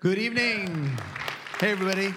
Good 0.00 0.16
evening. 0.16 0.96
Hey, 1.58 1.72
everybody. 1.72 2.14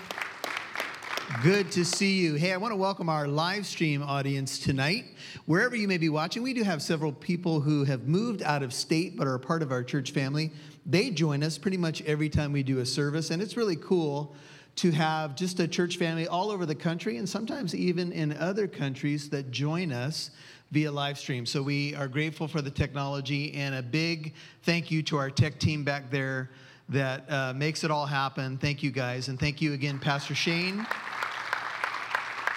Good 1.44 1.70
to 1.74 1.84
see 1.84 2.14
you. 2.14 2.36
Hey, 2.36 2.54
I 2.54 2.58
want 2.58 2.72
to 2.72 2.78
welcome 2.78 3.10
our 3.10 3.28
live 3.28 3.66
stream 3.66 4.02
audience 4.02 4.58
tonight. 4.58 5.04
Wherever 5.48 5.76
you 5.76 5.90
may 5.90 5.98
be 5.98 6.08
watching, 6.08 6.44
we 6.44 6.54
do 6.54 6.64
have 6.64 6.82
several 6.82 7.12
people 7.12 7.60
who 7.60 7.84
have 7.84 8.08
moved 8.08 8.42
out 8.42 8.64
of 8.64 8.74
state 8.74 9.18
but 9.18 9.28
are 9.28 9.38
part 9.38 9.62
of 9.62 9.74
our 9.74 9.84
church 9.84 10.12
family. 10.12 10.50
They 10.86 11.10
join 11.10 11.44
us 11.44 11.58
pretty 11.58 11.76
much 11.76 12.02
every 12.04 12.30
time 12.30 12.54
we 12.54 12.64
do 12.64 12.80
a 12.80 12.86
service, 12.86 13.32
and 13.32 13.42
it's 13.42 13.58
really 13.58 13.76
cool 13.76 14.34
to 14.78 14.92
have 14.92 15.36
just 15.36 15.60
a 15.60 15.68
church 15.68 15.98
family 15.98 16.26
all 16.26 16.52
over 16.52 16.66
the 16.66 16.76
country 16.76 17.18
and 17.18 17.28
sometimes 17.28 17.76
even 17.76 18.14
in 18.14 18.32
other 18.38 18.66
countries 18.66 19.30
that 19.32 19.52
join 19.52 19.92
us 19.92 20.32
via 20.72 20.90
live 20.90 21.18
stream. 21.18 21.46
So 21.46 21.62
we 21.62 21.96
are 21.96 22.08
grateful 22.08 22.48
for 22.48 22.62
the 22.62 22.72
technology 22.72 23.54
and 23.56 23.76
a 23.76 23.84
big 23.84 24.36
thank 24.62 24.90
you 24.90 25.04
to 25.04 25.18
our 25.18 25.30
tech 25.30 25.60
team 25.60 25.84
back 25.84 26.10
there 26.10 26.50
that 26.90 27.32
uh, 27.32 27.54
makes 27.54 27.84
it 27.84 27.92
all 27.92 28.06
happen. 28.06 28.58
Thank 28.58 28.84
you 28.84 28.92
guys. 28.92 29.28
And 29.28 29.40
thank 29.40 29.62
you 29.62 29.74
again, 29.74 30.00
Pastor 30.00 30.36
Shane, 30.36 30.86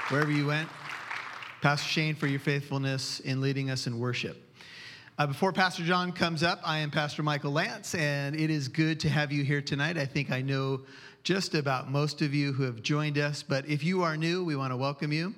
wherever 0.08 0.30
you 0.30 0.46
went. 0.46 0.68
Pastor 1.62 1.88
Shane, 1.88 2.14
for 2.14 2.26
your 2.26 2.40
faithfulness 2.40 3.20
in 3.20 3.40
leading 3.40 3.70
us 3.70 3.86
in 3.86 3.98
worship. 3.98 4.42
Uh, 5.18 5.26
before 5.26 5.52
Pastor 5.52 5.82
John 5.82 6.12
comes 6.12 6.42
up, 6.42 6.60
I 6.62 6.78
am 6.78 6.90
Pastor 6.90 7.22
Michael 7.22 7.52
Lance, 7.52 7.94
and 7.94 8.38
it 8.38 8.50
is 8.50 8.68
good 8.68 9.00
to 9.00 9.08
have 9.08 9.32
you 9.32 9.44
here 9.44 9.62
tonight. 9.62 9.96
I 9.96 10.04
think 10.04 10.30
I 10.30 10.42
know 10.42 10.82
just 11.22 11.54
about 11.54 11.90
most 11.90 12.20
of 12.20 12.34
you 12.34 12.52
who 12.52 12.64
have 12.64 12.82
joined 12.82 13.16
us, 13.16 13.42
but 13.42 13.66
if 13.66 13.82
you 13.82 14.02
are 14.02 14.16
new, 14.16 14.44
we 14.44 14.56
want 14.56 14.72
to 14.72 14.76
welcome 14.76 15.12
you. 15.12 15.34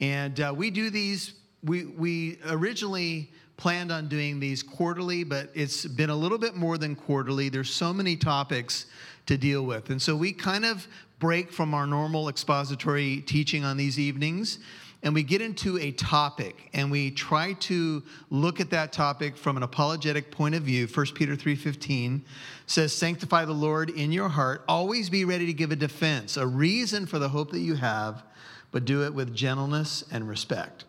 And 0.00 0.40
uh, 0.40 0.54
we 0.56 0.70
do 0.70 0.88
these, 0.88 1.34
we, 1.62 1.84
we 1.84 2.38
originally 2.48 3.30
planned 3.58 3.92
on 3.92 4.08
doing 4.08 4.40
these 4.40 4.62
quarterly, 4.62 5.24
but 5.24 5.50
it's 5.52 5.84
been 5.84 6.08
a 6.08 6.16
little 6.16 6.38
bit 6.38 6.56
more 6.56 6.78
than 6.78 6.96
quarterly. 6.96 7.50
There's 7.50 7.70
so 7.70 7.92
many 7.92 8.16
topics 8.16 8.86
to 9.26 9.36
deal 9.36 9.66
with. 9.66 9.90
And 9.90 10.00
so 10.00 10.16
we 10.16 10.32
kind 10.32 10.64
of 10.64 10.88
break 11.18 11.52
from 11.52 11.74
our 11.74 11.86
normal 11.86 12.30
expository 12.30 13.20
teaching 13.20 13.64
on 13.64 13.76
these 13.76 13.98
evenings 13.98 14.58
and 15.02 15.14
we 15.14 15.22
get 15.22 15.40
into 15.40 15.78
a 15.78 15.92
topic 15.92 16.70
and 16.72 16.90
we 16.90 17.10
try 17.10 17.52
to 17.54 18.02
look 18.30 18.60
at 18.60 18.70
that 18.70 18.92
topic 18.92 19.36
from 19.36 19.56
an 19.56 19.62
apologetic 19.62 20.30
point 20.30 20.54
of 20.54 20.62
view 20.62 20.86
1 20.86 21.06
peter 21.14 21.36
3.15 21.36 22.22
says 22.66 22.92
sanctify 22.92 23.44
the 23.44 23.52
lord 23.52 23.90
in 23.90 24.10
your 24.12 24.28
heart 24.28 24.64
always 24.68 25.10
be 25.10 25.24
ready 25.24 25.46
to 25.46 25.52
give 25.52 25.70
a 25.70 25.76
defense 25.76 26.36
a 26.36 26.46
reason 26.46 27.06
for 27.06 27.18
the 27.18 27.28
hope 27.28 27.50
that 27.50 27.60
you 27.60 27.74
have 27.74 28.24
but 28.70 28.84
do 28.84 29.04
it 29.04 29.14
with 29.14 29.34
gentleness 29.34 30.04
and 30.10 30.28
respect 30.28 30.84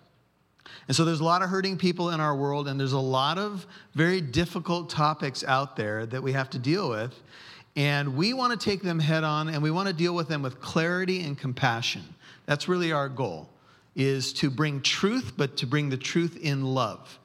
and 0.88 0.96
so 0.96 1.06
there's 1.06 1.20
a 1.20 1.24
lot 1.24 1.42
of 1.42 1.50
hurting 1.50 1.78
people 1.78 2.10
in 2.10 2.20
our 2.20 2.36
world, 2.36 2.68
and 2.68 2.80
there's 2.80 2.94
a 2.94 3.00
lot 3.00 3.38
of 3.38 3.68
very 3.94 4.22
difficult 4.22 4.90
topics 4.90 5.44
out 5.44 5.76
there 5.76 6.06
that 6.08 6.22
we 6.22 6.32
have 6.32 6.50
to 6.52 6.60
deal 6.60 6.90
with. 6.90 7.14
And 7.76 8.18
we 8.18 8.34
want 8.34 8.60
to 8.60 8.70
take 8.70 8.82
them 8.82 9.00
head 9.00 9.24
on, 9.24 9.50
and 9.50 9.62
we 9.62 9.72
want 9.72 9.88
to 9.88 9.94
deal 9.94 10.16
with 10.16 10.28
them 10.28 10.42
with 10.42 10.60
clarity 10.60 11.22
and 11.24 11.38
compassion. 11.38 12.04
That's 12.46 12.68
really 12.68 12.92
our 12.92 13.08
goal, 13.08 13.50
is 13.96 14.34
to 14.34 14.50
bring 14.50 14.82
truth, 14.82 15.34
but 15.38 15.58
to 15.58 15.68
bring 15.68 15.90
the 15.90 15.98
truth 15.98 16.38
in 16.42 16.64
love. 16.64 17.20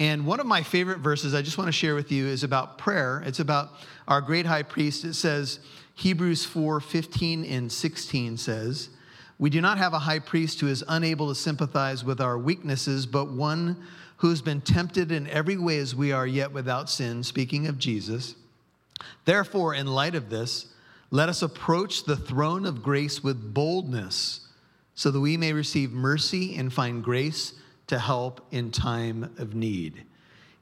And 0.00 0.26
one 0.26 0.40
of 0.40 0.46
my 0.46 0.62
favorite 0.62 0.98
verses 0.98 1.34
I 1.34 1.42
just 1.42 1.58
want 1.58 1.68
to 1.68 1.72
share 1.72 1.94
with 1.94 2.12
you 2.12 2.26
is 2.26 2.44
about 2.44 2.78
prayer. 2.78 3.22
It's 3.26 3.40
about 3.40 3.70
our 4.06 4.20
great 4.20 4.46
high 4.46 4.62
priest. 4.62 5.04
It 5.04 5.14
says, 5.14 5.60
Hebrews 5.94 6.44
4 6.44 6.80
15 6.80 7.44
and 7.44 7.70
16 7.70 8.36
says, 8.36 8.90
we 9.38 9.50
do 9.50 9.60
not 9.60 9.78
have 9.78 9.92
a 9.92 10.00
high 10.00 10.18
priest 10.18 10.60
who 10.60 10.68
is 10.68 10.84
unable 10.88 11.28
to 11.28 11.34
sympathize 11.34 12.04
with 12.04 12.20
our 12.20 12.36
weaknesses, 12.36 13.06
but 13.06 13.30
one 13.30 13.76
who's 14.16 14.42
been 14.42 14.60
tempted 14.60 15.12
in 15.12 15.28
every 15.28 15.56
way 15.56 15.78
as 15.78 15.94
we 15.94 16.10
are, 16.10 16.26
yet 16.26 16.50
without 16.50 16.90
sin, 16.90 17.22
speaking 17.22 17.68
of 17.68 17.78
Jesus. 17.78 18.34
Therefore, 19.24 19.74
in 19.74 19.86
light 19.86 20.16
of 20.16 20.28
this, 20.28 20.66
let 21.10 21.28
us 21.28 21.42
approach 21.42 22.04
the 22.04 22.16
throne 22.16 22.66
of 22.66 22.82
grace 22.82 23.22
with 23.22 23.54
boldness, 23.54 24.40
so 24.94 25.12
that 25.12 25.20
we 25.20 25.36
may 25.36 25.52
receive 25.52 25.92
mercy 25.92 26.56
and 26.56 26.72
find 26.72 27.04
grace 27.04 27.54
to 27.86 27.98
help 27.98 28.44
in 28.50 28.72
time 28.72 29.32
of 29.38 29.54
need. 29.54 30.02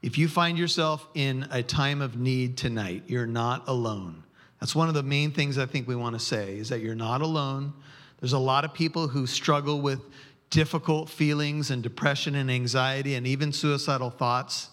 If 0.03 0.19
you 0.19 0.27
find 0.27 0.57
yourself 0.57 1.07
in 1.15 1.47
a 1.49 1.63
time 1.63 2.01
of 2.01 2.15
need 2.17 2.55
tonight, 2.55 3.03
you're 3.07 3.25
not 3.25 3.67
alone. 3.67 4.23
That's 4.59 4.75
one 4.75 4.87
of 4.87 4.93
the 4.93 5.03
main 5.03 5.31
things 5.31 5.57
I 5.57 5.65
think 5.65 5.87
we 5.87 5.95
want 5.95 6.15
to 6.15 6.19
say 6.19 6.57
is 6.57 6.69
that 6.69 6.81
you're 6.81 6.95
not 6.95 7.21
alone. 7.21 7.73
There's 8.19 8.33
a 8.33 8.39
lot 8.39 8.65
of 8.65 8.73
people 8.73 9.07
who 9.07 9.27
struggle 9.27 9.81
with 9.81 10.01
difficult 10.49 11.09
feelings 11.09 11.71
and 11.71 11.83
depression 11.83 12.35
and 12.35 12.49
anxiety 12.49 13.15
and 13.15 13.27
even 13.27 13.51
suicidal 13.51 14.09
thoughts. 14.09 14.69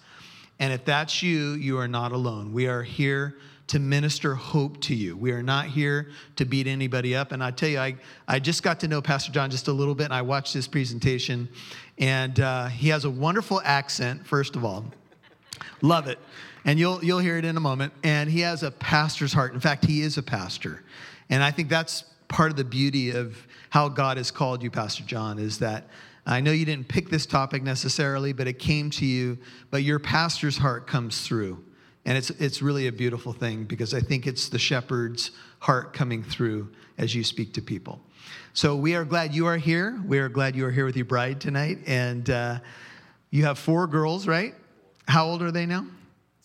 And 0.60 0.72
if 0.72 0.84
that's 0.84 1.22
you, 1.22 1.53
you 1.53 1.78
are 1.78 1.88
not 1.88 2.12
alone. 2.12 2.53
We 2.53 2.69
are 2.69 2.83
here 2.83 3.37
to 3.66 3.78
minister 3.78 4.34
hope 4.34 4.81
to 4.83 4.94
you. 4.94 5.16
We 5.16 5.33
are 5.33 5.43
not 5.43 5.66
here 5.66 6.10
to 6.37 6.44
beat 6.44 6.66
anybody 6.66 7.16
up. 7.16 7.33
And 7.33 7.43
I 7.43 7.50
tell 7.50 7.69
you, 7.69 7.78
I, 7.78 7.97
I 8.28 8.38
just 8.38 8.62
got 8.62 8.78
to 8.81 8.88
know 8.88 9.00
Pastor 9.00 9.33
John 9.33 9.50
just 9.50 9.69
a 9.69 9.72
little 9.72 9.94
bit, 9.94 10.04
and 10.04 10.12
I 10.15 10.22
watched 10.22 10.53
his 10.53 10.69
presentation, 10.69 11.49
and 11.99 12.38
uh, 12.41 12.66
he 12.66 12.88
has 12.91 13.04
a 13.04 13.10
wonderful 13.10 13.62
accent, 13.65 14.27
first 14.27 14.54
of 14.54 14.65
all. 14.65 14.84
Love 15.81 16.09
it. 16.09 16.19
And 16.66 16.78
you'll, 16.78 17.03
you'll 17.04 17.19
hear 17.19 17.37
it 17.37 17.44
in 17.44 17.56
a 17.56 17.60
moment. 17.60 17.93
And 18.03 18.31
he 18.31 18.41
has 18.41 18.62
a 18.62 18.71
pastor's 18.71 19.33
heart. 19.33 19.54
In 19.54 19.60
fact, 19.60 19.84
he 19.84 20.03
is 20.03 20.19
a 20.19 20.22
pastor. 20.22 20.83
And 21.31 21.43
I 21.43 21.50
think 21.50 21.69
that's 21.69 22.04
part 22.34 22.50
of 22.50 22.56
the 22.56 22.65
beauty 22.65 23.12
of 23.12 23.47
how 23.71 23.89
God 23.89 24.17
has 24.17 24.33
called 24.33 24.61
you, 24.61 24.69
Pastor 24.69 25.05
John, 25.05 25.39
is 25.39 25.61
that 25.61 25.87
I 26.27 26.41
know 26.41 26.50
you 26.50 26.65
didn't 26.65 26.89
pick 26.89 27.09
this 27.09 27.27
topic 27.27 27.62
necessarily, 27.62 28.33
but 28.33 28.49
it 28.49 28.59
came 28.59 28.91
to 28.91 29.06
you, 29.06 29.39
but 29.71 29.84
your 29.84 30.00
pastor's 30.00 30.59
heart 30.59 30.89
comes 30.89 31.25
through. 31.25 31.65
And 32.05 32.19
it's, 32.19 32.31
it's 32.31 32.61
really 32.61 32.89
a 32.89 32.93
beautiful 32.93 33.33
thing 33.33 33.62
because 33.62 33.95
I 33.95 34.00
think 34.00 34.27
it's 34.27 34.49
the 34.49 34.59
shepherd's 34.59 35.31
heart 35.61 35.93
coming 35.93 36.25
through 36.25 36.72
as 36.99 37.15
you 37.15 37.22
speak 37.22 37.55
to 37.55 37.62
people. 37.62 38.00
So 38.53 38.75
we 38.75 38.97
are 38.97 39.05
glad 39.05 39.33
you 39.33 39.47
are 39.47 39.56
here. 39.56 40.03
We 40.05 40.19
are 40.19 40.28
glad 40.28 40.56
you 40.56 40.66
are 40.66 40.72
here 40.72 40.87
with 40.87 40.97
your 40.97 41.05
bride 41.05 41.41
tonight. 41.41 41.78
And 41.87 42.28
uh, 42.28 42.59
you 43.31 43.45
have 43.45 43.61
four 43.61 43.87
girls, 43.87 44.27
right? 44.27 44.56
How 45.06 45.27
old 45.27 45.41
are 45.41 45.53
they 45.53 45.66
now? 45.66 45.87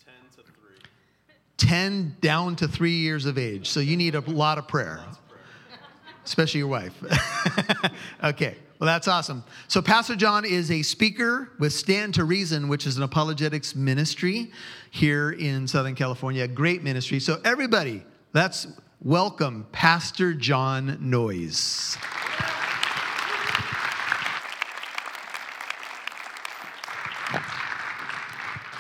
10 0.06 0.14
to 0.36 0.44
3. 0.44 0.54
10 1.58 2.18
down 2.22 2.56
to 2.58 2.68
three 2.68 2.98
years 2.98 3.26
of 3.26 3.40
age. 3.40 3.68
So 3.70 3.80
you 3.80 3.98
need 3.98 4.14
a 4.14 4.20
lot 4.20 4.60
of 4.60 4.68
prayer 4.68 5.04
especially 6.30 6.60
your 6.60 6.68
wife. 6.68 6.94
okay, 8.24 8.56
well, 8.78 8.86
that's 8.86 9.08
awesome. 9.08 9.44
So, 9.68 9.82
Pastor 9.82 10.16
John 10.16 10.46
is 10.46 10.70
a 10.70 10.84
speaker 10.84 11.52
with 11.58 11.74
Stand 11.74 12.14
to 12.14 12.24
Reason, 12.24 12.68
which 12.68 12.86
is 12.86 12.98
an 12.98 13.04
apologetics 13.04 13.76
ministry 13.76 14.52
here 14.92 15.32
in 15.32 15.68
Southern 15.68 15.96
California. 15.96 16.48
Great 16.48 16.84
ministry. 16.84 17.20
So, 17.20 17.42
everybody, 17.44 18.04
let's 18.34 18.68
welcome 19.02 19.66
Pastor 19.72 20.36
John 20.36 21.00
Noyes. 21.02 21.98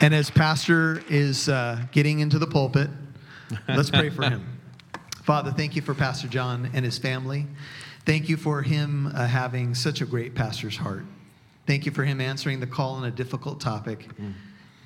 And 0.01 0.13
as 0.13 0.29
Pastor 0.29 1.01
is 1.09 1.49
uh, 1.49 1.81
getting 1.91 2.19
into 2.19 2.37
the 2.37 2.47
pulpit, 2.47 2.89
let's 3.67 3.89
pray 3.89 4.11
for 4.11 4.23
him. 4.23 4.45
Father, 5.29 5.51
thank 5.51 5.75
you 5.75 5.83
for 5.83 5.93
Pastor 5.93 6.27
John 6.27 6.71
and 6.73 6.83
his 6.83 6.97
family. 6.97 7.45
Thank 8.03 8.29
you 8.29 8.35
for 8.35 8.63
him 8.63 9.11
uh, 9.13 9.27
having 9.27 9.75
such 9.75 10.01
a 10.01 10.05
great 10.07 10.33
pastor's 10.33 10.75
heart. 10.75 11.05
Thank 11.67 11.85
you 11.85 11.91
for 11.91 12.03
him 12.03 12.19
answering 12.19 12.59
the 12.59 12.65
call 12.65 12.95
on 12.95 13.03
a 13.03 13.11
difficult 13.11 13.61
topic. 13.61 14.07
Mm. 14.19 14.33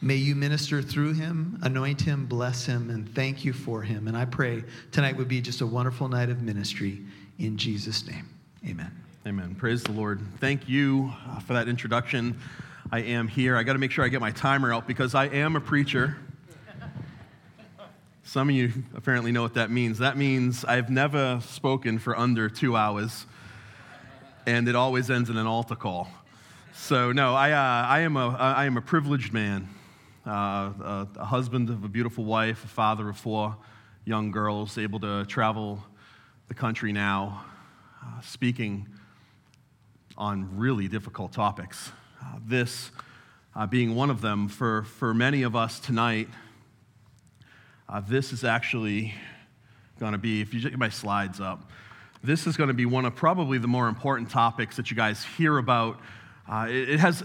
May 0.01 0.17
you 0.17 0.35
minister 0.35 0.81
through 0.81 1.13
him, 1.13 1.57
anoint 1.61 2.01
him, 2.01 2.25
bless 2.25 2.65
him, 2.65 2.89
and 2.89 3.07
thank 3.15 3.45
you 3.45 3.53
for 3.53 3.83
him. 3.83 4.09
And 4.09 4.17
I 4.17 4.25
pray 4.25 4.65
tonight 4.91 5.15
would 5.15 5.29
be 5.29 5.39
just 5.39 5.61
a 5.61 5.65
wonderful 5.65 6.09
night 6.09 6.27
of 6.27 6.41
ministry 6.41 6.99
in 7.39 7.57
Jesus' 7.57 8.05
name. 8.05 8.27
Amen. 8.67 8.91
Amen. 9.25 9.55
Praise 9.55 9.81
the 9.81 9.93
Lord. 9.93 10.19
Thank 10.41 10.67
you 10.67 11.13
uh, 11.25 11.39
for 11.39 11.53
that 11.53 11.69
introduction. 11.69 12.37
I 12.91 12.99
am 12.99 13.29
here. 13.29 13.55
I 13.55 13.63
got 13.63 13.73
to 13.73 13.79
make 13.79 13.91
sure 13.91 14.03
I 14.03 14.09
get 14.09 14.19
my 14.19 14.31
timer 14.31 14.73
out 14.73 14.87
because 14.87 15.15
I 15.15 15.27
am 15.27 15.55
a 15.55 15.61
preacher. 15.61 16.17
Some 18.25 18.47
of 18.47 18.55
you 18.55 18.71
apparently 18.95 19.33
know 19.33 19.41
what 19.41 19.55
that 19.55 19.69
means. 19.69 19.97
That 19.97 20.17
means 20.17 20.63
I've 20.63 20.89
never 20.89 21.41
spoken 21.45 21.99
for 21.99 22.17
under 22.17 22.49
two 22.49 22.75
hours, 22.77 23.25
and 24.47 24.67
it 24.69 24.75
always 24.75 25.11
ends 25.11 25.29
in 25.29 25.35
an 25.35 25.45
altar 25.45 25.75
call. 25.75 26.07
So, 26.73 27.11
no, 27.11 27.35
I, 27.35 27.51
uh, 27.51 27.87
I, 27.87 27.99
am, 27.99 28.15
a, 28.15 28.29
I 28.29 28.63
am 28.63 28.77
a 28.77 28.81
privileged 28.81 29.33
man, 29.33 29.67
uh, 30.25 30.31
a, 30.31 31.07
a, 31.17 31.25
husband 31.25 31.69
of 31.69 31.83
a 31.83 31.89
beautiful 31.89 32.23
wife, 32.23 32.63
a 32.63 32.67
father 32.67 33.09
of 33.09 33.17
four 33.17 33.57
young 34.05 34.31
girls, 34.31 34.77
able 34.77 35.01
to 35.01 35.25
travel 35.25 35.83
the 36.47 36.53
country 36.53 36.93
now, 36.93 37.43
uh, 38.01 38.21
speaking 38.21 38.87
on 40.17 40.57
really 40.57 40.87
difficult 40.87 41.33
topics. 41.33 41.91
Uh, 42.21 42.39
this 42.47 42.89
uh, 43.53 43.67
being 43.67 43.95
one 43.95 44.09
of 44.09 44.21
them 44.21 44.47
for, 44.47 44.83
for 44.83 45.13
many 45.13 45.43
of 45.43 45.57
us 45.57 45.79
tonight 45.81 46.29
uh, 47.89 48.01
this 48.01 48.33
is 48.33 48.43
actually 48.43 49.13
going 49.99 50.13
to 50.13 50.17
be, 50.17 50.41
if 50.41 50.53
you 50.53 50.61
get 50.61 50.77
my 50.77 50.89
slides 50.89 51.39
up, 51.39 51.69
this 52.23 52.47
is 52.47 52.55
going 52.55 52.69
to 52.69 52.73
be 52.73 52.85
one 52.85 53.05
of 53.05 53.15
probably 53.15 53.57
the 53.57 53.67
more 53.67 53.87
important 53.87 54.29
topics 54.29 54.77
that 54.77 54.89
you 54.89 54.95
guys 54.95 55.23
hear 55.23 55.57
about. 55.57 55.99
Uh, 56.49 56.67
it, 56.69 56.89
it 56.89 56.99
has 56.99 57.23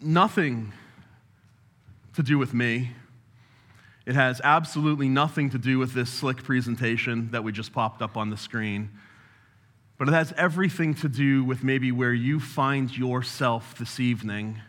nothing 0.00 0.72
to 2.14 2.22
do 2.22 2.38
with 2.38 2.52
me. 2.52 2.90
It 4.04 4.14
has 4.16 4.40
absolutely 4.42 5.08
nothing 5.08 5.50
to 5.50 5.58
do 5.58 5.78
with 5.78 5.92
this 5.92 6.10
slick 6.10 6.42
presentation 6.42 7.30
that 7.30 7.44
we 7.44 7.52
just 7.52 7.72
popped 7.72 8.02
up 8.02 8.16
on 8.16 8.30
the 8.30 8.36
screen. 8.36 8.90
But 9.96 10.08
it 10.08 10.12
has 10.12 10.32
everything 10.36 10.94
to 10.96 11.08
do 11.08 11.44
with 11.44 11.62
maybe 11.62 11.92
where 11.92 12.12
you 12.12 12.40
find 12.40 12.96
yourself 12.96 13.78
this 13.78 14.00
evening, 14.00 14.60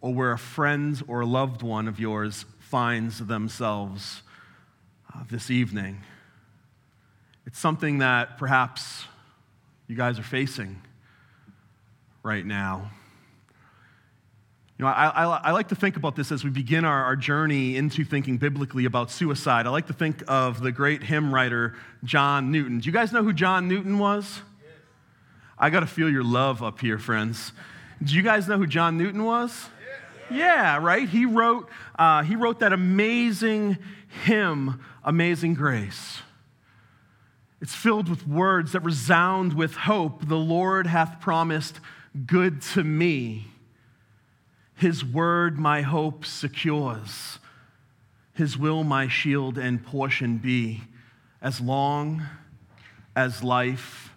or 0.00 0.14
where 0.14 0.32
a 0.32 0.38
friend 0.38 1.02
or 1.06 1.20
a 1.20 1.26
loved 1.26 1.62
one 1.62 1.86
of 1.86 2.00
yours 2.00 2.46
finds 2.74 3.24
themselves 3.24 4.22
uh, 5.14 5.20
this 5.30 5.48
evening. 5.48 6.00
It's 7.46 7.56
something 7.56 7.98
that 7.98 8.36
perhaps 8.36 9.04
you 9.86 9.94
guys 9.94 10.18
are 10.18 10.24
facing 10.24 10.82
right 12.24 12.44
now. 12.44 12.90
You 14.76 14.86
know, 14.86 14.90
I, 14.90 15.06
I, 15.06 15.24
I, 15.24 15.50
like 15.52 15.68
to 15.68 15.76
think 15.76 15.96
about 15.96 16.16
this 16.16 16.32
as 16.32 16.42
we 16.42 16.50
begin 16.50 16.84
our, 16.84 17.04
our 17.04 17.14
journey 17.14 17.76
into 17.76 18.04
thinking 18.04 18.38
biblically 18.38 18.86
about 18.86 19.08
suicide. 19.08 19.68
I 19.68 19.70
like 19.70 19.86
to 19.86 19.92
think 19.92 20.24
of 20.26 20.60
the 20.60 20.72
great 20.72 21.04
hymn 21.04 21.32
writer 21.32 21.76
John 22.02 22.50
Newton. 22.50 22.80
Do 22.80 22.86
you 22.86 22.92
guys 22.92 23.12
know 23.12 23.22
who 23.22 23.32
John 23.32 23.68
Newton 23.68 24.00
was? 24.00 24.40
Yes. 24.60 24.72
I 25.56 25.70
got 25.70 25.80
to 25.80 25.86
feel 25.86 26.10
your 26.10 26.24
love 26.24 26.60
up 26.60 26.80
here, 26.80 26.98
friends. 26.98 27.52
Do 28.02 28.16
you 28.16 28.22
guys 28.22 28.48
know 28.48 28.58
who 28.58 28.66
John 28.66 28.98
Newton 28.98 29.22
was? 29.22 29.52
Yes. 29.52 29.83
Yeah, 30.30 30.78
right? 30.78 31.08
He 31.08 31.26
wrote, 31.26 31.68
uh, 31.98 32.22
he 32.22 32.36
wrote 32.36 32.60
that 32.60 32.72
amazing 32.72 33.78
hymn, 34.24 34.80
Amazing 35.02 35.54
Grace. 35.54 36.22
It's 37.60 37.74
filled 37.74 38.08
with 38.08 38.26
words 38.26 38.72
that 38.72 38.80
resound 38.80 39.54
with 39.54 39.74
hope. 39.74 40.28
The 40.28 40.36
Lord 40.36 40.86
hath 40.86 41.20
promised 41.20 41.80
good 42.26 42.62
to 42.62 42.84
me. 42.84 43.46
His 44.74 45.04
word 45.04 45.58
my 45.58 45.82
hope 45.82 46.24
secures. 46.24 47.38
His 48.34 48.58
will 48.58 48.84
my 48.84 49.08
shield 49.08 49.56
and 49.56 49.84
portion 49.84 50.38
be, 50.38 50.82
as 51.40 51.60
long 51.60 52.22
as 53.14 53.44
life 53.44 54.12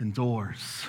endures. 0.00 0.86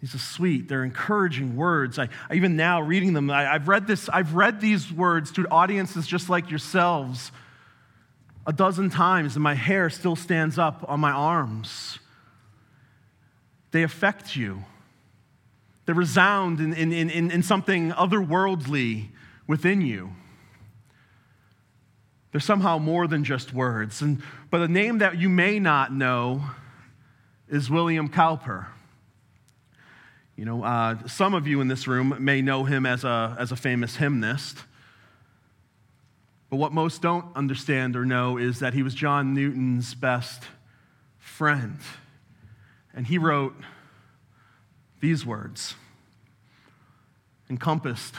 These 0.00 0.14
are 0.14 0.18
sweet. 0.18 0.68
They're 0.68 0.84
encouraging 0.84 1.56
words. 1.56 1.98
I, 1.98 2.08
I 2.30 2.34
even 2.34 2.56
now 2.56 2.80
reading 2.80 3.14
them, 3.14 3.30
I, 3.30 3.44
have 3.44 3.66
read 3.66 3.86
this, 3.86 4.08
I've 4.08 4.34
read 4.34 4.60
these 4.60 4.92
words 4.92 5.32
to 5.32 5.48
audiences 5.48 6.06
just 6.06 6.28
like 6.28 6.50
yourselves 6.50 7.32
a 8.46 8.52
dozen 8.52 8.88
times, 8.88 9.34
and 9.36 9.42
my 9.42 9.54
hair 9.54 9.90
still 9.90 10.16
stands 10.16 10.58
up 10.58 10.84
on 10.88 11.00
my 11.00 11.10
arms. 11.10 11.98
They 13.72 13.82
affect 13.82 14.36
you 14.36 14.64
They 15.84 15.92
resound 15.92 16.60
in, 16.60 16.72
in, 16.72 16.92
in, 16.92 17.30
in 17.30 17.42
something 17.42 17.90
otherworldly 17.90 19.08
within 19.46 19.82
you. 19.82 20.12
They're 22.32 22.40
somehow 22.40 22.78
more 22.78 23.06
than 23.06 23.24
just 23.24 23.52
words. 23.52 24.00
And, 24.00 24.22
but 24.50 24.62
a 24.62 24.68
name 24.68 24.98
that 24.98 25.18
you 25.18 25.28
may 25.28 25.58
not 25.58 25.92
know 25.92 26.42
is 27.48 27.68
William 27.68 28.08
Cowper. 28.08 28.66
You 30.38 30.44
know, 30.44 30.62
uh, 30.62 31.04
some 31.08 31.34
of 31.34 31.48
you 31.48 31.60
in 31.60 31.66
this 31.66 31.88
room 31.88 32.14
may 32.20 32.42
know 32.42 32.62
him 32.62 32.86
as 32.86 33.02
a, 33.02 33.36
as 33.40 33.50
a 33.50 33.56
famous 33.56 33.96
hymnist. 33.96 34.56
But 36.48 36.58
what 36.58 36.70
most 36.72 37.02
don't 37.02 37.26
understand 37.34 37.96
or 37.96 38.06
know 38.06 38.36
is 38.36 38.60
that 38.60 38.72
he 38.72 38.84
was 38.84 38.94
John 38.94 39.34
Newton's 39.34 39.96
best 39.96 40.44
friend. 41.18 41.80
And 42.94 43.04
he 43.04 43.18
wrote 43.18 43.56
these 45.00 45.26
words 45.26 45.74
encompassed 47.50 48.14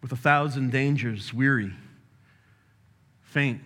with 0.00 0.10
a 0.10 0.16
thousand 0.16 0.72
dangers, 0.72 1.32
weary, 1.32 1.72
faint, 3.22 3.60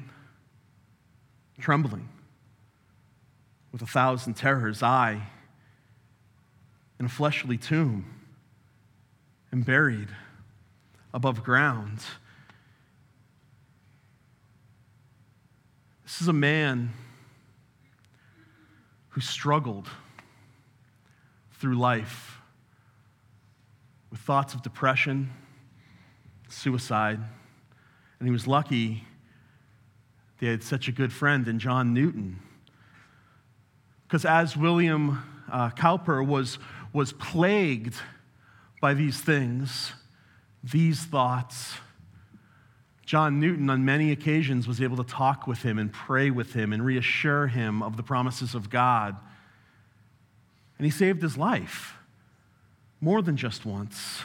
trembling, 1.58 2.10
with 3.72 3.80
a 3.80 3.86
thousand 3.86 4.34
terrors, 4.34 4.82
I, 4.82 5.22
in 6.98 7.06
a 7.06 7.08
fleshly 7.08 7.58
tomb, 7.58 8.04
and 9.50 9.64
buried 9.64 10.08
above 11.12 11.42
ground. 11.42 12.00
This 16.04 16.20
is 16.20 16.28
a 16.28 16.32
man 16.32 16.92
who 19.10 19.20
struggled 19.20 19.88
through 21.52 21.76
life 21.76 22.38
with 24.10 24.20
thoughts 24.20 24.54
of 24.54 24.62
depression, 24.62 25.30
suicide. 26.48 27.20
And 28.18 28.28
he 28.28 28.32
was 28.32 28.46
lucky 28.46 29.04
they 30.38 30.48
had 30.48 30.62
such 30.62 30.86
a 30.88 30.92
good 30.92 31.12
friend 31.12 31.48
in 31.48 31.58
John 31.58 31.94
Newton. 31.94 32.40
Because 34.06 34.24
as 34.24 34.56
William 34.56 35.22
uh, 35.50 35.70
Cowper 35.70 36.22
was, 36.22 36.58
was 36.96 37.12
plagued 37.12 37.94
by 38.80 38.94
these 38.94 39.20
things, 39.20 39.92
these 40.64 41.04
thoughts, 41.04 41.74
John 43.04 43.38
Newton, 43.38 43.70
on 43.70 43.84
many 43.84 44.10
occasions, 44.10 44.66
was 44.66 44.80
able 44.80 44.96
to 44.96 45.04
talk 45.04 45.46
with 45.46 45.62
him 45.62 45.78
and 45.78 45.92
pray 45.92 46.30
with 46.30 46.54
him 46.54 46.72
and 46.72 46.84
reassure 46.84 47.46
him 47.46 47.82
of 47.82 47.96
the 47.96 48.02
promises 48.02 48.56
of 48.56 48.68
God 48.68 49.16
and 50.78 50.84
he 50.84 50.90
saved 50.90 51.22
his 51.22 51.36
life 51.36 51.94
more 53.00 53.22
than 53.22 53.36
just 53.36 53.64
once. 53.64 54.22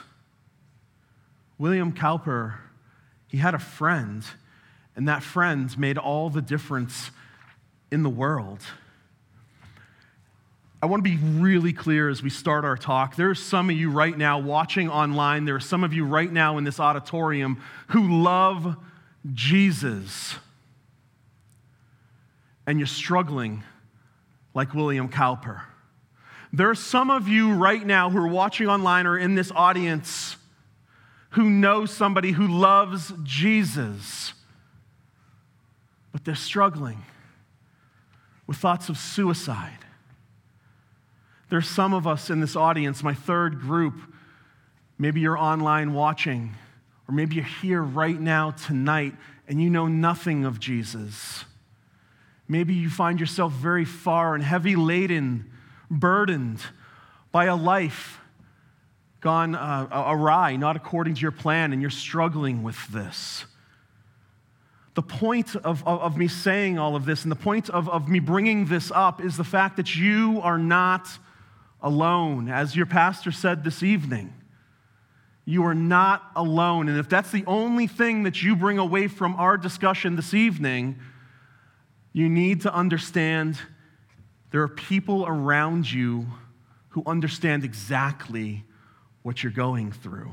William 1.57 1.91
Cowper, 1.91 2.59
he 3.27 3.37
had 3.37 3.53
a 3.53 3.59
friend, 3.59 4.23
and 4.95 5.07
that 5.07 5.23
friend 5.23 5.77
made 5.77 5.97
all 5.97 6.29
the 6.29 6.41
difference 6.41 7.11
in 7.91 8.03
the 8.03 8.09
world. 8.09 8.59
I 10.81 10.87
want 10.87 11.03
to 11.03 11.09
be 11.09 11.17
really 11.17 11.73
clear 11.73 12.09
as 12.09 12.23
we 12.23 12.31
start 12.31 12.65
our 12.65 12.75
talk. 12.75 13.15
There 13.15 13.29
are 13.29 13.35
some 13.35 13.69
of 13.69 13.75
you 13.75 13.91
right 13.91 14.17
now 14.17 14.39
watching 14.39 14.89
online, 14.89 15.45
there 15.45 15.55
are 15.55 15.59
some 15.59 15.83
of 15.83 15.93
you 15.93 16.05
right 16.05 16.31
now 16.31 16.57
in 16.57 16.63
this 16.63 16.79
auditorium 16.79 17.61
who 17.89 18.23
love 18.23 18.75
Jesus. 19.31 20.35
And 22.65 22.79
you're 22.79 22.87
struggling 22.87 23.63
like 24.55 24.73
William 24.73 25.07
Cowper. 25.07 25.61
There 26.51 26.69
are 26.69 26.75
some 26.75 27.11
of 27.11 27.27
you 27.27 27.53
right 27.53 27.85
now 27.85 28.09
who 28.09 28.17
are 28.17 28.27
watching 28.27 28.67
online 28.67 29.05
or 29.05 29.17
in 29.17 29.35
this 29.35 29.51
audience 29.51 30.35
who 31.31 31.49
know 31.49 31.85
somebody 31.85 32.31
who 32.31 32.47
loves 32.47 33.13
Jesus, 33.23 34.33
but 36.11 36.25
they're 36.25 36.35
struggling 36.35 37.03
with 38.47 38.57
thoughts 38.57 38.89
of 38.89 38.97
suicide. 38.97 39.77
There's 41.51 41.67
some 41.67 41.93
of 41.93 42.07
us 42.07 42.29
in 42.29 42.39
this 42.39 42.55
audience, 42.55 43.03
my 43.03 43.13
third 43.13 43.59
group, 43.59 43.95
maybe 44.97 45.19
you're 45.19 45.37
online 45.37 45.93
watching, 45.93 46.53
or 47.09 47.13
maybe 47.13 47.35
you're 47.35 47.43
here 47.43 47.81
right 47.81 48.17
now 48.17 48.51
tonight 48.51 49.13
and 49.49 49.61
you 49.61 49.69
know 49.69 49.89
nothing 49.89 50.45
of 50.45 50.61
Jesus. 50.61 51.43
Maybe 52.47 52.73
you 52.73 52.89
find 52.89 53.19
yourself 53.19 53.51
very 53.51 53.83
far 53.83 54.33
and 54.33 54.41
heavy 54.41 54.77
laden 54.77 55.51
burdened 55.89 56.61
by 57.33 57.45
a 57.45 57.55
life 57.57 58.21
gone 59.19 59.53
uh, 59.53 59.89
awry, 60.07 60.55
not 60.55 60.77
according 60.77 61.15
to 61.15 61.21
your 61.21 61.31
plan, 61.31 61.73
and 61.73 61.81
you're 61.81 61.91
struggling 61.91 62.63
with 62.63 62.77
this. 62.93 63.43
The 64.93 65.01
point 65.01 65.57
of, 65.57 65.85
of, 65.85 65.99
of, 65.99 66.15
me 66.15 66.29
saying 66.29 66.79
all 66.79 66.95
of 66.95 67.03
this 67.03 67.23
and 67.23 67.31
the 67.31 67.35
point 67.35 67.69
of, 67.69 67.89
of 67.89 68.07
me 68.07 68.19
bringing 68.19 68.67
this 68.67 68.89
up 68.89 69.21
is 69.21 69.35
the 69.35 69.43
fact 69.43 69.75
that 69.75 69.97
you 69.97 70.39
are 70.41 70.57
not 70.57 71.09
alone. 71.81 72.49
As 72.49 72.75
your 72.75 72.85
pastor 72.85 73.31
said 73.31 73.63
this 73.63 73.83
evening, 73.83 74.33
you 75.45 75.65
are 75.65 75.75
not 75.75 76.31
alone. 76.35 76.87
And 76.87 76.99
if 76.99 77.09
that's 77.09 77.31
the 77.31 77.43
only 77.47 77.87
thing 77.87 78.23
that 78.23 78.41
you 78.41 78.55
bring 78.55 78.77
away 78.77 79.07
from 79.07 79.35
our 79.35 79.57
discussion 79.57 80.15
this 80.15 80.33
evening, 80.33 80.99
you 82.13 82.29
need 82.29 82.61
to 82.61 82.73
understand 82.73 83.57
there 84.51 84.61
are 84.61 84.67
people 84.67 85.25
around 85.25 85.91
you 85.91 86.27
who 86.89 87.03
understand 87.05 87.63
exactly 87.63 88.63
what 89.23 89.41
you're 89.41 89.51
going 89.51 89.91
through. 89.91 90.31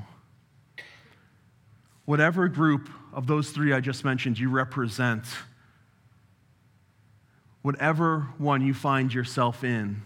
Whatever 2.04 2.48
group 2.48 2.88
of 3.12 3.26
those 3.26 3.50
three 3.50 3.72
I 3.72 3.80
just 3.80 4.04
mentioned 4.04 4.38
you 4.38 4.50
represent, 4.50 5.24
whatever 7.62 8.28
one 8.38 8.60
you 8.60 8.74
find 8.74 9.12
yourself 9.12 9.62
in, 9.62 10.02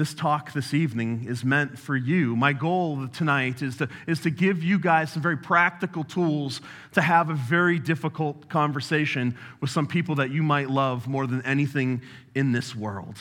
this 0.00 0.14
talk 0.14 0.54
this 0.54 0.72
evening 0.72 1.26
is 1.28 1.44
meant 1.44 1.78
for 1.78 1.94
you. 1.94 2.34
My 2.34 2.54
goal 2.54 3.06
tonight 3.08 3.60
is 3.60 3.76
to, 3.76 3.88
is 4.06 4.20
to 4.20 4.30
give 4.30 4.62
you 4.62 4.78
guys 4.78 5.12
some 5.12 5.20
very 5.20 5.36
practical 5.36 6.04
tools 6.04 6.62
to 6.92 7.02
have 7.02 7.28
a 7.28 7.34
very 7.34 7.78
difficult 7.78 8.48
conversation 8.48 9.36
with 9.60 9.68
some 9.68 9.86
people 9.86 10.14
that 10.14 10.30
you 10.30 10.42
might 10.42 10.70
love 10.70 11.06
more 11.06 11.26
than 11.26 11.42
anything 11.44 12.00
in 12.34 12.52
this 12.52 12.74
world. 12.74 13.18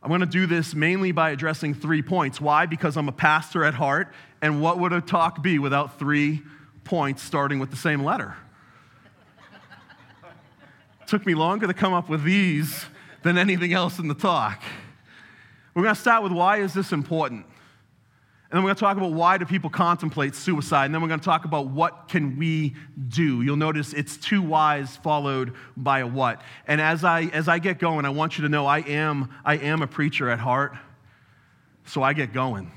I'm 0.00 0.08
going 0.08 0.20
to 0.20 0.26
do 0.26 0.46
this 0.46 0.72
mainly 0.72 1.10
by 1.10 1.30
addressing 1.30 1.74
three 1.74 2.00
points. 2.00 2.40
Why? 2.40 2.66
Because 2.66 2.96
I'm 2.96 3.08
a 3.08 3.12
pastor 3.12 3.64
at 3.64 3.74
heart, 3.74 4.12
and 4.40 4.62
what 4.62 4.78
would 4.78 4.92
a 4.92 5.00
talk 5.00 5.42
be 5.42 5.58
without 5.58 5.98
three 5.98 6.42
points 6.84 7.24
starting 7.24 7.58
with 7.58 7.72
the 7.72 7.76
same 7.76 8.04
letter. 8.04 8.36
Took 11.08 11.26
me 11.26 11.34
longer 11.34 11.66
to 11.66 11.74
come 11.74 11.92
up 11.92 12.08
with 12.08 12.22
these 12.22 12.84
than 13.24 13.36
anything 13.36 13.72
else 13.72 13.98
in 13.98 14.06
the 14.06 14.14
talk. 14.14 14.62
We're 15.74 15.82
going 15.82 15.94
to 15.94 16.00
start 16.00 16.22
with 16.22 16.32
why 16.32 16.58
is 16.58 16.74
this 16.74 16.92
important? 16.92 17.46
And 18.52 18.58
then 18.58 18.64
we're 18.64 18.68
going 18.68 18.76
to 18.76 18.80
talk 18.80 18.98
about 18.98 19.12
why 19.14 19.38
do 19.38 19.46
people 19.46 19.70
contemplate 19.70 20.34
suicide. 20.34 20.84
And 20.84 20.94
then 20.94 21.00
we're 21.00 21.08
going 21.08 21.20
to 21.20 21.24
talk 21.24 21.46
about 21.46 21.68
what 21.68 22.08
can 22.08 22.36
we 22.36 22.74
do. 23.08 23.40
You'll 23.40 23.56
notice 23.56 23.94
it's 23.94 24.18
two 24.18 24.42
whys 24.42 24.94
followed 24.98 25.54
by 25.74 26.00
a 26.00 26.06
what. 26.06 26.42
And 26.66 26.78
as 26.78 27.02
I, 27.02 27.22
as 27.32 27.48
I 27.48 27.58
get 27.58 27.78
going, 27.78 28.04
I 28.04 28.10
want 28.10 28.36
you 28.36 28.42
to 28.42 28.50
know 28.50 28.66
I 28.66 28.80
am, 28.80 29.30
I 29.42 29.56
am 29.56 29.80
a 29.80 29.86
preacher 29.86 30.28
at 30.28 30.38
heart, 30.38 30.74
so 31.86 32.02
I 32.02 32.12
get 32.12 32.34
going. 32.34 32.70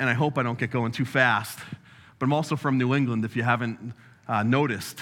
And 0.00 0.10
I 0.10 0.14
hope 0.14 0.36
I 0.36 0.42
don't 0.42 0.58
get 0.58 0.72
going 0.72 0.90
too 0.90 1.04
fast. 1.04 1.60
But 2.18 2.26
I'm 2.26 2.32
also 2.32 2.56
from 2.56 2.76
New 2.76 2.92
England, 2.92 3.24
if 3.24 3.36
you 3.36 3.44
haven't 3.44 3.92
uh, 4.26 4.42
noticed. 4.42 4.98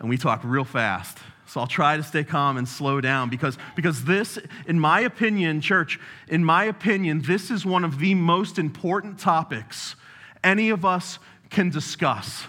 And 0.00 0.08
we 0.08 0.18
talk 0.18 0.40
real 0.42 0.64
fast. 0.64 1.18
So 1.54 1.60
I'll 1.60 1.68
try 1.68 1.96
to 1.96 2.02
stay 2.02 2.24
calm 2.24 2.56
and 2.56 2.66
slow 2.66 3.00
down 3.00 3.30
because, 3.30 3.58
because 3.76 4.02
this, 4.02 4.40
in 4.66 4.80
my 4.80 5.02
opinion, 5.02 5.60
church, 5.60 6.00
in 6.26 6.44
my 6.44 6.64
opinion, 6.64 7.22
this 7.22 7.48
is 7.48 7.64
one 7.64 7.84
of 7.84 8.00
the 8.00 8.16
most 8.16 8.58
important 8.58 9.20
topics 9.20 9.94
any 10.42 10.70
of 10.70 10.84
us 10.84 11.20
can 11.50 11.70
discuss. 11.70 12.48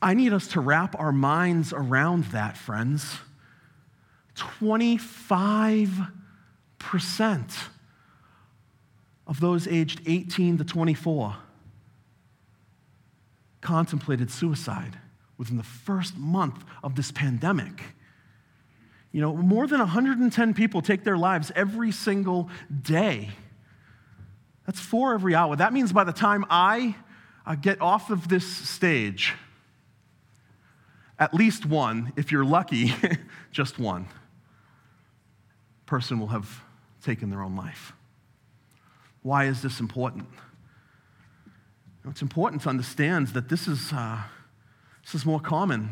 I 0.07 0.13
need 0.13 0.31
us 0.31 0.47
to 0.49 0.61
wrap 0.61 0.95
our 0.97 1.11
minds 1.11 1.73
around 1.73 2.23
that, 2.31 2.55
friends. 2.55 3.17
25% 4.37 6.09
of 9.27 9.41
those 9.41 9.67
aged 9.67 9.99
18 10.05 10.59
to 10.59 10.63
24 10.63 11.35
contemplated 13.59 14.31
suicide 14.31 14.97
within 15.37 15.57
the 15.57 15.63
first 15.63 16.15
month 16.15 16.63
of 16.81 16.95
this 16.95 17.11
pandemic. 17.11 17.83
You 19.11 19.19
know, 19.19 19.35
more 19.35 19.67
than 19.67 19.79
110 19.79 20.53
people 20.53 20.81
take 20.81 21.03
their 21.03 21.17
lives 21.17 21.51
every 21.53 21.91
single 21.91 22.49
day. 22.81 23.31
That's 24.65 24.79
four 24.79 25.13
every 25.13 25.35
hour. 25.35 25.57
That 25.57 25.73
means 25.73 25.91
by 25.91 26.05
the 26.05 26.13
time 26.13 26.45
I 26.49 26.95
uh, 27.45 27.55
get 27.55 27.81
off 27.81 28.09
of 28.09 28.29
this 28.29 28.47
stage, 28.47 29.33
at 31.19 31.33
least 31.33 31.65
one, 31.65 32.13
if 32.15 32.31
you're 32.31 32.45
lucky, 32.45 32.93
just 33.51 33.79
one 33.79 34.07
person 35.85 36.19
will 36.19 36.27
have 36.27 36.63
taken 37.01 37.29
their 37.29 37.41
own 37.41 37.55
life. 37.55 37.93
Why 39.23 39.45
is 39.45 39.61
this 39.61 39.79
important? 39.79 40.27
It's 42.09 42.21
important 42.21 42.61
to 42.63 42.69
understand 42.69 43.27
that 43.29 43.49
this 43.49 43.67
is, 43.67 43.91
uh, 43.91 44.21
this 45.03 45.15
is 45.15 45.25
more 45.25 45.39
common 45.39 45.89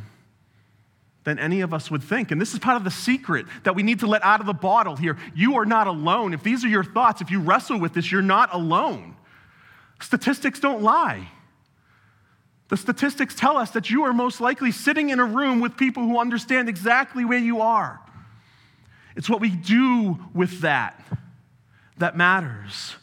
than 1.25 1.39
any 1.39 1.61
of 1.61 1.73
us 1.73 1.91
would 1.91 2.03
think. 2.03 2.31
And 2.31 2.39
this 2.39 2.53
is 2.53 2.59
part 2.59 2.77
of 2.77 2.83
the 2.83 2.91
secret 2.91 3.45
that 3.63 3.75
we 3.75 3.83
need 3.83 3.99
to 3.99 4.07
let 4.07 4.23
out 4.23 4.39
of 4.39 4.45
the 4.45 4.53
bottle 4.53 4.95
here. 4.95 5.17
You 5.33 5.55
are 5.57 5.65
not 5.65 5.87
alone. 5.87 6.33
If 6.33 6.43
these 6.43 6.63
are 6.63 6.67
your 6.67 6.83
thoughts, 6.83 7.21
if 7.21 7.31
you 7.31 7.41
wrestle 7.41 7.79
with 7.79 7.93
this, 7.93 8.11
you're 8.11 8.21
not 8.21 8.53
alone. 8.53 9.17
Statistics 9.99 10.59
don't 10.59 10.83
lie. 10.83 11.29
The 12.67 12.77
statistics 12.77 13.35
tell 13.35 13.57
us 13.57 13.71
that 13.71 13.89
you 13.89 14.03
are 14.03 14.13
most 14.13 14.41
likely 14.41 14.71
sitting 14.71 15.09
in 15.09 15.19
a 15.19 15.25
room 15.25 15.59
with 15.59 15.77
people 15.77 16.03
who 16.03 16.19
understand 16.19 16.67
exactly 16.67 17.23
where 17.23 17.39
you 17.39 17.61
are. 17.61 17.99
It's 19.15 19.29
what 19.29 19.39
we 19.39 19.49
do 19.49 20.19
with 20.33 20.61
that 20.61 21.01
that 21.97 22.17
matters. 22.17 22.95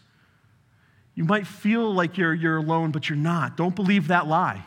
You 1.14 1.25
might 1.25 1.47
feel 1.47 1.92
like 1.95 2.19
you're, 2.19 2.35
you're 2.35 2.59
alone, 2.59 2.90
but 2.90 3.09
you're 3.09 3.16
not. 3.16 3.57
Don't 3.57 3.75
believe 3.75 4.09
that 4.09 4.26
lie. 4.26 4.64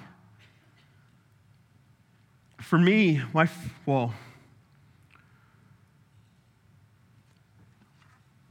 For 2.61 2.79
me, 2.79 3.21
my, 3.33 3.49
well, 3.85 4.13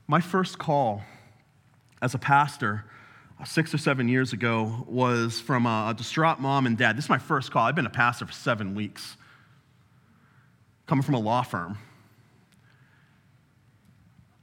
my 0.06 0.20
first 0.20 0.58
call 0.58 1.02
as 2.02 2.14
a 2.14 2.18
pastor 2.18 2.84
six 3.46 3.74
or 3.74 3.78
seven 3.78 4.08
years 4.08 4.32
ago 4.32 4.84
was 4.88 5.40
from 5.40 5.66
a, 5.66 5.94
distraught 5.96 6.40
mom 6.40 6.66
and 6.66 6.76
dad. 6.76 6.96
This 6.96 7.04
is 7.04 7.10
my 7.10 7.18
first 7.18 7.50
call. 7.50 7.64
I've 7.64 7.74
been 7.74 7.86
a 7.86 7.90
pastor 7.90 8.26
for 8.26 8.32
seven 8.32 8.74
weeks, 8.74 9.16
coming 10.86 11.02
from 11.02 11.14
a 11.14 11.18
law 11.18 11.42
firm. 11.42 11.78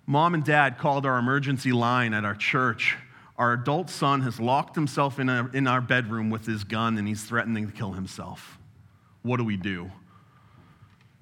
Mom 0.06 0.34
and 0.34 0.44
dad 0.44 0.78
called 0.78 1.06
our 1.06 1.18
emergency 1.18 1.72
line 1.72 2.14
at 2.14 2.26
our 2.26 2.36
church. 2.36 2.98
Our 3.38 3.54
adult 3.54 3.90
son 3.90 4.22
has 4.22 4.40
locked 4.40 4.76
himself 4.76 5.20
in, 5.20 5.30
a, 5.30 5.50
in 5.54 5.68
our 5.68 5.82
bedroom 5.82 6.30
with 6.30 6.46
his 6.46 6.64
gun 6.64 6.98
and 6.98 7.08
he's 7.08 7.24
threatening 7.24 7.68
to 7.68 7.74
kill 7.74 7.94
himself. 7.94 8.58
What 9.24 9.38
do 9.38 9.44
we 9.44 9.58
do? 9.58 9.92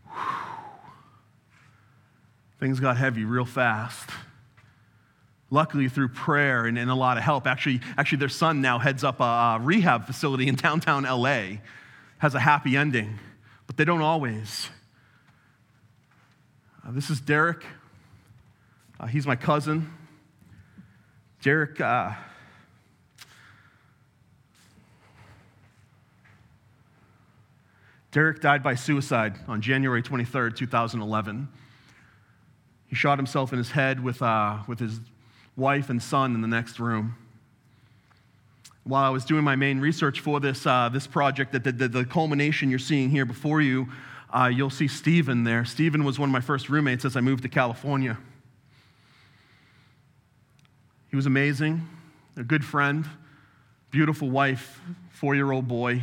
Whew. 0.05 0.13
Things 2.59 2.79
got 2.81 2.97
heavy 2.97 3.23
real 3.23 3.45
fast. 3.45 4.09
Luckily, 5.51 5.89
through 5.89 6.09
prayer 6.09 6.65
and, 6.65 6.77
and, 6.77 6.91
a 6.91 6.95
lot 6.95 7.17
of 7.17 7.23
help, 7.23 7.47
actually, 7.47 7.81
actually, 7.97 8.19
their 8.19 8.29
son 8.29 8.61
now 8.61 8.77
heads 8.77 9.03
up 9.03 9.19
a, 9.19 9.57
rehab 9.59 10.05
facility 10.05 10.47
in 10.47 10.55
downtown 10.55 11.03
LA, 11.03 11.57
has 12.19 12.35
a 12.35 12.39
happy 12.39 12.77
ending, 12.77 13.17
but 13.65 13.75
they 13.75 13.83
don't 13.83 14.01
always. 14.01 14.69
Uh, 16.85 16.91
this 16.91 17.09
is 17.09 17.19
Derek. 17.19 17.65
Uh, 18.99 19.07
he's 19.07 19.25
my 19.25 19.35
cousin. 19.35 19.91
Derek, 21.41 21.81
uh, 21.81 22.11
Derek 28.11 28.41
died 28.41 28.63
by 28.63 28.75
suicide 28.75 29.35
on 29.47 29.61
January 29.61 30.01
23rd, 30.01 30.55
2011. 30.55 31.47
He 32.87 32.95
shot 32.95 33.19
himself 33.19 33.53
in 33.53 33.59
his 33.59 33.69
head 33.71 34.03
with, 34.03 34.21
uh, 34.21 34.57
with 34.67 34.79
his 34.79 34.99
wife 35.59 35.89
and 35.89 36.01
son 36.01 36.33
in 36.33 36.41
the 36.41 36.47
next 36.47 36.79
room. 36.79 37.15
While 38.83 39.03
I 39.03 39.09
was 39.09 39.25
doing 39.25 39.43
my 39.43 39.55
main 39.55 39.79
research 39.79 40.21
for 40.21 40.39
this, 40.39 40.65
uh, 40.65 40.89
this 40.89 41.05
project, 41.05 41.51
that 41.51 41.63
the, 41.63 41.71
the, 41.71 41.87
the, 41.87 42.05
culmination 42.05 42.69
you're 42.69 42.79
seeing 42.79 43.09
here 43.09 43.25
before 43.25 43.61
you, 43.61 43.89
uh, 44.31 44.49
you'll 44.51 44.69
see 44.69 44.87
Stephen 44.87 45.43
there. 45.43 45.65
Stephen 45.65 46.03
was 46.03 46.17
one 46.17 46.29
of 46.29 46.33
my 46.33 46.41
first 46.41 46.69
roommates 46.69 47.05
as 47.05 47.15
I 47.15 47.21
moved 47.21 47.43
to 47.43 47.49
California. 47.49 48.17
He 51.09 51.15
was 51.15 51.25
amazing, 51.25 51.87
a 52.37 52.43
good 52.43 52.63
friend, 52.63 53.05
beautiful 53.91 54.29
wife, 54.29 54.81
four 55.11 55.35
year 55.35 55.51
old 55.51 55.67
boy. 55.67 56.01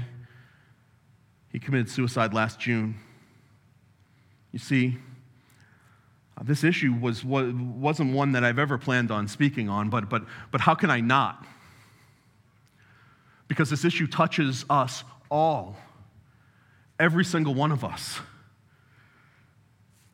He 1.50 1.58
committed 1.58 1.88
suicide 1.88 2.34
last 2.34 2.60
June. 2.60 2.96
You 4.52 4.58
see, 4.58 4.98
this 6.42 6.64
issue 6.64 6.94
was, 7.00 7.24
was, 7.24 7.52
wasn't 7.54 8.12
one 8.12 8.32
that 8.32 8.44
I've 8.44 8.58
ever 8.58 8.76
planned 8.76 9.10
on 9.10 9.26
speaking 9.28 9.68
on, 9.68 9.88
but, 9.88 10.08
but, 10.10 10.24
but 10.50 10.60
how 10.60 10.74
can 10.74 10.90
I 10.90 11.00
not? 11.00 11.46
Because 13.48 13.70
this 13.70 13.84
issue 13.84 14.06
touches 14.06 14.64
us 14.68 15.02
all, 15.30 15.76
every 16.98 17.24
single 17.24 17.54
one 17.54 17.72
of 17.72 17.84
us. 17.84 18.18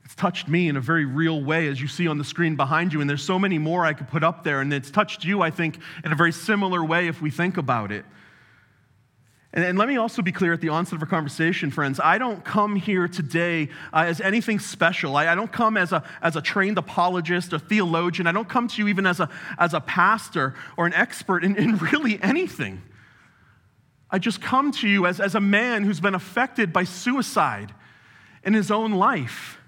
It's 0.05 0.14
touched 0.14 0.47
me 0.47 0.69
in 0.69 0.76
a 0.76 0.81
very 0.81 1.07
real 1.07 1.43
way, 1.43 1.69
as 1.69 1.81
you 1.81 1.88
see 1.88 2.07
on 2.07 2.19
the 2.19 2.25
screen 2.25 2.55
behind 2.55 2.93
you, 2.93 3.00
and 3.00 3.11
there's 3.11 3.25
so 3.25 3.38
many 3.38 3.59
more 3.59 3.85
I 3.85 3.93
could 3.93 4.09
put 4.09 4.23
up 4.23 4.45
there, 4.45 4.61
and 4.61 4.73
it's 4.73 4.91
touched 4.91 5.25
you, 5.25 5.43
I 5.43 5.50
think, 5.50 5.79
in 6.05 6.12
a 6.12 6.14
very 6.14 6.33
similar 6.33 6.85
way 6.85 7.09
if 7.09 7.21
we 7.21 7.31
think 7.31 7.57
about 7.57 7.91
it. 7.91 8.05
And, 9.54 9.64
and, 9.64 9.78
let 9.78 9.87
me 9.87 9.99
also 9.99 10.23
be 10.23 10.32
clear 10.32 10.54
at 10.54 10.62
the 10.62 10.71
onset 10.71 10.94
of 10.94 11.02
our 11.02 11.09
conversation, 11.09 11.71
friends. 11.71 12.00
I 12.02 12.16
don't 12.16 12.42
come 12.42 12.75
here 12.75 13.06
today 13.06 13.68
uh, 13.92 14.04
as 14.06 14.21
anything 14.21 14.59
special. 14.59 15.14
I, 15.16 15.28
I, 15.28 15.35
don't 15.35 15.52
come 15.52 15.76
as 15.76 15.92
a, 15.92 16.02
as 16.23 16.37
a 16.37 16.40
trained 16.40 16.78
apologist 16.78 17.52
or 17.52 17.59
theologian. 17.59 18.26
I 18.26 18.32
don't 18.32 18.49
come 18.49 18.66
to 18.68 18.82
you 18.82 18.88
even 18.88 19.04
as 19.06 19.21
a, 19.21 19.28
as 19.59 19.75
a 19.75 19.80
pastor 19.80 20.54
or 20.78 20.87
an 20.87 20.94
expert 20.94 21.44
in, 21.44 21.56
in 21.56 21.76
really 21.76 22.18
anything. 22.23 22.80
I 24.11 24.18
just 24.18 24.40
come 24.40 24.73
to 24.73 24.88
you 24.88 25.06
as, 25.06 25.21
as 25.21 25.35
a 25.35 25.40
man 25.40 25.85
who's 25.85 26.00
been 26.00 26.14
affected 26.14 26.73
by 26.73 26.85
suicide 26.85 27.75
in 28.44 28.54
his 28.54 28.71
own 28.71 28.92
life. 28.92 29.59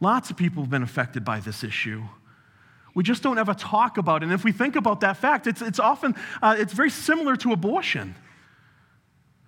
Lots 0.00 0.30
of 0.30 0.36
people 0.36 0.62
have 0.62 0.70
been 0.70 0.82
affected 0.82 1.24
by 1.24 1.40
this 1.40 1.62
issue. 1.62 2.04
We 2.98 3.04
just 3.04 3.22
don't 3.22 3.38
ever 3.38 3.54
talk 3.54 3.96
about 3.96 4.24
it. 4.24 4.26
And 4.26 4.32
if 4.32 4.42
we 4.42 4.50
think 4.50 4.74
about 4.74 5.02
that 5.02 5.18
fact, 5.18 5.46
it's, 5.46 5.62
it's 5.62 5.78
often, 5.78 6.16
uh, 6.42 6.56
it's 6.58 6.72
very 6.72 6.90
similar 6.90 7.36
to 7.36 7.52
abortion. 7.52 8.16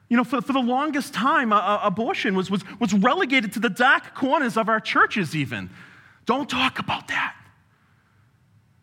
You 0.08 0.18
know, 0.18 0.22
for, 0.22 0.40
for 0.40 0.52
the 0.52 0.60
longest 0.60 1.12
time, 1.12 1.52
uh, 1.52 1.80
abortion 1.82 2.36
was, 2.36 2.48
was, 2.48 2.62
was 2.78 2.94
relegated 2.94 3.54
to 3.54 3.58
the 3.58 3.68
dark 3.68 4.14
corners 4.14 4.56
of 4.56 4.68
our 4.68 4.78
churches, 4.78 5.34
even. 5.34 5.68
Don't 6.26 6.48
talk 6.48 6.78
about 6.78 7.08
that. 7.08 7.34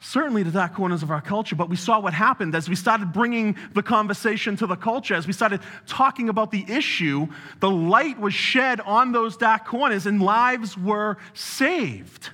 Certainly 0.02 0.44
the 0.44 0.52
dark 0.52 0.74
corners 0.74 1.02
of 1.02 1.12
our 1.12 1.22
culture, 1.22 1.56
but 1.56 1.70
we 1.70 1.78
saw 1.78 2.02
what 2.02 2.14
happened 2.14 2.54
as 2.54 2.68
we 2.68 2.76
started 2.76 3.14
bringing 3.14 3.56
the 3.74 3.82
conversation 3.82 4.58
to 4.58 4.68
the 4.68 4.76
culture, 4.76 5.16
as 5.16 5.26
we 5.26 5.32
started 5.32 5.62
talking 5.86 6.28
about 6.28 6.52
the 6.52 6.66
issue, 6.68 7.28
the 7.62 7.72
light 7.72 8.20
was 8.20 8.34
shed 8.34 8.82
on 8.82 9.14
those 9.14 9.38
dark 9.38 9.64
corners 9.64 10.06
and 10.06 10.22
lives 10.22 10.78
were 10.78 11.16
saved. 11.34 12.32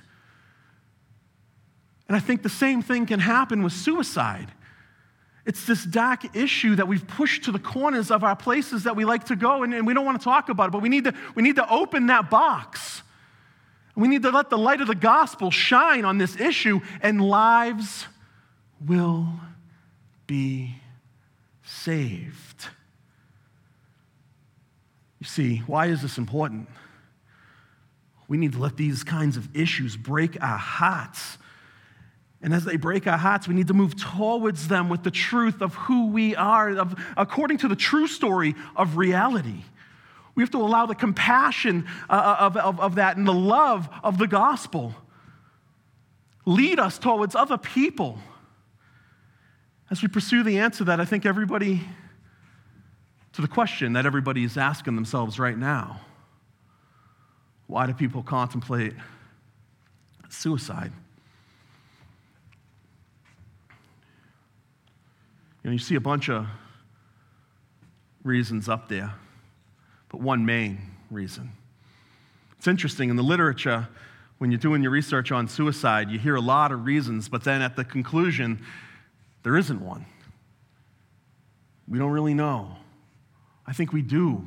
And 2.08 2.16
I 2.16 2.20
think 2.20 2.42
the 2.42 2.48
same 2.48 2.82
thing 2.82 3.06
can 3.06 3.20
happen 3.20 3.62
with 3.62 3.72
suicide. 3.72 4.52
It's 5.46 5.66
this 5.66 5.84
dark 5.84 6.36
issue 6.36 6.76
that 6.76 6.88
we've 6.88 7.06
pushed 7.06 7.44
to 7.44 7.52
the 7.52 7.58
corners 7.58 8.10
of 8.10 8.24
our 8.24 8.36
places 8.36 8.84
that 8.84 8.96
we 8.96 9.04
like 9.04 9.24
to 9.24 9.36
go, 9.36 9.62
and, 9.62 9.74
and, 9.74 9.86
we 9.86 9.92
don't 9.92 10.04
want 10.04 10.18
to 10.18 10.24
talk 10.24 10.48
about 10.48 10.68
it, 10.68 10.72
but 10.72 10.82
we 10.82 10.88
need, 10.88 11.04
to, 11.04 11.14
we 11.34 11.42
need 11.42 11.56
to 11.56 11.70
open 11.70 12.06
that 12.06 12.30
box. 12.30 13.02
We 13.94 14.08
need 14.08 14.22
to 14.22 14.30
let 14.30 14.50
the 14.50 14.58
light 14.58 14.80
of 14.80 14.88
the 14.88 14.94
gospel 14.94 15.50
shine 15.50 16.04
on 16.04 16.18
this 16.18 16.40
issue, 16.40 16.80
and 17.02 17.22
lives 17.22 18.06
will 18.86 19.28
be 20.26 20.76
saved. 21.62 22.68
You 25.20 25.26
see, 25.26 25.58
why 25.66 25.86
is 25.86 26.02
this 26.02 26.18
important? 26.18 26.68
We 28.28 28.38
need 28.38 28.52
to 28.52 28.58
let 28.58 28.76
these 28.76 29.04
kinds 29.04 29.36
of 29.36 29.54
issues 29.54 29.96
break 29.96 30.42
our 30.42 30.58
hearts 30.58 31.38
and 32.44 32.52
as 32.52 32.66
they 32.66 32.76
break 32.76 33.06
our 33.06 33.16
hearts, 33.16 33.48
we 33.48 33.54
need 33.54 33.68
to 33.68 33.74
move 33.74 33.96
towards 33.96 34.68
them 34.68 34.90
with 34.90 35.02
the 35.02 35.10
truth 35.10 35.62
of 35.62 35.74
who 35.74 36.08
we 36.08 36.36
are, 36.36 36.76
of, 36.76 36.94
according 37.16 37.56
to 37.58 37.68
the 37.68 37.74
true 37.74 38.06
story 38.06 38.54
of 38.76 38.98
reality. 38.98 39.62
We 40.34 40.42
have 40.42 40.50
to 40.50 40.58
allow 40.58 40.84
the 40.84 40.94
compassion 40.94 41.86
uh, 42.10 42.12
uh, 42.12 42.36
of, 42.44 42.56
of, 42.58 42.80
of 42.80 42.94
that 42.96 43.16
and 43.16 43.26
the 43.26 43.32
love 43.32 43.88
of 44.02 44.18
the 44.18 44.26
gospel 44.26 44.94
lead 46.44 46.78
us 46.78 46.98
towards 46.98 47.34
other 47.34 47.56
people. 47.56 48.18
As 49.90 50.02
we 50.02 50.08
pursue 50.08 50.42
the 50.42 50.58
answer 50.58 50.84
that 50.84 51.00
I 51.00 51.06
think 51.06 51.24
everybody, 51.24 51.80
to 53.32 53.40
the 53.40 53.48
question 53.48 53.94
that 53.94 54.04
everybody 54.04 54.44
is 54.44 54.58
asking 54.58 54.96
themselves 54.96 55.38
right 55.38 55.56
now 55.56 56.02
why 57.68 57.86
do 57.86 57.94
people 57.94 58.22
contemplate 58.22 58.92
suicide? 60.28 60.92
You 65.64 65.70
know, 65.70 65.72
you 65.72 65.78
see 65.78 65.94
a 65.94 66.00
bunch 66.00 66.28
of 66.28 66.46
reasons 68.22 68.68
up 68.68 68.88
there, 68.88 69.14
but 70.10 70.20
one 70.20 70.44
main 70.44 70.78
reason. 71.10 71.52
It's 72.58 72.68
interesting 72.68 73.08
in 73.08 73.16
the 73.16 73.22
literature, 73.22 73.88
when 74.38 74.50
you're 74.50 74.58
doing 74.58 74.82
your 74.82 74.90
research 74.90 75.32
on 75.32 75.48
suicide, 75.48 76.10
you 76.10 76.18
hear 76.18 76.34
a 76.34 76.40
lot 76.40 76.70
of 76.70 76.84
reasons, 76.84 77.30
but 77.30 77.44
then 77.44 77.62
at 77.62 77.76
the 77.76 77.84
conclusion, 77.84 78.62
there 79.42 79.56
isn't 79.56 79.80
one. 79.80 80.04
We 81.88 81.98
don't 81.98 82.10
really 82.10 82.34
know. 82.34 82.76
I 83.66 83.72
think 83.72 83.92
we 83.92 84.02
do. 84.02 84.46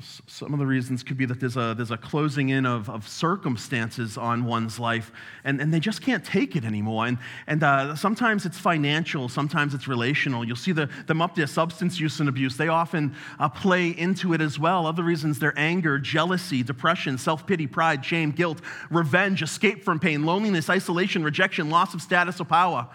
Some 0.00 0.52
of 0.52 0.58
the 0.58 0.66
reasons 0.66 1.02
could 1.02 1.16
be 1.16 1.26
that 1.26 1.40
there's 1.40 1.56
a, 1.56 1.74
there's 1.76 1.90
a 1.90 1.96
closing 1.96 2.48
in 2.48 2.66
of, 2.66 2.88
of 2.90 3.06
circumstances 3.06 4.16
on 4.16 4.44
one's 4.44 4.78
life, 4.78 5.12
and, 5.44 5.60
and 5.60 5.72
they 5.72 5.80
just 5.80 6.02
can't 6.02 6.24
take 6.24 6.56
it 6.56 6.64
anymore. 6.64 7.06
And, 7.06 7.18
and 7.46 7.62
uh, 7.62 7.94
sometimes 7.94 8.46
it's 8.46 8.58
financial, 8.58 9.28
sometimes 9.28 9.74
it's 9.74 9.86
relational. 9.86 10.44
You'll 10.44 10.56
see 10.56 10.72
the, 10.72 10.88
them 11.06 11.22
up 11.22 11.34
there 11.34 11.46
substance 11.46 12.00
use 12.00 12.20
and 12.20 12.28
abuse. 12.28 12.56
They 12.56 12.68
often 12.68 13.14
uh, 13.38 13.48
play 13.48 13.90
into 13.90 14.32
it 14.32 14.40
as 14.40 14.58
well. 14.58 14.86
Other 14.86 15.02
reasons 15.02 15.38
they're 15.38 15.58
anger, 15.58 15.98
jealousy, 15.98 16.62
depression, 16.62 17.16
self 17.18 17.46
pity, 17.46 17.66
pride, 17.66 18.04
shame, 18.04 18.30
guilt, 18.30 18.60
revenge, 18.90 19.42
escape 19.42 19.84
from 19.84 20.00
pain, 20.00 20.24
loneliness, 20.24 20.68
isolation, 20.70 21.22
rejection, 21.22 21.70
loss 21.70 21.94
of 21.94 22.02
status 22.02 22.40
or 22.40 22.44
power, 22.44 22.88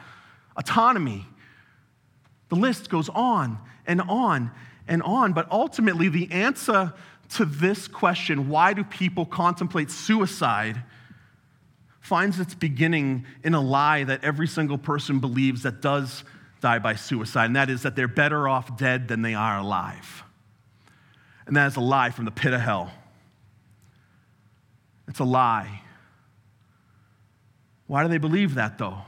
autonomy. 0.58 1.26
The 2.50 2.56
list 2.56 2.90
goes 2.90 3.10
on 3.10 3.60
and 3.86 4.02
on 4.02 4.52
and 4.90 5.02
on. 5.04 5.32
But 5.32 5.50
ultimately, 5.50 6.10
the 6.10 6.30
answer 6.32 6.94
to 7.36 7.46
this 7.46 7.88
question, 7.88 8.50
why 8.50 8.74
do 8.74 8.84
people 8.84 9.26
contemplate 9.26 9.92
suicide, 9.92 10.82
finds 12.02 12.40
its 12.40 12.56
beginning 12.56 13.26
in 13.44 13.54
a 13.54 13.62
lie 13.62 14.04
that 14.04 14.24
every 14.24 14.48
single 14.48 14.80
person 14.80 15.20
believes 15.20 15.64
that 15.64 15.82
does 15.82 16.24
die 16.60 16.80
by 16.80 16.96
suicide, 16.96 17.46
and 17.46 17.56
that 17.56 17.70
is 17.70 17.84
that 17.84 17.96
they're 17.96 18.08
better 18.08 18.50
off 18.50 18.76
dead 18.78 19.08
than 19.08 19.22
they 19.22 19.36
are 19.36 19.60
alive. 19.60 20.24
And 21.46 21.56
that 21.56 21.68
is 21.68 21.78
a 21.78 21.82
lie 21.82 22.10
from 22.10 22.26
the 22.26 22.32
pit 22.32 22.52
of 22.54 22.60
hell. 22.60 22.92
It's 25.08 25.20
a 25.20 25.24
lie. 25.24 25.82
Why 27.88 28.04
do 28.04 28.10
they 28.10 28.18
believe 28.18 28.56
that, 28.56 28.78
though? 28.78 29.00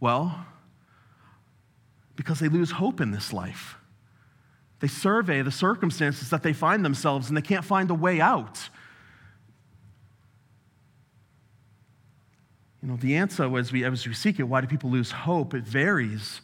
Well, 0.00 0.46
because 2.16 2.40
they 2.40 2.48
lose 2.48 2.70
hope 2.70 3.00
in 3.00 3.10
this 3.10 3.32
life. 3.32 3.77
They 4.80 4.88
survey 4.88 5.42
the 5.42 5.50
circumstances 5.50 6.30
that 6.30 6.42
they 6.42 6.52
find 6.52 6.84
themselves 6.84 7.28
and 7.28 7.36
they 7.36 7.42
can't 7.42 7.64
find 7.64 7.90
a 7.90 7.94
way 7.94 8.20
out. 8.20 8.68
You 12.82 12.88
know, 12.88 12.96
the 12.96 13.16
answer 13.16 13.58
as 13.58 13.72
we, 13.72 13.84
as 13.84 14.06
we 14.06 14.14
seek 14.14 14.38
it, 14.38 14.44
why 14.44 14.60
do 14.60 14.68
people 14.68 14.90
lose 14.90 15.10
hope? 15.10 15.52
It 15.52 15.64
varies. 15.64 16.40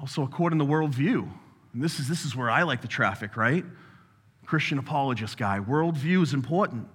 Also, 0.00 0.22
according 0.22 0.58
to 0.58 0.66
worldview. 0.66 1.26
And 1.72 1.82
this 1.82 1.98
is, 1.98 2.08
this 2.08 2.24
is 2.24 2.36
where 2.36 2.50
I 2.50 2.62
like 2.62 2.82
the 2.82 2.88
traffic, 2.88 3.36
right? 3.36 3.64
Christian 4.44 4.78
apologist 4.78 5.38
guy. 5.38 5.60
Worldview 5.60 6.22
is 6.22 6.34
important. 6.34 6.88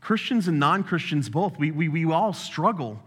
Christians 0.00 0.46
and 0.46 0.60
non 0.60 0.84
Christians 0.84 1.28
both, 1.28 1.58
we, 1.58 1.72
we, 1.72 1.88
we 1.88 2.04
all 2.04 2.32
struggle 2.32 3.02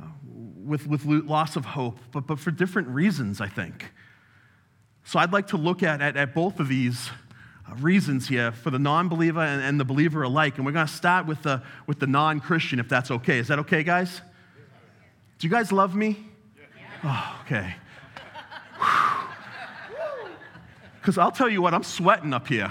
uh, 0.00 0.06
with, 0.24 0.86
with 0.86 1.04
loss 1.04 1.56
of 1.56 1.64
hope, 1.64 1.98
but, 2.10 2.26
but 2.26 2.38
for 2.38 2.50
different 2.50 2.88
reasons, 2.88 3.40
I 3.40 3.48
think. 3.48 3.92
So 5.04 5.18
I'd 5.18 5.32
like 5.32 5.48
to 5.48 5.56
look 5.56 5.82
at, 5.82 6.00
at, 6.00 6.16
at 6.16 6.34
both 6.34 6.60
of 6.60 6.68
these 6.68 7.10
uh, 7.68 7.74
reasons 7.76 8.28
here 8.28 8.52
for 8.52 8.70
the 8.70 8.78
non 8.78 9.08
believer 9.08 9.40
and, 9.40 9.62
and, 9.62 9.78
the 9.80 9.84
believer 9.84 10.22
alike. 10.22 10.56
And 10.56 10.66
we're 10.66 10.72
going 10.72 10.86
to 10.86 10.92
start 10.92 11.26
with 11.26 11.42
the, 11.42 11.62
with 11.86 11.98
the 11.98 12.06
non 12.06 12.40
Christian, 12.40 12.78
if 12.78 12.88
that's 12.88 13.10
okay. 13.10 13.38
Is 13.38 13.48
that 13.48 13.58
okay, 13.60 13.82
guys? 13.82 14.20
Do 15.38 15.46
you 15.46 15.50
guys 15.50 15.72
love 15.72 15.94
me? 15.94 16.18
Oh, 17.04 17.40
okay. 17.44 17.74
Because 21.00 21.18
I'll 21.18 21.32
tell 21.32 21.48
you 21.48 21.60
what, 21.60 21.74
I'm 21.74 21.82
sweating 21.82 22.32
up 22.32 22.46
here. 22.46 22.70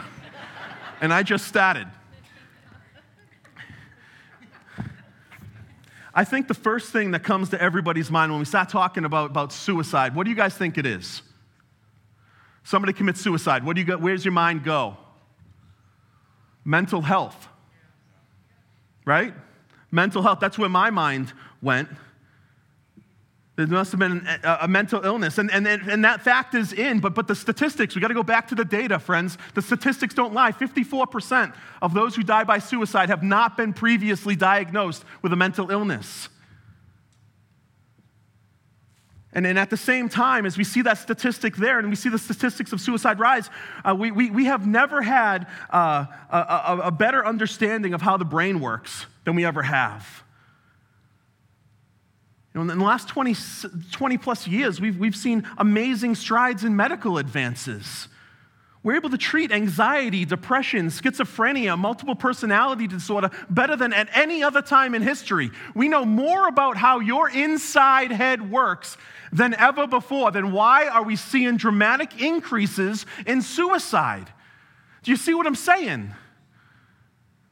And 1.01 1.13
I 1.13 1.21
just 1.23 1.47
started. 1.47 1.87
I 6.13 6.23
think 6.23 6.47
the 6.47 6.53
first 6.53 6.91
thing 6.91 7.11
that 7.11 7.23
comes 7.23 7.49
to 7.49 7.61
everybody's 7.61 8.11
mind 8.11 8.31
when 8.31 8.39
we 8.39 8.45
start 8.45 8.69
talking 8.69 9.05
about, 9.05 9.31
about 9.31 9.51
suicide, 9.51 10.15
what 10.15 10.23
do 10.23 10.29
you 10.29 10.35
guys 10.35 10.53
think 10.55 10.77
it 10.77 10.85
is? 10.85 11.21
Somebody 12.63 12.93
commits 12.93 13.21
suicide. 13.21 13.63
What 13.63 13.75
do 13.75 13.81
you 13.81 13.87
go, 13.87 13.97
where's 13.97 14.23
your 14.23 14.33
mind 14.33 14.63
go? 14.63 14.97
Mental 16.63 17.01
health. 17.01 17.47
Right? 19.05 19.33
Mental 19.89 20.21
health. 20.21 20.39
That's 20.39 20.57
where 20.57 20.69
my 20.69 20.89
mind 20.89 21.33
went. 21.61 21.89
There 23.55 23.67
must 23.67 23.91
have 23.91 23.99
been 23.99 24.25
a, 24.43 24.59
a 24.61 24.67
mental 24.67 25.03
illness. 25.03 25.37
And, 25.37 25.51
and, 25.51 25.67
and 25.67 26.05
that 26.05 26.21
fact 26.21 26.55
is 26.55 26.71
in, 26.71 26.99
but, 26.99 27.13
but 27.13 27.27
the 27.27 27.35
statistics, 27.35 27.95
we 27.95 28.01
got 28.01 28.07
to 28.07 28.13
go 28.13 28.23
back 28.23 28.47
to 28.47 28.55
the 28.55 28.63
data, 28.63 28.97
friends. 28.97 29.37
The 29.55 29.61
statistics 29.61 30.13
don't 30.13 30.33
lie. 30.33 30.51
54% 30.51 31.53
of 31.81 31.93
those 31.93 32.15
who 32.15 32.23
die 32.23 32.43
by 32.43 32.59
suicide 32.59 33.09
have 33.09 33.23
not 33.23 33.57
been 33.57 33.73
previously 33.73 34.35
diagnosed 34.35 35.03
with 35.21 35.33
a 35.33 35.35
mental 35.35 35.69
illness. 35.69 36.29
And 39.33 39.45
then 39.45 39.57
at 39.57 39.69
the 39.69 39.77
same 39.77 40.09
time, 40.09 40.45
as 40.45 40.57
we 40.57 40.63
see 40.63 40.81
that 40.81 40.97
statistic 40.97 41.55
there 41.55 41.79
and 41.79 41.89
we 41.89 41.95
see 41.95 42.09
the 42.09 42.19
statistics 42.19 42.73
of 42.73 42.81
suicide 42.81 43.17
rise, 43.19 43.49
uh, 43.85 43.95
we, 43.95 44.11
we, 44.11 44.29
we 44.29 44.45
have 44.45 44.67
never 44.67 45.01
had 45.01 45.47
uh, 45.69 46.05
a, 46.29 46.37
a, 46.37 46.81
a 46.85 46.91
better 46.91 47.25
understanding 47.25 47.93
of 47.93 48.01
how 48.01 48.17
the 48.17 48.25
brain 48.25 48.59
works 48.59 49.05
than 49.23 49.35
we 49.35 49.45
ever 49.45 49.61
have. 49.61 50.23
You 52.53 52.61
know, 52.61 52.71
in 52.73 52.79
the 52.79 52.83
last 52.83 53.07
20, 53.07 53.35
20 53.91 54.17
plus 54.17 54.47
years, 54.47 54.81
we've, 54.81 54.97
we've 54.97 55.15
seen 55.15 55.47
amazing 55.57 56.15
strides 56.15 56.65
in 56.65 56.75
medical 56.75 57.17
advances. 57.17 58.09
We're 58.83 58.95
able 58.95 59.11
to 59.11 59.17
treat 59.17 59.51
anxiety, 59.51 60.25
depression, 60.25 60.87
schizophrenia, 60.87 61.77
multiple 61.77 62.15
personality 62.15 62.87
disorder 62.87 63.29
better 63.47 63.75
than 63.75 63.93
at 63.93 64.09
any 64.17 64.41
other 64.41 64.63
time 64.63 64.95
in 64.95 65.03
history. 65.03 65.51
We 65.75 65.87
know 65.87 66.03
more 66.03 66.47
about 66.47 66.77
how 66.77 66.99
your 66.99 67.29
inside 67.29 68.11
head 68.11 68.49
works 68.49 68.97
than 69.31 69.53
ever 69.53 69.85
before. 69.85 70.31
Then 70.31 70.51
why 70.51 70.87
are 70.87 71.03
we 71.03 71.15
seeing 71.15 71.57
dramatic 71.57 72.19
increases 72.19 73.05
in 73.27 73.43
suicide? 73.43 74.27
Do 75.03 75.11
you 75.11 75.17
see 75.17 75.35
what 75.35 75.45
I'm 75.45 75.55
saying? 75.55 76.11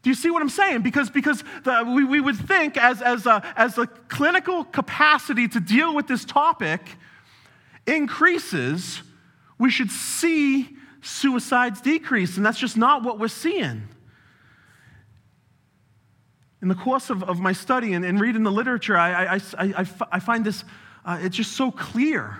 Do 0.01 0.09
you 0.09 0.15
see 0.15 0.31
what 0.31 0.41
I'm 0.41 0.49
saying? 0.49 0.81
Because, 0.81 1.11
because 1.11 1.43
the, 1.63 1.83
we, 1.95 2.05
we 2.05 2.21
would 2.21 2.37
think, 2.37 2.75
as, 2.75 3.03
as, 3.03 3.27
a, 3.27 3.43
as 3.55 3.77
a 3.77 3.85
clinical 3.85 4.63
capacity 4.63 5.47
to 5.49 5.59
deal 5.59 5.93
with 5.93 6.07
this 6.07 6.25
topic 6.25 6.81
increases, 7.85 9.03
we 9.59 9.69
should 9.69 9.91
see 9.91 10.75
suicides 11.01 11.81
decrease. 11.81 12.37
And 12.37 12.45
that's 12.45 12.59
just 12.59 12.77
not 12.77 13.03
what 13.03 13.19
we're 13.19 13.27
seeing. 13.27 13.87
In 16.61 16.67
the 16.67 16.75
course 16.75 17.09
of, 17.09 17.23
of 17.23 17.39
my 17.39 17.53
study 17.53 17.93
and, 17.93 18.03
and 18.03 18.19
reading 18.19 18.43
the 18.43 18.51
literature, 18.51 18.97
I, 18.97 19.35
I, 19.35 19.41
I, 19.57 19.87
I 20.11 20.19
find 20.19 20.45
this, 20.45 20.63
uh, 21.05 21.19
it's 21.21 21.37
just 21.37 21.53
so 21.53 21.71
clear. 21.71 22.39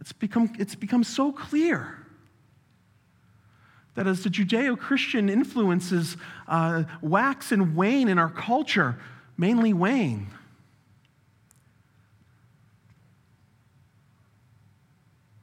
It's 0.00 0.12
become, 0.12 0.52
it's 0.58 0.74
become 0.74 1.04
so 1.04 1.32
clear 1.32 1.98
that 3.94 4.06
as 4.06 4.24
the 4.24 4.30
Judeo 4.30 4.78
Christian 4.78 5.28
influences 5.28 6.16
uh, 6.48 6.84
wax 7.02 7.52
and 7.52 7.76
wane 7.76 8.08
in 8.08 8.18
our 8.18 8.30
culture, 8.30 8.98
mainly 9.36 9.72
wane, 9.72 10.28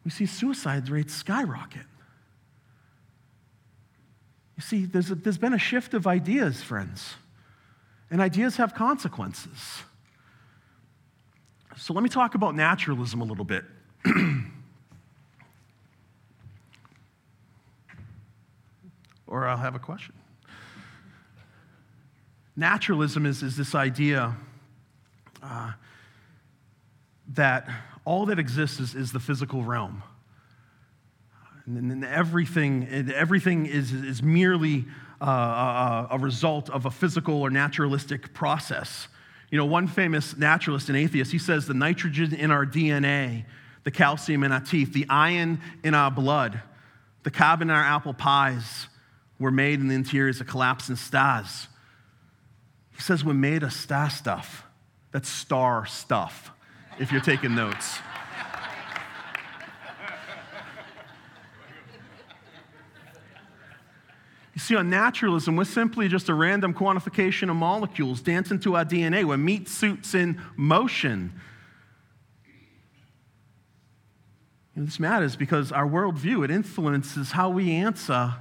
we 0.10 0.12
see 0.12 0.26
suicide 0.26 0.90
rates 0.90 1.14
skyrocket. 1.14 1.86
You 4.58 4.64
see, 4.64 4.86
there's, 4.86 5.12
a, 5.12 5.16
there's 5.16 5.38
been 5.38 5.54
a 5.54 5.60
shift 5.60 5.94
of 5.94 6.08
ideas, 6.08 6.64
friends, 6.64 7.14
and 8.10 8.20
ideas 8.20 8.56
have 8.56 8.74
consequences. 8.74 9.84
So 11.78 11.94
let 11.94 12.02
me 12.02 12.10
talk 12.10 12.34
about 12.34 12.56
naturalism 12.56 13.22
a 13.22 13.24
little 13.24 13.46
bit. 13.46 13.64
or 19.28 19.48
I'll 19.48 19.58
have 19.58 19.76
a 19.76 19.80
question. 19.80 20.16
Naturalism 22.56 23.28
is, 23.28 23.44
is 23.44 23.56
this 23.56 23.76
idea 23.76 24.36
uh, 25.44 25.74
that 27.28 27.70
all 28.10 28.26
that 28.26 28.40
exists 28.40 28.80
is, 28.80 28.96
is 28.96 29.12
the 29.12 29.20
physical 29.20 29.64
realm. 29.64 30.02
And, 31.68 32.04
everything, 32.04 32.88
everything 33.14 33.68
is, 33.68 33.94
is 33.94 34.24
merely 34.24 34.86
uh, 35.22 35.28
a, 36.10 36.16
a 36.16 36.18
result 36.18 36.72
of 36.72 36.88
a 36.88 36.92
physical 36.92 37.36
or 37.36 37.52
naturalistic 37.52 38.34
process. 38.34 39.08
You 39.52 39.60
know, 39.60 39.66
one 39.66 39.88
famous 39.88 40.36
naturalist 40.36 40.90
and 40.90 40.98
atheist, 40.98 41.32
he 41.32 41.38
says 41.38 41.68
the 41.68 41.76
nitrogen 41.76 42.34
in 42.34 42.50
our 42.50 42.66
DNA, 42.66 43.46
the 43.84 43.92
calcium 43.92 44.44
in 44.44 44.52
our 44.52 44.60
teeth, 44.60 44.92
the 44.92 45.06
iron 45.08 45.62
in 45.84 45.94
our 45.94 46.10
blood, 46.10 46.60
the 47.22 47.30
carbon 47.30 47.70
in 47.70 47.76
our 47.76 47.84
apple 47.84 48.16
pies, 48.16 48.88
were 49.38 49.52
made 49.52 49.82
in 49.82 49.88
the 49.88 49.94
interiors 49.94 50.42
of 50.42 50.48
collapsing 50.48 50.96
stars. 50.96 51.68
He 52.96 53.02
says 53.02 53.24
we're 53.24 53.36
made 53.36 53.62
of 53.62 53.72
star 53.72 54.10
stuff. 54.10 54.66
That's 55.12 55.30
star 55.30 55.86
stuff, 55.86 56.52
if 57.00 57.12
you're 57.12 57.22
taking 57.22 57.56
notes. 57.56 58.00
You 64.54 64.60
see, 64.60 64.76
on 64.76 64.90
naturalism, 64.90 65.56
we're 65.56 65.64
simply 65.64 66.10
just 66.10 66.28
a 66.28 66.34
random 66.34 66.74
quantification 66.74 67.50
of 67.50 67.56
molecules 67.56 68.20
dancing 68.20 68.60
to 68.60 68.76
our 68.76 68.84
DNA. 68.84 69.24
We're 69.24 69.38
meat 69.38 69.70
suits 69.70 70.14
in 70.14 70.42
motion. 70.58 71.40
And 74.76 74.86
this 74.86 75.00
matters 75.00 75.38
because 75.38 75.72
our 75.72 75.88
worldview, 75.88 76.44
it 76.44 76.52
influences 76.52 77.32
how 77.32 77.50
we 77.50 77.72
answer 77.72 78.34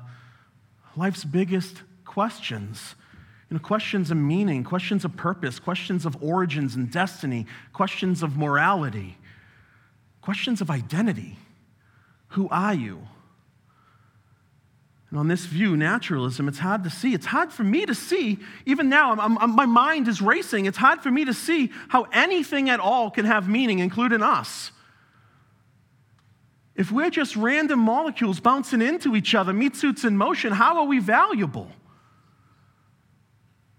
life's 0.97 1.25
biggest 1.25 1.83
questions. 2.05 2.97
You 3.51 3.57
know, 3.57 3.63
questions 3.63 4.11
of 4.11 4.19
meaning, 4.19 4.63
questions 4.63 5.05
of 5.05 5.17
purpose, 5.17 5.59
questions 5.59 6.05
of 6.05 6.23
origins 6.23 6.75
and 6.77 6.91
destiny, 6.91 7.47
questions 7.73 8.23
of 8.23 8.37
morality, 8.37 9.17
questions 10.21 10.61
of 10.61 10.71
identity. 10.71 11.39
Who 12.29 12.49
are 12.51 12.75
you? 12.75 13.07
And 15.11 15.19
on 15.19 15.29
this 15.29 15.47
view, 15.47 15.75
naturalism, 15.79 16.49
it's 16.49 16.59
hard 16.59 16.85
to 16.85 16.91
see. 16.91 17.15
It's 17.15 17.25
hard 17.25 17.51
for 17.51 17.65
me 17.65 17.87
to 17.87 17.95
see, 17.95 18.39
even 18.67 18.91
now, 18.91 19.13
I'm, 19.13 19.39
I'm, 19.39 19.57
my 19.57 19.65
mind 19.65 20.07
is 20.07 20.21
racing. 20.21 20.67
It's 20.67 20.77
hard 20.77 21.01
for 21.01 21.11
me 21.11 21.25
to 21.25 21.33
see 21.33 21.71
how 21.89 22.07
anything 22.13 22.69
at 22.69 22.81
all 22.81 23.11
can 23.11 23.25
have 23.25 23.49
meaning, 23.49 23.79
including 23.79 24.23
us. 24.23 24.71
If 26.77 26.93
we're 26.93 27.09
just 27.09 27.35
random 27.35 27.79
molecules 27.79 28.39
bouncing 28.39 28.83
into 28.83 29.17
each 29.17 29.35
other, 29.35 29.55
meat 29.55 29.75
suits 29.75 30.05
in 30.05 30.19
motion, 30.19 30.53
how 30.53 30.79
are 30.81 30.85
we 30.85 30.99
valuable? 30.99 31.69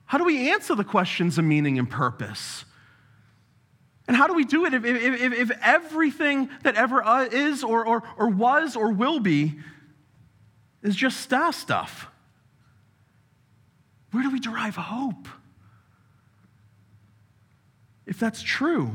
How 0.09 0.17
do 0.17 0.23
we 0.23 0.49
answer 0.49 0.73
the 0.73 0.83
questions 0.83 1.37
of 1.37 1.45
meaning 1.45 1.77
and 1.77 1.87
purpose? 1.87 2.65
And 4.07 4.17
how 4.17 4.25
do 4.25 4.33
we 4.33 4.43
do 4.43 4.65
it 4.65 4.73
if, 4.73 4.83
if, 4.83 5.33
if, 5.33 5.51
everything 5.61 6.49
that 6.63 6.73
ever 6.73 7.05
uh, 7.05 7.25
is 7.25 7.63
or, 7.63 7.85
or, 7.85 8.01
or 8.17 8.27
was 8.27 8.75
or 8.75 8.91
will 8.91 9.19
be 9.19 9.59
is 10.81 10.95
just 10.95 11.19
star 11.19 11.53
stuff? 11.53 12.07
Where 14.09 14.23
do 14.23 14.31
we 14.31 14.39
derive 14.39 14.75
hope? 14.77 15.27
If 18.07 18.19
that's 18.19 18.41
true, 18.41 18.89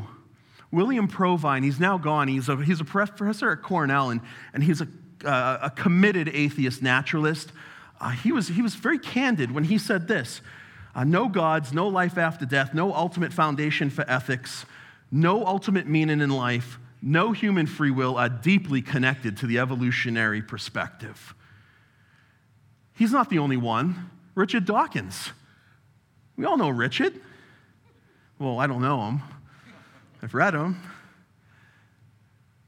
William 0.73 1.07
Provine, 1.07 1.63
he's 1.63 1.79
now 1.79 1.97
gone. 1.97 2.27
He's 2.27 2.49
a, 2.49 2.57
he's 2.57 2.81
a 2.81 2.85
professor 2.85 3.53
at 3.53 3.63
Cornell, 3.63 4.11
and, 4.11 4.21
and 4.53 4.65
he's 4.65 4.81
a, 4.81 4.89
uh, 5.25 5.59
a 5.63 5.71
committed 5.71 6.29
atheist 6.31 6.83
naturalist. 6.83 7.53
Uh, 8.01 8.11
he, 8.11 8.33
was, 8.33 8.49
he 8.49 8.63
was 8.63 8.75
very 8.75 8.99
candid 8.99 9.53
when 9.53 9.63
he 9.63 9.79
said 9.79 10.09
this 10.09 10.41
uh, 10.95 11.05
No 11.05 11.29
gods, 11.29 11.73
no 11.73 11.89
life 11.89 12.19
after 12.19 12.47
death, 12.47 12.75
no 12.75 12.93
ultimate 12.95 13.33
foundation 13.33 13.91
for 13.91 14.09
ethics, 14.09 14.65
no 15.11 15.45
ultimate 15.47 15.87
meaning 15.87 16.21
in 16.21 16.31
life, 16.31 16.79
no 17.03 17.33
human 17.33 17.67
free 17.67 17.91
will 17.91 18.17
are 18.17 18.29
deeply 18.29 18.81
connected 18.81 19.37
to 19.39 19.47
the 19.47 19.59
evolutionary 19.59 20.41
perspective. 20.41 21.35
He's 22.95 23.13
not 23.13 23.29
the 23.29 23.39
only 23.39 23.57
one. 23.57 24.11
Richard 24.35 24.65
Dawkins. 24.65 25.31
We 26.37 26.45
all 26.45 26.57
know 26.57 26.71
Richard. 26.71 27.21
Well, 28.39 28.59
I 28.59 28.67
don't 28.67 28.83
know 28.83 29.07
him. 29.07 29.23
I've 30.23 30.35
read 30.35 30.55
him. 30.55 30.81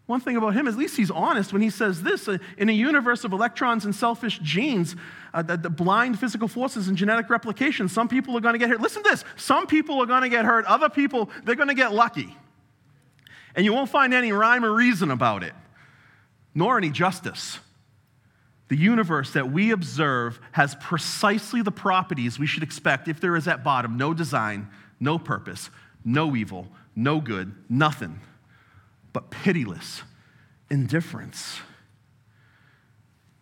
One 0.07 0.21
thing 0.21 0.37
about 0.37 0.55
him, 0.55 0.69
at 0.69 0.77
least 0.77 0.97
he's 0.97 1.11
honest 1.11 1.53
when 1.53 1.63
he 1.63 1.71
says 1.71 2.03
this 2.03 2.29
uh, 2.29 2.39
in 2.57 2.69
a 2.69 2.73
universe 2.73 3.25
of 3.25 3.33
electrons 3.33 3.85
and 3.85 3.95
selfish 3.95 4.39
genes, 4.39 4.95
uh, 5.35 5.43
the, 5.43 5.57
the, 5.57 5.71
blind 5.71 6.21
physical 6.21 6.47
forces 6.47 6.87
and 6.87 6.97
genetic 6.97 7.29
replication, 7.29 7.89
some 7.89 8.07
people 8.09 8.37
are 8.37 8.41
going 8.41 8.53
to 8.53 8.59
get 8.59 8.69
hurt. 8.69 8.81
Listen 8.81 9.03
to 9.03 9.11
this 9.11 9.25
some 9.35 9.67
people 9.67 10.01
are 10.01 10.07
going 10.07 10.23
to 10.23 10.29
get 10.29 10.45
hurt, 10.45 10.65
other 10.67 10.89
people, 10.89 11.29
they're 11.45 11.57
going 11.57 11.69
to 11.69 11.75
get 11.75 11.93
lucky. 11.93 12.37
And 13.57 13.65
you 13.65 13.73
won't 13.73 13.91
find 13.91 14.15
any 14.15 14.31
rhyme 14.31 14.65
or 14.65 14.73
reason 14.73 15.11
about 15.11 15.43
it, 15.43 15.55
nor 16.55 16.79
any 16.79 16.91
justice. 16.91 17.59
The 18.69 18.77
universe 18.77 19.33
that 19.33 19.51
we 19.51 19.71
observe 19.71 20.41
has 20.53 20.77
precisely 20.77 21.63
the 21.63 21.73
properties 21.73 22.39
we 22.39 22.47
should 22.47 22.63
expect 22.63 23.09
if 23.09 23.21
there 23.21 23.35
is 23.35 23.49
at 23.49 23.65
bottom 23.65 23.97
no 23.97 24.15
design, 24.15 24.69
no 25.01 25.19
purpose, 25.19 25.71
no 26.05 26.37
evil, 26.37 26.69
no 26.95 27.21
good, 27.21 27.55
nothing, 27.69 28.21
but 29.17 29.31
pitiless 29.31 30.03
indifference. 30.69 31.61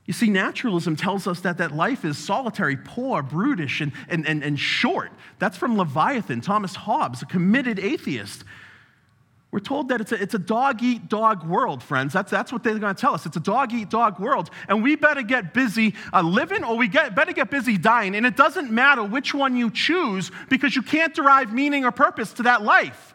You 0.05 0.13
see, 0.13 0.31
naturalism 0.31 0.95
tells 0.95 1.27
us 1.27 1.41
that, 1.41 1.59
that 1.59 1.75
life 1.75 2.05
is 2.05 2.17
solitary, 2.17 2.77
poor, 2.77 3.25
brutish, 3.25 3.81
and, 3.81 3.91
and, 4.09 4.25
and, 4.25 4.45
and 4.45 4.57
short. 4.57 5.11
That's 5.41 5.57
from 5.57 5.77
Leviathan, 5.77 6.43
Thomas 6.43 6.77
Hobbes, 6.77 7.23
a 7.23 7.27
committed 7.27 7.81
atheist. 7.81 8.45
We're 9.51 9.59
told 9.59 9.89
that 9.89 10.01
it's 10.01 10.13
a, 10.13 10.23
it's 10.23 10.35
a 10.35 10.39
dog 10.39 10.81
eat 10.81 11.09
dog 11.09 11.45
world, 11.45 11.83
friends. 11.83 12.13
That's, 12.13 12.31
that's 12.31 12.53
what 12.53 12.63
they're 12.63 12.79
going 12.79 12.95
to 12.95 13.01
tell 13.01 13.15
us. 13.15 13.27
It's 13.27 13.37
a 13.37 13.41
dog 13.41 13.73
eat 13.75 13.91
dog 13.91 14.21
world. 14.21 14.51
And 14.69 14.81
we 14.81 14.95
better 14.95 15.23
get 15.23 15.55
busy 15.55 15.95
uh, 16.13 16.23
living 16.23 16.63
or 16.63 16.77
we 16.77 16.87
get, 16.87 17.17
better 17.17 17.33
get 17.33 17.51
busy 17.51 17.79
dying. 17.79 18.15
And 18.15 18.25
it 18.25 18.37
doesn't 18.37 18.71
matter 18.71 19.03
which 19.03 19.35
one 19.35 19.57
you 19.57 19.73
choose 19.73 20.31
because 20.49 20.77
you 20.77 20.83
can't 20.83 21.13
derive 21.13 21.53
meaning 21.53 21.85
or 21.85 21.91
purpose 21.91 22.33
to 22.35 22.45
that 22.45 22.63
life. 22.63 23.14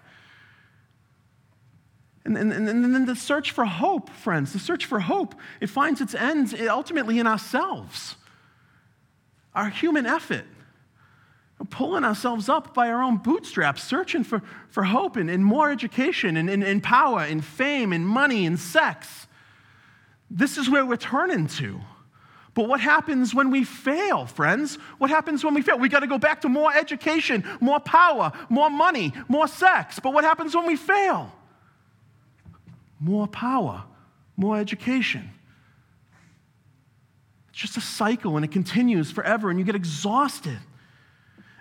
And, 2.25 2.37
and, 2.37 2.51
and 2.51 2.95
then 2.95 3.05
the 3.05 3.15
search 3.15 3.51
for 3.51 3.65
hope, 3.65 4.09
friends, 4.09 4.53
the 4.53 4.59
search 4.59 4.85
for 4.85 4.99
hope, 4.99 5.35
it 5.61 5.67
finds 5.67 6.01
its 6.01 6.13
ends 6.13 6.53
ultimately 6.53 7.17
in 7.17 7.27
ourselves, 7.27 8.15
our 9.55 9.69
human 9.69 10.05
effort 10.05 10.45
pulling 11.69 12.03
ourselves 12.03 12.47
up 12.47 12.73
by 12.73 12.89
our 12.89 13.01
own 13.03 13.17
bootstraps, 13.17 13.83
searching 13.83 14.23
for, 14.23 14.41
for 14.69 14.83
hope 14.83 15.17
and, 15.17 15.29
and 15.29 15.43
more 15.43 15.71
education 15.71 16.37
and, 16.37 16.49
and, 16.49 16.63
and 16.63 16.81
power 16.81 17.21
and 17.21 17.43
fame 17.43 17.91
and 17.91 18.07
money 18.07 18.45
and 18.45 18.59
sex. 18.59 19.27
This 20.31 20.57
is 20.57 20.69
where 20.69 20.85
we're 20.85 20.97
turning 20.97 21.47
to. 21.47 21.79
But 22.53 22.67
what 22.67 22.79
happens 22.79 23.33
when 23.33 23.51
we 23.51 23.63
fail, 23.63 24.25
friends? 24.25 24.75
What 24.97 25.09
happens 25.09 25.43
when 25.43 25.53
we 25.53 25.61
fail? 25.61 25.77
We 25.77 25.89
got 25.89 25.99
to 25.99 26.07
go 26.07 26.17
back 26.17 26.41
to 26.41 26.49
more 26.49 26.73
education, 26.73 27.43
more 27.59 27.79
power, 27.79 28.31
more 28.49 28.69
money, 28.69 29.13
more 29.27 29.47
sex. 29.47 29.99
But 29.99 30.13
what 30.13 30.23
happens 30.23 30.55
when 30.55 30.65
we 30.65 30.75
fail? 30.75 31.31
More 32.99 33.27
power, 33.27 33.83
more 34.35 34.57
education. 34.57 35.29
It's 37.49 37.59
just 37.59 37.77
a 37.77 37.81
cycle 37.81 38.35
and 38.35 38.45
it 38.45 38.51
continues 38.51 39.11
forever 39.11 39.49
and 39.49 39.59
you 39.59 39.65
get 39.65 39.75
exhausted. 39.75 40.57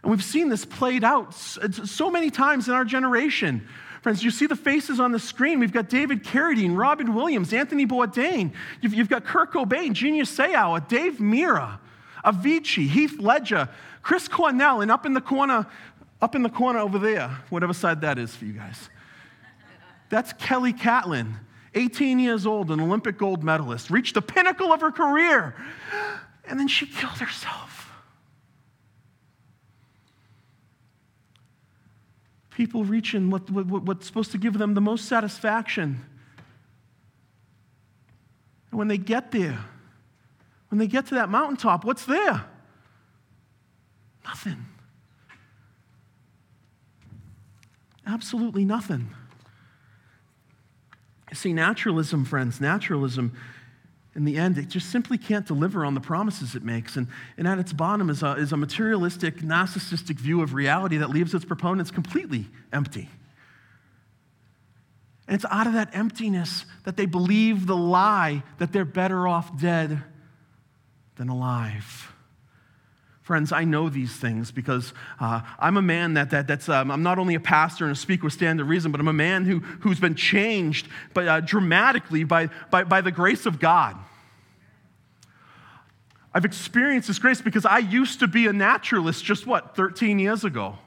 And 0.02 0.10
we've 0.10 0.22
seen 0.22 0.48
this 0.48 0.64
played 0.64 1.04
out 1.04 1.34
so 1.34 2.10
many 2.10 2.30
times 2.30 2.68
in 2.68 2.74
our 2.74 2.84
generation. 2.84 3.66
Friends, 4.02 4.22
you 4.22 4.30
see 4.30 4.46
the 4.46 4.56
faces 4.56 5.00
on 5.00 5.12
the 5.12 5.18
screen. 5.18 5.58
We've 5.58 5.72
got 5.72 5.88
David 5.88 6.22
Carradine, 6.22 6.76
Robin 6.76 7.14
Williams, 7.14 7.52
Anthony 7.52 7.84
Bourdain. 7.84 8.52
You've, 8.80 8.94
you've 8.94 9.08
got 9.08 9.24
Kurt 9.24 9.52
Cobain, 9.52 9.92
Junior 9.92 10.22
Seau, 10.22 10.86
Dave 10.88 11.14
Mirra, 11.18 11.78
Avicii, 12.24 12.88
Heath 12.88 13.18
Ledger, 13.18 13.68
Chris 14.02 14.28
Cornell, 14.28 14.80
and 14.80 14.90
up 14.90 15.04
in 15.04 15.14
the 15.14 15.20
corner, 15.20 15.66
up 16.22 16.34
in 16.34 16.42
the 16.42 16.48
corner 16.48 16.78
over 16.78 16.98
there, 16.98 17.28
whatever 17.50 17.72
side 17.72 18.00
that 18.02 18.18
is 18.18 18.34
for 18.34 18.44
you 18.44 18.52
guys. 18.52 18.88
That's 20.08 20.32
Kelly 20.34 20.72
Catlin, 20.72 21.36
18 21.74 22.18
years 22.18 22.46
old, 22.46 22.70
an 22.70 22.80
Olympic 22.80 23.18
gold 23.18 23.44
medalist, 23.44 23.90
reached 23.90 24.14
the 24.14 24.22
pinnacle 24.22 24.72
of 24.72 24.80
her 24.80 24.90
career, 24.90 25.54
and 26.46 26.58
then 26.58 26.68
she 26.68 26.86
killed 26.86 27.18
herself. 27.18 27.78
people 32.58 32.82
reaching 32.82 33.30
what, 33.30 33.48
what, 33.52 33.84
what's 33.84 34.04
supposed 34.04 34.32
to 34.32 34.36
give 34.36 34.58
them 34.58 34.74
the 34.74 34.80
most 34.80 35.04
satisfaction. 35.04 36.04
And 38.72 38.78
when 38.78 38.88
they 38.88 38.98
get 38.98 39.30
there, 39.30 39.64
when 40.68 40.80
they 40.80 40.88
get 40.88 41.06
to 41.06 41.14
that 41.14 41.28
mountaintop, 41.28 41.84
what's 41.84 42.04
there? 42.04 42.44
Nothing. 44.24 44.66
Absolutely 48.04 48.64
nothing. 48.64 49.08
See, 51.32 51.52
naturalism, 51.52 52.24
friends, 52.24 52.60
naturalism 52.60 53.36
in 54.18 54.24
the 54.24 54.36
end, 54.36 54.58
it 54.58 54.68
just 54.68 54.90
simply 54.90 55.16
can't 55.16 55.46
deliver 55.46 55.84
on 55.84 55.94
the 55.94 56.00
promises 56.00 56.56
it 56.56 56.64
makes. 56.64 56.96
And, 56.96 57.06
and 57.36 57.46
at 57.46 57.60
its 57.60 57.72
bottom 57.72 58.10
is 58.10 58.24
a, 58.24 58.32
is 58.32 58.52
a 58.52 58.56
materialistic, 58.56 59.36
narcissistic 59.36 60.16
view 60.16 60.42
of 60.42 60.54
reality 60.54 60.96
that 60.96 61.10
leaves 61.10 61.34
its 61.34 61.44
proponents 61.44 61.92
completely 61.92 62.46
empty. 62.72 63.08
And 65.28 65.36
it's 65.36 65.44
out 65.50 65.68
of 65.68 65.74
that 65.74 65.90
emptiness 65.92 66.64
that 66.84 66.96
they 66.96 67.06
believe 67.06 67.66
the 67.68 67.76
lie 67.76 68.42
that 68.58 68.72
they're 68.72 68.84
better 68.84 69.28
off 69.28 69.56
dead 69.60 70.02
than 71.14 71.28
alive. 71.28 72.12
Friends, 73.28 73.52
I 73.52 73.64
know 73.64 73.90
these 73.90 74.16
things 74.16 74.50
because 74.50 74.94
uh, 75.20 75.42
I'm 75.58 75.76
a 75.76 75.82
man 75.82 76.14
that, 76.14 76.30
that 76.30 76.46
that's, 76.46 76.66
um, 76.70 76.90
I'm 76.90 77.02
not 77.02 77.18
only 77.18 77.34
a 77.34 77.40
pastor 77.40 77.84
and 77.84 77.92
a 77.92 77.94
speaker 77.94 78.24
with 78.24 78.32
Stand 78.32 78.58
Reason, 78.58 78.90
but 78.90 79.02
I'm 79.02 79.08
a 79.08 79.12
man 79.12 79.44
who, 79.44 79.58
who's 79.58 80.00
been 80.00 80.14
changed 80.14 80.88
by, 81.12 81.26
uh, 81.26 81.40
dramatically 81.40 82.24
by, 82.24 82.46
by, 82.70 82.84
by 82.84 83.02
the 83.02 83.10
grace 83.12 83.44
of 83.44 83.60
God. 83.60 83.98
I've 86.32 86.46
experienced 86.46 87.08
this 87.08 87.18
grace 87.18 87.42
because 87.42 87.66
I 87.66 87.80
used 87.80 88.20
to 88.20 88.28
be 88.28 88.46
a 88.46 88.52
naturalist 88.54 89.26
just 89.26 89.46
what, 89.46 89.76
13 89.76 90.18
years 90.18 90.44
ago. 90.44 90.78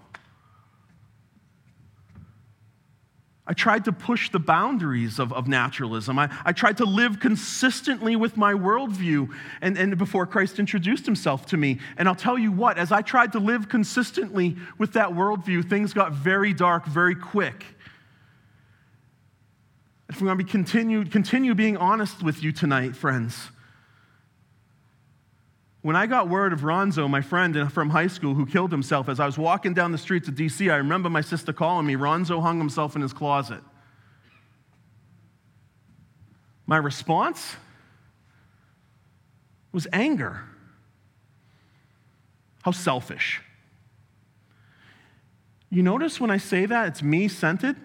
I 3.47 3.54
tried 3.54 3.86
to 3.86 3.91
push 3.91 4.30
the 4.30 4.39
boundaries 4.39 5.17
of, 5.17 5.34
of 5.34 5.47
naturalism. 5.47 6.19
I, 6.19 6.30
I 6.45 6.51
tried 6.51 6.77
to 6.77 6.86
live 6.86 7.19
consistently 7.19 8.15
with 8.15 8.38
my 8.38 8.54
worldview 8.54 9.30
and, 9.62 9.77
and 9.77 9.97
before 9.97 10.27
Christ 10.27 10.60
introduced 10.60 11.06
himself 11.06 11.47
to 11.47 11.58
me. 11.58 11.80
And 11.97 12.08
I'll 12.08 12.15
tell 12.15 12.38
you 12.38 12.51
what, 12.51 12.77
as 12.77 12.91
I 12.91 13.01
tried 13.01 13.32
to 13.32 13.39
live 13.39 13.67
consistently 13.67 14.58
with 14.77 14.93
that 14.93 15.10
worldview, 15.10 15.67
things 15.67 15.91
got 15.91 16.13
very 16.13 16.54
dark 16.54 16.86
very 16.86 17.15
quick. 17.15 17.65
If 20.08 20.21
we're 20.21 20.27
going 20.27 20.38
to 20.38 20.43
be 20.43 20.51
continued, 20.51 21.12
continue 21.12 21.56
being 21.56 21.77
honest 21.77 22.21
with 22.21 22.43
you 22.43 22.51
tonight, 22.51 22.95
friends, 22.95 23.49
when 25.82 25.96
I 25.96 26.06
got 26.06 26.30
word 26.30 26.54
of 26.54 26.62
Ronzo, 26.62 27.10
my 27.10 27.22
friend 27.22 27.72
from 27.72 27.89
high 27.89 28.08
school 28.08 28.36
who 28.36 28.46
killed 28.46 28.72
himself, 28.72 29.10
as 29.10 29.20
I 29.20 29.26
was 29.26 29.38
walking 29.38 29.74
down 29.74 29.91
the 29.91 29.98
streets 29.98 30.28
of 30.28 30.36
DC, 30.36 30.72
I 30.72 30.78
remember 30.78 31.10
my 31.10 31.22
sister 31.22 31.54
calling 31.54 31.88
me, 31.88 31.96
Ronzo 31.96 32.41
hung 32.41 32.60
himself 32.60 32.96
in 32.96 33.02
his 33.02 33.13
closet. 33.13 33.62
My 36.67 36.78
response 36.78 37.56
was 39.72 39.88
anger. 39.91 40.44
How 42.62 42.72
selfish. 42.72 43.41
You 45.72 45.82
notice 45.82 46.20
when 46.20 46.30
I 46.30 46.38
say 46.38 46.65
that, 46.67 46.88
it's 46.89 47.02
me 47.02 47.28
centered? 47.28 47.76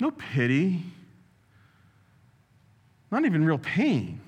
No 0.00 0.10
pity, 0.10 0.82
not 3.10 3.24
even 3.24 3.44
real 3.44 3.58
pain, 3.58 4.20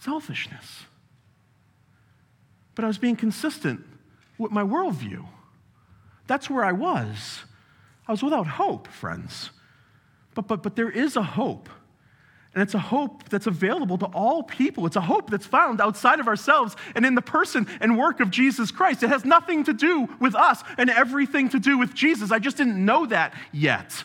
selfishness. 0.00 0.84
But 2.74 2.84
I 2.84 2.88
was 2.88 2.98
being 2.98 3.16
consistent 3.16 3.84
with 4.38 4.50
my 4.50 4.62
worldview. 4.62 5.26
That's 6.26 6.48
where 6.48 6.64
I 6.64 6.72
was. 6.72 7.40
I 8.08 8.12
was 8.12 8.22
without 8.22 8.46
hope, 8.46 8.88
friends. 8.88 9.50
But, 10.34 10.48
but, 10.48 10.62
but 10.62 10.76
there 10.76 10.90
is 10.90 11.16
a 11.16 11.22
hope. 11.22 11.68
And 12.54 12.62
it's 12.62 12.74
a 12.74 12.78
hope 12.78 13.28
that's 13.30 13.46
available 13.46 13.96
to 13.98 14.06
all 14.06 14.42
people. 14.42 14.84
It's 14.86 14.96
a 14.96 15.00
hope 15.00 15.30
that's 15.30 15.46
found 15.46 15.80
outside 15.80 16.20
of 16.20 16.28
ourselves 16.28 16.76
and 16.94 17.06
in 17.06 17.14
the 17.14 17.22
person 17.22 17.66
and 17.80 17.96
work 17.96 18.20
of 18.20 18.30
Jesus 18.30 18.70
Christ. 18.70 19.02
It 19.02 19.08
has 19.08 19.24
nothing 19.24 19.64
to 19.64 19.72
do 19.72 20.08
with 20.20 20.34
us 20.34 20.62
and 20.76 20.90
everything 20.90 21.48
to 21.50 21.58
do 21.58 21.78
with 21.78 21.94
Jesus. 21.94 22.30
I 22.30 22.38
just 22.38 22.58
didn't 22.58 22.82
know 22.84 23.06
that 23.06 23.34
yet. 23.52 24.04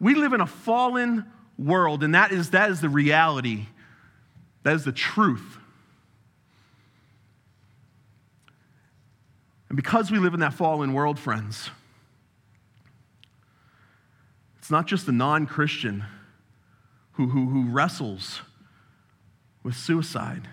We 0.00 0.14
live 0.14 0.32
in 0.32 0.40
a 0.40 0.46
fallen 0.46 1.26
world, 1.58 2.02
and 2.02 2.14
that 2.14 2.32
is, 2.32 2.50
that 2.50 2.70
is 2.70 2.80
the 2.80 2.88
reality, 2.88 3.66
that 4.62 4.74
is 4.74 4.84
the 4.84 4.92
truth. 4.92 5.58
And 9.68 9.76
because 9.76 10.10
we 10.10 10.18
live 10.18 10.34
in 10.34 10.40
that 10.40 10.54
fallen 10.54 10.92
world, 10.92 11.18
friends, 11.18 11.70
it's 14.58 14.70
not 14.70 14.86
just 14.86 15.06
the 15.06 15.12
non 15.12 15.46
Christian 15.46 16.04
who, 17.12 17.28
who, 17.28 17.46
who 17.46 17.68
wrestles 17.70 18.40
with 19.62 19.74
suicide. 19.74 20.48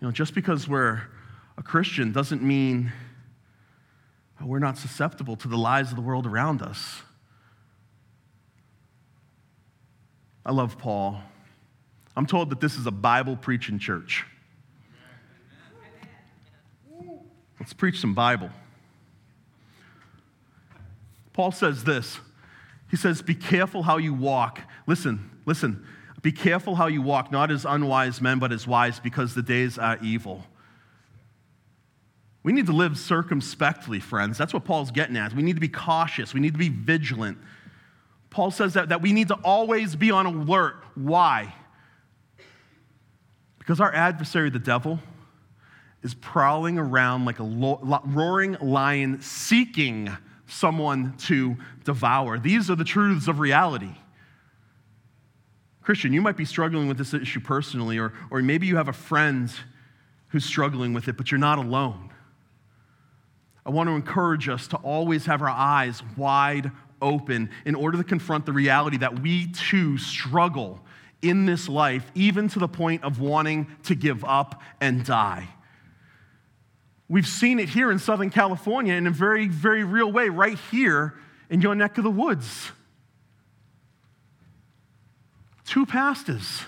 You 0.00 0.08
know, 0.08 0.12
just 0.12 0.34
because 0.34 0.68
we're 0.68 1.02
a 1.56 1.62
Christian 1.62 2.12
doesn't 2.12 2.42
mean 2.42 2.92
we're 4.44 4.58
not 4.58 4.76
susceptible 4.76 5.36
to 5.36 5.48
the 5.48 5.56
lies 5.56 5.90
of 5.90 5.96
the 5.96 6.02
world 6.02 6.26
around 6.26 6.60
us. 6.60 7.02
I 10.46 10.52
love 10.52 10.78
Paul. 10.78 11.20
I'm 12.16 12.24
told 12.24 12.48
that 12.48 12.60
this 12.60 12.76
is 12.76 12.86
a 12.86 12.90
Bible 12.90 13.36
preaching 13.36 13.78
church. 13.78 14.24
Let's 17.60 17.74
preach 17.74 18.00
some 18.00 18.14
Bible. 18.14 18.48
Paul 21.34 21.52
says 21.52 21.84
this. 21.84 22.18
He 22.90 22.96
says, 22.96 23.20
Be 23.20 23.34
careful 23.34 23.82
how 23.82 23.98
you 23.98 24.14
walk. 24.14 24.62
Listen, 24.86 25.36
Listen, 25.46 25.86
be 26.22 26.32
careful 26.32 26.74
how 26.74 26.88
you 26.88 27.00
walk, 27.00 27.30
not 27.30 27.50
as 27.50 27.64
unwise 27.64 28.20
men, 28.20 28.40
but 28.40 28.52
as 28.52 28.66
wise, 28.66 28.98
because 28.98 29.34
the 29.34 29.42
days 29.42 29.78
are 29.78 29.96
evil. 30.02 30.44
We 32.42 32.52
need 32.52 32.66
to 32.66 32.72
live 32.72 32.98
circumspectly, 32.98 34.00
friends. 34.00 34.36
That's 34.36 34.52
what 34.52 34.64
Paul's 34.64 34.90
getting 34.90 35.16
at. 35.16 35.32
We 35.34 35.42
need 35.42 35.54
to 35.54 35.60
be 35.60 35.68
cautious, 35.68 36.34
we 36.34 36.40
need 36.40 36.52
to 36.52 36.58
be 36.58 36.68
vigilant. 36.68 37.38
Paul 38.36 38.50
says 38.50 38.74
that, 38.74 38.90
that 38.90 39.00
we 39.00 39.14
need 39.14 39.28
to 39.28 39.34
always 39.36 39.96
be 39.96 40.10
on 40.10 40.26
alert. 40.26 40.76
Why? 40.94 41.54
Because 43.58 43.80
our 43.80 43.90
adversary, 43.94 44.50
the 44.50 44.58
devil, 44.58 45.00
is 46.02 46.12
prowling 46.12 46.76
around 46.76 47.24
like 47.24 47.38
a 47.38 47.42
lo- 47.42 48.02
roaring 48.04 48.58
lion 48.60 49.22
seeking 49.22 50.14
someone 50.46 51.16
to 51.16 51.56
devour. 51.84 52.38
These 52.38 52.70
are 52.70 52.74
the 52.74 52.84
truths 52.84 53.26
of 53.26 53.40
reality. 53.40 53.94
Christian, 55.80 56.12
you 56.12 56.20
might 56.20 56.36
be 56.36 56.44
struggling 56.44 56.88
with 56.88 56.98
this 56.98 57.14
issue 57.14 57.40
personally, 57.40 57.96
or, 57.96 58.12
or 58.30 58.42
maybe 58.42 58.66
you 58.66 58.76
have 58.76 58.88
a 58.88 58.92
friend 58.92 59.50
who's 60.28 60.44
struggling 60.44 60.92
with 60.92 61.08
it, 61.08 61.16
but 61.16 61.30
you're 61.30 61.38
not 61.38 61.56
alone. 61.56 62.10
I 63.64 63.70
want 63.70 63.88
to 63.88 63.94
encourage 63.94 64.50
us 64.50 64.68
to 64.68 64.76
always 64.76 65.24
have 65.24 65.40
our 65.40 65.48
eyes 65.48 66.02
wide 66.18 66.70
open 67.00 67.50
in 67.64 67.74
order 67.74 67.98
to 67.98 68.04
confront 68.04 68.46
the 68.46 68.52
reality 68.52 68.96
that 68.98 69.20
we 69.20 69.48
too 69.48 69.98
struggle 69.98 70.80
in 71.22 71.46
this 71.46 71.68
life, 71.68 72.10
even 72.14 72.48
to 72.48 72.58
the 72.58 72.68
point 72.68 73.02
of 73.04 73.20
wanting 73.20 73.66
to 73.84 73.94
give 73.94 74.24
up 74.24 74.62
and 74.80 75.04
die. 75.04 75.48
We've 77.08 77.26
seen 77.26 77.58
it 77.58 77.68
here 77.68 77.90
in 77.90 77.98
Southern 77.98 78.30
California 78.30 78.94
in 78.94 79.06
a 79.06 79.10
very, 79.10 79.48
very 79.48 79.84
real 79.84 80.10
way, 80.10 80.28
right 80.28 80.58
here 80.70 81.14
in 81.48 81.60
your 81.60 81.74
neck 81.74 81.98
of 81.98 82.04
the 82.04 82.10
woods. 82.10 82.72
Two 85.64 85.86
pastors. 85.86 86.62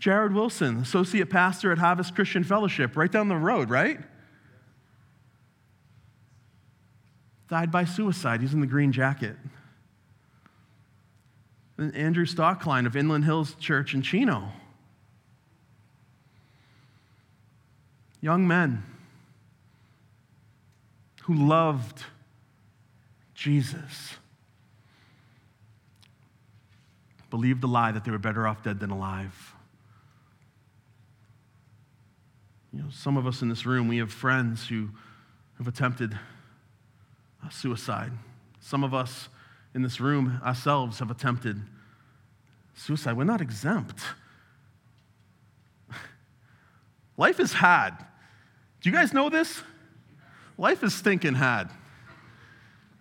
Jarrid 0.00 0.34
Wilson, 0.34 0.78
associate 0.78 1.30
pastor 1.30 1.72
at 1.72 1.78
Harvest 1.78 2.14
Christian 2.14 2.44
Fellowship, 2.44 2.96
right 2.96 3.10
down 3.10 3.28
the 3.28 3.36
road, 3.36 3.70
right? 3.70 3.98
Died 7.48 7.70
by 7.70 7.84
suicide. 7.84 8.40
He's 8.40 8.54
in 8.54 8.60
the 8.60 8.66
green 8.66 8.92
jacket. 8.92 9.36
And 11.78 11.94
Andrew 11.94 12.24
Stoecklein 12.24 12.86
of 12.86 12.96
Inland 12.96 13.24
Hills 13.24 13.54
Church 13.54 13.94
in 13.94 14.02
Chino. 14.02 14.50
Young 18.20 18.48
men 18.48 18.82
who 21.22 21.34
loved 21.34 22.04
Jesus 23.34 24.14
believed 27.30 27.60
the 27.60 27.68
lie 27.68 27.92
that 27.92 28.04
they 28.04 28.10
were 28.10 28.18
better 28.18 28.46
off 28.46 28.62
dead 28.62 28.80
than 28.80 28.90
alive. 28.90 29.54
You 32.72 32.82
know, 32.82 32.88
some 32.90 33.16
of 33.16 33.26
us 33.26 33.42
in 33.42 33.48
this 33.48 33.66
room, 33.66 33.88
we 33.88 33.98
have 33.98 34.12
friends 34.12 34.66
who 34.66 34.88
have 35.58 35.68
attempted 35.68 36.18
suicide. 37.52 38.12
Some 38.60 38.84
of 38.84 38.94
us 38.94 39.28
in 39.74 39.82
this 39.82 40.00
room 40.00 40.40
ourselves 40.44 40.98
have 40.98 41.10
attempted 41.10 41.60
suicide. 42.74 43.16
We're 43.16 43.24
not 43.24 43.40
exempt. 43.40 44.00
Life 47.16 47.40
is 47.40 47.52
hard. 47.52 47.94
Do 48.80 48.90
you 48.90 48.94
guys 48.94 49.12
know 49.12 49.28
this? 49.28 49.62
Life 50.58 50.82
is 50.82 50.94
stinking 50.94 51.34
hard. 51.34 51.68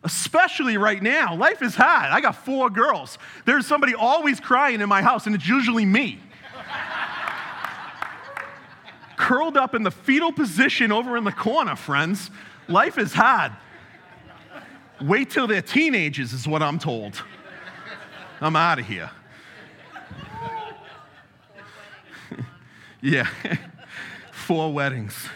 Especially 0.04 0.78
right 0.78 1.02
now. 1.02 1.36
Life 1.36 1.62
is 1.62 1.76
hard. 1.76 2.12
I 2.12 2.22
got 2.22 2.36
four 2.36 2.70
girls. 2.70 3.18
There's 3.46 3.66
somebody 3.66 3.96
always 3.96 4.40
crying 4.40 4.82
in 4.82 4.90
my 4.90 5.02
house, 5.02 5.26
and 5.26 5.36
it's 5.36 5.48
usually 5.48 5.86
me. 5.86 6.20
Curled 9.18 9.58
up 9.58 9.74
in 9.74 9.84
the 9.84 9.92
fetal 9.92 10.32
position 10.32 10.92
over 10.92 11.18
in 11.18 11.24
the 11.24 11.32
corner, 11.32 11.76
friends. 11.76 12.30
Life 12.68 12.98
is 12.98 13.14
hard. 13.14 13.54
Wait 15.02 15.30
till 15.30 15.48
they're 15.48 15.62
teenagers, 15.62 16.34
is 16.34 16.48
what 16.48 16.64
I'm 16.64 16.80
told. 16.80 17.22
I'm 18.42 18.56
out 18.56 18.80
of 18.80 18.88
here. 18.88 19.10
yeah, 23.02 23.28
four 24.32 24.74
weddings. 24.74 25.30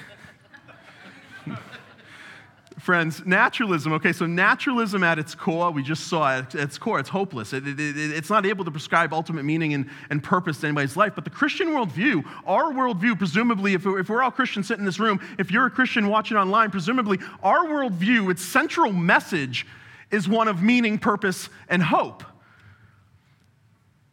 Friends, 2.79 3.25
naturalism, 3.25 3.91
okay, 3.93 4.13
so 4.13 4.25
naturalism 4.25 5.03
at 5.03 5.19
its 5.19 5.35
core, 5.35 5.69
we 5.69 5.83
just 5.83 6.07
saw 6.07 6.37
at 6.37 6.55
its 6.55 6.77
core, 6.77 6.97
it's 6.97 7.09
hopeless. 7.09 7.51
It, 7.51 7.67
it, 7.67 7.79
it, 7.79 7.97
it's 7.97 8.29
not 8.29 8.45
able 8.45 8.63
to 8.63 8.71
prescribe 8.71 9.11
ultimate 9.11 9.43
meaning 9.43 9.73
and, 9.73 9.89
and 10.09 10.23
purpose 10.23 10.61
to 10.61 10.67
anybody's 10.67 10.95
life. 10.95 11.13
But 11.13 11.25
the 11.25 11.29
Christian 11.29 11.69
worldview, 11.69 12.23
our 12.45 12.71
worldview, 12.71 13.17
presumably, 13.17 13.73
if 13.73 13.85
we're, 13.85 13.99
if 13.99 14.07
we're 14.07 14.23
all 14.23 14.31
Christians 14.31 14.67
sitting 14.67 14.81
in 14.81 14.85
this 14.85 14.99
room, 14.99 15.19
if 15.37 15.51
you're 15.51 15.65
a 15.65 15.69
Christian 15.69 16.07
watching 16.07 16.37
online, 16.37 16.71
presumably, 16.71 17.19
our 17.43 17.65
worldview, 17.65 18.31
its 18.31 18.43
central 18.43 18.93
message 18.93 19.67
is 20.09 20.29
one 20.29 20.47
of 20.47 20.63
meaning, 20.63 20.97
purpose, 20.97 21.49
and 21.67 21.83
hope. 21.83 22.23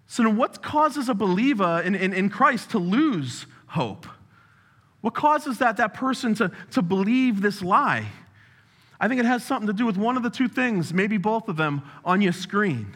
So, 0.09 0.29
what 0.29 0.63
causes 0.63 1.09
a 1.09 1.15
believer 1.15 1.83
in, 1.85 1.95
in, 1.95 2.13
in 2.13 2.31
Christ 2.31 2.71
to 2.71 2.79
lose 2.79 3.47
hope? 3.67 4.07
What 5.03 5.15
causes 5.15 5.59
that, 5.59 5.77
that 5.77 5.95
person 5.95 6.35
to, 6.37 6.51
to 6.73 6.83
believe 6.83 7.43
this 7.43 7.63
lie? 7.63 8.07
I 8.99 9.09
think 9.09 9.21
it 9.21 9.27
has 9.27 9.45
something 9.45 9.67
to 9.67 9.73
do 9.73 9.85
with 9.85 9.97
one 9.97 10.17
of 10.17 10.23
the 10.23 10.31
two 10.31 10.49
things, 10.49 10.93
maybe 10.93 11.19
both 11.19 11.49
of 11.49 11.57
them, 11.57 11.83
on 12.05 12.21
your 12.21 12.33
screen. 12.33 12.95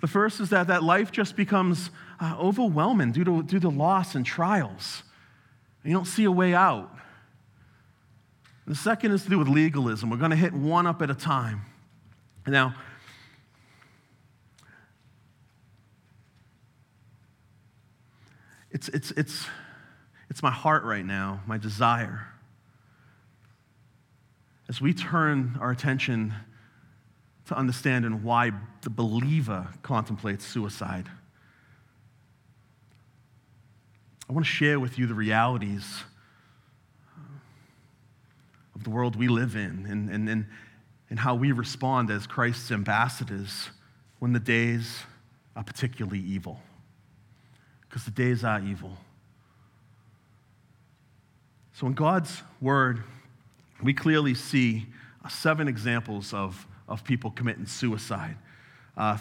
The 0.00 0.08
first 0.08 0.40
is 0.40 0.50
that, 0.50 0.68
that 0.68 0.82
life 0.82 1.12
just 1.12 1.36
becomes 1.36 1.90
uh, 2.20 2.36
overwhelming 2.38 3.12
due 3.12 3.24
to, 3.24 3.42
due 3.42 3.60
to 3.60 3.68
loss 3.68 4.14
and 4.14 4.24
trials. 4.24 5.02
You 5.84 5.92
don't 5.92 6.06
see 6.06 6.24
a 6.24 6.30
way 6.30 6.54
out. 6.54 6.94
The 8.66 8.74
second 8.74 9.12
is 9.12 9.22
to 9.24 9.30
do 9.30 9.38
with 9.38 9.48
legalism. 9.48 10.10
We're 10.10 10.18
going 10.18 10.30
to 10.30 10.36
hit 10.36 10.52
one 10.52 10.86
up 10.86 11.02
at 11.02 11.10
a 11.10 11.14
time. 11.14 11.62
Now, 12.46 12.74
it's, 18.70 18.88
it's, 18.88 19.10
it's, 19.12 19.46
it's 20.30 20.42
my 20.42 20.50
heart 20.50 20.84
right 20.84 21.04
now, 21.04 21.40
my 21.46 21.58
desire 21.58 22.26
as 24.68 24.80
we 24.80 24.92
turn 24.92 25.56
our 25.60 25.70
attention 25.70 26.34
to 27.46 27.56
understanding 27.56 28.22
why 28.22 28.52
the 28.82 28.90
believer 28.90 29.66
contemplates 29.82 30.44
suicide, 30.44 31.08
I 34.28 34.32
want 34.32 34.44
to 34.44 34.52
share 34.52 34.78
with 34.78 34.98
you 34.98 35.06
the 35.06 35.14
realities 35.14 36.04
of 38.74 38.84
the 38.84 38.90
world 38.90 39.16
we 39.16 39.26
live 39.28 39.56
in 39.56 39.86
and, 39.88 40.10
and, 40.10 40.28
and, 40.28 40.46
and 41.08 41.18
how 41.18 41.34
we 41.34 41.52
respond 41.52 42.10
as 42.10 42.26
Christ's 42.26 42.70
ambassadors 42.70 43.70
when 44.18 44.34
the 44.34 44.40
days 44.40 45.00
are 45.56 45.64
particularly 45.64 46.20
evil. 46.20 46.60
Because 47.88 48.04
the 48.04 48.10
days 48.10 48.44
are 48.44 48.60
evil. 48.60 48.98
So, 51.72 51.86
in 51.86 51.94
God's 51.94 52.42
word, 52.60 53.02
we 53.82 53.94
clearly 53.94 54.34
see 54.34 54.86
uh, 55.24 55.28
seven 55.28 55.68
examples 55.68 56.34
of, 56.34 56.66
of 56.88 57.04
people 57.04 57.30
committing 57.30 57.66
suicide. 57.66 58.36
Uh, 58.96 59.18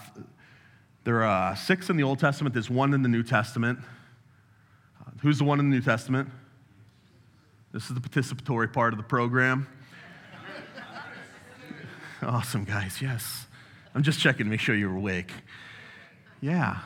there 1.04 1.24
are 1.24 1.56
six 1.56 1.90
in 1.90 1.98
the 1.98 2.04
Old 2.04 2.20
Testament, 2.20 2.54
there's 2.54 2.70
one 2.70 2.94
in 2.94 3.02
the 3.02 3.10
New 3.10 3.24
Testament. 3.24 3.80
Uh, 5.00 5.12
who's 5.22 5.38
the 5.38 5.44
one 5.44 5.60
in 5.60 5.70
the 5.70 5.76
New 5.76 5.84
Testament? 5.84 6.30
This 7.72 7.90
is 7.90 7.94
the 7.94 8.02
participatory 8.02 8.72
part 8.72 8.94
of 8.94 8.98
the 8.98 9.04
program. 9.04 9.68
awesome, 12.22 12.64
guys, 12.64 13.02
yes. 13.02 13.46
I'm 13.94 14.04
just 14.04 14.20
checking 14.20 14.46
to 14.46 14.50
make 14.50 14.60
sure 14.60 14.76
you're 14.76 14.96
awake. 14.96 15.32
Yeah, 16.42 16.80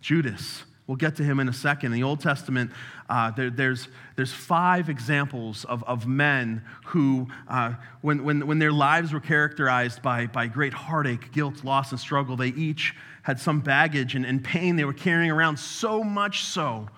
Judas. 0.00 0.64
We'll 0.86 0.96
get 0.96 1.16
to 1.16 1.22
him 1.22 1.38
in 1.38 1.48
a 1.48 1.52
second. 1.52 1.92
In 1.92 2.00
the 2.00 2.02
Old 2.02 2.20
Testament, 2.20 2.72
uh, 3.08 3.30
there, 3.30 3.50
there's, 3.50 3.88
there's 4.16 4.32
five 4.32 4.88
examples 4.88 5.64
of, 5.64 5.84
of 5.84 6.06
men 6.06 6.64
who, 6.86 7.28
uh, 7.48 7.74
when, 8.00 8.24
when, 8.24 8.46
when 8.46 8.58
their 8.58 8.72
lives 8.72 9.12
were 9.12 9.20
characterized 9.20 10.02
by, 10.02 10.26
by 10.26 10.48
great 10.48 10.74
heartache, 10.74 11.30
guilt, 11.32 11.62
loss, 11.62 11.92
and 11.92 12.00
struggle, 12.00 12.36
they 12.36 12.48
each 12.48 12.94
had 13.22 13.38
some 13.38 13.60
baggage 13.60 14.16
and, 14.16 14.26
and 14.26 14.42
pain 14.42 14.74
they 14.74 14.84
were 14.84 14.92
carrying 14.92 15.30
around, 15.30 15.56
so 15.58 16.02
much 16.02 16.44
so 16.44 16.88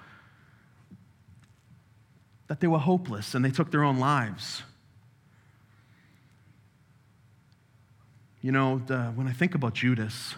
that 2.47 2.61
they 2.61 2.67
were 2.67 2.79
hopeless 2.79 3.35
and 3.35 3.45
they 3.45 3.51
took 3.51 3.71
their 3.71 3.85
own 3.85 3.99
lives. 3.99 4.63
You 8.41 8.53
know, 8.53 8.83
the, 8.87 9.05
when 9.15 9.27
I 9.27 9.33
think 9.33 9.55
about 9.55 9.75
Judas, 9.75 10.35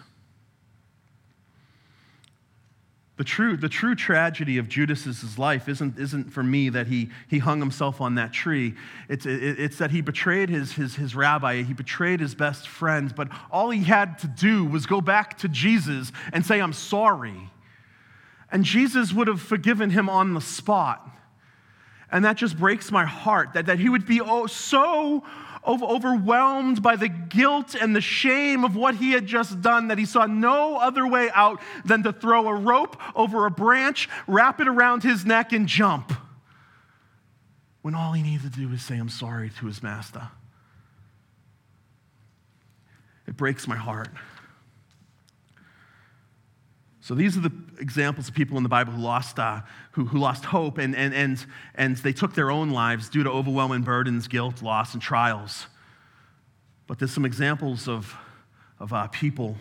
The 3.17 3.23
true, 3.23 3.57
the 3.57 3.67
true 3.67 3.95
tragedy 3.95 4.59
of 4.59 4.69
Judas's 4.69 5.39
life 5.39 5.67
isn't, 5.67 5.97
isn't 5.97 6.31
for 6.31 6.43
me 6.43 6.69
that 6.69 6.85
he, 6.85 7.09
he 7.27 7.39
hung 7.39 7.59
himself 7.59 7.99
on 7.99 8.13
that 8.15 8.31
tree. 8.31 8.75
It's, 9.09 9.25
it, 9.25 9.59
it's 9.59 9.79
that 9.79 9.89
he 9.89 10.01
betrayed 10.01 10.49
his, 10.49 10.73
his, 10.73 10.95
his 10.95 11.15
rabbi, 11.15 11.63
he 11.63 11.73
betrayed 11.73 12.19
his 12.19 12.35
best 12.35 12.67
friend, 12.67 13.13
but 13.15 13.29
all 13.49 13.71
he 13.71 13.83
had 13.83 14.19
to 14.19 14.27
do 14.27 14.65
was 14.65 14.85
go 14.85 15.01
back 15.01 15.39
to 15.39 15.47
Jesus 15.47 16.11
and 16.31 16.45
say, 16.45 16.61
I'm 16.61 16.73
sorry. 16.73 17.49
And 18.51 18.63
Jesus 18.63 19.11
would 19.11 19.27
have 19.27 19.41
forgiven 19.41 19.89
him 19.89 20.09
on 20.09 20.35
the 20.35 20.41
spot. 20.41 21.09
And 22.11 22.23
that 22.23 22.37
just 22.37 22.57
breaks 22.57 22.91
my 22.91 23.03
heart 23.05 23.53
that, 23.53 23.65
that 23.65 23.79
he 23.79 23.89
would 23.89 24.05
be 24.05 24.21
oh, 24.21 24.45
so 24.45 25.23
overwhelmed 25.67 26.81
by 26.81 26.95
the 26.95 27.09
guilt 27.09 27.75
and 27.75 27.95
the 27.95 28.01
shame 28.01 28.63
of 28.63 28.75
what 28.75 28.95
he 28.95 29.11
had 29.11 29.25
just 29.25 29.61
done 29.61 29.89
that 29.89 29.97
he 29.97 30.05
saw 30.05 30.25
no 30.25 30.77
other 30.77 31.07
way 31.07 31.29
out 31.33 31.61
than 31.85 32.03
to 32.03 32.13
throw 32.13 32.47
a 32.47 32.55
rope 32.55 32.97
over 33.15 33.45
a 33.45 33.51
branch, 33.51 34.09
wrap 34.27 34.59
it 34.59 34.67
around 34.67 35.03
his 35.03 35.25
neck, 35.25 35.53
and 35.53 35.67
jump. 35.67 36.13
When 37.81 37.95
all 37.95 38.13
he 38.13 38.23
needed 38.23 38.53
to 38.53 38.59
do 38.59 38.67
was 38.67 38.81
say, 38.81 38.97
I'm 38.97 39.09
sorry 39.09 39.49
to 39.59 39.65
his 39.65 39.81
master. 39.83 40.29
It 43.27 43.35
breaks 43.35 43.67
my 43.67 43.75
heart. 43.75 44.09
So 47.07 47.15
these 47.15 47.37
are 47.37 47.39
the 47.39 47.53
examples 47.79 48.27
of 48.27 48.35
people 48.35 48.57
in 48.57 48.63
the 48.63 48.69
Bible 48.69 48.91
who 48.91 49.01
lost, 49.01 49.39
uh, 49.39 49.61
who, 49.91 50.03
who 50.03 50.17
lost 50.17 50.43
hope 50.43 50.77
and, 50.77 50.93
and, 50.93 51.13
and, 51.13 51.45
and 51.75 51.95
they 51.95 52.11
took 52.11 52.33
their 52.33 52.51
own 52.51 52.71
lives 52.71 53.07
due 53.07 53.23
to 53.23 53.29
overwhelming 53.31 53.83
burdens, 53.83 54.27
guilt, 54.27 54.61
loss, 54.61 54.91
and 54.91 55.01
trials. 55.01 55.67
But 56.85 56.99
there's 56.99 57.13
some 57.13 57.23
examples 57.23 57.87
of, 57.87 58.13
of 58.77 58.91
uh, 58.91 59.07
people 59.07 59.55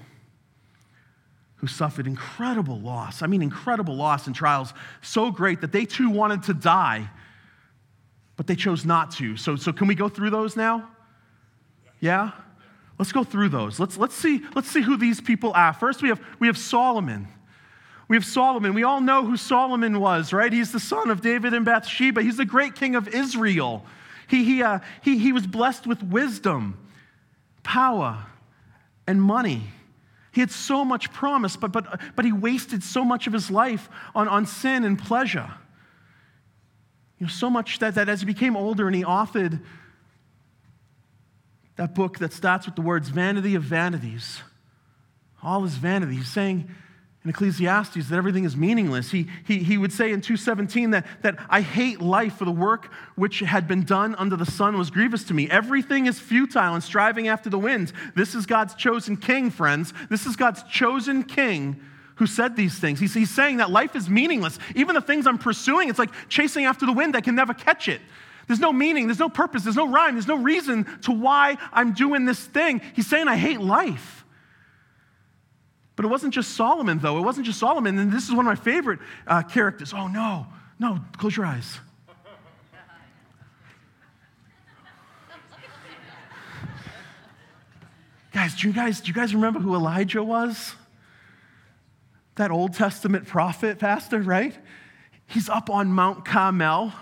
who 1.59 1.69
suffered 1.69 2.09
incredible 2.09 2.81
loss. 2.81 3.23
I 3.23 3.29
mean, 3.29 3.43
incredible 3.43 3.95
loss 3.95 4.27
and 4.27 4.35
trials, 4.35 4.75
so 5.01 5.31
great 5.31 5.61
that 5.61 5.71
they 5.71 5.85
too 5.85 6.11
wanted 6.11 6.43
to 6.45 6.53
die, 6.53 7.09
but 8.37 8.49
they 8.49 8.57
chose 8.57 8.85
not 8.85 9.13
to. 9.19 9.37
So, 9.37 9.55
so 9.55 9.73
can 9.73 9.87
we 9.87 9.95
go 9.95 10.09
through 10.09 10.31
those 10.31 10.57
now? 10.57 10.91
Yeah? 12.01 12.33
Let's 12.99 13.13
go 13.13 13.23
through 13.23 13.51
those. 13.51 13.79
Let's, 13.79 13.97
let's, 13.97 14.17
see, 14.17 14.41
let's 14.57 14.69
see 14.69 14.83
who 14.83 14.97
these 14.97 15.21
people 15.21 15.53
are. 15.55 15.73
First, 15.73 16.03
we 16.03 16.09
have, 16.09 16.21
we 16.41 16.49
have 16.49 16.59
Solomon. 16.59 17.29
We 18.09 18.17
have 18.17 18.25
Solomon. 18.25 18.75
We 18.75 18.85
all 18.85 19.01
know 19.01 19.25
who 19.25 19.37
Solomon 19.37 19.99
was, 20.01 20.33
right? 20.33 20.53
He's 20.53 20.71
the 20.71 20.81
son 20.81 21.11
of 21.11 21.21
David 21.21 21.55
and 21.55 21.65
Bathsheba. 21.65 22.23
He's 22.23 22.37
the 22.37 22.45
great 22.45 22.77
king 22.77 22.95
of 22.95 23.09
Israel. 23.09 23.85
He, 24.29 24.45
he, 24.45 24.63
uh, 24.63 24.81
he, 25.03 25.19
he 25.19 25.33
was 25.33 25.47
blessed 25.47 25.87
with 25.87 26.03
wisdom, 26.03 26.79
power, 27.63 28.25
and 29.07 29.21
money. 29.21 29.65
He 30.33 30.41
had 30.41 30.51
so 30.51 30.85
much 30.85 31.13
promise, 31.13 31.57
but, 31.57 31.73
but, 31.73 32.01
but 32.15 32.25
he 32.25 32.33
wasted 32.33 32.83
so 32.83 33.05
much 33.05 33.27
of 33.27 33.33
his 33.33 33.51
life 33.51 33.89
on, 34.15 34.29
on 34.29 34.47
sin 34.47 34.85
and 34.85 34.99
pleasure. 34.99 35.51
You 37.19 37.27
know, 37.27 37.31
so 37.31 37.49
much 37.49 37.79
that, 37.79 37.95
that 37.95 38.09
as 38.09 38.21
he 38.21 38.27
became 38.27 38.57
older 38.57 38.87
and 38.87 38.95
he 38.95 39.03
authored 39.03 39.63
that 41.77 41.95
book 41.95 42.19
that 42.19 42.33
starts 42.33 42.67
with 42.67 42.77
the 42.77 42.83
words 42.83 43.09
vanity 43.09 43.55
of 43.55 43.63
vanities, 43.63 44.43
all 45.43 45.65
is 45.65 45.75
vanity. 45.75 46.17
He's 46.17 46.29
saying, 46.29 46.69
in 47.27 47.31
Ecclesiastes 47.31 48.09
that 48.09 48.17
everything 48.17 48.45
is 48.45 48.57
meaningless. 48.57 49.11
He, 49.11 49.27
he, 49.45 49.59
he 49.59 49.77
would 49.79 49.93
say 49.93 50.13
in 50.13 50.21
217 50.21 50.91
that, 50.91 51.05
that 51.23 51.37
I 51.51 51.61
hate 51.61 52.01
life 52.01 52.37
for 52.37 52.45
the 52.45 52.53
work 52.53 52.93
which 53.17 53.41
had 53.41 53.67
been 53.67 53.83
done 53.83 54.15
under 54.15 54.37
the 54.37 54.47
sun 54.47 54.79
was 54.79 54.91
grievous 54.91 55.25
to 55.25 55.35
me. 55.35 55.51
Everything 55.51 56.07
is 56.07 56.21
futile 56.21 56.75
and 56.75 56.85
striving 56.85 57.27
after 57.27 57.51
the 57.51 57.59
winds. 57.59 57.93
This 58.15 58.37
is 58.37 58.47
God's 58.47 58.77
chosen 58.77 59.17
king, 59.17 59.51
friends. 59.51 59.93
This 60.09 60.25
is 60.25 60.37
God's 60.37 60.63
chosen 60.71 61.25
king 61.25 61.81
who 62.15 62.29
said 62.29 62.55
these 62.55 62.79
things. 62.79 63.01
He's, 63.01 63.13
he's 63.13 63.35
saying 63.35 63.57
that 63.57 63.73
life 63.73 63.97
is 63.97 64.09
meaningless. 64.09 64.61
Even 64.77 64.95
the 64.95 65.01
things 65.01 65.27
I'm 65.27 65.37
pursuing, 65.37 65.89
it's 65.89 65.99
like 65.99 66.13
chasing 66.29 66.65
after 66.65 66.87
the 66.87 66.93
wind. 66.93 67.17
I 67.17 67.23
can 67.23 67.35
never 67.35 67.55
catch 67.55 67.89
it. 67.89 68.01
There's 68.47 68.61
no 68.61 68.73
meaning, 68.73 69.09
there's 69.09 69.19
no 69.19 69.29
purpose, 69.29 69.65
there's 69.65 69.75
no 69.75 69.89
rhyme, 69.89 70.15
there's 70.15 70.29
no 70.29 70.39
reason 70.39 70.87
to 71.03 71.11
why 71.11 71.59
I'm 71.73 71.93
doing 71.93 72.25
this 72.25 72.39
thing. 72.39 72.83
He's 72.95 73.09
saying 73.09 73.27
I 73.27 73.37
hate 73.37 73.61
life. 73.61 74.16
But 75.97 76.05
it 76.05 76.09
wasn't 76.09 76.35
just 76.35 76.55
Solomon, 76.55 76.99
though. 76.99 77.19
It 77.19 77.23
wasn't 77.23 77.47
just 77.47 77.59
Solomon. 77.59 77.99
And 77.99 78.13
this 78.13 78.25
is 78.25 78.31
one 78.35 78.47
of 78.47 78.51
my 78.51 78.55
favorite 78.55 79.01
uh, 79.27 79.43
characters. 79.43 79.95
Oh, 79.95 80.07
no, 80.09 80.47
no, 80.79 81.01
close 81.17 81.35
your 81.37 81.47
eyes. 81.47 81.81
guys, 88.33 88.55
do 88.55 88.69
you 88.69 88.75
guys, 88.75 89.01
do 89.01 89.09
you 89.09 89.15
guys 89.15 89.35
remember 89.35 89.59
who 89.59 89.75
Elijah 89.75 90.23
was? 90.23 90.75
That 92.35 92.51
Old 92.51 92.75
Testament 92.75 93.27
prophet, 93.27 93.79
pastor, 93.79 94.21
right? 94.21 94.55
He's 95.27 95.49
up 95.49 95.71
on 95.71 95.89
Mount 95.89 96.27
Carmel 96.27 96.93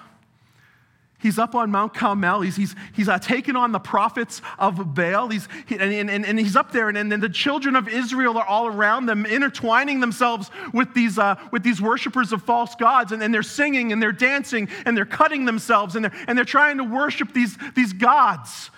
He's 1.24 1.38
up 1.38 1.54
on 1.54 1.70
Mount 1.70 1.94
Carmel. 1.94 2.42
He's, 2.42 2.54
he's, 2.54 2.76
he's 2.92 3.08
uh, 3.08 3.18
taken 3.18 3.56
on 3.56 3.72
the 3.72 3.78
prophets 3.78 4.42
of 4.58 4.94
Baal. 4.94 5.28
He's, 5.28 5.48
he, 5.64 5.78
and, 5.78 6.10
and, 6.10 6.26
and 6.26 6.38
he's 6.38 6.54
up 6.54 6.70
there, 6.70 6.90
and, 6.90 6.98
and 6.98 7.22
the 7.22 7.30
children 7.30 7.76
of 7.76 7.88
Israel 7.88 8.36
are 8.36 8.44
all 8.44 8.66
around 8.66 9.06
them, 9.06 9.24
intertwining 9.24 10.00
themselves 10.00 10.50
with 10.74 10.92
these, 10.92 11.18
uh, 11.18 11.36
with 11.50 11.62
these 11.62 11.80
worshipers 11.80 12.30
of 12.34 12.42
false 12.42 12.74
gods. 12.74 13.10
And, 13.10 13.22
and 13.22 13.32
they're 13.32 13.42
singing 13.42 13.90
and 13.90 14.02
they're 14.02 14.12
dancing 14.12 14.68
and 14.84 14.94
they're 14.94 15.06
cutting 15.06 15.46
themselves 15.46 15.96
and 15.96 16.04
they're, 16.04 16.14
and 16.28 16.36
they're 16.36 16.44
trying 16.44 16.76
to 16.76 16.84
worship 16.84 17.32
these, 17.32 17.56
these 17.74 17.94
gods. 17.94 18.68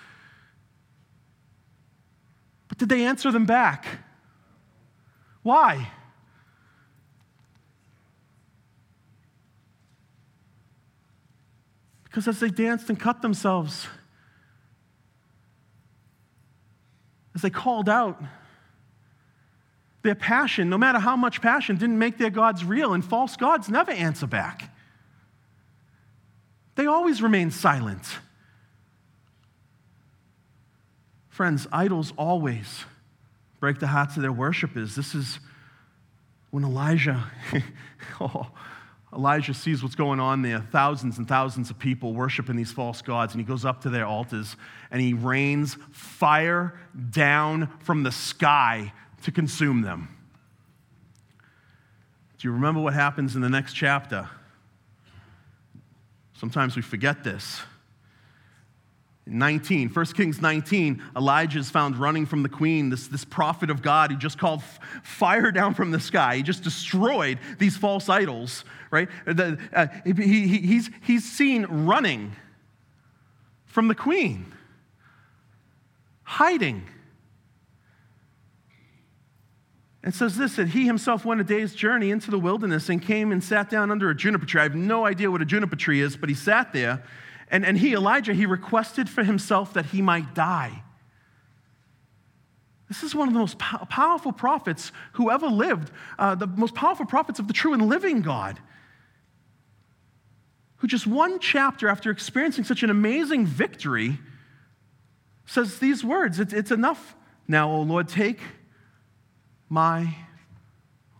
But 2.68 2.78
did 2.78 2.88
they 2.88 3.06
answer 3.06 3.32
them 3.32 3.46
back? 3.46 3.86
Why? 5.42 5.90
Because 12.16 12.28
as 12.28 12.40
they 12.40 12.48
danced 12.48 12.88
and 12.88 12.98
cut 12.98 13.20
themselves, 13.20 13.88
as 17.34 17.42
they 17.42 17.50
called 17.50 17.90
out, 17.90 18.18
their 20.02 20.14
passion, 20.14 20.70
no 20.70 20.78
matter 20.78 20.98
how 20.98 21.14
much 21.14 21.42
passion, 21.42 21.76
didn't 21.76 21.98
make 21.98 22.16
their 22.16 22.30
gods 22.30 22.64
real, 22.64 22.94
and 22.94 23.04
false 23.04 23.36
gods 23.36 23.68
never 23.68 23.90
answer 23.90 24.26
back. 24.26 24.74
They 26.76 26.86
always 26.86 27.20
remain 27.20 27.50
silent. 27.50 28.06
Friends, 31.28 31.66
idols 31.70 32.14
always 32.16 32.86
break 33.60 33.78
the 33.78 33.88
hearts 33.88 34.16
of 34.16 34.22
their 34.22 34.32
worshipers. 34.32 34.94
This 34.94 35.14
is 35.14 35.38
when 36.50 36.64
Elijah, 36.64 37.30
oh, 38.22 38.46
Elijah 39.16 39.54
sees 39.54 39.82
what's 39.82 39.94
going 39.94 40.20
on 40.20 40.42
there 40.42 40.60
thousands 40.70 41.16
and 41.16 41.26
thousands 41.26 41.70
of 41.70 41.78
people 41.78 42.12
worshiping 42.12 42.54
these 42.54 42.70
false 42.70 43.00
gods, 43.00 43.32
and 43.32 43.40
he 43.40 43.46
goes 43.46 43.64
up 43.64 43.80
to 43.80 43.88
their 43.88 44.06
altars 44.06 44.56
and 44.90 45.00
he 45.00 45.14
rains 45.14 45.78
fire 45.90 46.78
down 47.10 47.68
from 47.80 48.02
the 48.02 48.12
sky 48.12 48.92
to 49.22 49.32
consume 49.32 49.80
them. 49.80 50.08
Do 52.38 52.46
you 52.46 52.52
remember 52.52 52.80
what 52.80 52.92
happens 52.92 53.34
in 53.34 53.40
the 53.40 53.48
next 53.48 53.72
chapter? 53.72 54.28
Sometimes 56.34 56.76
we 56.76 56.82
forget 56.82 57.24
this. 57.24 57.62
19, 59.26 59.88
1 59.88 60.06
Kings 60.06 60.40
19, 60.40 61.02
Elijah 61.16 61.58
is 61.58 61.68
found 61.68 61.96
running 61.96 62.26
from 62.26 62.44
the 62.44 62.48
queen, 62.48 62.90
this, 62.90 63.08
this 63.08 63.24
prophet 63.24 63.70
of 63.70 63.82
God 63.82 64.12
who 64.12 64.16
just 64.16 64.38
called 64.38 64.62
fire 65.02 65.50
down 65.50 65.74
from 65.74 65.90
the 65.90 65.98
sky. 65.98 66.36
He 66.36 66.42
just 66.42 66.62
destroyed 66.62 67.40
these 67.58 67.76
false 67.76 68.08
idols, 68.08 68.64
right? 68.92 69.08
The, 69.26 69.58
uh, 69.72 69.88
he, 70.04 70.12
he, 70.46 70.58
he's, 70.58 70.90
he's 71.02 71.24
seen 71.24 71.64
running 71.64 72.36
from 73.64 73.88
the 73.88 73.96
queen, 73.96 74.52
hiding. 76.22 76.84
It 80.04 80.14
says 80.14 80.36
this 80.36 80.54
that 80.54 80.68
he 80.68 80.86
himself 80.86 81.24
went 81.24 81.40
a 81.40 81.44
day's 81.44 81.74
journey 81.74 82.12
into 82.12 82.30
the 82.30 82.38
wilderness 82.38 82.88
and 82.88 83.02
came 83.02 83.32
and 83.32 83.42
sat 83.42 83.70
down 83.70 83.90
under 83.90 84.08
a 84.08 84.14
juniper 84.14 84.46
tree. 84.46 84.60
I 84.60 84.64
have 84.64 84.76
no 84.76 85.04
idea 85.04 85.32
what 85.32 85.42
a 85.42 85.44
juniper 85.44 85.74
tree 85.74 86.00
is, 86.00 86.16
but 86.16 86.28
he 86.28 86.34
sat 86.36 86.72
there 86.72 87.02
and, 87.48 87.64
and 87.64 87.78
he, 87.78 87.94
Elijah, 87.94 88.34
he 88.34 88.46
requested 88.46 89.08
for 89.08 89.22
himself 89.22 89.74
that 89.74 89.86
he 89.86 90.02
might 90.02 90.34
die. 90.34 90.82
This 92.88 93.02
is 93.02 93.14
one 93.14 93.28
of 93.28 93.34
the 93.34 93.40
most 93.40 93.58
po- 93.58 93.84
powerful 93.86 94.32
prophets 94.32 94.92
who 95.12 95.30
ever 95.30 95.48
lived, 95.48 95.90
uh, 96.18 96.34
the 96.34 96.46
most 96.46 96.74
powerful 96.74 97.06
prophets 97.06 97.38
of 97.38 97.48
the 97.48 97.52
true 97.52 97.72
and 97.72 97.88
living 97.88 98.22
God. 98.22 98.60
Who, 100.78 100.86
just 100.86 101.06
one 101.06 101.38
chapter 101.38 101.88
after 101.88 102.10
experiencing 102.10 102.64
such 102.64 102.82
an 102.82 102.90
amazing 102.90 103.46
victory, 103.46 104.18
says 105.46 105.78
these 105.78 106.04
words 106.04 106.38
It's, 106.38 106.52
it's 106.52 106.70
enough 106.70 107.16
now, 107.48 107.70
O 107.70 107.82
Lord, 107.82 108.08
take 108.08 108.40
my 109.68 110.16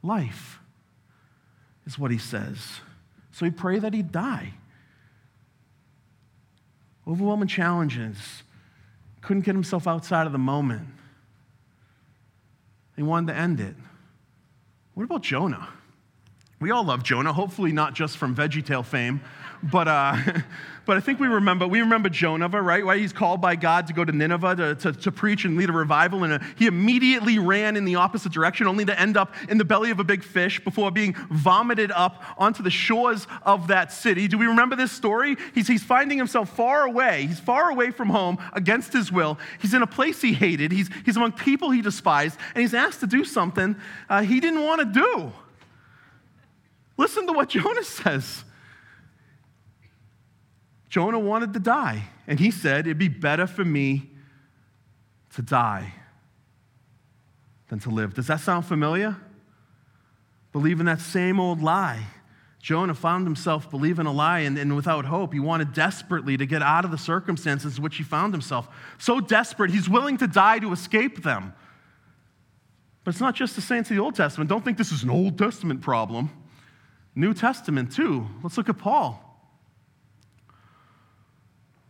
life, 0.03 0.61
is 1.87 1.99
what 1.99 2.11
he 2.11 2.18
says. 2.18 2.81
So 3.33 3.45
he 3.45 3.51
prayed 3.51 3.83
that 3.83 3.95
he'd 3.95 4.12
die 4.12 4.55
overwhelming 7.07 7.48
challenges, 7.48 8.42
couldn't 9.20 9.44
get 9.44 9.54
himself 9.54 9.86
outside 9.86 10.26
of 10.26 10.32
the 10.32 10.38
moment. 10.38 10.88
He 12.96 13.02
wanted 13.02 13.32
to 13.32 13.38
end 13.38 13.61
it. 13.61 13.74
What 14.94 15.04
about 15.04 15.22
Jonah? 15.22 15.68
We 16.59 16.70
all 16.70 16.84
love 16.84 17.02
Jonah, 17.02 17.32
hopefully 17.32 17.72
not 17.72 17.94
just 17.94 18.16
from 18.16 18.34
VeggieTale 18.34 18.84
fame, 18.84 19.20
but, 19.70 19.88
uh, 19.88 20.16
but 20.86 20.96
I 20.96 21.00
think 21.00 21.20
we 21.20 21.26
remember, 21.26 21.66
we 21.66 21.80
remember 21.80 22.08
Jonah, 22.08 22.48
right? 22.48 22.84
Why 22.84 22.98
he's 22.98 23.12
called 23.12 23.40
by 23.40 23.56
God 23.56 23.86
to 23.88 23.92
go 23.92 24.04
to 24.04 24.12
Nineveh 24.12 24.56
to, 24.56 24.74
to, 24.76 24.92
to 24.92 25.12
preach 25.12 25.44
and 25.44 25.56
lead 25.56 25.68
a 25.68 25.72
revival, 25.72 26.24
and 26.24 26.34
uh, 26.34 26.38
he 26.56 26.66
immediately 26.66 27.38
ran 27.38 27.76
in 27.76 27.84
the 27.84 27.96
opposite 27.96 28.32
direction, 28.32 28.66
only 28.66 28.84
to 28.84 28.98
end 28.98 29.16
up 29.16 29.34
in 29.48 29.58
the 29.58 29.64
belly 29.64 29.90
of 29.90 30.00
a 30.00 30.04
big 30.04 30.22
fish 30.22 30.62
before 30.62 30.90
being 30.90 31.14
vomited 31.30 31.90
up 31.92 32.22
onto 32.38 32.62
the 32.62 32.70
shores 32.70 33.26
of 33.42 33.68
that 33.68 33.92
city. 33.92 34.28
Do 34.28 34.38
we 34.38 34.46
remember 34.46 34.76
this 34.76 34.92
story? 34.92 35.36
He's, 35.54 35.66
he's 35.68 35.82
finding 35.82 36.18
himself 36.18 36.54
far 36.56 36.84
away. 36.84 37.26
He's 37.26 37.40
far 37.40 37.70
away 37.70 37.90
from 37.90 38.08
home 38.08 38.38
against 38.52 38.92
his 38.92 39.10
will. 39.10 39.38
He's 39.60 39.74
in 39.74 39.82
a 39.82 39.86
place 39.86 40.20
he 40.20 40.32
hated. 40.32 40.72
He's, 40.72 40.88
he's 41.04 41.16
among 41.16 41.32
people 41.32 41.70
he 41.70 41.82
despised, 41.82 42.38
and 42.54 42.62
he's 42.62 42.74
asked 42.74 43.00
to 43.00 43.06
do 43.06 43.24
something 43.24 43.76
uh, 44.08 44.22
he 44.22 44.40
didn't 44.40 44.62
want 44.62 44.80
to 44.80 45.00
do. 45.00 45.32
Listen 46.96 47.26
to 47.26 47.32
what 47.32 47.50
Jonah 47.50 47.84
says. 47.84 48.44
Jonah 50.89 51.18
wanted 51.18 51.53
to 51.55 51.59
die, 51.59 52.05
and 52.26 52.39
he 52.39 52.51
said, 52.51 52.87
It'd 52.87 52.99
be 52.99 53.09
better 53.09 53.47
for 53.47 53.64
me 53.64 54.11
to 55.34 55.43
die 55.43 55.95
than 57.68 57.78
to 57.80 57.91
live. 57.91 58.14
Does 58.14 58.28
that 58.28 58.41
sound 58.41 58.66
familiar? 58.66 59.16
Believing 60.53 60.87
that 60.87 61.01
same 61.01 61.41
old 61.41 61.61
lie. 61.61 62.07
Jonah 62.61 62.95
found 62.95 63.26
himself 63.26 63.70
believing 63.70 64.07
a 64.07 64.12
lie 64.12 64.41
and, 64.41 64.59
and, 64.59 64.74
without 64.74 65.05
hope. 65.05 65.32
He 65.32 65.39
wanted 65.39 65.72
desperately 65.72 66.37
to 66.37 66.47
get 66.47 66.62
out 66.62 66.84
of 66.84 66.91
the 66.91 66.99
circumstances 66.99 67.76
in 67.76 67.82
which 67.82 67.97
he 67.97 68.03
found 68.03 68.34
himself. 68.34 68.68
So 68.99 69.20
desperate, 69.20 69.70
he's 69.70 69.89
willing 69.89 70.16
to 70.18 70.26
die 70.26 70.59
to 70.59 70.72
escape 70.72 71.22
them. 71.22 71.53
But 73.05 73.11
it's 73.14 73.20
not 73.20 73.37
just 73.37 73.55
the 73.55 73.62
saints 73.62 73.89
of 73.91 73.97
the 73.97 74.03
Old 74.03 74.16
Testament. 74.16 74.51
Don't 74.51 74.64
think 74.64 74.78
this 74.78 74.91
is 74.91 75.05
an 75.05 75.11
Old 75.11 75.39
Testament 75.39 75.80
problem. 75.80 76.30
New 77.14 77.34
Testament, 77.34 77.93
too. 77.93 78.26
Let's 78.43 78.57
look 78.57 78.68
at 78.68 78.78
Paul. 78.78 79.26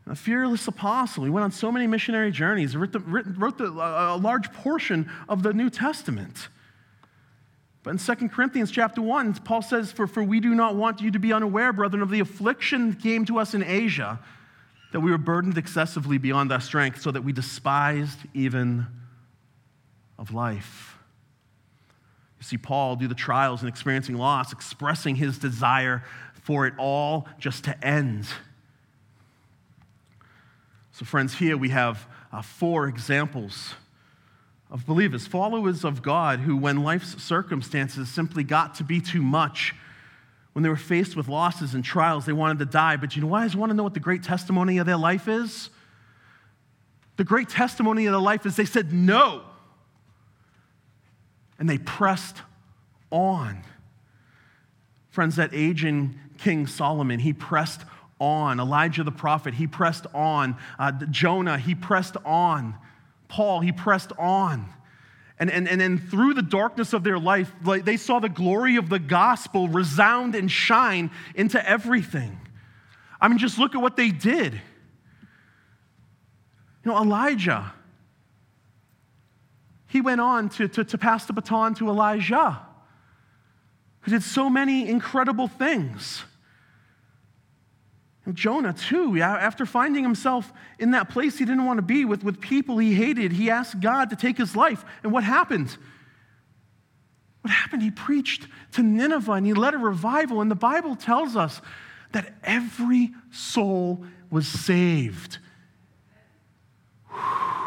A 0.08 0.14
fearless 0.14 0.68
apostle. 0.68 1.24
He 1.24 1.30
went 1.30 1.44
on 1.44 1.50
so 1.50 1.72
many 1.72 1.86
missionary 1.86 2.30
journeys, 2.30 2.76
wrote, 2.76 2.92
the, 2.92 3.00
wrote 3.00 3.58
the, 3.58 3.66
a 3.66 4.16
large 4.16 4.52
portion 4.52 5.10
of 5.28 5.42
the 5.42 5.52
New 5.52 5.68
Testament. 5.68 6.48
But 7.82 7.90
in 7.90 7.98
2 7.98 8.28
Corinthians 8.28 8.70
chapter 8.70 9.02
1, 9.02 9.34
Paul 9.44 9.62
says, 9.62 9.92
for, 9.92 10.06
for 10.06 10.22
we 10.22 10.40
do 10.40 10.54
not 10.54 10.76
want 10.76 11.00
you 11.00 11.10
to 11.12 11.18
be 11.18 11.32
unaware, 11.32 11.72
brethren, 11.72 12.02
of 12.02 12.10
the 12.10 12.20
affliction 12.20 12.90
that 12.90 13.00
came 13.00 13.24
to 13.26 13.38
us 13.38 13.54
in 13.54 13.62
Asia, 13.62 14.20
that 14.92 15.00
we 15.00 15.10
were 15.10 15.18
burdened 15.18 15.58
excessively 15.58 16.18
beyond 16.18 16.52
our 16.52 16.60
strength, 16.60 17.00
so 17.00 17.10
that 17.10 17.22
we 17.22 17.32
despised 17.32 18.18
even 18.34 18.86
of 20.18 20.32
life. 20.32 20.98
You 22.38 22.44
see 22.44 22.58
Paul 22.58 22.96
do 22.96 23.08
the 23.08 23.14
trials 23.14 23.62
and 23.62 23.68
experiencing 23.68 24.16
loss, 24.16 24.52
expressing 24.52 25.16
his 25.16 25.38
desire 25.38 26.04
for 26.42 26.66
it 26.66 26.74
all 26.78 27.28
just 27.38 27.64
to 27.64 27.86
end. 27.86 28.26
So, 30.96 31.04
friends, 31.04 31.34
here 31.34 31.58
we 31.58 31.68
have 31.68 32.08
uh, 32.32 32.40
four 32.40 32.88
examples 32.88 33.74
of 34.70 34.86
believers, 34.86 35.26
followers 35.26 35.84
of 35.84 36.00
God, 36.00 36.40
who, 36.40 36.56
when 36.56 36.82
life's 36.82 37.22
circumstances 37.22 38.08
simply 38.08 38.42
got 38.42 38.76
to 38.76 38.82
be 38.82 39.02
too 39.02 39.20
much, 39.20 39.74
when 40.54 40.62
they 40.62 40.70
were 40.70 40.76
faced 40.76 41.14
with 41.14 41.28
losses 41.28 41.74
and 41.74 41.84
trials, 41.84 42.24
they 42.24 42.32
wanted 42.32 42.60
to 42.60 42.64
die. 42.64 42.96
But 42.96 43.14
you 43.14 43.20
know? 43.20 43.34
I 43.34 43.44
just 43.44 43.56
want 43.56 43.68
to 43.68 43.76
know 43.76 43.82
what 43.82 43.92
the 43.92 44.00
great 44.00 44.22
testimony 44.22 44.78
of 44.78 44.86
their 44.86 44.96
life 44.96 45.28
is. 45.28 45.68
The 47.18 47.24
great 47.24 47.50
testimony 47.50 48.06
of 48.06 48.12
their 48.12 48.20
life 48.22 48.46
is 48.46 48.56
they 48.56 48.64
said 48.64 48.90
no 48.90 49.42
and 51.58 51.68
they 51.68 51.76
pressed 51.76 52.40
on. 53.10 53.64
Friends, 55.10 55.36
that 55.36 55.50
aging 55.52 56.18
King 56.38 56.66
Solomon, 56.66 57.20
he 57.20 57.34
pressed 57.34 57.82
on. 58.20 58.60
Elijah 58.60 59.04
the 59.04 59.12
prophet, 59.12 59.54
he 59.54 59.66
pressed 59.66 60.06
on. 60.14 60.56
Uh, 60.78 60.92
Jonah, 61.10 61.58
he 61.58 61.74
pressed 61.74 62.16
on. 62.24 62.74
Paul, 63.28 63.60
he 63.60 63.72
pressed 63.72 64.12
on. 64.18 64.68
And, 65.38 65.50
and, 65.50 65.68
and 65.68 65.80
then 65.80 65.98
through 65.98 66.34
the 66.34 66.42
darkness 66.42 66.92
of 66.92 67.04
their 67.04 67.18
life, 67.18 67.52
like, 67.62 67.84
they 67.84 67.98
saw 67.98 68.20
the 68.20 68.28
glory 68.28 68.76
of 68.76 68.88
the 68.88 68.98
gospel 68.98 69.68
resound 69.68 70.34
and 70.34 70.50
shine 70.50 71.10
into 71.34 71.68
everything. 71.68 72.40
I 73.20 73.28
mean, 73.28 73.38
just 73.38 73.58
look 73.58 73.74
at 73.74 73.82
what 73.82 73.96
they 73.96 74.10
did. 74.10 74.54
You 76.84 76.92
know, 76.92 77.02
Elijah, 77.02 77.72
he 79.88 80.00
went 80.00 80.20
on 80.20 80.48
to, 80.50 80.68
to, 80.68 80.84
to 80.84 80.98
pass 80.98 81.26
the 81.26 81.32
baton 81.32 81.74
to 81.76 81.88
Elisha, 81.88 82.62
who 84.00 84.10
did 84.10 84.22
so 84.22 84.48
many 84.48 84.88
incredible 84.88 85.48
things. 85.48 86.24
And 88.26 88.34
Jonah, 88.34 88.72
too, 88.72 89.16
after 89.22 89.64
finding 89.64 90.02
himself 90.02 90.52
in 90.78 90.90
that 90.90 91.08
place 91.08 91.38
he 91.38 91.44
didn't 91.44 91.64
want 91.64 91.78
to 91.78 91.82
be 91.82 92.04
with, 92.04 92.24
with 92.24 92.40
people 92.40 92.76
he 92.76 92.92
hated, 92.92 93.32
he 93.32 93.50
asked 93.50 93.80
God 93.80 94.10
to 94.10 94.16
take 94.16 94.36
his 94.36 94.56
life. 94.56 94.84
And 95.04 95.12
what 95.12 95.22
happened? 95.22 95.76
What 97.42 97.52
happened? 97.52 97.82
He 97.82 97.92
preached 97.92 98.48
to 98.72 98.82
Nineveh 98.82 99.32
and 99.32 99.46
he 99.46 99.54
led 99.54 99.74
a 99.74 99.78
revival. 99.78 100.40
And 100.40 100.50
the 100.50 100.56
Bible 100.56 100.96
tells 100.96 101.36
us 101.36 101.62
that 102.10 102.34
every 102.42 103.12
soul 103.30 104.04
was 104.28 104.48
saved. 104.48 105.38
Whew. 107.08 107.65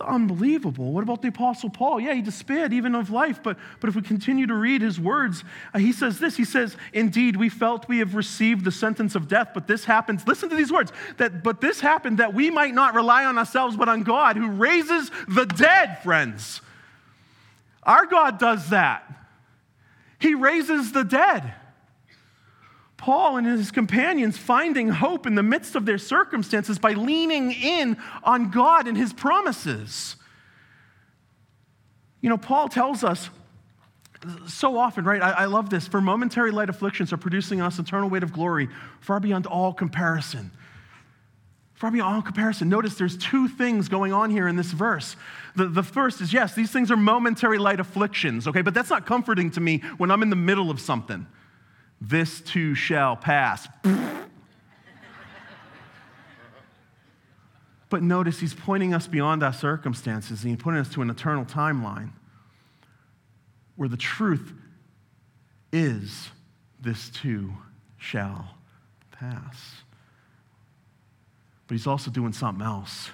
It's 0.00 0.08
unbelievable. 0.08 0.92
What 0.92 1.02
about 1.02 1.20
the 1.20 1.28
Apostle 1.28 1.68
Paul? 1.68 2.00
Yeah, 2.00 2.14
he 2.14 2.22
despaired 2.22 2.72
even 2.72 2.94
of 2.94 3.10
life, 3.10 3.42
but, 3.42 3.58
but 3.80 3.90
if 3.90 3.96
we 3.96 4.00
continue 4.00 4.46
to 4.46 4.54
read 4.54 4.80
his 4.80 4.98
words, 4.98 5.44
uh, 5.74 5.78
he 5.78 5.92
says 5.92 6.18
this 6.18 6.36
He 6.36 6.44
says, 6.44 6.74
Indeed, 6.94 7.36
we 7.36 7.50
felt 7.50 7.86
we 7.86 7.98
have 7.98 8.14
received 8.14 8.64
the 8.64 8.72
sentence 8.72 9.14
of 9.14 9.28
death, 9.28 9.50
but 9.52 9.66
this 9.66 9.84
happens. 9.84 10.26
Listen 10.26 10.48
to 10.48 10.56
these 10.56 10.72
words 10.72 10.90
that, 11.18 11.42
but 11.42 11.60
this 11.60 11.80
happened 11.80 12.18
that 12.18 12.32
we 12.32 12.50
might 12.50 12.72
not 12.72 12.94
rely 12.94 13.26
on 13.26 13.36
ourselves, 13.36 13.76
but 13.76 13.90
on 13.90 14.02
God 14.02 14.36
who 14.36 14.48
raises 14.48 15.10
the 15.28 15.44
dead, 15.44 15.98
friends. 16.02 16.62
Our 17.82 18.06
God 18.06 18.38
does 18.38 18.70
that. 18.70 19.04
He 20.18 20.34
raises 20.34 20.92
the 20.92 21.04
dead. 21.04 21.54
Paul 23.00 23.38
and 23.38 23.46
his 23.46 23.70
companions 23.70 24.36
finding 24.36 24.90
hope 24.90 25.26
in 25.26 25.34
the 25.34 25.42
midst 25.42 25.74
of 25.74 25.86
their 25.86 25.96
circumstances 25.96 26.78
by 26.78 26.92
leaning 26.92 27.50
in 27.50 27.96
on 28.22 28.50
God 28.50 28.86
and 28.86 28.94
his 28.94 29.14
promises. 29.14 30.16
You 32.20 32.28
know, 32.28 32.36
Paul 32.36 32.68
tells 32.68 33.02
us 33.02 33.30
so 34.46 34.76
often, 34.76 35.06
right? 35.06 35.22
I, 35.22 35.30
I, 35.30 35.44
love 35.46 35.70
this. 35.70 35.88
For 35.88 36.02
momentary 36.02 36.50
light 36.50 36.68
afflictions 36.68 37.10
are 37.10 37.16
producing 37.16 37.62
us 37.62 37.78
eternal 37.78 38.10
weight 38.10 38.22
of 38.22 38.34
glory 38.34 38.68
far 39.00 39.18
beyond 39.18 39.46
all 39.46 39.72
comparison. 39.72 40.50
Far 41.72 41.90
beyond 41.90 42.16
all 42.16 42.22
comparison. 42.22 42.68
Notice 42.68 42.96
there's 42.96 43.16
two 43.16 43.48
things 43.48 43.88
going 43.88 44.12
on 44.12 44.28
here 44.28 44.46
in 44.46 44.56
this 44.56 44.72
verse. 44.72 45.16
The, 45.56 45.68
the 45.68 45.82
first 45.82 46.20
is 46.20 46.34
yes, 46.34 46.54
these 46.54 46.70
things 46.70 46.90
are 46.90 46.98
momentary 46.98 47.56
light 47.56 47.80
afflictions, 47.80 48.46
okay? 48.46 48.60
But 48.60 48.74
that's 48.74 48.90
not 48.90 49.06
comforting 49.06 49.50
to 49.52 49.60
me 49.60 49.78
when 49.96 50.10
I'm 50.10 50.22
in 50.22 50.28
the 50.28 50.36
middle 50.36 50.70
of 50.70 50.82
something. 50.82 51.26
This 52.00 52.40
too 52.40 52.74
shall 52.74 53.16
pass. 53.16 53.68
but 57.90 58.02
notice 58.02 58.40
he's 58.40 58.54
pointing 58.54 58.94
us 58.94 59.06
beyond 59.06 59.42
our 59.42 59.52
circumstances 59.52 60.42
and 60.42 60.52
he's 60.52 60.62
pointing 60.62 60.80
us 60.80 60.88
to 60.90 61.02
an 61.02 61.10
eternal 61.10 61.44
timeline 61.44 62.10
where 63.76 63.88
the 63.88 63.96
truth 63.96 64.52
is 65.72 66.30
this 66.80 67.10
too 67.10 67.52
shall 67.98 68.54
pass. 69.10 69.82
But 71.66 71.74
he's 71.74 71.86
also 71.86 72.10
doing 72.10 72.32
something 72.32 72.64
else. 72.64 73.10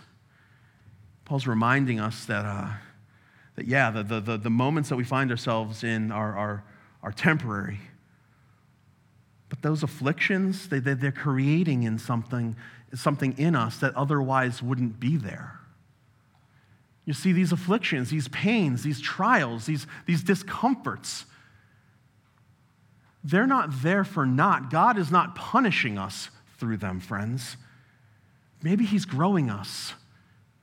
Paul's 1.24 1.46
reminding 1.46 1.98
us 1.98 2.24
that, 2.26 2.44
uh, 2.44 2.68
that 3.56 3.66
yeah, 3.66 3.90
the, 3.90 4.20
the, 4.20 4.36
the, 4.36 4.50
moments 4.50 4.88
that 4.90 4.96
we 4.96 5.02
find 5.02 5.30
ourselves 5.30 5.82
in 5.82 6.12
are, 6.12 6.36
are, 6.36 6.64
are 7.02 7.12
temporary 7.12 7.80
but 9.48 9.62
those 9.62 9.82
afflictions, 9.82 10.68
they, 10.68 10.80
they're 10.80 11.12
creating 11.12 11.84
in 11.84 11.98
something, 11.98 12.56
something 12.94 13.36
in 13.38 13.54
us 13.54 13.78
that 13.78 13.94
otherwise 13.94 14.62
wouldn't 14.62 14.98
be 14.98 15.16
there. 15.16 15.60
You 17.04 17.12
see, 17.12 17.32
these 17.32 17.52
afflictions, 17.52 18.10
these 18.10 18.26
pains, 18.28 18.82
these 18.82 19.00
trials, 19.00 19.66
these, 19.66 19.86
these 20.06 20.24
discomforts, 20.24 21.24
they're 23.22 23.46
not 23.46 23.82
there 23.82 24.02
for 24.02 24.26
naught. 24.26 24.70
God 24.70 24.98
is 24.98 25.10
not 25.10 25.36
punishing 25.36 25.98
us 25.98 26.30
through 26.58 26.78
them, 26.78 26.98
friends. 26.98 27.56
Maybe 28.62 28.84
He's 28.84 29.04
growing 29.04 29.50
us. 29.50 29.94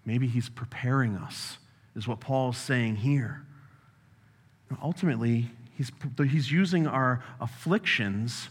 Maybe 0.06 0.28
He's 0.28 0.50
preparing 0.50 1.16
us, 1.16 1.58
is 1.96 2.08
what 2.08 2.20
Paul's 2.20 2.58
saying 2.58 2.98
here. 2.98 3.46
ultimately, 4.82 5.50
he's, 5.78 5.92
he's 6.18 6.52
using 6.52 6.88
our 6.88 7.24
afflictions 7.40 8.50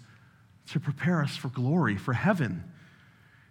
to 0.70 0.80
prepare 0.80 1.22
us 1.22 1.36
for 1.36 1.48
glory, 1.48 1.96
for 1.96 2.12
heaven. 2.12 2.64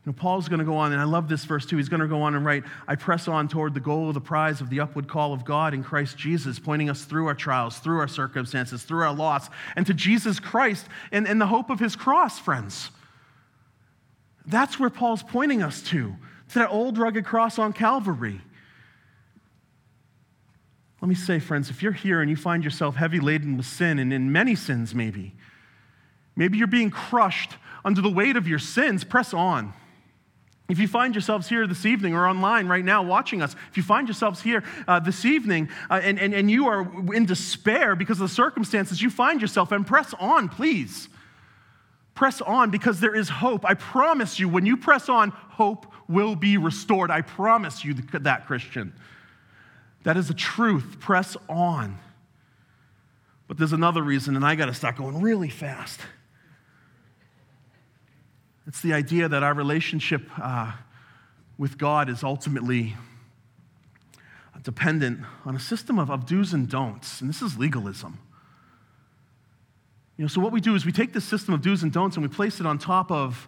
You 0.04 0.12
know, 0.12 0.18
Paul's 0.18 0.50
going 0.50 0.60
to 0.60 0.66
go 0.66 0.78
on, 0.78 0.94
and 0.94 1.00
I 1.00 1.04
love 1.04 1.30
this 1.30 1.46
verse 1.46 1.66
too. 1.66 1.78
He's 1.78 1.90
going 1.90 2.02
to 2.02 2.08
go 2.08 2.24
on 2.24 2.34
and 2.34 2.44
write, 2.44 2.64
I 2.88 2.96
press 2.96 3.28
on 3.28 3.48
toward 3.48 3.76
the 3.76 3.80
goal 3.80 4.08
of 4.08 4.16
the 4.16 4.22
prize 4.22 4.60
of 4.60 4.72
the 4.72 4.80
upward 4.80 5.08
call 5.08 5.32
of 5.32 5.46
God 5.46 5.76
in 5.76 5.84
Christ 5.84 6.18
Jesus, 6.18 6.58
pointing 6.58 6.90
us 6.90 7.06
through 7.06 7.28
our 7.28 7.36
trials, 7.36 7.78
through 7.78 8.00
our 8.00 8.08
circumstances, 8.08 8.82
through 8.82 9.04
our 9.04 9.14
loss, 9.14 9.50
and 9.76 9.86
to 9.86 9.94
Jesus 9.94 10.40
Christ 10.40 10.88
and, 11.12 11.28
and 11.28 11.40
the 11.40 11.46
hope 11.46 11.70
of 11.70 11.80
his 11.80 11.96
cross, 11.96 12.40
friends. 12.40 12.90
That's 14.48 14.80
where 14.80 14.90
Paul's 14.90 15.22
pointing 15.22 15.62
us 15.62 15.84
to, 15.84 16.16
to 16.50 16.56
that 16.56 16.72
old 16.72 16.98
rugged 16.98 17.26
cross 17.26 17.60
on 17.60 17.72
Calvary. 17.72 18.42
Let 21.00 21.10
me 21.10 21.16
say, 21.16 21.40
friends, 21.40 21.70
if 21.70 21.84
you're 21.84 21.92
here 21.92 22.22
and 22.22 22.30
you 22.30 22.36
find 22.36 22.64
yourself 22.64 22.96
heavy 22.96 23.20
laden 23.20 23.56
with 23.58 23.68
sin, 23.68 24.00
and 24.00 24.12
in 24.12 24.32
many 24.32 24.56
sins 24.56 24.96
maybe, 24.96 25.36
maybe 26.36 26.58
you're 26.58 26.68
being 26.68 26.92
crushed 26.92 27.52
under 27.84 28.02
the 28.02 28.10
weight 28.10 28.36
of 28.36 28.48
your 28.48 28.60
sins, 28.60 29.04
press 29.04 29.34
on. 29.34 29.74
If 30.70 30.80
you 30.80 30.88
find 30.88 31.14
yourselves 31.14 31.50
here 31.50 31.68
this 31.68 31.86
evening 31.86 32.14
or 32.14 32.26
online 32.26 32.68
right 32.68 32.86
now 32.86 33.04
watching 33.04 33.42
us, 33.42 33.56
if 33.70 33.76
you 33.76 33.84
find 33.84 34.08
yourselves 34.08 34.42
here 34.42 34.64
uh, 34.88 35.00
this 35.02 35.26
evening 35.26 35.70
uh, 35.90 36.00
and, 36.02 36.18
and, 36.18 36.34
and 36.34 36.50
you 36.50 36.68
are 36.68 37.14
in 37.14 37.26
despair 37.26 37.94
because 37.94 38.22
of 38.22 38.30
the 38.30 38.34
circumstances 38.34 39.02
you 39.02 39.10
find 39.10 39.42
yourself 39.42 39.74
in, 39.74 39.84
press 39.84 40.14
on, 40.18 40.48
please. 40.48 41.10
Press 42.14 42.40
on 42.40 42.70
because 42.72 43.02
there 43.02 43.14
is 43.14 43.28
hope. 43.28 43.66
I 43.66 43.74
promise 43.74 44.40
you, 44.40 44.48
when 44.48 44.66
you 44.66 44.78
press 44.78 45.10
on, 45.10 45.32
hope 45.32 45.92
will 46.08 46.36
be 46.36 46.58
restored. 46.58 47.12
I 47.12 47.22
promise 47.22 47.84
you 47.84 47.94
that, 47.94 48.48
Christian. 48.48 48.94
That 50.04 50.16
is 50.16 50.30
the 50.30 50.34
truth. 50.34 50.98
Press 51.00 51.36
on. 51.50 52.00
But 53.48 53.58
there's 53.58 53.74
another 53.74 54.02
reason, 54.02 54.38
and 54.38 54.46
I 54.46 54.56
got 54.56 54.68
to 54.68 54.74
start 54.74 54.96
going 54.96 55.22
really 55.22 55.50
fast. 55.50 56.00
It's 58.68 58.82
the 58.82 58.94
idea 58.94 59.28
that 59.28 59.44
our 59.44 59.54
relationship 59.54 60.24
uh, 60.42 60.74
with 61.58 61.78
God 61.78 62.10
is 62.10 62.24
ultimately 62.24 62.96
dependent 64.64 65.22
on 65.46 65.56
a 65.56 65.60
system 65.60 65.98
of, 65.98 66.12
of 66.12 66.26
do's 66.26 66.54
and 66.54 66.70
don'ts, 66.70 67.22
and 67.22 67.30
this 67.30 67.42
is 67.42 67.58
legalism. 67.58 68.20
You 70.18 70.26
know, 70.26 70.28
so 70.28 70.40
what 70.40 70.52
we 70.52 70.62
do 70.62 70.76
is 70.76 70.86
we 70.86 70.92
take 70.92 71.14
this 71.14 71.26
system 71.26 71.54
of 71.54 71.62
do's 71.62 71.82
and 71.82 71.92
don'ts 71.92 72.16
and 72.16 72.24
we 72.24 72.30
place 72.30 72.60
it 72.60 72.66
on 72.68 72.78
top 72.78 73.12
of, 73.12 73.48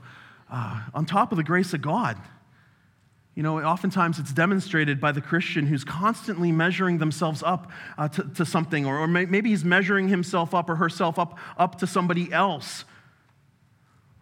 uh, 0.50 0.82
on 0.94 1.06
top 1.06 1.32
of 1.32 1.38
the 1.38 1.44
grace 1.44 1.74
of 1.74 1.82
God. 1.82 2.18
You 3.36 3.44
know, 3.44 3.60
oftentimes 3.60 4.18
it's 4.20 4.32
demonstrated 4.32 5.00
by 5.00 5.12
the 5.12 5.22
Christian 5.22 5.68
who's 5.68 5.84
constantly 5.84 6.52
measuring 6.52 7.00
themselves 7.00 7.44
up 7.44 7.72
uh, 7.98 8.08
to, 8.10 8.24
to, 8.36 8.46
something, 8.46 8.86
or, 8.86 9.00
or 9.00 9.08
maybe 9.08 9.50
he's 9.50 9.66
measuring 9.66 10.08
himself 10.08 10.54
up 10.54 10.70
or 10.70 10.76
herself 10.76 11.20
up, 11.20 11.38
up 11.58 11.80
to 11.80 11.88
somebody 11.88 12.32
else. 12.32 12.86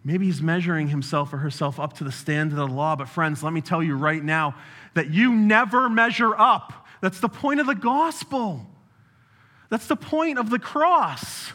Maybe 0.03 0.25
he's 0.25 0.41
measuring 0.41 0.87
himself 0.87 1.31
or 1.31 1.37
herself 1.37 1.79
up 1.79 1.93
to 1.93 2.03
the 2.03 2.11
standard 2.11 2.57
of 2.59 2.69
the 2.69 2.75
law. 2.75 2.95
But, 2.95 3.07
friends, 3.07 3.43
let 3.43 3.53
me 3.53 3.61
tell 3.61 3.83
you 3.83 3.95
right 3.95 4.23
now 4.23 4.55
that 4.95 5.11
you 5.11 5.33
never 5.33 5.89
measure 5.89 6.35
up. 6.35 6.87
That's 7.01 7.19
the 7.19 7.29
point 7.29 7.59
of 7.59 7.67
the 7.67 7.75
gospel. 7.75 8.65
That's 9.69 9.87
the 9.87 9.95
point 9.95 10.37
of 10.39 10.49
the 10.49 10.59
cross. 10.59 11.53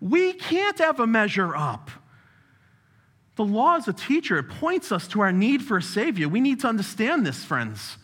We 0.00 0.32
can't 0.32 0.80
ever 0.80 1.06
measure 1.06 1.56
up. 1.56 1.90
The 3.36 3.44
law 3.44 3.76
is 3.76 3.86
a 3.86 3.92
teacher, 3.92 4.38
it 4.38 4.48
points 4.48 4.90
us 4.90 5.06
to 5.08 5.20
our 5.20 5.32
need 5.32 5.62
for 5.62 5.76
a 5.76 5.82
Savior. 5.82 6.28
We 6.28 6.40
need 6.40 6.60
to 6.60 6.68
understand 6.68 7.26
this, 7.26 7.44
friends. 7.44 7.98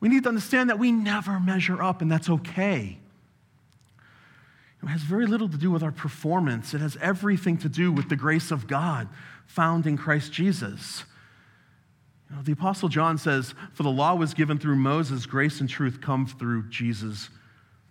We 0.00 0.08
need 0.08 0.22
to 0.24 0.28
understand 0.28 0.70
that 0.70 0.78
we 0.78 0.92
never 0.92 1.38
measure 1.40 1.82
up, 1.82 2.02
and 2.02 2.10
that's 2.10 2.30
okay. 2.30 2.98
It 4.82 4.88
has 4.88 5.02
very 5.02 5.26
little 5.26 5.48
to 5.48 5.56
do 5.56 5.70
with 5.70 5.82
our 5.82 5.92
performance, 5.92 6.74
it 6.74 6.80
has 6.80 6.96
everything 7.00 7.56
to 7.58 7.68
do 7.68 7.92
with 7.92 8.08
the 8.08 8.16
grace 8.16 8.50
of 8.50 8.66
God 8.66 9.08
found 9.46 9.86
in 9.86 9.96
Christ 9.96 10.32
Jesus. 10.32 11.04
You 12.28 12.36
know, 12.36 12.42
the 12.42 12.52
Apostle 12.52 12.88
John 12.88 13.18
says, 13.18 13.54
For 13.74 13.82
the 13.82 13.90
law 13.90 14.14
was 14.14 14.34
given 14.34 14.58
through 14.58 14.76
Moses, 14.76 15.26
grace 15.26 15.60
and 15.60 15.68
truth 15.68 16.00
come 16.00 16.26
through 16.26 16.68
Jesus 16.68 17.28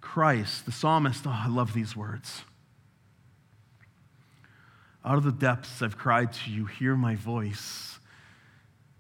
Christ. 0.02 0.66
The 0.66 0.72
psalmist, 0.72 1.26
oh, 1.28 1.30
I 1.32 1.48
love 1.48 1.74
these 1.74 1.96
words. 1.96 2.42
Out 5.06 5.18
of 5.18 5.24
the 5.24 5.32
depths 5.32 5.82
I've 5.82 5.98
cried 5.98 6.34
to 6.34 6.52
you, 6.52 6.66
hear 6.66 6.96
my 6.96 7.16
voice. 7.16 8.00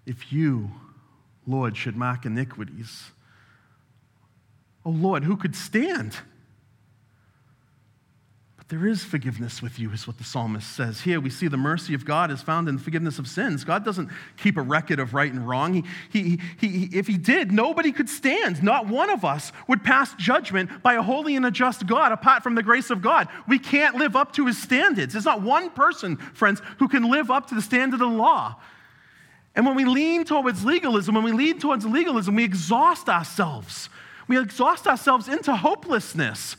If 0.05 0.31
you, 0.31 0.71
Lord, 1.45 1.75
should 1.75 1.95
mark 1.95 2.25
iniquities, 2.25 3.11
oh 4.85 4.91
Lord, 4.91 5.23
who 5.23 5.35
could 5.35 5.55
stand? 5.55 6.17
There 8.71 8.87
is 8.87 9.03
forgiveness 9.03 9.61
with 9.61 9.79
you, 9.79 9.91
is 9.91 10.07
what 10.07 10.17
the 10.17 10.23
psalmist 10.23 10.65
says. 10.65 11.01
Here 11.01 11.19
we 11.19 11.29
see 11.29 11.49
the 11.49 11.57
mercy 11.57 11.93
of 11.93 12.05
God 12.05 12.31
is 12.31 12.41
found 12.41 12.69
in 12.69 12.77
the 12.77 12.81
forgiveness 12.81 13.19
of 13.19 13.27
sins. 13.27 13.65
God 13.65 13.83
doesn't 13.83 14.09
keep 14.37 14.55
a 14.55 14.61
record 14.61 14.97
of 14.97 15.13
right 15.13 15.29
and 15.29 15.45
wrong. 15.45 15.73
He, 15.73 15.83
he, 16.09 16.39
he, 16.57 16.97
if 16.97 17.05
He 17.05 17.17
did, 17.17 17.51
nobody 17.51 17.91
could 17.91 18.07
stand. 18.07 18.63
Not 18.63 18.87
one 18.87 19.09
of 19.09 19.25
us 19.25 19.51
would 19.67 19.83
pass 19.83 20.13
judgment 20.13 20.81
by 20.81 20.93
a 20.93 21.01
holy 21.01 21.35
and 21.35 21.45
a 21.45 21.51
just 21.51 21.85
God 21.85 22.13
apart 22.13 22.43
from 22.43 22.55
the 22.55 22.63
grace 22.63 22.89
of 22.89 23.01
God. 23.01 23.27
We 23.45 23.59
can't 23.59 23.97
live 23.97 24.15
up 24.15 24.31
to 24.35 24.45
His 24.45 24.57
standards. 24.57 25.11
There's 25.11 25.25
not 25.25 25.41
one 25.41 25.71
person, 25.71 26.15
friends, 26.15 26.61
who 26.79 26.87
can 26.87 27.11
live 27.11 27.29
up 27.29 27.47
to 27.47 27.55
the 27.55 27.61
standard 27.61 28.01
of 28.01 28.09
the 28.09 28.15
law. 28.15 28.55
And 29.53 29.65
when 29.65 29.75
we 29.75 29.83
lean 29.83 30.23
towards 30.23 30.63
legalism, 30.63 31.13
when 31.13 31.25
we 31.25 31.33
lean 31.33 31.59
towards 31.59 31.85
legalism, 31.85 32.35
we 32.35 32.45
exhaust 32.45 33.09
ourselves. 33.09 33.89
We 34.29 34.39
exhaust 34.39 34.87
ourselves 34.87 35.27
into 35.27 35.53
hopelessness. 35.53 36.55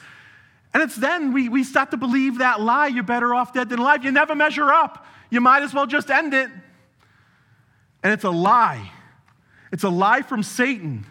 And 0.75 0.83
it's 0.83 0.97
then 0.97 1.33
we, 1.33 1.49
we 1.49 1.64
start 1.64 1.91
to 1.91 1.97
believe 1.97 2.39
that 2.39 2.61
lie 2.61 2.87
you're 2.87 3.03
better 3.03 3.35
off 3.35 3.53
dead 3.53 3.68
than 3.68 3.79
alive. 3.79 4.05
You 4.05 4.11
never 4.11 4.35
measure 4.35 4.73
up. 4.73 5.07
You 5.31 5.41
might 5.41 5.62
as 5.62 5.75
well 5.75 5.87
just 5.87 6.11
end 6.11 6.35
it. 6.35 6.51
And 8.03 8.12
it's 8.12 8.25
a 8.25 8.31
lie. 8.31 8.91
It's 9.70 9.85
a 9.85 9.89
lie 9.89 10.23
from 10.23 10.43
Satan. 10.43 11.07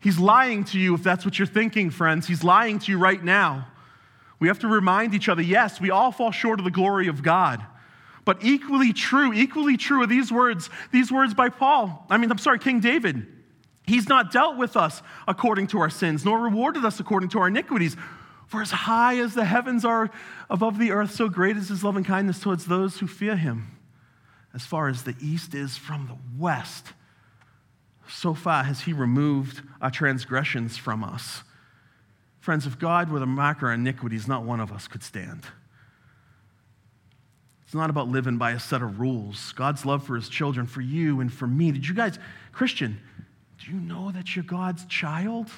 He's 0.00 0.18
lying 0.18 0.64
to 0.64 0.78
you 0.78 0.94
if 0.94 1.02
that's 1.02 1.24
what 1.24 1.38
you're 1.38 1.46
thinking, 1.46 1.90
friends. 1.90 2.26
He's 2.26 2.44
lying 2.44 2.78
to 2.80 2.92
you 2.92 2.98
right 2.98 3.22
now. 3.22 3.66
We 4.38 4.48
have 4.48 4.58
to 4.60 4.68
remind 4.68 5.14
each 5.14 5.28
other 5.28 5.42
yes, 5.42 5.80
we 5.80 5.90
all 5.90 6.12
fall 6.12 6.30
short 6.30 6.60
of 6.60 6.64
the 6.64 6.70
glory 6.70 7.08
of 7.08 7.22
God. 7.22 7.64
But 8.24 8.38
equally 8.42 8.92
true, 8.92 9.32
equally 9.32 9.76
true 9.76 10.02
are 10.02 10.06
these 10.06 10.32
words, 10.32 10.68
these 10.92 11.12
words 11.12 11.32
by 11.32 11.48
Paul. 11.48 12.06
I 12.10 12.18
mean, 12.18 12.30
I'm 12.30 12.38
sorry, 12.38 12.58
King 12.58 12.80
David. 12.80 13.26
He's 13.86 14.08
not 14.08 14.32
dealt 14.32 14.56
with 14.56 14.76
us 14.76 15.00
according 15.28 15.68
to 15.68 15.78
our 15.78 15.90
sins, 15.90 16.24
nor 16.24 16.40
rewarded 16.40 16.84
us 16.84 16.98
according 16.98 17.28
to 17.30 17.38
our 17.38 17.48
iniquities. 17.48 17.96
For 18.46 18.62
as 18.62 18.70
high 18.70 19.18
as 19.18 19.34
the 19.34 19.44
heavens 19.44 19.84
are 19.84 20.10
above 20.48 20.78
the 20.78 20.92
earth, 20.92 21.12
so 21.12 21.28
great 21.28 21.56
is 21.56 21.68
his 21.68 21.82
loving 21.82 22.04
kindness 22.04 22.40
towards 22.40 22.66
those 22.66 22.98
who 22.98 23.06
fear 23.06 23.36
him. 23.36 23.72
As 24.54 24.64
far 24.64 24.88
as 24.88 25.02
the 25.02 25.16
east 25.20 25.54
is 25.54 25.76
from 25.76 26.06
the 26.06 26.16
west, 26.40 26.92
so 28.08 28.34
far 28.34 28.64
has 28.64 28.82
he 28.82 28.92
removed 28.92 29.62
our 29.82 29.90
transgressions 29.90 30.76
from 30.76 31.02
us. 31.02 31.42
Friends, 32.38 32.66
if 32.66 32.78
God 32.78 33.10
were 33.10 33.18
the 33.18 33.26
marker 33.26 33.72
of 33.72 33.78
iniquities, 33.78 34.28
not 34.28 34.44
one 34.44 34.60
of 34.60 34.70
us 34.72 34.86
could 34.86 35.02
stand. 35.02 35.44
It's 37.64 37.74
not 37.74 37.90
about 37.90 38.06
living 38.06 38.38
by 38.38 38.52
a 38.52 38.60
set 38.60 38.80
of 38.80 39.00
rules. 39.00 39.52
God's 39.54 39.84
love 39.84 40.06
for 40.06 40.14
his 40.14 40.28
children, 40.28 40.66
for 40.66 40.80
you 40.80 41.20
and 41.20 41.32
for 41.32 41.48
me. 41.48 41.72
Did 41.72 41.88
you 41.88 41.94
guys, 41.94 42.20
Christian, 42.52 43.00
do 43.58 43.72
you 43.72 43.80
know 43.80 44.12
that 44.12 44.36
you're 44.36 44.44
God's 44.44 44.84
child? 44.86 45.50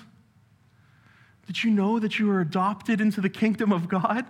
Did 1.49 1.65
you 1.65 1.71
know 1.71 1.99
that 1.99 2.19
you 2.19 2.27
were 2.27 2.43
adopted 2.43 3.01
into 3.01 3.23
the 3.23 3.31
kingdom 3.31 3.73
of 3.73 3.89
God? 3.89 4.27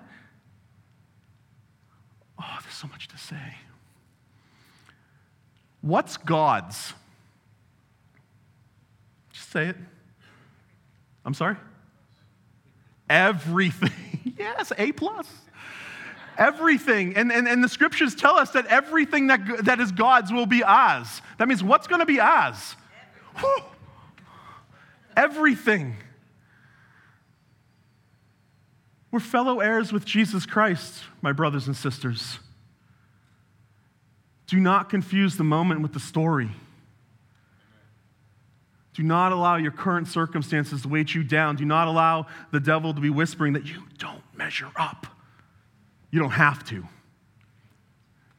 Oh, 2.41 2.59
there's 2.63 2.75
so 2.75 2.87
much 2.87 3.09
to 3.09 3.19
say. 3.19 3.57
What's 5.81 6.17
God's? 6.17 6.95
Just 9.33 9.51
say 9.51 9.67
it. 9.67 9.77
I'm 11.25 11.35
sorry? 11.35 11.57
Everything. 13.11 13.91
yes, 14.39 14.73
A 14.79 14.93
plus. 14.93 15.27
Everything. 16.39 17.17
And, 17.17 17.33
and, 17.33 17.49
and 17.49 17.65
the 17.65 17.69
scriptures 17.69 18.15
tell 18.15 18.37
us 18.37 18.51
that 18.51 18.67
everything 18.67 19.27
that, 19.27 19.65
that 19.65 19.81
is 19.81 19.91
God's 19.91 20.33
will 20.33 20.47
be 20.47 20.63
ours. 20.63 21.21
That 21.39 21.49
means 21.49 21.65
what's 21.65 21.89
going 21.89 21.99
to 21.99 22.07
be 22.07 22.21
ours? 22.21 22.77
Everything. 25.17 25.97
We're 29.11 29.21
fellow 29.21 29.61
heirs 29.61 29.93
with 29.93 30.05
Jesus 30.05 30.45
Christ, 30.45 31.03
my 31.23 31.33
brothers 31.33 31.67
and 31.67 31.75
sisters. 31.75 32.39
Do 34.47 34.59
not 34.59 34.89
confuse 34.91 35.37
the 35.37 35.45
moment 35.45 35.81
with 35.81 35.93
the 35.93 36.01
story. 36.01 36.51
Do 38.95 39.03
not 39.03 39.33
allow 39.33 39.57
your 39.57 39.71
current 39.71 40.09
circumstances 40.09 40.83
to 40.83 40.89
weight 40.89 41.15
you 41.15 41.23
down. 41.23 41.57
Do 41.57 41.65
not 41.65 41.87
allow 41.87 42.27
the 42.51 42.61
devil 42.61 42.93
to 42.93 43.01
be 43.01 43.11
whispering 43.11 43.53
that 43.53 43.67
you 43.67 43.83
don't 43.99 44.23
measure 44.37 44.71
up. 44.77 45.07
You 46.11 46.21
don't 46.21 46.31
have 46.31 46.65
to. 46.67 46.85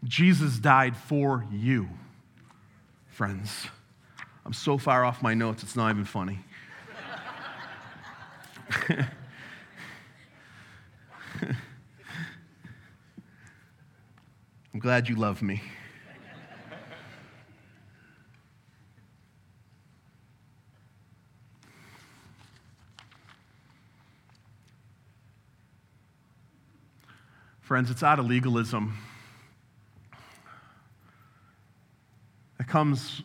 Jesus 0.03 0.57
died 0.59 0.95
for 0.97 1.45
you, 1.51 1.87
friends. 3.07 3.67
I'm 4.45 4.53
so 4.53 4.77
far 4.77 5.05
off 5.05 5.21
my 5.21 5.33
notes, 5.33 5.63
it's 5.63 5.75
not 5.75 5.91
even 5.91 6.05
funny. 6.05 6.39
I'm 14.73 14.79
glad 14.79 15.07
you 15.07 15.15
love 15.15 15.41
me. 15.41 15.61
Friends, 27.61 27.91
it's 27.91 28.01
out 28.01 28.17
of 28.17 28.25
legalism 28.25 28.97
that 32.57 32.67
comes 32.67 33.21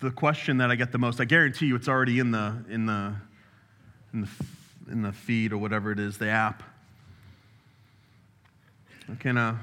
the 0.00 0.12
question 0.12 0.58
that 0.58 0.70
I 0.70 0.76
get 0.76 0.92
the 0.92 0.98
most. 0.98 1.20
I 1.20 1.24
guarantee 1.24 1.66
you, 1.66 1.74
it's 1.74 1.88
already 1.88 2.20
in 2.20 2.30
the 2.30 2.64
in 2.68 2.86
the 2.86 3.14
in 4.12 4.20
the 4.20 4.28
in 4.90 5.02
the 5.02 5.12
feed 5.12 5.52
or 5.52 5.58
whatever 5.58 5.90
it 5.90 5.98
is, 5.98 6.16
the 6.16 6.28
app. 6.28 6.62
Can 9.16 9.36
a, 9.36 9.58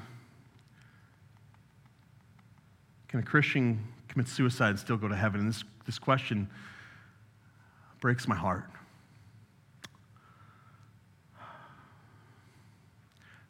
can 3.08 3.20
a 3.20 3.24
Christian 3.24 3.88
commit 4.08 4.28
suicide 4.28 4.70
and 4.72 4.80
still 4.80 4.98
go 4.98 5.08
to 5.08 5.16
heaven? 5.16 5.40
And 5.40 5.50
this, 5.50 5.64
this 5.86 6.00
question 6.00 6.50
breaks 8.02 8.28
my 8.28 8.36
heart. 8.36 8.66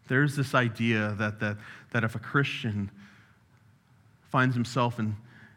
There's 0.08 0.36
this 0.36 0.54
idea 0.54 1.16
that, 1.18 1.40
that, 1.40 1.58
that 1.92 2.04
if 2.04 2.14
a 2.14 2.20
Christian 2.20 2.92
finds 4.30 4.54
himself 4.54 5.00
in 5.00 5.16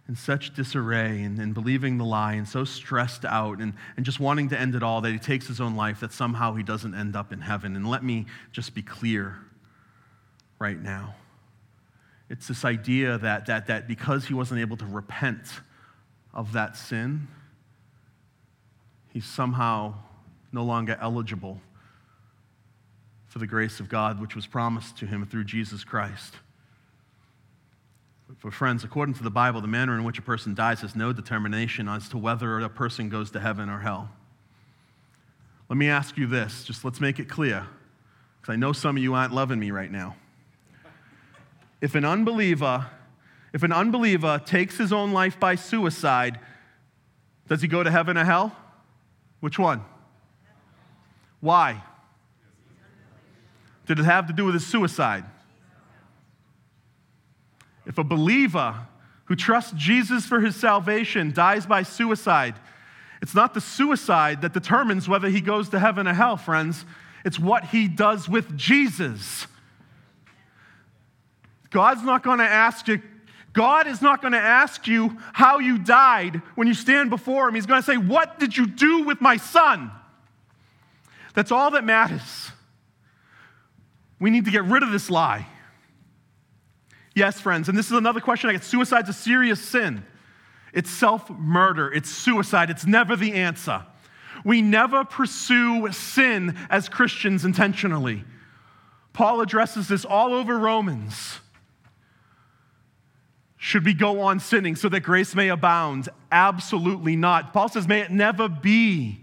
in 0.08 0.16
such 0.16 0.54
disarray 0.54 1.22
and, 1.22 1.38
and 1.38 1.52
believing 1.52 1.98
the 1.98 2.04
lie 2.04 2.32
and 2.32 2.48
so 2.48 2.64
stressed 2.64 3.26
out 3.26 3.58
and, 3.58 3.74
and 3.96 4.06
just 4.06 4.18
wanting 4.18 4.48
to 4.48 4.58
end 4.58 4.74
it 4.74 4.82
all 4.82 5.02
that 5.02 5.12
he 5.12 5.18
takes 5.18 5.46
his 5.46 5.60
own 5.60 5.76
life, 5.76 6.00
that 6.00 6.12
somehow 6.12 6.54
he 6.54 6.62
doesn't 6.62 6.94
end 6.94 7.14
up 7.14 7.30
in 7.30 7.42
heaven. 7.42 7.76
And 7.76 7.86
let 7.86 8.02
me 8.02 8.24
just 8.50 8.74
be 8.74 8.80
clear 8.80 9.36
right 10.58 10.80
now. 10.80 11.14
It's 12.30 12.48
this 12.48 12.64
idea 12.64 13.18
that, 13.18 13.46
that, 13.46 13.68
that 13.68 13.88
because 13.88 14.26
he 14.26 14.34
wasn't 14.34 14.60
able 14.60 14.76
to 14.76 14.86
repent 14.86 15.46
of 16.34 16.52
that 16.52 16.76
sin, 16.76 17.28
he's 19.10 19.24
somehow 19.24 19.94
no 20.52 20.62
longer 20.62 20.98
eligible 21.00 21.60
for 23.26 23.38
the 23.38 23.46
grace 23.46 23.80
of 23.80 23.88
God, 23.88 24.20
which 24.20 24.34
was 24.34 24.46
promised 24.46 24.98
to 24.98 25.06
him 25.06 25.26
through 25.26 25.44
Jesus 25.44 25.84
Christ. 25.84 26.34
For 28.38 28.50
friends, 28.50 28.84
according 28.84 29.14
to 29.14 29.22
the 29.22 29.30
Bible, 29.30 29.60
the 29.60 29.68
manner 29.68 29.94
in 29.94 30.04
which 30.04 30.18
a 30.18 30.22
person 30.22 30.54
dies 30.54 30.82
has 30.82 30.94
no 30.94 31.12
determination 31.12 31.88
as 31.88 32.08
to 32.10 32.18
whether 32.18 32.58
a 32.60 32.68
person 32.68 33.08
goes 33.08 33.30
to 33.30 33.40
heaven 33.40 33.70
or 33.70 33.80
hell. 33.80 34.10
Let 35.68 35.76
me 35.76 35.88
ask 35.88 36.16
you 36.16 36.26
this, 36.26 36.64
just 36.64 36.84
let's 36.84 37.00
make 37.00 37.18
it 37.18 37.28
clear, 37.28 37.66
because 38.40 38.52
I 38.52 38.56
know 38.56 38.72
some 38.72 38.96
of 38.96 39.02
you 39.02 39.14
aren't 39.14 39.32
loving 39.32 39.58
me 39.58 39.70
right 39.70 39.90
now. 39.90 40.16
If 41.80 41.94
an 41.94 42.04
unbeliever, 42.04 42.86
if 43.52 43.62
an 43.62 43.72
unbeliever 43.72 44.40
takes 44.44 44.76
his 44.76 44.92
own 44.92 45.12
life 45.12 45.38
by 45.38 45.54
suicide, 45.54 46.38
does 47.48 47.62
he 47.62 47.68
go 47.68 47.82
to 47.82 47.90
heaven 47.90 48.18
or 48.18 48.24
hell? 48.24 48.54
Which 49.40 49.58
one? 49.58 49.82
Why? 51.40 51.82
Did 53.86 53.98
it 53.98 54.04
have 54.04 54.26
to 54.26 54.32
do 54.32 54.44
with 54.44 54.54
his 54.54 54.66
suicide? 54.66 55.24
If 57.86 57.96
a 57.96 58.04
believer 58.04 58.74
who 59.26 59.36
trusts 59.36 59.72
Jesus 59.72 60.26
for 60.26 60.40
his 60.40 60.56
salvation 60.56 61.32
dies 61.32 61.64
by 61.64 61.84
suicide, 61.84 62.54
it's 63.22 63.34
not 63.34 63.54
the 63.54 63.60
suicide 63.60 64.42
that 64.42 64.52
determines 64.52 65.08
whether 65.08 65.28
he 65.28 65.40
goes 65.40 65.70
to 65.70 65.78
heaven 65.78 66.06
or 66.06 66.12
hell, 66.12 66.36
friends. 66.36 66.84
It's 67.24 67.38
what 67.38 67.64
he 67.64 67.88
does 67.88 68.28
with 68.28 68.56
Jesus. 68.56 69.46
God's 71.70 72.02
not 72.02 72.22
going 72.22 72.38
to 72.38 72.44
ask 72.44 72.88
you, 72.88 73.02
God 73.52 73.86
is 73.86 74.00
not 74.00 74.20
going 74.20 74.32
to 74.32 74.38
ask 74.38 74.86
you 74.86 75.16
how 75.32 75.58
you 75.58 75.78
died 75.78 76.42
when 76.54 76.68
you 76.68 76.74
stand 76.74 77.10
before 77.10 77.48
him. 77.48 77.54
He's 77.54 77.66
going 77.66 77.80
to 77.80 77.86
say, 77.86 77.96
What 77.96 78.38
did 78.38 78.56
you 78.56 78.66
do 78.66 79.02
with 79.02 79.20
my 79.20 79.36
son? 79.36 79.90
That's 81.34 81.52
all 81.52 81.72
that 81.72 81.84
matters. 81.84 82.50
We 84.20 84.30
need 84.30 84.44
to 84.46 84.50
get 84.50 84.64
rid 84.64 84.82
of 84.82 84.90
this 84.90 85.10
lie. 85.10 85.46
Yes, 87.14 87.40
friends, 87.40 87.68
and 87.68 87.76
this 87.76 87.86
is 87.86 87.92
another 87.92 88.20
question 88.20 88.48
I 88.48 88.52
get 88.52 88.64
suicide's 88.64 89.08
a 89.08 89.12
serious 89.12 89.60
sin. 89.60 90.04
It's 90.72 90.90
self 90.90 91.28
murder, 91.30 91.92
it's 91.92 92.10
suicide, 92.10 92.70
it's 92.70 92.86
never 92.86 93.16
the 93.16 93.32
answer. 93.32 93.84
We 94.44 94.62
never 94.62 95.04
pursue 95.04 95.90
sin 95.90 96.56
as 96.70 96.88
Christians 96.88 97.44
intentionally. 97.44 98.24
Paul 99.12 99.40
addresses 99.40 99.88
this 99.88 100.04
all 100.04 100.32
over 100.32 100.56
Romans. 100.56 101.40
Should 103.58 103.84
we 103.84 103.92
go 103.92 104.20
on 104.20 104.38
sinning 104.38 104.76
so 104.76 104.88
that 104.88 105.00
grace 105.00 105.34
may 105.34 105.48
abound? 105.48 106.08
Absolutely 106.30 107.16
not. 107.16 107.52
Paul 107.52 107.68
says, 107.68 107.88
may 107.88 108.00
it 108.00 108.10
never 108.10 108.48
be. 108.48 109.18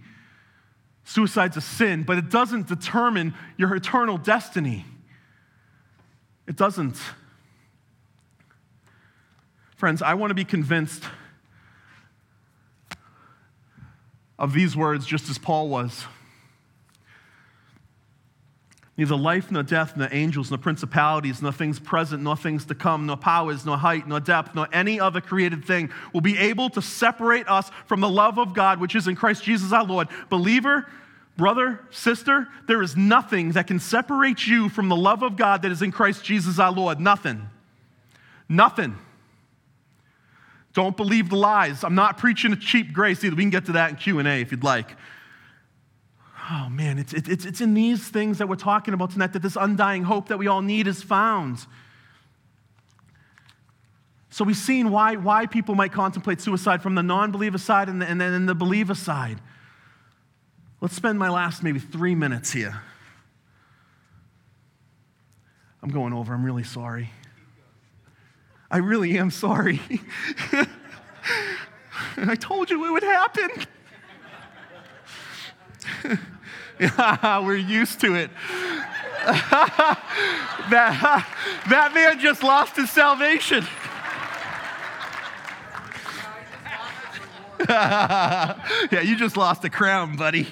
Suicide's 1.06 1.56
a 1.56 1.62
sin, 1.62 2.04
but 2.04 2.18
it 2.18 2.30
doesn't 2.30 2.68
determine 2.68 3.34
your 3.58 3.74
eternal 3.76 4.18
destiny. 4.18 4.86
It 6.48 6.58
doesn't. 6.58 6.98
Friends, 9.78 10.02
I 10.02 10.16
want 10.16 10.32
to 10.32 10.36
be 10.36 10.46
convinced 10.46 11.04
of 14.38 14.54
these 14.54 14.76
words 14.76 15.06
just 15.06 15.30
as 15.30 15.38
Paul 15.38 15.70
was. 15.70 16.06
Neither 18.98 19.16
life, 19.18 19.52
nor 19.52 19.64
death, 19.64 19.98
nor 19.98 20.08
angels, 20.12 20.50
nor 20.50 20.58
principalities, 20.58 21.42
nor 21.42 21.52
things 21.52 21.80
present, 21.80 22.24
nor 22.24 22.38
things 22.38 22.64
to 22.66 22.76
come, 22.76 23.06
nor 23.06 23.18
powers, 23.18 23.66
nor 23.66 23.78
height, 23.78 24.08
nor 24.08 24.22
depth, 24.22 24.56
nor 24.56 24.70
any 24.72 25.02
other 25.02 25.20
created 25.20 25.66
thing 25.66 25.90
will 26.14 26.22
be 26.22 26.38
able 26.38 26.70
to 26.70 26.82
separate 26.82 27.48
us 27.50 27.70
from 27.88 28.00
the 28.00 28.10
love 28.10 28.40
of 28.40 28.54
God 28.54 28.80
which 28.80 28.96
is 28.96 29.08
in 29.08 29.16
Christ 29.16 29.44
Jesus 29.44 29.74
our 29.74 29.84
Lord. 29.84 30.08
Believer, 30.30 30.88
brother, 31.36 31.82
sister, 31.92 32.48
there 32.68 32.82
is 32.82 32.96
nothing 32.96 33.52
that 33.52 33.68
can 33.68 33.80
separate 33.80 34.48
you 34.48 34.70
from 34.70 34.88
the 34.88 34.96
love 34.96 35.24
of 35.24 35.36
God 35.36 35.64
that 35.64 35.72
is 35.72 35.82
in 35.82 35.92
Christ 35.92 36.24
Jesus 36.24 36.58
our 36.58 36.72
Lord. 36.72 37.02
Nothing. 37.02 37.50
Nothing. 38.48 38.98
Don't 40.72 40.96
believe 40.96 41.30
the 41.30 41.36
lies. 41.36 41.84
I'm 41.84 41.96
not 41.96 42.18
preaching 42.18 42.54
a 42.54 42.58
cheap 42.58 42.94
grace 42.94 43.26
either. 43.26 43.36
We 43.36 43.44
can 43.44 43.50
get 43.50 43.66
to 43.66 43.74
that 43.74 43.90
in 43.90 43.96
Q&A 43.98 44.42
if 44.42 44.52
you'd 44.52 44.64
like. 44.64 44.96
Oh 46.52 46.70
man, 46.70 47.00
it's, 47.00 47.14
it's, 47.14 47.46
it's 47.46 47.62
in 47.62 47.74
these 47.74 48.08
things 48.08 48.38
that 48.38 48.48
we're 48.48 48.56
talking 48.56 48.94
about 48.94 49.12
tonight 49.12 49.34
that 49.34 49.42
this 49.42 49.58
undying 49.60 50.04
hope 50.04 50.28
that 50.28 50.38
we 50.38 50.48
all 50.48 50.62
need 50.62 50.86
is 50.86 51.02
found. 51.02 51.66
So 54.30 54.44
we've 54.44 54.56
seen 54.56 54.92
why, 54.92 55.16
why 55.16 55.48
people 55.48 55.74
might 55.74 55.92
contemplate 55.92 56.42
suicide 56.42 56.84
from 56.84 56.94
the 56.94 57.02
non 57.02 57.32
believer 57.32 57.58
side 57.58 57.90
and, 57.90 58.02
the, 58.02 58.06
and 58.06 58.22
then 58.22 58.46
the 58.46 58.54
believer 58.54 58.94
side. 58.94 59.40
Let's 60.82 60.94
spend 60.94 61.18
my 61.18 61.30
last 61.30 61.64
maybe 61.64 61.80
three 61.80 62.14
minutes 62.14 62.52
here. 62.52 62.82
I'm 65.82 65.90
going 65.90 66.14
over, 66.14 66.34
I'm 66.34 66.44
really 66.44 66.64
sorry. 66.64 67.10
I 68.70 68.78
really 68.78 69.18
am 69.18 69.32
sorry. 69.32 69.80
I 72.18 72.36
told 72.36 72.70
you 72.70 72.86
it 72.86 72.92
would 72.92 73.04
happen. 73.04 73.50
we're 77.44 77.56
used 77.56 78.02
to 78.02 78.16
it. 78.16 78.30
that, 79.26 80.00
that 81.70 81.94
man 81.94 82.20
just 82.20 82.44
lost 82.44 82.76
his 82.76 82.90
salvation. 82.90 83.66
yeah, 87.70 89.02
you 89.02 89.16
just 89.16 89.38
lost 89.38 89.64
a 89.64 89.70
crown, 89.70 90.18
buddy. 90.18 90.48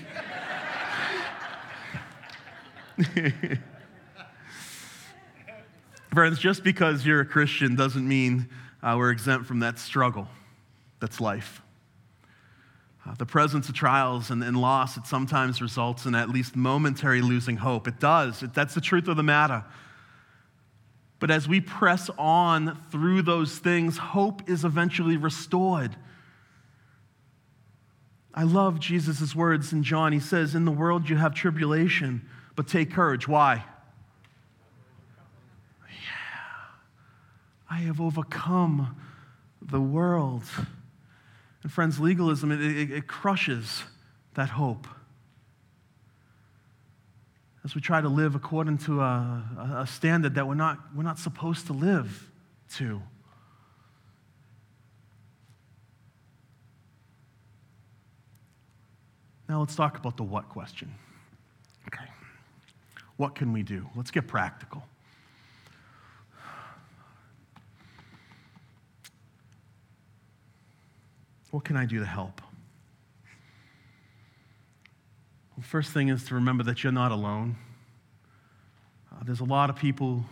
Friends, 6.13 6.39
just 6.39 6.63
because 6.63 7.05
you're 7.05 7.21
a 7.21 7.25
Christian 7.25 7.75
doesn't 7.75 8.07
mean 8.07 8.47
uh, 8.81 8.95
we're 8.97 9.11
exempt 9.11 9.47
from 9.47 9.59
that 9.59 9.79
struggle 9.79 10.27
that's 10.99 11.19
life. 11.19 11.62
Uh, 13.05 13.13
the 13.15 13.25
presence 13.25 13.67
of 13.67 13.75
trials 13.75 14.29
and, 14.29 14.43
and, 14.43 14.55
loss, 14.55 14.95
it 14.95 15.05
sometimes 15.05 15.61
results 15.61 16.05
in 16.05 16.15
at 16.15 16.29
least 16.29 16.55
momentary 16.55 17.21
losing 17.21 17.57
hope. 17.57 17.87
It 17.87 17.99
does. 17.99 18.43
It, 18.43 18.53
that's 18.53 18.73
the 18.73 18.81
truth 18.81 19.09
of 19.09 19.17
the 19.17 19.23
matter. 19.23 19.65
But 21.19 21.29
as 21.29 21.47
we 21.47 21.59
press 21.59 22.09
on 22.17 22.77
through 22.91 23.23
those 23.23 23.57
things, 23.57 23.97
hope 23.97 24.49
is 24.49 24.63
eventually 24.63 25.17
restored. 25.17 25.95
I 28.33 28.43
love 28.43 28.79
Jesus' 28.79 29.35
words 29.35 29.73
in 29.73 29.83
John. 29.83 30.11
He 30.11 30.19
says, 30.19 30.55
In 30.55 30.65
the 30.65 30.71
world 30.71 31.09
you 31.09 31.17
have 31.17 31.35
tribulation, 31.35 32.27
but 32.55 32.67
take 32.67 32.91
courage. 32.91 33.27
Why? 33.27 33.63
Yeah. 35.81 35.95
I 37.69 37.77
have 37.79 38.01
overcome 38.01 38.95
the 39.61 39.81
world. 39.81 40.43
And 41.63 41.71
friends, 41.71 41.99
legalism, 41.99 42.51
it, 42.51 42.61
it, 42.61 42.91
it 42.91 43.07
crushes 43.07 43.83
that 44.33 44.49
hope. 44.49 44.85
As 47.63 47.73
we 47.73 47.79
try 47.79 48.01
to 48.01 48.09
live 48.09 48.35
according 48.35 48.79
to 48.79 48.99
a, 48.99 49.79
a 49.79 49.87
standard 49.87 50.35
that 50.35 50.45
we're 50.45 50.55
not, 50.55 50.79
we're 50.93 51.03
not 51.03 51.17
supposed 51.17 51.67
to 51.67 51.73
live 51.73 52.29
to. 52.75 53.01
Now 59.47 59.61
let's 59.61 59.75
talk 59.75 59.97
about 59.97 60.17
the 60.17 60.23
what 60.23 60.49
question. 60.49 60.93
Okay. 61.87 62.05
What 63.15 63.35
can 63.35 63.53
we 63.53 63.63
do? 63.63 63.87
Let's 63.95 64.11
get 64.11 64.27
practical. 64.27 64.83
What 71.53 71.65
can 71.65 71.77
I 71.77 71.85
do 71.85 71.99
to 71.99 72.05
help? 72.05 72.41
Well, 75.55 75.61
first 75.61 75.91
thing 75.91 76.09
is 76.09 76.25
to 76.25 76.33
remember 76.33 76.63
that 76.63 76.83
you're 76.83 76.91
not 76.91 77.11
alone. 77.11 77.57
Uh, 79.11 79.23
there's 79.23 79.39
a 79.39 79.45
lot 79.45 79.69
of 79.69 79.75
people 79.75 80.25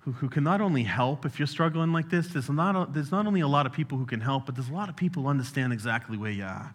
who, 0.00 0.12
who 0.12 0.28
can 0.28 0.44
not 0.44 0.60
only 0.60 0.82
help 0.82 1.24
if 1.24 1.38
you're 1.38 1.46
struggling 1.46 1.90
like 1.90 2.10
this, 2.10 2.28
there's 2.28 2.50
not, 2.50 2.76
a, 2.76 2.92
there's 2.92 3.10
not 3.10 3.26
only 3.26 3.40
a 3.40 3.48
lot 3.48 3.64
of 3.64 3.72
people 3.72 3.96
who 3.96 4.04
can 4.04 4.20
help, 4.20 4.44
but 4.44 4.56
there's 4.56 4.68
a 4.68 4.74
lot 4.74 4.90
of 4.90 4.96
people 4.96 5.22
who 5.22 5.30
understand 5.30 5.72
exactly 5.72 6.18
where 6.18 6.32
you 6.32 6.44
are. 6.44 6.74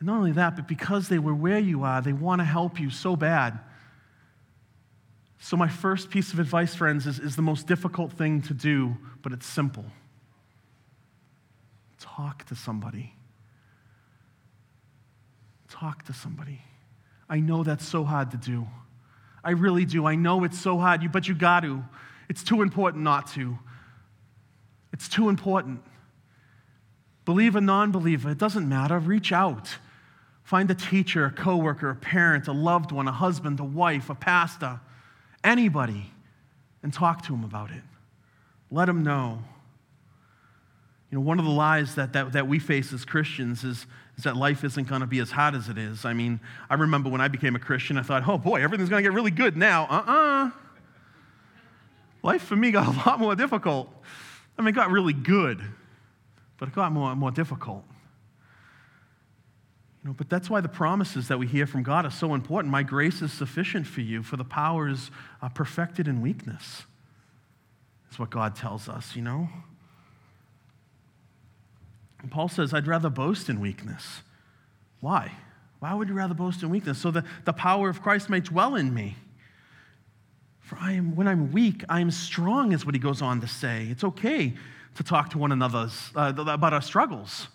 And 0.00 0.06
not 0.06 0.18
only 0.18 0.32
that, 0.32 0.54
but 0.54 0.68
because 0.68 1.08
they 1.08 1.18
were 1.18 1.34
where 1.34 1.58
you 1.58 1.82
are, 1.82 2.02
they 2.02 2.12
want 2.12 2.40
to 2.40 2.44
help 2.44 2.78
you 2.78 2.90
so 2.90 3.16
bad. 3.16 3.58
So, 5.38 5.56
my 5.56 5.68
first 5.68 6.10
piece 6.10 6.34
of 6.34 6.40
advice, 6.40 6.74
friends, 6.74 7.06
is, 7.06 7.18
is 7.18 7.36
the 7.36 7.42
most 7.42 7.66
difficult 7.66 8.12
thing 8.12 8.42
to 8.42 8.52
do, 8.52 8.98
but 9.22 9.32
it's 9.32 9.46
simple 9.46 9.86
talk 12.16 12.44
to 12.46 12.54
somebody. 12.54 13.14
Talk 15.68 16.04
to 16.04 16.12
somebody. 16.12 16.60
I 17.28 17.40
know 17.40 17.62
that's 17.62 17.86
so 17.86 18.04
hard 18.04 18.30
to 18.32 18.36
do. 18.36 18.66
I 19.42 19.52
really 19.52 19.84
do. 19.84 20.06
I 20.06 20.14
know 20.14 20.44
it's 20.44 20.58
so 20.58 20.78
hard, 20.78 21.10
but 21.10 21.26
you 21.26 21.34
got 21.34 21.60
to. 21.60 21.82
It's 22.28 22.44
too 22.44 22.62
important 22.62 23.02
not 23.02 23.28
to. 23.28 23.58
It's 24.92 25.08
too 25.08 25.28
important. 25.28 25.82
Believer, 27.24 27.60
non 27.60 27.92
believer, 27.92 28.30
it 28.30 28.38
doesn't 28.38 28.68
matter. 28.68 28.98
Reach 28.98 29.32
out. 29.32 29.68
Find 30.42 30.70
a 30.70 30.74
teacher, 30.74 31.24
a 31.26 31.30
coworker, 31.30 31.90
a 31.90 31.94
parent, 31.94 32.48
a 32.48 32.52
loved 32.52 32.92
one, 32.92 33.08
a 33.08 33.12
husband, 33.12 33.60
a 33.60 33.64
wife, 33.64 34.10
a 34.10 34.14
pastor, 34.14 34.80
anybody, 35.42 36.12
and 36.82 36.92
talk 36.92 37.22
to 37.22 37.32
them 37.32 37.44
about 37.44 37.70
it. 37.70 37.82
Let 38.70 38.86
them 38.86 39.02
know. 39.02 39.44
You 41.12 41.18
know, 41.18 41.24
one 41.24 41.38
of 41.38 41.44
the 41.44 41.50
lies 41.50 41.94
that, 41.96 42.14
that, 42.14 42.32
that 42.32 42.48
we 42.48 42.58
face 42.58 42.90
as 42.90 43.04
Christians 43.04 43.64
is, 43.64 43.86
is 44.16 44.24
that 44.24 44.34
life 44.34 44.64
isn't 44.64 44.88
going 44.88 45.02
to 45.02 45.06
be 45.06 45.18
as 45.18 45.30
hot 45.30 45.54
as 45.54 45.68
it 45.68 45.76
is. 45.76 46.06
I 46.06 46.14
mean, 46.14 46.40
I 46.70 46.74
remember 46.74 47.10
when 47.10 47.20
I 47.20 47.28
became 47.28 47.54
a 47.54 47.58
Christian, 47.58 47.98
I 47.98 48.02
thought, 48.02 48.26
oh 48.26 48.38
boy, 48.38 48.62
everything's 48.62 48.88
going 48.88 49.04
to 49.04 49.08
get 49.10 49.14
really 49.14 49.30
good 49.30 49.54
now. 49.54 49.86
Uh 49.90 50.04
uh 50.06 50.50
Life 52.22 52.42
for 52.42 52.56
me 52.56 52.70
got 52.70 52.86
a 52.86 52.90
lot 53.08 53.20
more 53.20 53.36
difficult. 53.36 53.92
I 54.56 54.62
mean, 54.62 54.68
it 54.68 54.72
got 54.72 54.90
really 54.90 55.12
good, 55.12 55.60
but 56.56 56.70
it 56.70 56.74
got 56.74 56.92
more, 56.92 57.14
more 57.14 57.30
difficult. 57.30 57.84
You 60.02 60.10
know, 60.10 60.14
but 60.16 60.30
that's 60.30 60.48
why 60.48 60.62
the 60.62 60.68
promises 60.68 61.28
that 61.28 61.38
we 61.38 61.46
hear 61.46 61.66
from 61.66 61.82
God 61.82 62.06
are 62.06 62.10
so 62.10 62.32
important. 62.32 62.72
My 62.72 62.82
grace 62.82 63.20
is 63.20 63.32
sufficient 63.32 63.86
for 63.86 64.00
you, 64.00 64.22
for 64.22 64.38
the 64.38 64.44
power 64.44 64.88
is 64.88 65.10
perfected 65.54 66.08
in 66.08 66.22
weakness. 66.22 66.84
That's 68.06 68.18
what 68.18 68.30
God 68.30 68.56
tells 68.56 68.88
us, 68.88 69.14
you 69.14 69.20
know? 69.20 69.50
Paul 72.30 72.48
says, 72.48 72.72
I'd 72.72 72.86
rather 72.86 73.10
boast 73.10 73.48
in 73.48 73.60
weakness. 73.60 74.22
Why? 75.00 75.32
Why 75.80 75.94
would 75.94 76.08
you 76.08 76.14
rather 76.14 76.34
boast 76.34 76.62
in 76.62 76.70
weakness? 76.70 76.98
So 76.98 77.10
that 77.10 77.24
the 77.44 77.52
power 77.52 77.88
of 77.88 78.02
Christ 78.02 78.30
may 78.30 78.40
dwell 78.40 78.76
in 78.76 78.94
me. 78.94 79.16
For 80.60 80.78
I 80.80 80.92
am, 80.92 81.16
when 81.16 81.26
I'm 81.26 81.52
weak, 81.52 81.84
I 81.88 82.00
am 82.00 82.10
strong, 82.10 82.72
is 82.72 82.86
what 82.86 82.94
he 82.94 83.00
goes 83.00 83.20
on 83.20 83.40
to 83.40 83.48
say. 83.48 83.88
It's 83.90 84.04
okay 84.04 84.54
to 84.94 85.02
talk 85.02 85.30
to 85.30 85.38
one 85.38 85.52
another 85.52 85.90
uh, 86.14 86.32
about 86.36 86.72
our 86.72 86.82
struggles. 86.82 87.48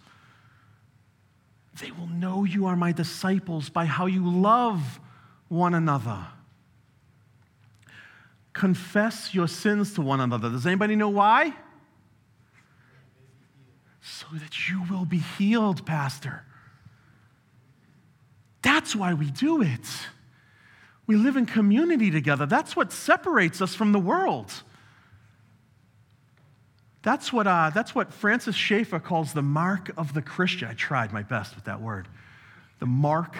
They 1.81 1.91
will 1.91 2.07
know 2.07 2.43
you 2.43 2.65
are 2.65 2.75
my 2.75 2.91
disciples 2.91 3.69
by 3.69 3.85
how 3.85 4.07
you 4.07 4.27
love 4.27 4.99
one 5.47 5.73
another. 5.73 6.27
Confess 8.53 9.33
your 9.33 9.47
sins 9.47 9.93
to 9.93 10.01
one 10.01 10.19
another. 10.19 10.49
Does 10.49 10.65
anybody 10.65 10.95
know 10.95 11.09
why? 11.09 11.53
So 14.07 14.27
that 14.33 14.69
you 14.69 14.83
will 14.89 15.05
be 15.05 15.17
healed, 15.17 15.85
Pastor. 15.85 16.43
That's 18.61 18.95
why 18.95 19.13
we 19.13 19.29
do 19.29 19.61
it. 19.61 19.87
We 21.05 21.15
live 21.15 21.35
in 21.35 21.45
community 21.45 22.09
together. 22.09 22.45
That's 22.45 22.75
what 22.75 22.91
separates 22.91 23.61
us 23.61 23.75
from 23.75 23.91
the 23.91 23.99
world. 23.99 24.51
That's 27.03 27.31
what, 27.31 27.47
uh, 27.47 27.71
that's 27.73 27.93
what 27.93 28.13
Francis 28.13 28.55
Schaeffer 28.55 28.99
calls 28.99 29.33
the 29.33 29.41
mark 29.41 29.91
of 29.97 30.13
the 30.13 30.21
Christian. 30.21 30.67
I 30.67 30.73
tried 30.73 31.13
my 31.13 31.23
best 31.23 31.55
with 31.55 31.65
that 31.65 31.81
word. 31.81 32.07
The 32.79 32.85
mark 32.85 33.35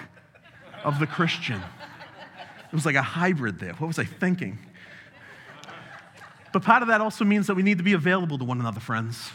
of 0.84 0.99
the 0.99 1.07
Christian. 1.07 1.59
It 1.59 2.74
was 2.74 2.86
like 2.86 2.95
a 2.95 3.01
hybrid 3.01 3.59
there. 3.59 3.74
What 3.74 3.88
was 3.88 3.99
I 3.99 4.05
thinking? 4.05 4.59
But 6.53 6.63
part 6.63 6.82
of 6.82 6.88
that 6.89 7.01
also 7.01 7.26
means 7.26 7.47
that 7.47 7.55
we 7.55 7.63
need 7.63 7.78
to 7.78 7.84
be 7.84 7.93
available 7.93 8.38
to 8.38 8.45
one 8.45 8.59
another, 8.59 8.80
friends. 8.80 9.32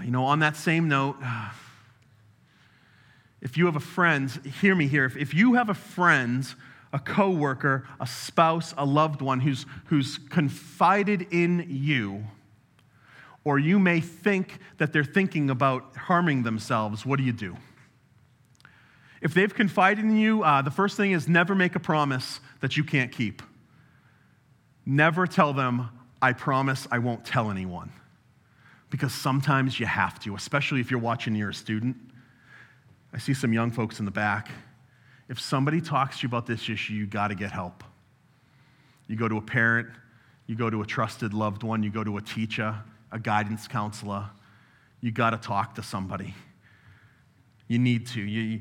Uh, 0.00 0.04
you 0.04 0.10
know, 0.10 0.24
on 0.24 0.38
that 0.40 0.56
same 0.56 0.88
note, 0.88 1.16
if 3.40 3.56
you 3.56 3.66
have 3.66 3.76
a 3.76 3.80
friend, 3.80 4.30
hear 4.60 4.74
me 4.74 4.86
here. 4.86 5.04
If, 5.04 5.16
if 5.16 5.34
you 5.34 5.54
have 5.54 5.68
a 5.68 5.74
friend, 5.74 6.46
a 6.92 6.98
coworker, 6.98 7.86
a 7.98 8.06
spouse, 8.06 8.74
a 8.76 8.84
loved 8.84 9.20
one 9.20 9.40
who's, 9.40 9.66
who's 9.86 10.18
confided 10.30 11.26
in 11.30 11.66
you, 11.68 12.24
or 13.44 13.58
you 13.58 13.78
may 13.78 14.00
think 14.00 14.58
that 14.78 14.92
they're 14.92 15.04
thinking 15.04 15.50
about 15.50 15.96
harming 15.96 16.42
themselves, 16.42 17.06
what 17.06 17.16
do 17.16 17.24
you 17.24 17.32
do? 17.32 17.56
If 19.22 19.34
they've 19.34 19.52
confided 19.52 20.04
in 20.04 20.16
you, 20.16 20.42
uh, 20.42 20.62
the 20.62 20.70
first 20.70 20.96
thing 20.96 21.12
is 21.12 21.28
never 21.28 21.54
make 21.54 21.74
a 21.74 21.80
promise 21.80 22.40
that 22.60 22.76
you 22.76 22.84
can't 22.84 23.12
keep. 23.12 23.42
Never 24.86 25.26
tell 25.26 25.52
them, 25.52 25.90
I 26.22 26.32
promise 26.32 26.86
I 26.90 26.98
won't 26.98 27.24
tell 27.24 27.50
anyone 27.50 27.92
because 28.90 29.14
sometimes 29.14 29.78
you 29.78 29.86
have 29.86 30.18
to, 30.20 30.34
especially 30.34 30.80
if 30.80 30.90
you're 30.90 31.00
watching 31.00 31.34
you're 31.34 31.50
a 31.50 31.54
student. 31.54 31.96
I 33.12 33.18
see 33.18 33.34
some 33.34 33.52
young 33.52 33.70
folks 33.70 33.98
in 34.00 34.04
the 34.04 34.10
back. 34.10 34.50
If 35.28 35.40
somebody 35.40 35.80
talks 35.80 36.18
to 36.18 36.22
you 36.24 36.28
about 36.28 36.46
this 36.46 36.68
issue, 36.68 36.94
you 36.94 37.06
got 37.06 37.28
to 37.28 37.36
get 37.36 37.52
help. 37.52 37.84
You 39.06 39.16
go 39.16 39.28
to 39.28 39.36
a 39.36 39.42
parent, 39.42 39.88
you 40.46 40.56
go 40.56 40.68
to 40.70 40.82
a 40.82 40.86
trusted 40.86 41.32
loved 41.32 41.62
one, 41.62 41.82
you 41.82 41.90
go 41.90 42.02
to 42.02 42.16
a 42.16 42.20
teacher, 42.20 42.76
a 43.12 43.18
guidance 43.18 43.68
counselor. 43.68 44.28
You 45.00 45.12
got 45.12 45.30
to 45.30 45.38
talk 45.38 45.76
to 45.76 45.82
somebody. 45.82 46.34
You 47.68 47.78
need 47.78 48.06
to. 48.08 48.20
You, 48.20 48.60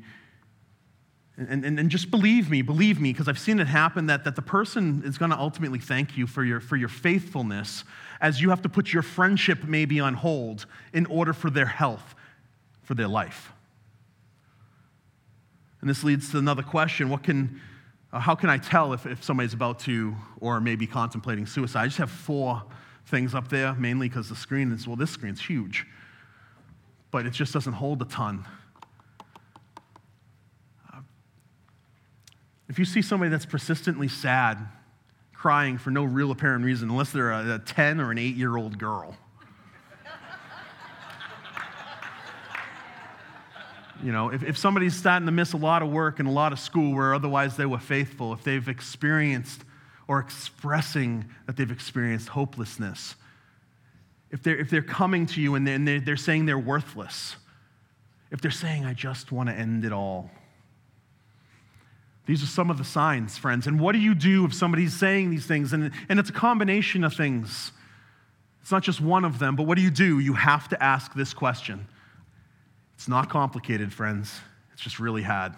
and, 1.38 1.64
and, 1.64 1.80
and 1.80 1.90
just 1.90 2.12
believe 2.12 2.50
me, 2.50 2.62
believe 2.62 3.00
me, 3.00 3.14
because 3.14 3.28
I've 3.28 3.40
seen 3.40 3.60
it 3.60 3.68
happen 3.68 4.08
that, 4.08 4.26
that 4.26 4.36
the 4.36 4.42
person 4.42 5.04
is 5.06 5.18
going 5.18 5.32
to 5.32 5.38
ultimately 5.38 5.80
thank 5.80 6.18
you 6.18 6.28
for 6.28 6.44
your, 6.44 6.60
for 6.60 6.76
your 6.76 6.90
faithfulness 6.90 7.84
as 8.22 8.42
you 8.42 8.50
have 8.50 8.62
to 8.64 8.70
put 8.70 8.92
your 8.92 9.04
friendship 9.04 9.64
maybe 9.64 10.00
on 10.00 10.14
hold 10.14 10.66
in 10.94 11.06
order 11.06 11.34
for 11.34 11.50
their 11.50 11.66
health, 11.66 12.16
for 12.84 12.94
their 12.94 13.08
life. 13.08 13.54
And 15.82 15.90
this 15.90 16.04
leads 16.04 16.32
to 16.32 16.38
another 16.38 16.64
question 16.64 17.10
what 17.10 17.24
can, 17.24 17.62
uh, 18.12 18.20
how 18.20 18.36
can 18.36 18.50
I 18.50 18.58
tell 18.58 18.94
if, 18.94 19.06
if 19.06 19.24
somebody's 19.24 19.54
about 19.54 19.80
to 19.82 20.16
or 20.42 20.60
maybe 20.60 20.86
contemplating 20.86 21.46
suicide? 21.46 21.84
I 21.84 21.86
just 21.86 21.98
have 21.98 22.12
four 22.12 22.64
things 23.06 23.34
up 23.34 23.48
there, 23.48 23.74
mainly 23.76 24.10
because 24.10 24.30
the 24.30 24.36
screen 24.36 24.72
is, 24.72 24.88
well, 24.88 24.96
this 24.96 25.12
screen's 25.12 25.42
huge, 25.42 25.86
but 27.12 27.26
it 27.26 27.32
just 27.32 27.54
doesn't 27.54 27.74
hold 27.74 28.02
a 28.02 28.06
ton. 28.06 28.46
If 32.68 32.78
you 32.78 32.86
see 32.86 33.02
somebody 33.02 33.32
that's 33.32 33.48
persistently 33.48 34.08
sad, 34.08 34.60
crying 35.40 35.78
for 35.78 35.90
no 35.90 36.04
real 36.04 36.32
apparent 36.32 36.66
reason, 36.66 36.90
unless 36.90 37.12
they're 37.12 37.32
a, 37.32 37.56
a 37.56 37.60
10 37.60 38.02
or 38.02 38.12
an 38.12 38.18
8 38.18 38.36
year 38.36 38.58
old 38.58 38.78
girl, 38.78 39.16
You 44.02 44.14
know, 44.14 44.30
if, 44.30 44.44
if 44.44 44.58
somebody's 44.58 44.96
starting 44.96 45.26
to 45.26 45.32
miss 45.32 45.52
a 45.54 45.58
lot 45.58 45.82
of 45.82 45.90
work 45.90 46.20
and 46.20 46.28
a 46.28 46.32
lot 46.32 46.54
of 46.54 46.60
school 46.60 46.96
where 46.96 47.14
otherwise 47.14 47.58
they 47.58 47.66
were 47.66 47.80
faithful, 47.80 48.32
if 48.32 48.44
they've 48.44 48.68
experienced 48.70 49.66
or 50.08 50.20
expressing 50.20 51.26
that 51.48 51.58
they've 51.58 51.70
experienced 51.70 52.30
hopelessness, 52.30 53.16
if 54.32 54.42
they're, 54.42 54.58
if 54.58 54.70
they're 54.70 54.82
coming 54.82 55.26
to 55.26 55.42
you 55.42 55.56
and 55.56 55.68
they're, 55.68 55.76
and 55.76 55.88
they're, 55.88 56.00
they're 56.00 56.18
saying 56.18 56.46
they're 56.46 56.58
worthless, 56.58 57.36
if 58.32 58.40
they're 58.40 58.52
saying, 58.52 58.86
I 58.86 58.94
just 58.94 59.34
want 59.34 59.50
to 59.50 59.56
end 59.56 59.84
it 59.84 59.92
all, 59.92 60.32
these 62.30 62.44
are 62.44 62.46
some 62.46 62.70
of 62.70 62.78
the 62.78 62.84
signs, 62.84 63.40
friends. 63.40 63.66
And 63.66 63.80
what 63.80 63.94
do 63.94 63.98
you 63.98 64.14
do 64.14 64.46
if 64.46 64.54
somebody's 64.54 64.94
saying 64.94 65.32
these 65.32 65.48
things? 65.48 65.74
And, 65.74 65.90
and 66.10 66.20
it's 66.20 66.30
a 66.30 66.34
combination 66.34 67.04
of 67.04 67.16
things. 67.16 67.72
It's 68.62 68.70
not 68.72 68.84
just 68.84 69.02
one 69.02 69.26
of 69.26 69.40
them, 69.40 69.56
but 69.56 69.64
what 69.64 69.78
do 69.78 69.82
you 69.82 69.90
do? 69.90 70.20
You 70.20 70.34
have 70.34 70.70
to 70.70 70.84
ask 70.84 71.12
this 71.16 71.34
question. 71.34 71.88
It's 72.94 73.08
not 73.08 73.32
complicated, 73.32 73.92
friends. 73.92 74.42
It's 74.72 74.84
just 74.84 75.00
really 75.00 75.24
hard. 75.24 75.56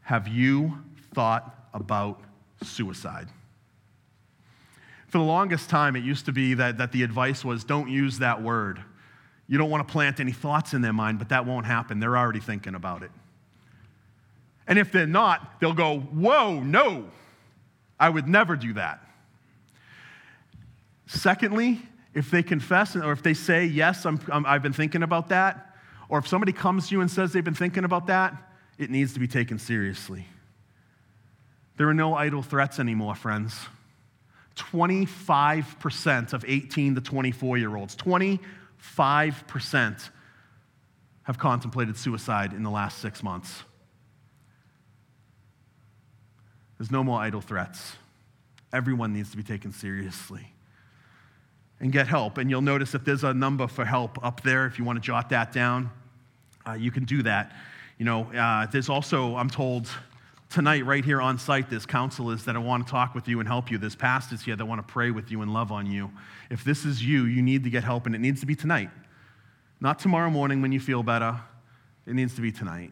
Have 0.00 0.26
you 0.26 0.78
thought 1.12 1.54
about 1.74 2.22
suicide? 2.62 3.28
For 5.08 5.18
the 5.18 5.24
longest 5.24 5.68
time, 5.68 5.96
it 5.96 6.02
used 6.02 6.24
to 6.24 6.32
be 6.32 6.54
that, 6.54 6.78
that 6.78 6.92
the 6.92 7.02
advice 7.02 7.44
was 7.44 7.62
don't 7.62 7.90
use 7.90 8.20
that 8.20 8.40
word. 8.40 8.82
You 9.48 9.58
don't 9.58 9.68
want 9.68 9.86
to 9.86 9.92
plant 9.92 10.18
any 10.18 10.32
thoughts 10.32 10.72
in 10.72 10.80
their 10.80 10.94
mind, 10.94 11.18
but 11.18 11.28
that 11.28 11.44
won't 11.44 11.66
happen. 11.66 12.00
They're 12.00 12.16
already 12.16 12.40
thinking 12.40 12.74
about 12.74 13.02
it. 13.02 13.10
And 14.66 14.78
if 14.78 14.92
they're 14.92 15.06
not, 15.06 15.60
they'll 15.60 15.72
go, 15.72 16.00
Whoa, 16.00 16.60
no, 16.60 17.10
I 17.98 18.08
would 18.08 18.28
never 18.28 18.56
do 18.56 18.74
that. 18.74 19.00
Secondly, 21.06 21.82
if 22.14 22.30
they 22.30 22.42
confess 22.42 22.96
or 22.96 23.12
if 23.12 23.22
they 23.22 23.34
say, 23.34 23.64
Yes, 23.64 24.06
I'm, 24.06 24.20
I'm, 24.30 24.46
I've 24.46 24.62
been 24.62 24.72
thinking 24.72 25.02
about 25.02 25.28
that, 25.30 25.76
or 26.08 26.18
if 26.18 26.28
somebody 26.28 26.52
comes 26.52 26.88
to 26.88 26.94
you 26.94 27.00
and 27.00 27.10
says 27.10 27.32
they've 27.32 27.44
been 27.44 27.54
thinking 27.54 27.84
about 27.84 28.06
that, 28.06 28.50
it 28.78 28.90
needs 28.90 29.12
to 29.14 29.20
be 29.20 29.28
taken 29.28 29.58
seriously. 29.58 30.26
There 31.76 31.88
are 31.88 31.94
no 31.94 32.14
idle 32.14 32.42
threats 32.42 32.78
anymore, 32.78 33.14
friends. 33.14 33.58
25% 34.56 36.32
of 36.32 36.44
18 36.46 36.96
to 36.96 37.00
24 37.00 37.58
year 37.58 37.76
olds, 37.76 37.96
25% 37.96 40.10
have 41.24 41.38
contemplated 41.38 41.96
suicide 41.96 42.52
in 42.52 42.62
the 42.62 42.70
last 42.70 42.98
six 42.98 43.22
months. 43.22 43.62
There's 46.82 46.90
no 46.90 47.04
more 47.04 47.20
idle 47.20 47.40
threats. 47.40 47.92
Everyone 48.72 49.12
needs 49.12 49.30
to 49.30 49.36
be 49.36 49.44
taken 49.44 49.70
seriously 49.70 50.52
and 51.78 51.92
get 51.92 52.08
help. 52.08 52.38
And 52.38 52.50
you'll 52.50 52.60
notice 52.60 52.92
if 52.92 53.04
there's 53.04 53.22
a 53.22 53.32
number 53.32 53.68
for 53.68 53.84
help 53.84 54.18
up 54.24 54.42
there, 54.42 54.66
if 54.66 54.80
you 54.80 54.84
want 54.84 54.96
to 54.96 55.00
jot 55.00 55.28
that 55.28 55.52
down, 55.52 55.90
uh, 56.66 56.72
you 56.72 56.90
can 56.90 57.04
do 57.04 57.22
that. 57.22 57.52
You 57.98 58.04
know, 58.04 58.24
uh, 58.32 58.66
there's 58.66 58.88
also, 58.88 59.36
I'm 59.36 59.48
told, 59.48 59.88
tonight, 60.50 60.84
right 60.84 61.04
here 61.04 61.20
on 61.20 61.38
site, 61.38 61.70
there's 61.70 61.86
counselors 61.86 62.46
that 62.46 62.60
want 62.60 62.84
to 62.84 62.90
talk 62.90 63.14
with 63.14 63.28
you 63.28 63.38
and 63.38 63.48
help 63.48 63.70
you. 63.70 63.78
There's 63.78 63.94
pastors 63.94 64.42
here 64.42 64.56
that 64.56 64.66
want 64.66 64.84
to 64.84 64.92
pray 64.92 65.12
with 65.12 65.30
you 65.30 65.42
and 65.42 65.54
love 65.54 65.70
on 65.70 65.86
you. 65.86 66.10
If 66.50 66.64
this 66.64 66.84
is 66.84 67.00
you, 67.00 67.26
you 67.26 67.42
need 67.42 67.62
to 67.62 67.70
get 67.70 67.84
help, 67.84 68.06
and 68.06 68.14
it 68.16 68.20
needs 68.20 68.40
to 68.40 68.46
be 68.46 68.56
tonight. 68.56 68.90
Not 69.80 70.00
tomorrow 70.00 70.30
morning 70.30 70.60
when 70.60 70.72
you 70.72 70.80
feel 70.80 71.04
better. 71.04 71.38
It 72.08 72.14
needs 72.14 72.34
to 72.34 72.40
be 72.40 72.50
tonight. 72.50 72.90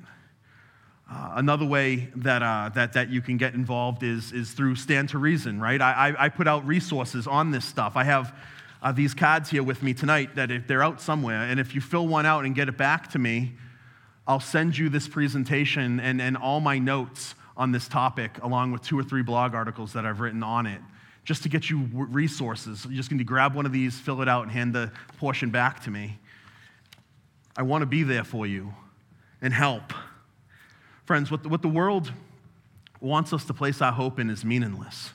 Uh, 1.13 1.33
another 1.35 1.67
way 1.67 2.09
that, 2.15 2.41
uh, 2.41 2.71
that, 2.73 2.93
that 2.93 3.09
you 3.09 3.21
can 3.21 3.37
get 3.37 3.55
involved 3.55 4.05
is, 4.05 4.31
is 4.31 4.53
through 4.53 4.77
Stand 4.77 5.09
to 5.09 5.19
Reason, 5.19 5.61
right? 5.61 5.81
I, 5.83 6.11
I, 6.11 6.25
I 6.27 6.29
put 6.29 6.47
out 6.47 6.65
resources 6.65 7.27
on 7.27 7.51
this 7.51 7.65
stuff. 7.65 7.97
I 7.97 8.05
have 8.05 8.33
uh, 8.81 8.93
these 8.93 9.13
cards 9.13 9.51
here 9.51 9.65
with 9.65 9.83
me 9.83 9.93
tonight 9.93 10.37
that 10.37 10.53
if 10.53 10.69
they're 10.69 10.85
out 10.85 11.01
somewhere, 11.01 11.43
and 11.43 11.59
if 11.59 11.75
you 11.75 11.81
fill 11.81 12.07
one 12.07 12.27
out 12.27 12.45
and 12.45 12.55
get 12.55 12.69
it 12.69 12.77
back 12.77 13.11
to 13.11 13.19
me, 13.19 13.55
I'll 14.29 14.39
send 14.39 14.79
you 14.79 14.89
this 14.89 15.09
presentation 15.09 15.99
and, 15.99 16.23
and 16.23 16.37
all 16.37 16.61
my 16.61 16.79
notes 16.79 17.35
on 17.57 17.73
this 17.73 17.89
topic, 17.89 18.39
along 18.43 18.71
with 18.71 18.83
two 18.83 18.97
or 18.97 19.03
three 19.03 19.23
blog 19.23 19.53
articles 19.53 19.93
that 19.95 20.07
I've 20.07 20.21
written 20.21 20.45
on 20.45 20.67
it, 20.67 20.81
just 21.25 21.43
to 21.43 21.49
get 21.49 21.69
you 21.69 21.89
resources. 21.93 22.85
You're 22.85 22.95
just 22.95 23.11
going 23.11 23.19
to 23.19 23.25
grab 23.25 23.57
one 23.57 23.67
of 23.67 23.73
these, 23.73 23.99
fill 23.99 24.23
it 24.23 24.29
out, 24.29 24.45
and 24.45 24.53
hand 24.53 24.73
the 24.73 24.93
portion 25.19 25.51
back 25.51 25.83
to 25.85 25.91
me. 25.91 26.19
I 27.57 27.63
want 27.63 27.83
to 27.83 27.87
be 27.87 28.05
there 28.05 28.23
for 28.23 28.47
you 28.47 28.73
and 29.43 29.53
help. 29.53 29.93
Friends, 31.11 31.29
what 31.29 31.43
the, 31.43 31.49
what 31.49 31.61
the 31.61 31.67
world 31.69 32.13
wants 33.01 33.33
us 33.33 33.45
to 33.47 33.53
place 33.53 33.83
our 33.83 33.91
hope 33.91 34.21
in 34.21 34.31
is 34.31 34.45
meaningless. 34.45 35.11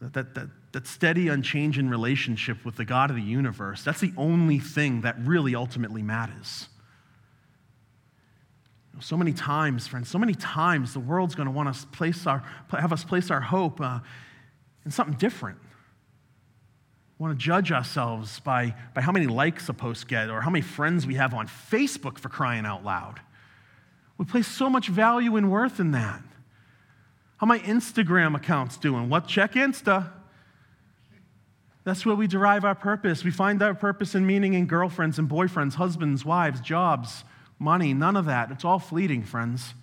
That, 0.00 0.14
that, 0.14 0.34
that, 0.34 0.48
that 0.72 0.86
steady, 0.88 1.28
unchanging 1.28 1.88
relationship 1.88 2.64
with 2.64 2.74
the 2.74 2.84
God 2.84 3.10
of 3.10 3.14
the 3.14 3.22
universe, 3.22 3.84
that's 3.84 4.00
the 4.00 4.12
only 4.16 4.58
thing 4.58 5.02
that 5.02 5.16
really 5.20 5.54
ultimately 5.54 6.02
matters. 6.02 6.68
So 8.98 9.16
many 9.16 9.32
times, 9.32 9.86
friends, 9.86 10.08
so 10.08 10.18
many 10.18 10.34
times 10.34 10.92
the 10.92 10.98
world's 10.98 11.36
going 11.36 11.46
to 11.46 11.52
want 11.52 11.68
us 11.68 11.86
place 11.92 12.26
our, 12.26 12.42
have 12.70 12.92
us 12.92 13.04
place 13.04 13.30
our 13.30 13.40
hope 13.40 13.80
uh, 13.80 14.00
in 14.84 14.90
something 14.90 15.16
different. 15.18 15.58
We 17.16 17.22
want 17.22 17.38
to 17.38 17.44
judge 17.44 17.70
ourselves 17.70 18.40
by, 18.40 18.74
by 18.92 19.02
how 19.02 19.12
many 19.12 19.28
likes 19.28 19.68
a 19.68 19.72
post 19.72 20.08
get 20.08 20.30
or 20.30 20.40
how 20.40 20.50
many 20.50 20.62
friends 20.62 21.06
we 21.06 21.14
have 21.14 21.32
on 21.32 21.46
Facebook 21.46 22.18
for 22.18 22.28
crying 22.28 22.66
out 22.66 22.84
loud. 22.84 23.20
We 24.18 24.24
place 24.24 24.46
so 24.48 24.70
much 24.70 24.88
value 24.88 25.36
and 25.36 25.50
worth 25.50 25.78
in 25.78 25.90
that. 25.92 26.22
How 27.38 27.46
my 27.46 27.58
Instagram 27.60 28.34
account's 28.34 28.78
doing? 28.78 29.08
What 29.08 29.28
check 29.28 29.52
Insta? 29.52 30.10
That's 31.84 32.04
where 32.04 32.16
we 32.16 32.26
derive 32.26 32.64
our 32.64 32.74
purpose. 32.74 33.22
We 33.22 33.30
find 33.30 33.62
our 33.62 33.74
purpose 33.74 34.14
and 34.14 34.26
meaning 34.26 34.54
in 34.54 34.66
girlfriends 34.66 35.18
and 35.18 35.28
boyfriends, 35.28 35.74
husbands, 35.74 36.24
wives, 36.24 36.60
jobs, 36.60 37.24
money, 37.58 37.94
none 37.94 38.16
of 38.16 38.24
that. 38.24 38.50
It's 38.50 38.64
all 38.64 38.78
fleeting, 38.78 39.22
friends. 39.22 39.74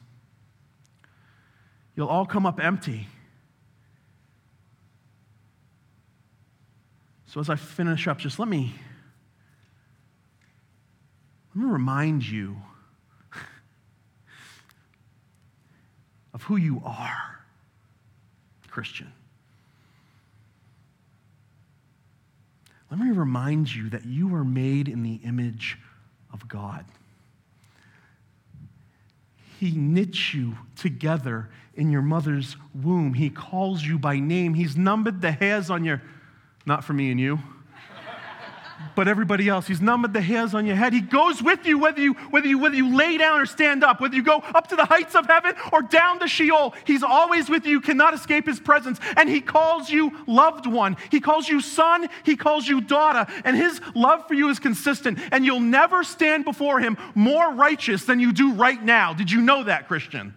You'll 1.95 2.09
all 2.09 2.25
come 2.25 2.45
up 2.45 2.59
empty. 2.59 3.07
So 7.27 7.39
as 7.39 7.49
I 7.49 7.55
finish 7.55 8.07
up, 8.07 8.17
just 8.17 8.37
let 8.37 8.47
me 8.47 8.75
let 11.55 11.65
me 11.65 11.71
remind 11.71 12.27
you 12.27 12.57
who 16.43 16.55
you 16.55 16.81
are, 16.85 17.39
Christian. 18.69 19.11
Let 22.91 22.99
me 22.99 23.11
remind 23.11 23.73
you 23.73 23.89
that 23.89 24.05
you 24.05 24.33
are 24.35 24.43
made 24.43 24.87
in 24.87 25.03
the 25.03 25.19
image 25.25 25.77
of 26.31 26.47
God. 26.47 26.85
He 29.59 29.71
knits 29.71 30.33
you 30.33 30.57
together 30.75 31.49
in 31.75 31.89
your 31.89 32.01
mother's 32.01 32.55
womb. 32.75 33.13
He 33.13 33.29
calls 33.29 33.83
you 33.83 33.97
by 33.97 34.19
name. 34.19 34.53
He's 34.53 34.77
numbered 34.77 35.21
the 35.21 35.31
hairs 35.31 35.69
on 35.69 35.83
your, 35.83 36.01
not 36.65 36.83
for 36.83 36.93
me 36.93 37.09
and 37.09 37.19
you 37.19 37.39
but 38.95 39.07
everybody 39.07 39.47
else. 39.49 39.67
He's 39.67 39.81
numbered 39.81 40.13
the 40.13 40.21
hairs 40.21 40.53
on 40.53 40.65
your 40.65 40.75
head. 40.75 40.93
He 40.93 41.01
goes 41.01 41.41
with 41.41 41.65
you 41.65 41.77
whether 41.79 41.99
you 41.99 42.13
whether 42.31 42.47
you 42.47 42.59
whether 42.59 42.75
you 42.75 42.95
lay 42.95 43.17
down 43.17 43.39
or 43.39 43.45
stand 43.45 43.83
up, 43.83 44.01
whether 44.01 44.15
you 44.15 44.23
go 44.23 44.37
up 44.37 44.67
to 44.67 44.75
the 44.75 44.85
heights 44.85 45.15
of 45.15 45.25
heaven 45.25 45.55
or 45.71 45.81
down 45.81 46.19
to 46.19 46.27
Sheol. 46.27 46.73
He's 46.85 47.03
always 47.03 47.49
with 47.49 47.65
you. 47.65 47.71
You 47.71 47.81
cannot 47.81 48.13
escape 48.13 48.45
his 48.45 48.59
presence. 48.59 48.99
And 49.17 49.29
he 49.29 49.41
calls 49.41 49.89
you 49.89 50.11
loved 50.27 50.67
one. 50.67 50.97
He 51.11 51.19
calls 51.19 51.47
you 51.47 51.61
son, 51.61 52.07
he 52.23 52.35
calls 52.35 52.67
you 52.67 52.81
daughter, 52.81 53.31
and 53.45 53.55
his 53.55 53.81
love 53.95 54.27
for 54.27 54.33
you 54.33 54.49
is 54.49 54.59
consistent. 54.59 55.19
And 55.31 55.45
you'll 55.45 55.59
never 55.59 56.03
stand 56.03 56.45
before 56.45 56.79
him 56.79 56.97
more 57.15 57.53
righteous 57.53 58.05
than 58.05 58.19
you 58.19 58.33
do 58.33 58.53
right 58.53 58.81
now. 58.81 59.13
Did 59.13 59.31
you 59.31 59.41
know 59.41 59.63
that, 59.63 59.87
Christian? 59.87 60.33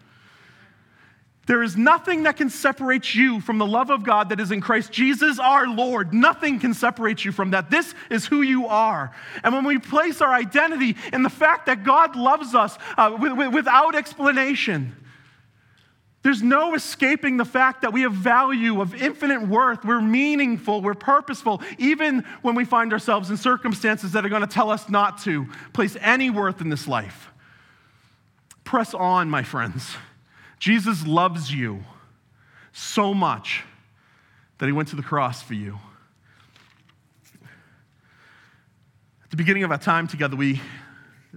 There 1.46 1.62
is 1.62 1.76
nothing 1.76 2.24
that 2.24 2.36
can 2.36 2.50
separate 2.50 3.14
you 3.14 3.40
from 3.40 3.58
the 3.58 3.66
love 3.66 3.90
of 3.90 4.02
God 4.02 4.30
that 4.30 4.40
is 4.40 4.50
in 4.50 4.60
Christ 4.60 4.90
Jesus 4.90 5.38
our 5.38 5.68
Lord. 5.68 6.12
Nothing 6.12 6.58
can 6.58 6.74
separate 6.74 7.24
you 7.24 7.30
from 7.30 7.52
that. 7.52 7.70
This 7.70 7.94
is 8.10 8.26
who 8.26 8.42
you 8.42 8.66
are. 8.66 9.12
And 9.44 9.54
when 9.54 9.64
we 9.64 9.78
place 9.78 10.20
our 10.20 10.32
identity 10.32 10.96
in 11.12 11.22
the 11.22 11.30
fact 11.30 11.66
that 11.66 11.84
God 11.84 12.16
loves 12.16 12.54
us 12.54 12.76
uh, 12.98 13.16
without 13.52 13.94
explanation, 13.94 14.96
there's 16.24 16.42
no 16.42 16.74
escaping 16.74 17.36
the 17.36 17.44
fact 17.44 17.82
that 17.82 17.92
we 17.92 18.02
have 18.02 18.12
value 18.12 18.80
of 18.80 19.00
infinite 19.00 19.46
worth. 19.46 19.84
We're 19.84 20.00
meaningful, 20.00 20.82
we're 20.82 20.94
purposeful, 20.94 21.62
even 21.78 22.24
when 22.42 22.56
we 22.56 22.64
find 22.64 22.92
ourselves 22.92 23.30
in 23.30 23.36
circumstances 23.36 24.10
that 24.12 24.26
are 24.26 24.28
going 24.28 24.40
to 24.40 24.48
tell 24.48 24.70
us 24.70 24.88
not 24.88 25.22
to 25.22 25.46
place 25.72 25.96
any 26.00 26.30
worth 26.30 26.60
in 26.60 26.70
this 26.70 26.88
life. 26.88 27.30
Press 28.64 28.94
on, 28.94 29.30
my 29.30 29.44
friends. 29.44 29.94
Jesus 30.58 31.06
loves 31.06 31.52
you 31.52 31.84
so 32.72 33.14
much 33.14 33.64
that 34.58 34.66
he 34.66 34.72
went 34.72 34.88
to 34.88 34.96
the 34.96 35.02
cross 35.02 35.42
for 35.42 35.54
you. 35.54 35.78
At 39.24 39.30
the 39.30 39.36
beginning 39.36 39.64
of 39.64 39.70
our 39.70 39.78
time 39.78 40.06
together, 40.06 40.36
we 40.36 40.60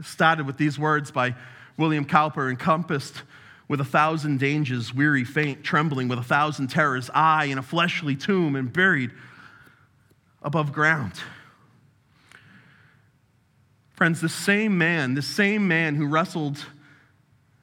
started 0.01 0.45
with 0.45 0.57
these 0.57 0.79
words 0.79 1.11
by 1.11 1.35
William 1.77 2.05
Cowper 2.05 2.49
encompassed 2.49 3.23
with 3.67 3.79
a 3.79 3.85
thousand 3.85 4.39
dangers, 4.39 4.93
weary, 4.93 5.23
faint, 5.23 5.63
trembling 5.63 6.07
with 6.07 6.19
a 6.19 6.23
thousand 6.23 6.67
terrors, 6.67 7.09
I 7.13 7.45
in 7.45 7.57
a 7.57 7.61
fleshly 7.61 8.15
tomb 8.15 8.55
and 8.55 8.71
buried 8.71 9.11
above 10.41 10.73
ground. 10.73 11.13
Friends, 13.93 14.21
the 14.21 14.29
same 14.29 14.77
man, 14.77 15.13
the 15.13 15.21
same 15.21 15.67
man 15.67 15.95
who 15.95 16.07
wrestled 16.07 16.65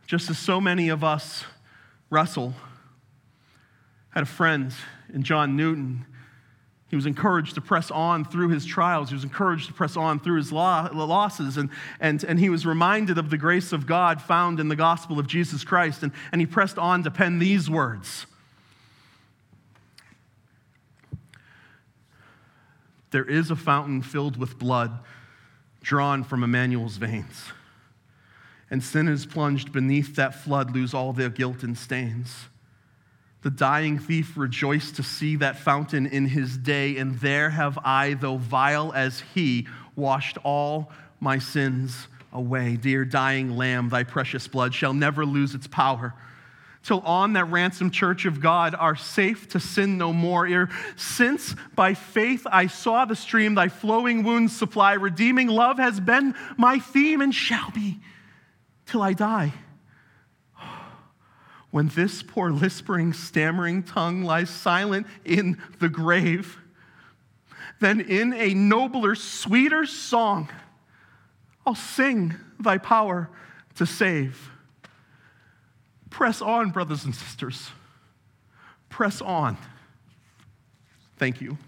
just 0.07 0.31
as 0.31 0.39
so 0.39 0.61
many 0.61 0.89
of 0.89 1.03
us 1.03 1.45
wrestle, 2.11 2.55
had 4.11 4.23
a 4.23 4.27
friend 4.27 4.73
in 5.13 5.23
John 5.23 5.57
Newton. 5.57 6.07
He 6.89 6.97
was 6.97 7.07
encouraged 7.07 7.57
to 7.57 7.61
press 7.61 7.91
on 7.91 8.25
through 8.25 8.51
his 8.51 8.65
trials. 8.65 9.09
He 9.09 9.15
was 9.15 9.25
encouraged 9.25 9.67
to 9.67 9.73
press 9.73 9.97
on 9.97 10.21
through 10.21 10.37
his 10.37 10.53
losses. 10.53 11.57
And, 11.57 11.71
and, 12.01 12.23
and 12.23 12.39
he 12.39 12.49
was 12.49 12.65
reminded 12.65 13.19
of 13.19 13.29
the 13.29 13.37
grace 13.37 13.73
of 13.73 13.87
God 13.87 14.23
found 14.23 14.61
in 14.61 14.69
the 14.69 14.77
gospel 14.77 15.19
of 15.19 15.27
Jesus 15.27 15.65
Christ. 15.65 16.05
And, 16.05 16.13
and 16.31 16.41
he 16.41 16.47
pressed 16.47 16.79
on 16.79 17.03
to 17.03 17.11
pen 17.11 17.39
these 17.39 17.69
words 17.69 18.27
There 23.11 23.25
is 23.25 23.51
a 23.51 23.57
fountain 23.57 24.03
filled 24.03 24.37
with 24.37 24.59
blood 24.59 24.99
drawn 25.81 26.23
from 26.23 26.43
Emmanuel's 26.43 26.97
veins 26.97 27.53
and 28.71 28.83
sinners 28.83 29.27
plunged 29.27 29.73
beneath 29.73 30.17
that 30.17 30.35
flood 30.35 30.75
lose 30.75 30.93
all 30.95 31.13
their 31.13 31.31
guilt 31.31 31.63
and 31.63 31.77
stains. 31.77 32.47
The 33.43 33.51
dying 33.51 33.99
thief 33.99 34.37
rejoiced 34.37 34.97
to 34.97 35.03
see 35.03 35.37
that 35.37 35.59
fountain 35.59 36.07
in 36.07 36.27
his 36.27 36.59
day, 36.59 36.97
and 36.97 37.19
there 37.21 37.51
have 37.51 37.79
I, 37.85 38.15
though 38.15 38.39
vile 38.39 38.93
as 38.93 39.23
he, 39.35 39.69
washed 39.95 40.37
all 40.43 40.91
my 41.21 41.39
sins 41.39 42.09
away. 42.33 42.77
Dear 42.77 43.05
dying 43.05 43.57
lamb, 43.57 43.89
thy 43.89 44.03
precious 44.03 44.49
blood 44.49 44.75
shall 44.75 44.95
never 44.95 45.25
lose 45.25 45.55
its 45.55 45.67
power 45.67 46.15
till 46.87 47.01
on 47.01 47.33
that 47.33 47.45
ransomed 47.47 47.93
church 47.93 48.27
of 48.27 48.41
God 48.41 48.75
are 48.77 48.95
safe 48.95 49.49
to 49.49 49.59
sin 49.59 49.99
no 49.99 50.13
more. 50.13 50.47
Ere 50.47 50.69
since 50.95 51.57
by 51.75 51.95
faith 51.95 52.47
I 52.49 52.69
saw 52.69 53.05
the 53.05 53.17
stream 53.17 53.57
thy 53.57 53.69
flowing 53.69 54.23
wounds 54.23 54.57
supply, 54.57 54.93
redeeming 54.93 55.49
love 55.49 55.79
has 55.79 55.99
been 55.99 56.35
my 56.57 56.79
theme 56.79 57.21
and 57.21 57.35
shall 57.35 57.73
be 57.73 57.99
till 58.87 59.03
I 59.03 59.13
die. 59.13 59.53
When 61.71 61.89
this 61.89 62.23
poor 62.23 62.51
lisping, 62.51 63.13
stammering 63.13 63.83
tongue 63.83 64.23
lies 64.23 64.49
silent 64.49 65.07
in 65.25 65.61
the 65.79 65.89
grave, 65.89 66.59
then 67.81 68.01
in 68.01 68.33
a 68.33 68.55
nobler, 68.55 69.15
sweeter 69.15 69.85
song, 69.85 70.49
I'll 71.67 71.75
sing 71.75 72.35
thy 72.59 72.79
power 72.79 73.29
to 73.75 73.85
save. 73.85 74.51
Press 76.09 76.41
on, 76.41 76.71
brothers 76.71 77.05
and 77.05 77.15
sisters. 77.15 77.71
Press 78.89 79.21
on. 79.21 79.59
Thank 81.19 81.41
you. 81.41 81.59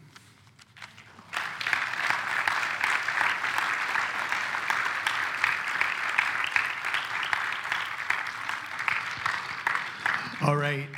All 10.49 10.57
right. 10.57 10.89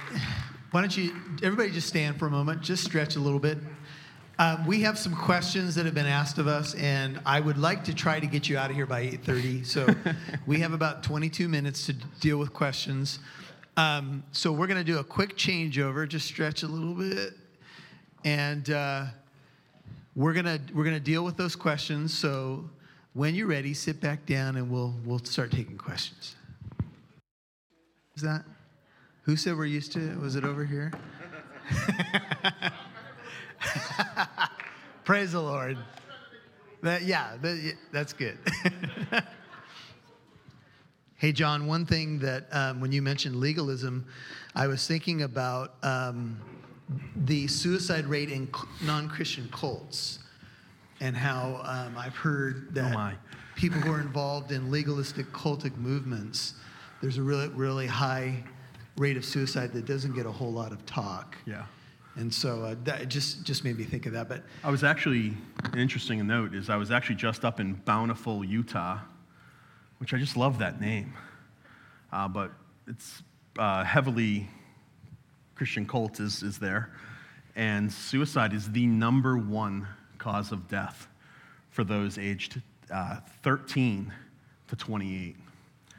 Why 0.70 0.80
don't 0.80 0.96
you, 0.96 1.12
everybody 1.42 1.72
just 1.72 1.88
stand 1.88 2.20
for 2.20 2.28
a 2.28 2.30
moment, 2.30 2.62
just 2.62 2.84
stretch 2.84 3.16
a 3.16 3.18
little 3.18 3.40
bit. 3.40 3.58
Um, 4.38 4.64
we 4.64 4.82
have 4.82 4.96
some 4.96 5.12
questions 5.12 5.74
that 5.74 5.86
have 5.86 5.94
been 5.94 6.06
asked 6.06 6.38
of 6.38 6.46
us, 6.46 6.76
and 6.76 7.20
I 7.26 7.40
would 7.40 7.58
like 7.58 7.82
to 7.86 7.92
try 7.92 8.20
to 8.20 8.28
get 8.28 8.48
you 8.48 8.56
out 8.56 8.70
of 8.70 8.76
here 8.76 8.86
by 8.86 9.02
8:30. 9.02 9.66
So 9.66 9.92
we 10.46 10.60
have 10.60 10.72
about 10.72 11.02
22 11.02 11.48
minutes 11.48 11.84
to 11.86 11.94
deal 12.20 12.38
with 12.38 12.52
questions. 12.52 13.18
Um, 13.76 14.22
so 14.30 14.52
we're 14.52 14.68
going 14.68 14.78
to 14.78 14.92
do 14.92 14.98
a 14.98 15.04
quick 15.04 15.36
changeover. 15.36 16.08
Just 16.08 16.28
stretch 16.28 16.62
a 16.62 16.68
little 16.68 16.94
bit, 16.94 17.32
and 18.24 18.70
uh, 18.70 19.06
we're 20.14 20.32
gonna 20.32 20.60
we're 20.72 20.84
gonna 20.84 21.00
deal 21.00 21.24
with 21.24 21.36
those 21.36 21.56
questions. 21.56 22.16
So 22.16 22.70
when 23.14 23.34
you're 23.34 23.48
ready, 23.48 23.74
sit 23.74 24.00
back 24.00 24.26
down, 24.26 24.54
and 24.54 24.70
we'll 24.70 24.94
we'll 25.04 25.24
start 25.24 25.50
taking 25.50 25.76
questions. 25.76 26.36
Is 28.14 28.22
that? 28.22 28.44
Who 29.30 29.36
said 29.36 29.56
we're 29.56 29.64
used 29.66 29.92
to 29.92 30.10
it? 30.10 30.18
Was 30.18 30.34
it 30.34 30.42
over 30.42 30.64
here? 30.64 30.90
Praise 35.04 35.30
the 35.30 35.40
Lord. 35.40 35.78
That, 36.82 37.02
yeah, 37.02 37.36
that, 37.40 37.76
that's 37.92 38.12
good. 38.12 38.36
hey, 41.14 41.30
John, 41.30 41.68
one 41.68 41.86
thing 41.86 42.18
that 42.18 42.48
um, 42.50 42.80
when 42.80 42.90
you 42.90 43.02
mentioned 43.02 43.36
legalism, 43.36 44.04
I 44.56 44.66
was 44.66 44.84
thinking 44.88 45.22
about 45.22 45.74
um, 45.84 46.36
the 47.14 47.46
suicide 47.46 48.06
rate 48.06 48.32
in 48.32 48.50
non 48.82 49.08
Christian 49.08 49.48
cults 49.52 50.18
and 50.98 51.16
how 51.16 51.60
um, 51.64 51.96
I've 51.96 52.16
heard 52.16 52.74
that 52.74 52.94
my. 52.94 53.14
people 53.54 53.78
who 53.78 53.92
are 53.92 54.00
involved 54.00 54.50
in 54.50 54.72
legalistic 54.72 55.26
cultic 55.26 55.76
movements, 55.76 56.54
there's 57.00 57.18
a 57.18 57.22
really, 57.22 57.46
really 57.50 57.86
high 57.86 58.42
rate 58.96 59.16
of 59.16 59.24
suicide 59.24 59.72
that 59.72 59.86
doesn't 59.86 60.14
get 60.14 60.26
a 60.26 60.32
whole 60.32 60.52
lot 60.52 60.72
of 60.72 60.84
talk. 60.86 61.36
Yeah. 61.46 61.64
And 62.16 62.32
so 62.32 62.64
uh, 62.64 62.74
that 62.84 63.08
just 63.08 63.44
just 63.44 63.64
made 63.64 63.78
me 63.78 63.84
think 63.84 64.06
of 64.06 64.12
that. 64.12 64.28
But 64.28 64.42
I 64.64 64.70
was 64.70 64.84
actually, 64.84 65.34
an 65.72 65.78
interesting 65.78 66.26
note 66.26 66.54
is 66.54 66.68
I 66.68 66.76
was 66.76 66.90
actually 66.90 67.16
just 67.16 67.44
up 67.44 67.60
in 67.60 67.74
Bountiful, 67.74 68.44
Utah, 68.44 68.98
which 69.98 70.12
I 70.12 70.18
just 70.18 70.36
love 70.36 70.58
that 70.58 70.80
name. 70.80 71.14
Uh, 72.12 72.26
but 72.26 72.50
it's 72.86 73.22
uh, 73.58 73.84
heavily 73.84 74.48
Christian 75.54 75.86
cult 75.86 76.20
is, 76.20 76.42
is 76.42 76.58
there. 76.58 76.90
And 77.54 77.92
suicide 77.92 78.52
is 78.52 78.70
the 78.72 78.86
number 78.86 79.36
one 79.36 79.86
cause 80.18 80.52
of 80.52 80.68
death 80.68 81.08
for 81.70 81.84
those 81.84 82.18
aged 82.18 82.60
uh, 82.92 83.20
13 83.42 84.12
to 84.68 84.76
28. 84.76 85.36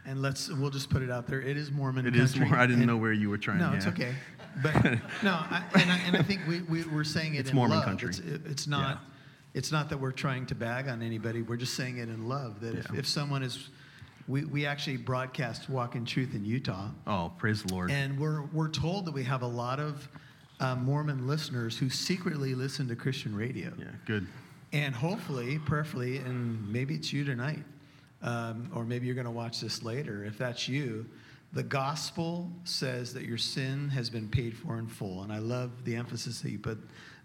And 0.06 0.22
let's 0.22 0.49
we'll 0.49 0.70
just 0.70 0.89
put 0.89 1.02
it 1.02 1.10
out 1.12 1.28
there. 1.28 1.41
It 1.41 1.58
is 1.58 1.72
Mormon. 1.72 2.06
It 2.06 2.16
is 2.16 2.34
country, 2.34 2.49
more, 2.49 2.58
I 2.60 2.66
didn't 2.68 2.86
know 2.86 2.97
where 2.97 3.14
you 3.14 3.30
were 3.30 3.38
trying 3.38 3.60
to. 3.60 3.66
No, 3.66 3.72
yeah. 3.72 3.78
it's 3.78 3.88
okay. 3.88 4.14
But 4.62 4.84
no, 5.24 5.32
I, 5.32 5.64
and, 5.80 5.89
I, 5.89 5.97
and 6.08 6.18
I 6.18 6.22
think 6.24 6.41
we, 6.45 6.60
we 6.64 6.84
we're 6.84 7.06
saying 7.06 7.36
it 7.36 7.39
It's 7.39 7.52
in 7.52 7.56
Mormon 7.56 7.78
love. 7.78 7.86
country. 7.86 8.10
It's, 8.10 8.20
it- 8.20 8.41
it's 8.45 8.68
not. 8.68 8.95
Yeah. 8.97 9.08
It's 9.54 9.72
not 9.72 9.89
that 9.89 9.97
we're 9.99 10.12
trying 10.12 10.45
to 10.47 10.56
bag 10.56 10.88
on 10.89 11.02
anybody. 11.02 11.41
We're 11.41 11.56
just 11.58 11.74
saying 11.76 11.97
it 11.99 12.10
in 12.10 12.28
love. 12.28 12.60
That 12.62 12.76
if, 12.76 12.93
if 12.93 13.08
someone 13.08 13.43
is, 13.43 13.70
we, 14.28 14.43
we 14.45 14.66
actually 14.66 14.97
broadcast 14.97 15.70
Walk 15.70 15.95
in 15.95 16.04
Truth 16.06 16.36
in 16.36 16.43
Utah, 16.45 16.89
Oh, 17.08 17.32
praise 17.38 17.64
the 17.64 17.74
Lord. 17.74 17.91
and 17.91 18.20
we're 18.20 18.41
we're 18.54 18.68
told 18.70 19.06
that 19.06 19.14
we 19.14 19.24
have 19.24 19.41
a 19.41 19.47
lot 19.47 19.80
of 19.80 20.08
uh, 20.60 20.76
Mormon 20.76 21.28
listeners 21.28 21.78
who 21.78 21.89
secretly 21.89 22.54
listen 22.54 22.88
to 22.89 22.95
Christian 22.95 23.34
radio. 23.34 23.72
yeah, 23.80 23.86
good. 24.06 24.28
And 24.74 24.93
hopefully, 24.93 25.60
prayerfully, 25.60 26.18
and 26.18 26.70
maybe 26.72 26.93
it's 26.95 27.12
you 27.14 27.24
tonight, 27.24 27.64
um, 28.22 28.69
or 28.76 28.86
maybe 28.86 29.05
you're 29.05 29.15
going 29.15 29.26
to 29.26 29.32
watch 29.32 29.59
this 29.61 29.84
later. 29.84 30.24
If 30.24 30.38
that's 30.38 30.67
you, 30.67 31.05
the 31.53 31.63
gospel 31.63 32.49
says 32.63 33.13
that 33.13 33.24
your 33.24 33.38
sin 33.38 33.89
has 33.89 34.09
been 34.09 34.30
paid 34.30 34.55
for 34.55 34.78
in 34.78 34.88
full, 34.88 35.24
and 35.24 35.34
I 35.34 35.39
love 35.39 35.84
the 35.84 35.95
emphasis 35.95 36.41
that 36.41 36.51
you 36.51 36.59
put 36.59 36.78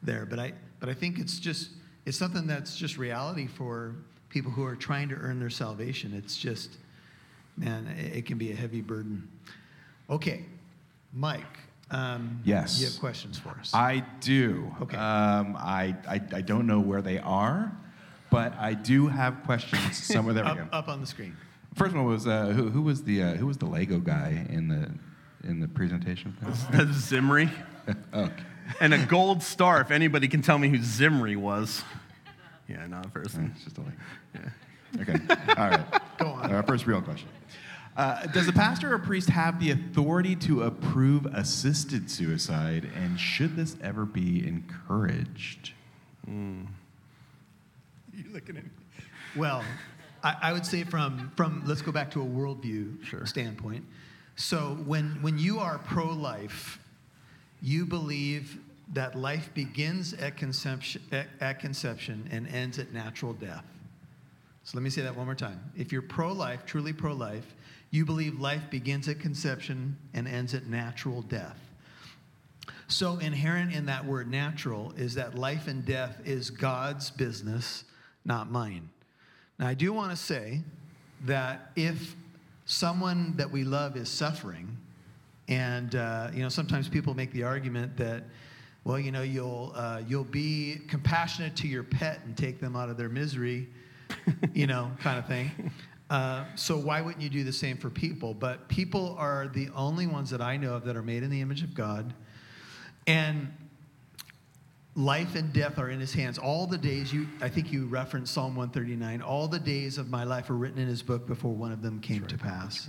there. 0.03 0.27
But 0.27 0.39
I, 0.39 0.53
but 0.81 0.89
I 0.89 0.95
think 0.95 1.19
it's 1.19 1.39
just 1.39 1.71
it's 2.07 2.17
something 2.17 2.47
that's 2.47 2.77
just 2.77 2.99
reality 2.99 3.47
for 3.47 3.95
people 4.29 4.51
who 4.51 4.65
are 4.65 4.77
trying 4.77 5.09
to 5.09 5.15
earn 5.17 5.39
their 5.39 5.51
salvation. 5.51 6.13
It's 6.15 6.37
just, 6.37 6.77
man, 7.57 7.87
it, 7.99 8.19
it 8.19 8.27
can 8.27 8.39
be 8.39 8.53
a 8.53 8.55
heavy 8.55 8.81
burden. 8.81 9.29
Okay, 10.09 10.45
Mike. 11.13 11.43
Um, 11.91 12.41
Yes. 12.45 12.81
You 12.81 12.87
have 12.87 12.99
questions 12.99 13.39
for 13.39 13.51
us. 13.51 13.73
I 13.73 14.05
do. 14.21 14.73
Okay. 14.83 14.97
Um, 14.97 15.57
I, 15.57 15.95
I, 16.09 16.21
I 16.33 16.41
don't 16.41 16.67
know 16.67 16.81
where 16.81 17.03
they 17.03 17.19
are, 17.19 17.73
but 18.31 18.57
I 18.59 18.75
do 18.75 19.09
have 19.09 19.43
questions 19.45 19.97
somewhere. 20.05 20.35
There 20.35 20.45
we 20.45 20.51
up, 20.51 20.57
go. 20.71 20.77
up 20.77 20.89
on 20.89 21.01
the 21.01 21.07
screen. 21.07 21.37
First 21.75 21.95
one 21.95 22.07
was 22.07 22.27
uh, 22.27 22.47
who, 22.47 22.71
who 22.71 22.83
was 22.83 23.03
the 23.05 23.23
uh, 23.23 23.35
who 23.35 23.47
was 23.47 23.59
the 23.59 23.67
Lego 23.67 23.99
guy 23.99 24.47
in 24.49 24.69
the 24.69 24.91
in 25.49 25.61
the 25.61 25.69
presentation? 25.69 26.37
That's 26.71 26.93
Zimri. 26.93 27.51
okay. 28.15 28.43
And 28.81 28.95
a 28.95 29.05
gold 29.07 29.43
star, 29.43 29.81
if 29.81 29.91
anybody 29.91 30.27
can 30.27 30.43
tell 30.43 30.59
me 30.59 30.69
who 30.69 30.79
Zimri 30.83 31.37
was. 31.37 31.85
Yeah, 32.69 32.87
not 32.87 33.07
a 33.07 33.11
person. 33.11 33.53
It's 33.55 33.65
just 33.65 33.79
a 33.79 33.83
Lego. 33.83 33.97
Yeah. 34.35 35.03
Okay. 35.03 35.35
All 35.57 35.71
right. 35.71 36.19
Go 36.19 36.29
on. 36.29 36.53
Our 36.53 36.63
first 36.65 36.87
real 36.87 37.01
question. 37.01 37.29
Uh, 37.97 38.27
does 38.27 38.49
a 38.49 38.53
pastor 38.53 38.93
or 38.93 38.99
priest 38.99 39.31
have 39.31 39.61
the 39.61 39.71
authority 39.71 40.37
to 40.37 40.65
approve 40.65 41.27
assisted 41.27 42.11
suicide, 42.11 42.91
and 42.95 43.19
should 43.19 43.57
this 43.57 43.77
ever 43.83 44.05
be 44.05 44.47
encouraged? 44.47 45.73
You 48.25 48.33
looking 48.33 48.57
at 48.57 48.65
me? 48.65 48.71
Well, 49.37 49.63
I, 50.23 50.37
I 50.43 50.53
would 50.53 50.65
say 50.65 50.85
from 50.85 51.31
from 51.37 51.63
let's 51.67 51.83
go 51.83 51.93
back 51.93 52.11
to 52.13 52.23
a 52.23 52.25
worldview 52.25 53.05
Sure. 53.05 53.27
standpoint. 53.27 53.85
So 54.37 54.79
when 54.87 55.21
when 55.23 55.39
you 55.39 55.59
are 55.59 55.79
pro-life, 55.79 56.79
you 57.63 57.85
believe 57.87 58.59
that 58.95 59.17
life 59.17 59.51
begins 59.55 60.15
at 60.15 60.37
conception 60.37 61.03
at, 61.13 61.27
at 61.41 61.61
conception 61.61 62.29
and 62.31 62.49
ends 62.49 62.79
at 62.79 62.93
natural 62.93 63.33
death. 63.35 63.65
So 64.65 64.77
let 64.79 64.83
me 64.83 64.91
say 64.91 65.03
that 65.03 65.15
one 65.15 65.27
more 65.27 65.35
time. 65.35 65.61
If 65.77 65.93
you're 65.93 66.03
pro-life, 66.03 66.67
truly 66.67 66.93
pro-life, 66.93 67.55
you 67.91 68.05
believe 68.05 68.41
life 68.41 68.63
begins 68.71 69.09
at 69.09 69.21
conception 69.21 69.97
and 70.13 70.27
ends 70.27 70.55
at 70.55 70.67
natural 70.67 71.23
death. 71.23 71.59
So, 72.89 73.19
inherent 73.19 73.73
in 73.73 73.87
that 73.87 74.05
word 74.05 74.31
natural 74.31 74.93
is 74.97 75.15
that 75.15 75.35
life 75.35 75.67
and 75.67 75.85
death 75.85 76.21
is 76.25 76.51
God's 76.51 77.11
business, 77.11 77.85
not 78.27 78.51
mine. 78.51 78.91
Now, 79.59 79.69
I 79.69 79.75
do 79.75 79.93
want 79.93 80.11
to 80.11 80.17
say 80.17 80.61
that 81.25 81.71
if 81.77 82.15
someone 82.67 83.35
that 83.37 83.51
we 83.51 83.65
love 83.65 83.97
is 83.97 84.09
suffering, 84.09 84.77
and 85.49 85.95
uh, 85.95 86.31
you 86.35 86.43
know, 86.43 86.49
sometimes 86.49 86.89
people 86.89 87.15
make 87.15 87.33
the 87.33 87.45
argument 87.45 87.97
that, 87.97 88.25
well, 88.85 88.99
you 88.99 89.13
know, 89.13 89.23
you'll 89.23 89.73
uh, 89.77 90.03
you'll 90.07 90.25
be 90.25 90.81
compassionate 90.89 91.57
to 91.57 91.69
your 91.69 91.85
pet 91.85 92.21
and 92.25 92.37
take 92.37 92.61
them 92.61 92.77
out 92.77 92.91
of 92.91 92.97
their 92.97 93.09
misery, 93.09 93.69
you 94.53 94.67
know, 94.67 94.91
kind 95.01 95.19
of 95.19 95.27
thing. 95.27 95.71
Uh, 96.11 96.45
so 96.55 96.77
why 96.77 97.01
wouldn't 97.01 97.23
you 97.23 97.31
do 97.31 97.45
the 97.45 97.53
same 97.53 97.77
for 97.77 97.91
people? 97.91 98.35
But 98.35 98.69
people 98.69 99.17
are 99.19 99.49
the 99.49 99.69
only 99.75 100.07
ones 100.07 100.31
that 100.31 100.41
I 100.41 100.57
know 100.57 100.75
of 100.75 100.85
that 100.85 100.97
are 100.97 101.03
made 101.03 101.23
in 101.23 101.31
the 101.31 101.41
image 101.41 101.63
of 101.63 101.75
God. 101.75 102.13
And 103.07 103.53
life 104.97 105.35
and 105.35 105.53
death 105.53 105.79
are 105.79 105.91
in 105.91 106.01
his 106.01 106.15
hands. 106.15 106.39
All 106.39 106.67
the 106.67 106.79
days 106.79 107.13
you, 107.13 107.29
I 107.43 107.51
think 107.51 107.71
you 107.71 107.87
referenced 107.87 108.33
Psalm 108.33 108.57
139, 108.57 109.21
all 109.21 109.47
the 109.47 109.59
days 109.59 109.99
of 109.99 110.09
my 110.09 110.25
life 110.25 110.49
are 110.49 110.55
written 110.55 110.79
in 110.79 110.89
his 110.89 111.03
book 111.03 111.27
before 111.27 111.53
one 111.53 111.71
of 111.71 111.83
them 111.83 112.01
came 112.01 112.27
to 112.27 112.39
pass. 112.39 112.89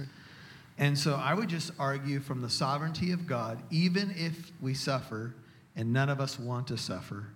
And 0.77 0.97
so 0.97 1.15
I 1.15 1.33
would 1.33 1.49
just 1.49 1.71
argue 1.77 2.21
from 2.21 2.41
the 2.41 2.49
sovereignty 2.49 3.11
of 3.11 3.27
God, 3.27 3.61
even 3.69 4.13
if 4.15 4.51
we 4.61 4.73
suffer, 4.73 5.35
and 5.75 5.91
none 5.91 6.09
of 6.09 6.21
us 6.21 6.39
want 6.39 6.67
to 6.67 6.77
suffer, 6.77 7.27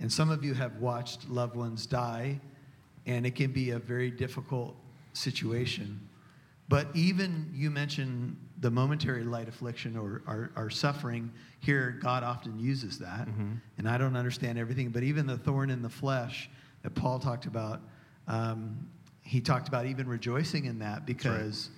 and 0.00 0.12
some 0.12 0.30
of 0.30 0.44
you 0.44 0.54
have 0.54 0.76
watched 0.76 1.28
loved 1.30 1.56
ones 1.56 1.86
die, 1.86 2.40
and 3.06 3.24
it 3.24 3.36
can 3.36 3.52
be 3.52 3.70
a 3.70 3.78
very 3.78 4.10
difficult 4.10 4.74
situation. 5.12 6.00
But 6.68 6.88
even 6.94 7.50
you 7.54 7.70
mentioned 7.70 8.36
the 8.58 8.70
momentary 8.70 9.22
light 9.22 9.48
affliction 9.48 9.96
or 9.96 10.22
our, 10.56 10.70
suffering. 10.70 11.30
Here, 11.60 11.98
God 12.00 12.24
often 12.24 12.58
uses 12.58 12.98
that. 12.98 13.28
Mm-hmm. 13.28 13.52
And 13.78 13.88
I 13.88 13.98
don't 13.98 14.16
understand 14.16 14.58
everything, 14.58 14.90
but 14.90 15.02
even 15.02 15.26
the 15.26 15.36
thorn 15.36 15.70
in 15.70 15.82
the 15.82 15.90
flesh 15.90 16.48
that 16.82 16.94
Paul 16.94 17.18
talked 17.18 17.46
about, 17.46 17.82
um, 18.26 18.88
he 19.22 19.40
talked 19.40 19.68
about 19.68 19.86
even 19.86 20.08
rejoicing 20.08 20.64
in 20.64 20.78
that 20.78 21.04
because 21.06 21.70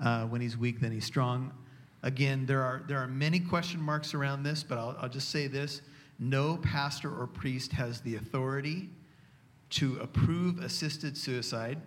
uh, 0.00 0.24
when 0.26 0.40
he's 0.40 0.56
weak, 0.56 0.80
then 0.80 0.92
he's 0.92 1.04
strong. 1.04 1.52
Again, 2.02 2.46
there 2.46 2.62
are, 2.62 2.82
there 2.86 2.98
are 2.98 3.08
many 3.08 3.40
question 3.40 3.80
marks 3.80 4.14
around 4.14 4.42
this, 4.42 4.62
but 4.62 4.78
I'll, 4.78 4.96
I'll 5.00 5.08
just 5.08 5.30
say 5.30 5.46
this 5.46 5.82
no 6.18 6.58
pastor 6.58 7.10
or 7.10 7.26
priest 7.26 7.72
has 7.72 8.02
the 8.02 8.16
authority 8.16 8.90
to 9.70 9.98
approve 10.00 10.58
assisted 10.58 11.16
suicide 11.16 11.80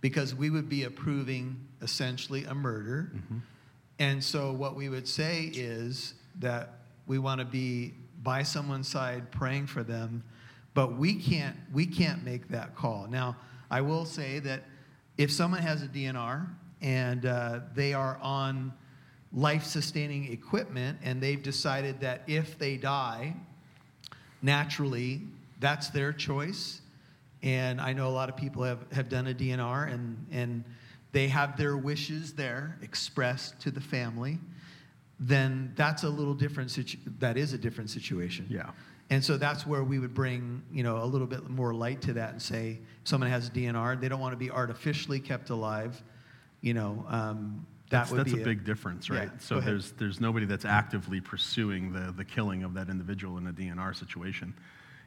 because 0.00 0.34
we 0.34 0.50
would 0.50 0.68
be 0.68 0.84
approving 0.84 1.56
essentially 1.82 2.44
a 2.44 2.54
murder. 2.54 3.12
And 3.98 4.22
so, 4.22 4.52
what 4.52 4.76
we 4.76 4.88
would 4.88 5.08
say 5.08 5.50
is 5.52 6.14
that 6.38 6.74
we 7.06 7.18
want 7.18 7.40
to 7.40 7.44
be 7.44 7.94
by 8.22 8.42
someone's 8.42 8.88
side 8.88 9.30
praying 9.30 9.66
for 9.66 9.82
them, 9.82 10.22
but 10.74 10.96
we 10.96 11.14
can't, 11.14 11.56
we 11.72 11.86
can't 11.86 12.24
make 12.24 12.48
that 12.48 12.76
call. 12.76 13.06
Now, 13.08 13.36
I 13.70 13.80
will 13.80 14.04
say 14.04 14.38
that 14.40 14.64
if 15.16 15.32
someone 15.32 15.62
has 15.62 15.82
a 15.82 15.88
DNR 15.88 16.46
and 16.80 17.26
uh, 17.26 17.60
they 17.74 17.92
are 17.92 18.18
on 18.22 18.72
life 19.32 19.64
sustaining 19.64 20.32
equipment 20.32 20.98
and 21.02 21.20
they've 21.20 21.42
decided 21.42 22.00
that 22.00 22.22
if 22.26 22.58
they 22.58 22.76
die, 22.76 23.34
naturally, 24.42 25.22
that's 25.60 25.88
their 25.88 26.12
choice. 26.12 26.80
And 27.42 27.80
I 27.80 27.92
know 27.92 28.08
a 28.08 28.10
lot 28.10 28.28
of 28.28 28.36
people 28.36 28.62
have, 28.64 28.84
have 28.92 29.08
done 29.08 29.28
a 29.28 29.34
DNR 29.34 29.92
and, 29.92 30.26
and 30.30 30.64
they 31.12 31.28
have 31.28 31.56
their 31.56 31.76
wishes 31.76 32.32
there 32.32 32.78
expressed 32.82 33.60
to 33.60 33.70
the 33.70 33.80
family. 33.80 34.38
Then 35.20 35.72
that's 35.76 36.02
a 36.02 36.08
little 36.08 36.34
different. 36.34 36.70
Situ- 36.70 36.98
that 37.18 37.36
is 37.36 37.52
a 37.52 37.58
different 37.58 37.90
situation. 37.90 38.46
Yeah. 38.48 38.70
And 39.10 39.24
so 39.24 39.36
that's 39.36 39.66
where 39.66 39.82
we 39.84 39.98
would 39.98 40.12
bring, 40.12 40.62
you 40.70 40.82
know, 40.82 41.02
a 41.02 41.06
little 41.06 41.26
bit 41.26 41.48
more 41.48 41.72
light 41.72 42.02
to 42.02 42.12
that 42.14 42.32
and 42.32 42.42
say, 42.42 42.78
if 43.02 43.08
someone 43.08 43.30
has 43.30 43.48
a 43.48 43.50
DNR, 43.50 43.98
they 44.00 44.08
don't 44.08 44.20
want 44.20 44.32
to 44.32 44.36
be 44.36 44.50
artificially 44.50 45.18
kept 45.18 45.50
alive. 45.50 46.02
You 46.60 46.74
know, 46.74 47.06
um, 47.08 47.66
that 47.90 48.00
that's, 48.00 48.10
would 48.10 48.20
that's 48.20 48.32
be 48.34 48.42
a 48.42 48.44
big 48.44 48.64
difference, 48.64 49.08
right? 49.08 49.30
Yeah, 49.32 49.38
so 49.38 49.60
there's 49.60 49.92
there's 49.92 50.20
nobody 50.20 50.44
that's 50.44 50.66
actively 50.66 51.20
pursuing 51.20 51.92
the 51.92 52.12
the 52.12 52.24
killing 52.24 52.64
of 52.64 52.74
that 52.74 52.90
individual 52.90 53.38
in 53.38 53.46
a 53.46 53.52
DNR 53.52 53.96
situation. 53.96 54.52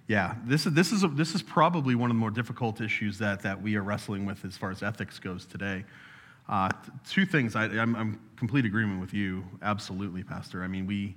Yeah, 0.08 0.36
this 0.46 0.66
is 0.66 0.74
this 0.74 0.92
is 0.92 1.04
a, 1.04 1.08
this 1.08 1.36
is 1.36 1.42
probably 1.42 1.96
one 1.96 2.10
of 2.10 2.16
the 2.16 2.20
more 2.20 2.32
difficult 2.32 2.82
issues 2.82 3.18
that 3.20 3.42
that 3.44 3.62
we 3.62 3.76
are 3.76 3.84
wrestling 3.84 4.26
with 4.26 4.44
as 4.44 4.58
far 4.58 4.72
as 4.72 4.84
ethics 4.84 5.20
goes 5.20 5.46
today. 5.46 5.86
Uh, 6.50 6.70
two 7.08 7.26
things. 7.26 7.56
I, 7.56 7.66
I'm, 7.66 7.96
I'm 7.96 8.20
complete 8.36 8.66
agreement 8.66 9.00
with 9.00 9.14
you. 9.14 9.46
Absolutely, 9.62 10.24
Pastor. 10.24 10.64
I 10.64 10.68
mean, 10.68 10.86
we 10.86 11.16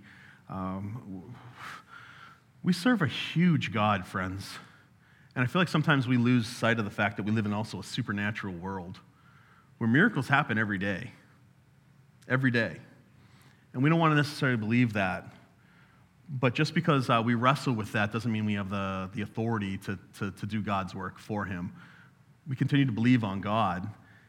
um, 0.48 1.34
we 2.62 2.72
serve 2.72 3.02
a 3.02 3.06
huge 3.06 3.72
God, 3.72 4.06
friends, 4.06 4.58
and 5.34 5.42
I 5.42 5.46
feel 5.48 5.60
like 5.60 5.68
sometimes 5.68 6.06
we 6.06 6.16
lose 6.16 6.46
sight 6.46 6.78
of 6.78 6.84
the 6.84 6.90
fact 6.90 7.16
that 7.16 7.24
we 7.24 7.32
live 7.32 7.46
in 7.46 7.52
also 7.52 7.80
a 7.80 7.84
supernatural 7.84 8.54
world 8.54 9.00
where 9.78 9.88
miracles 9.88 10.28
happen 10.28 10.56
every 10.56 10.78
day. 10.78 11.10
Every 12.28 12.50
day. 12.50 12.76
And 13.72 13.82
we 13.82 13.90
don't 13.90 13.98
want 13.98 14.12
to 14.12 14.16
necessarily 14.16 14.56
believe 14.56 14.92
that. 14.92 15.26
But 16.28 16.54
just 16.54 16.74
because 16.74 17.10
uh, 17.10 17.22
we 17.24 17.34
wrestle 17.34 17.74
with 17.74 17.92
that 17.92 18.12
doesn't 18.12 18.30
mean 18.30 18.46
we 18.46 18.54
have 18.54 18.70
the, 18.70 19.10
the 19.14 19.22
authority 19.22 19.76
to, 19.78 19.98
to, 20.18 20.30
to 20.30 20.46
do 20.46 20.62
God's 20.62 20.94
work 20.94 21.18
for 21.18 21.44
Him. 21.44 21.72
We 22.48 22.56
continue 22.56 22.86
to 22.86 22.92
believe 22.92 23.24
on 23.24 23.40
God, 23.40 23.86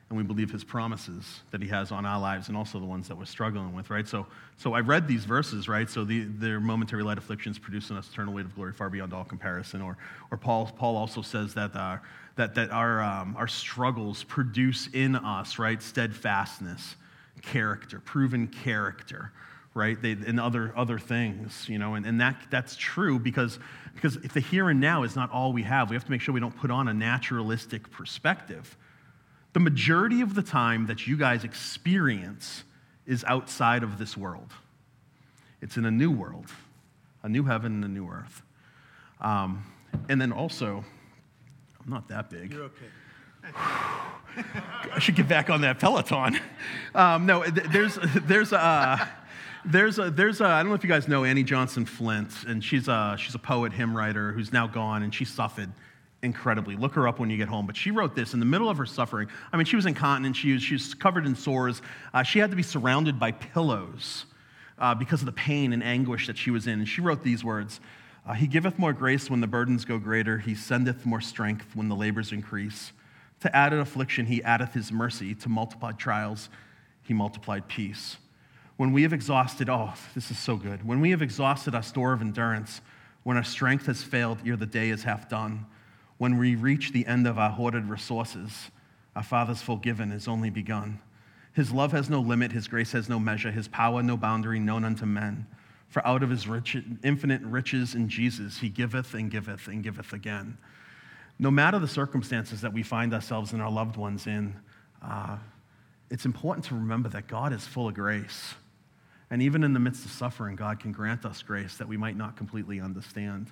and 0.09 0.17
we 0.17 0.23
believe 0.23 0.51
His 0.51 0.63
promises 0.63 1.41
that 1.51 1.61
He 1.61 1.69
has 1.69 1.91
on 1.91 2.05
our 2.05 2.19
lives 2.19 2.49
and 2.49 2.57
also 2.57 2.79
the 2.79 2.85
ones 2.85 3.07
that 3.07 3.17
we're 3.17 3.25
struggling 3.25 3.73
with, 3.73 3.89
right? 3.89 4.07
So, 4.07 4.27
so 4.57 4.73
I 4.73 4.81
read 4.81 5.07
these 5.07 5.23
verses, 5.23 5.69
right? 5.69 5.89
So 5.89 6.03
the, 6.03 6.25
their 6.25 6.59
momentary 6.59 7.01
light 7.01 7.17
afflictions 7.17 7.57
produce 7.57 7.89
in 7.89 7.97
us 7.97 8.09
eternal 8.09 8.33
weight 8.33 8.45
of 8.45 8.55
glory 8.55 8.73
far 8.73 8.89
beyond 8.89 9.13
all 9.13 9.23
comparison. 9.23 9.81
Or, 9.81 9.97
or 10.31 10.37
Paul, 10.37 10.65
Paul 10.77 10.97
also 10.97 11.21
says 11.21 11.53
that, 11.53 11.73
uh, 11.75 11.97
that, 12.35 12.55
that 12.55 12.71
our, 12.71 13.01
um, 13.01 13.35
our 13.37 13.47
struggles 13.47 14.23
produce 14.25 14.89
in 14.93 15.15
us, 15.15 15.57
right, 15.57 15.81
steadfastness, 15.81 16.97
character, 17.41 18.01
proven 18.01 18.47
character 18.47 19.31
right? 19.75 20.01
They, 20.01 20.13
and 20.13 20.39
other, 20.39 20.73
other 20.75 20.97
things 20.97 21.69
you 21.69 21.77
know 21.77 21.93
and, 21.93 22.05
and 22.05 22.19
that, 22.21 22.47
that's 22.49 22.75
true 22.75 23.19
because, 23.19 23.59
because 23.93 24.15
if 24.17 24.33
the 24.33 24.39
here 24.39 24.69
and 24.69 24.79
now 24.79 25.03
is 25.03 25.15
not 25.15 25.29
all 25.31 25.53
we 25.53 25.61
have 25.63 25.91
we 25.91 25.95
have 25.95 26.05
to 26.05 26.11
make 26.11 26.21
sure 26.21 26.33
we 26.33 26.39
don't 26.39 26.57
put 26.57 26.71
on 26.71 26.87
a 26.87 26.93
naturalistic 26.93 27.91
perspective. 27.91 28.75
The 29.53 29.59
majority 29.59 30.21
of 30.21 30.33
the 30.33 30.41
time 30.41 30.87
that 30.87 31.05
you 31.05 31.15
guys 31.15 31.43
experience 31.43 32.63
is 33.05 33.23
outside 33.25 33.83
of 33.83 33.97
this 33.97 34.17
world. 34.17 34.51
It's 35.61 35.77
in 35.77 35.85
a 35.85 35.91
new 35.91 36.09
world 36.09 36.47
a 37.21 37.29
new 37.29 37.43
heaven 37.43 37.73
and 37.73 37.85
a 37.85 37.87
new 37.87 38.07
earth. 38.07 38.43
Um, 39.19 39.65
and 40.09 40.21
then 40.21 40.31
also 40.31 40.85
i'm 41.83 41.89
not 41.89 42.07
that 42.07 42.29
big. 42.29 42.53
You're 42.53 42.63
okay. 42.63 42.85
I 44.93 44.99
should 44.99 45.15
get 45.15 45.27
back 45.27 45.49
on 45.49 45.61
that 45.61 45.79
Peloton. 45.79 46.39
Um, 46.93 47.25
no, 47.25 47.43
th- 47.43 47.67
there's 47.71 47.97
there's 48.25 48.51
a 48.53 49.09
there's 49.65 49.99
a 49.99 50.09
there's 50.09 50.41
a 50.41 50.45
I 50.45 50.61
don't 50.61 50.69
know 50.69 50.75
if 50.75 50.83
you 50.83 50.89
guys 50.89 51.07
know 51.07 51.23
Annie 51.23 51.43
Johnson 51.43 51.85
Flint, 51.85 52.31
and 52.47 52.63
she's 52.63 52.87
a 52.87 53.15
she's 53.19 53.35
a 53.35 53.39
poet, 53.39 53.73
hymn 53.73 53.95
writer 53.95 54.31
who's 54.31 54.53
now 54.53 54.67
gone, 54.67 55.03
and 55.03 55.13
she 55.13 55.25
suffered 55.25 55.71
incredibly. 56.21 56.75
Look 56.75 56.93
her 56.93 57.07
up 57.07 57.19
when 57.19 57.29
you 57.29 57.37
get 57.37 57.47
home. 57.47 57.65
But 57.65 57.77
she 57.77 57.91
wrote 57.91 58.15
this 58.15 58.33
in 58.33 58.39
the 58.39 58.45
middle 58.45 58.69
of 58.69 58.77
her 58.77 58.85
suffering. 58.85 59.29
I 59.51 59.57
mean, 59.57 59.65
she 59.65 59.75
was 59.75 59.85
incontinent. 59.85 60.35
She 60.35 60.53
was 60.53 60.63
she 60.63 60.73
was 60.75 60.93
covered 60.93 61.25
in 61.25 61.35
sores. 61.35 61.81
Uh, 62.13 62.23
she 62.23 62.39
had 62.39 62.49
to 62.51 62.55
be 62.55 62.63
surrounded 62.63 63.19
by 63.19 63.31
pillows 63.31 64.25
uh, 64.77 64.93
because 64.95 65.21
of 65.21 65.25
the 65.25 65.31
pain 65.31 65.73
and 65.73 65.83
anguish 65.83 66.27
that 66.27 66.37
she 66.37 66.51
was 66.51 66.67
in. 66.67 66.79
And 66.79 66.87
she 66.87 67.01
wrote 67.01 67.23
these 67.23 67.43
words. 67.43 67.79
Uh, 68.27 68.33
he 68.33 68.47
giveth 68.47 68.79
more 68.79 68.93
grace 68.93 69.29
when 69.29 69.39
the 69.39 69.47
burdens 69.47 69.85
go 69.85 69.99
greater. 69.99 70.39
He 70.39 70.55
sendeth 70.55 71.05
more 71.05 71.21
strength 71.21 71.75
when 71.75 71.89
the 71.89 71.95
labors 71.95 72.31
increase. 72.31 72.91
To 73.41 73.55
added 73.55 73.79
affliction, 73.79 74.25
he 74.25 74.43
addeth 74.43 74.73
his 74.73 74.91
mercy. 74.91 75.35
To 75.35 75.49
multiplied 75.49 75.99
trials, 75.99 76.49
he 77.03 77.13
multiplied 77.13 77.67
peace. 77.67 78.17
When 78.77 78.91
we 78.91 79.03
have 79.03 79.13
exhausted, 79.13 79.69
oh, 79.69 79.93
this 80.13 80.31
is 80.31 80.37
so 80.37 80.57
good. 80.57 80.85
When 80.85 80.99
we 80.99 81.11
have 81.11 81.21
exhausted 81.21 81.75
our 81.75 81.83
store 81.83 82.13
of 82.13 82.21
endurance, 82.21 82.81
when 83.23 83.37
our 83.37 83.43
strength 83.43 83.85
has 83.85 84.03
failed 84.03 84.39
ere 84.45 84.57
the 84.57 84.65
day 84.65 84.89
is 84.89 85.03
half 85.03 85.29
done, 85.29 85.65
when 86.17 86.37
we 86.37 86.55
reach 86.55 86.91
the 86.91 87.05
end 87.05 87.27
of 87.27 87.37
our 87.37 87.49
hoarded 87.49 87.89
resources, 87.89 88.71
our 89.15 89.23
Father's 89.23 89.61
full 89.61 89.77
given 89.77 90.11
is 90.11 90.27
only 90.27 90.49
begun. 90.49 90.99
His 91.53 91.71
love 91.71 91.93
has 91.93 92.09
no 92.09 92.19
limit, 92.19 92.51
his 92.51 92.67
grace 92.67 92.91
has 92.91 93.07
no 93.07 93.19
measure, 93.19 93.51
his 93.51 93.67
power 93.67 94.03
no 94.03 94.17
boundary 94.17 94.59
known 94.59 94.83
unto 94.83 95.05
men. 95.05 95.47
For 95.87 96.05
out 96.05 96.23
of 96.23 96.29
his 96.29 96.47
rich, 96.47 96.77
infinite 97.03 97.41
riches 97.43 97.95
in 97.95 98.09
Jesus, 98.09 98.57
he 98.57 98.67
giveth 98.69 99.13
and 99.13 99.31
giveth 99.31 99.67
and 99.67 99.81
giveth 99.81 100.11
again 100.11 100.57
no 101.39 101.51
matter 101.51 101.79
the 101.79 101.87
circumstances 101.87 102.61
that 102.61 102.73
we 102.73 102.83
find 102.83 103.13
ourselves 103.13 103.53
and 103.53 103.61
our 103.61 103.71
loved 103.71 103.97
ones 103.97 104.27
in, 104.27 104.55
uh, 105.01 105.37
it's 106.09 106.25
important 106.25 106.65
to 106.65 106.75
remember 106.75 107.09
that 107.09 107.27
God 107.27 107.51
is 107.51 107.65
full 107.65 107.87
of 107.87 107.93
grace. 107.93 108.53
And 109.29 109.41
even 109.41 109.63
in 109.63 109.73
the 109.73 109.79
midst 109.79 110.05
of 110.05 110.11
suffering, 110.11 110.55
God 110.55 110.79
can 110.79 110.91
grant 110.91 111.25
us 111.25 111.41
grace 111.41 111.77
that 111.77 111.87
we 111.87 111.97
might 111.97 112.15
not 112.15 112.37
completely 112.37 112.79
understand. 112.79 113.51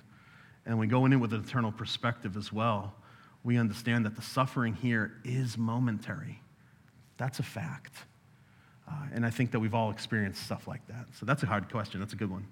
And 0.66 0.78
we 0.78 0.86
go 0.86 1.04
in 1.04 1.18
with 1.20 1.32
an 1.32 1.42
eternal 1.42 1.72
perspective 1.72 2.36
as 2.36 2.52
well. 2.52 2.94
We 3.42 3.58
understand 3.58 4.06
that 4.06 4.16
the 4.16 4.22
suffering 4.22 4.74
here 4.74 5.12
is 5.24 5.58
momentary. 5.58 6.40
That's 7.16 7.38
a 7.38 7.42
fact. 7.42 7.96
Uh, 8.88 8.92
and 9.12 9.26
I 9.26 9.30
think 9.30 9.50
that 9.52 9.60
we've 9.60 9.74
all 9.74 9.90
experienced 9.90 10.42
stuff 10.44 10.68
like 10.68 10.86
that. 10.88 11.06
So 11.18 11.26
that's 11.26 11.42
a 11.42 11.46
hard 11.46 11.70
question. 11.70 12.00
That's 12.00 12.12
a 12.12 12.16
good 12.16 12.30
one. 12.30 12.46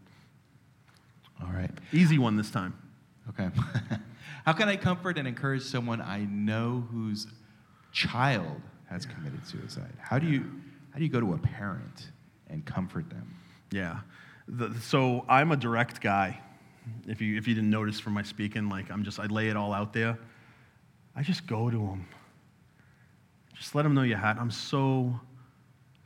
All 1.43 1.53
right. 1.53 1.70
Easy 1.93 2.19
one 2.19 2.36
this 2.36 2.51
time. 2.51 2.74
Okay. 3.31 3.51
How 4.44 4.53
can 4.53 4.69
I 4.69 4.77
comfort 4.77 5.19
and 5.19 5.28
encourage 5.28 5.62
someone 5.62 6.01
I 6.01 6.20
know 6.24 6.86
whose 6.90 7.27
child 7.93 8.61
has 8.89 9.07
committed 9.07 9.47
suicide? 9.47 9.93
How 10.01 10.19
do 10.19 10.27
you 10.27 10.44
how 10.90 10.99
do 10.99 11.05
you 11.05 11.11
go 11.11 11.20
to 11.20 11.32
a 11.32 11.39
parent 11.39 12.11
and 12.52 12.64
comfort 12.64 13.10
them? 13.10 13.34
Yeah. 13.72 14.00
The, 14.46 14.72
so 14.80 15.24
I'm 15.28 15.50
a 15.50 15.56
direct 15.56 16.00
guy. 16.00 16.38
If 17.06 17.20
you, 17.20 17.36
if 17.36 17.48
you 17.48 17.54
didn't 17.54 17.70
notice 17.70 17.98
from 17.98 18.12
my 18.12 18.22
speaking, 18.22 18.68
like 18.68 18.90
I'm 18.90 19.02
just, 19.02 19.18
I 19.18 19.26
lay 19.26 19.48
it 19.48 19.56
all 19.56 19.72
out 19.72 19.92
there. 19.92 20.18
I 21.16 21.22
just 21.22 21.46
go 21.46 21.70
to 21.70 21.76
them. 21.76 22.06
Just 23.54 23.74
let 23.74 23.82
them 23.82 23.94
know 23.94 24.02
you 24.02 24.16
had. 24.16 24.38
I'm 24.38 24.50
so 24.50 25.18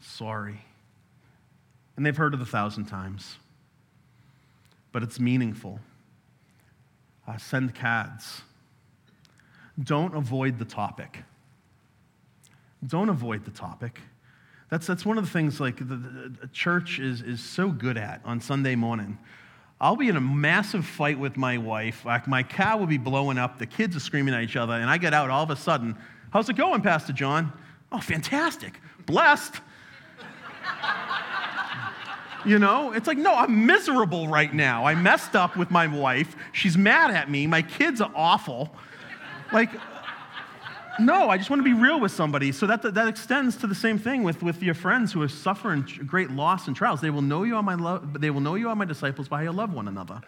sorry. 0.01 0.61
And 1.97 2.05
they've 2.05 2.17
heard 2.17 2.35
it 2.35 2.41
a 2.41 2.47
thousand 2.47 2.87
times. 2.87 3.37
But 4.93 5.03
it's 5.03 5.19
meaningful. 5.19 5.81
Uh, 7.27 7.39
send 7.39 7.75
CADs. 7.75 8.43
Don't 9.83 10.15
avoid 10.15 10.59
the 10.59 10.65
topic. 10.65 11.25
Don't 12.87 13.09
avoid 13.09 13.45
the 13.45 13.51
topic. 13.51 14.01
That's, 14.69 14.87
that's 14.87 15.07
one 15.07 15.17
of 15.17 15.25
the 15.25 15.31
things 15.31 15.61
like 15.61 15.79
the, 15.79 15.85
the, 15.85 16.33
the 16.41 16.49
church 16.49 16.99
is, 16.99 17.23
is 17.23 17.41
so 17.41 17.69
good 17.71 17.97
at 17.97 18.21
on 18.25 18.41
Sunday 18.41 18.75
morning. 18.75 19.19
I'll 19.81 19.97
be 19.97 20.09
in 20.09 20.17
a 20.17 20.21
massive 20.21 20.85
fight 20.87 21.19
with 21.19 21.37
my 21.37 21.59
wife. 21.59 22.05
Like 22.05 22.27
my 22.27 22.43
car 22.43 22.79
will 22.79 22.87
be 22.87 22.99
blowing 22.99 23.39
up. 23.39 23.59
The 23.59 23.67
kids 23.67 23.95
are 23.95 24.01
screaming 24.01 24.35
at 24.35 24.43
each 24.43 24.57
other. 24.57 24.73
And 24.73 24.89
I 24.91 24.99
get 24.99 25.15
out 25.15 25.31
all 25.31 25.43
of 25.43 25.51
a 25.51 25.57
sudden. 25.57 25.97
How's 26.31 26.49
it 26.49 26.57
going, 26.57 26.83
Pastor 26.83 27.13
John? 27.13 27.53
Oh, 27.93 27.99
fantastic. 27.99 28.81
blessed. 29.07 29.55
You 32.45 32.61
know, 32.61 32.93
it's 32.93 33.09
like, 33.09 33.19
no, 33.19 33.35
I'm 33.35 33.67
miserable 33.67 34.29
right 34.29 34.55
now. 34.55 34.87
I 34.87 34.95
messed 34.95 35.35
up 35.35 35.57
with 35.57 35.69
my 35.73 35.89
wife. 35.89 36.37
She's 36.53 36.79
mad 36.79 37.11
at 37.11 37.29
me. 37.29 37.49
My 37.49 37.61
kids 37.61 38.01
are 38.01 38.13
awful. 38.15 38.73
Like, 39.53 39.71
no, 40.99 41.29
I 41.29 41.37
just 41.37 41.51
want 41.51 41.61
to 41.61 41.65
be 41.65 41.75
real 41.75 42.01
with 42.01 42.13
somebody. 42.13 42.53
So 42.53 42.67
that, 42.67 42.83
that 42.83 43.09
extends 43.09 43.57
to 43.57 43.67
the 43.67 43.75
same 43.75 43.99
thing 43.99 44.23
with, 44.23 44.43
with 44.43 44.63
your 44.63 44.75
friends 44.75 45.13
who 45.13 45.23
are 45.23 45.29
suffering 45.29 45.87
great 46.07 46.31
loss 46.31 46.67
and 46.67 46.77
trials. 46.77 47.01
They 47.01 47.11
will 47.11 47.23
know 47.23 47.43
you 47.43 47.57
are 47.57 47.63
my 47.63 47.75
love, 47.75 48.21
they 48.21 48.31
will 48.31 48.41
know 48.41 48.55
you 48.55 48.69
are 48.69 48.77
my 48.77 48.85
disciples 48.85 49.29
by 49.29 49.39
how 49.39 49.43
you 49.45 49.53
love 49.53 49.73
one 49.73 49.89
another. 49.89 50.21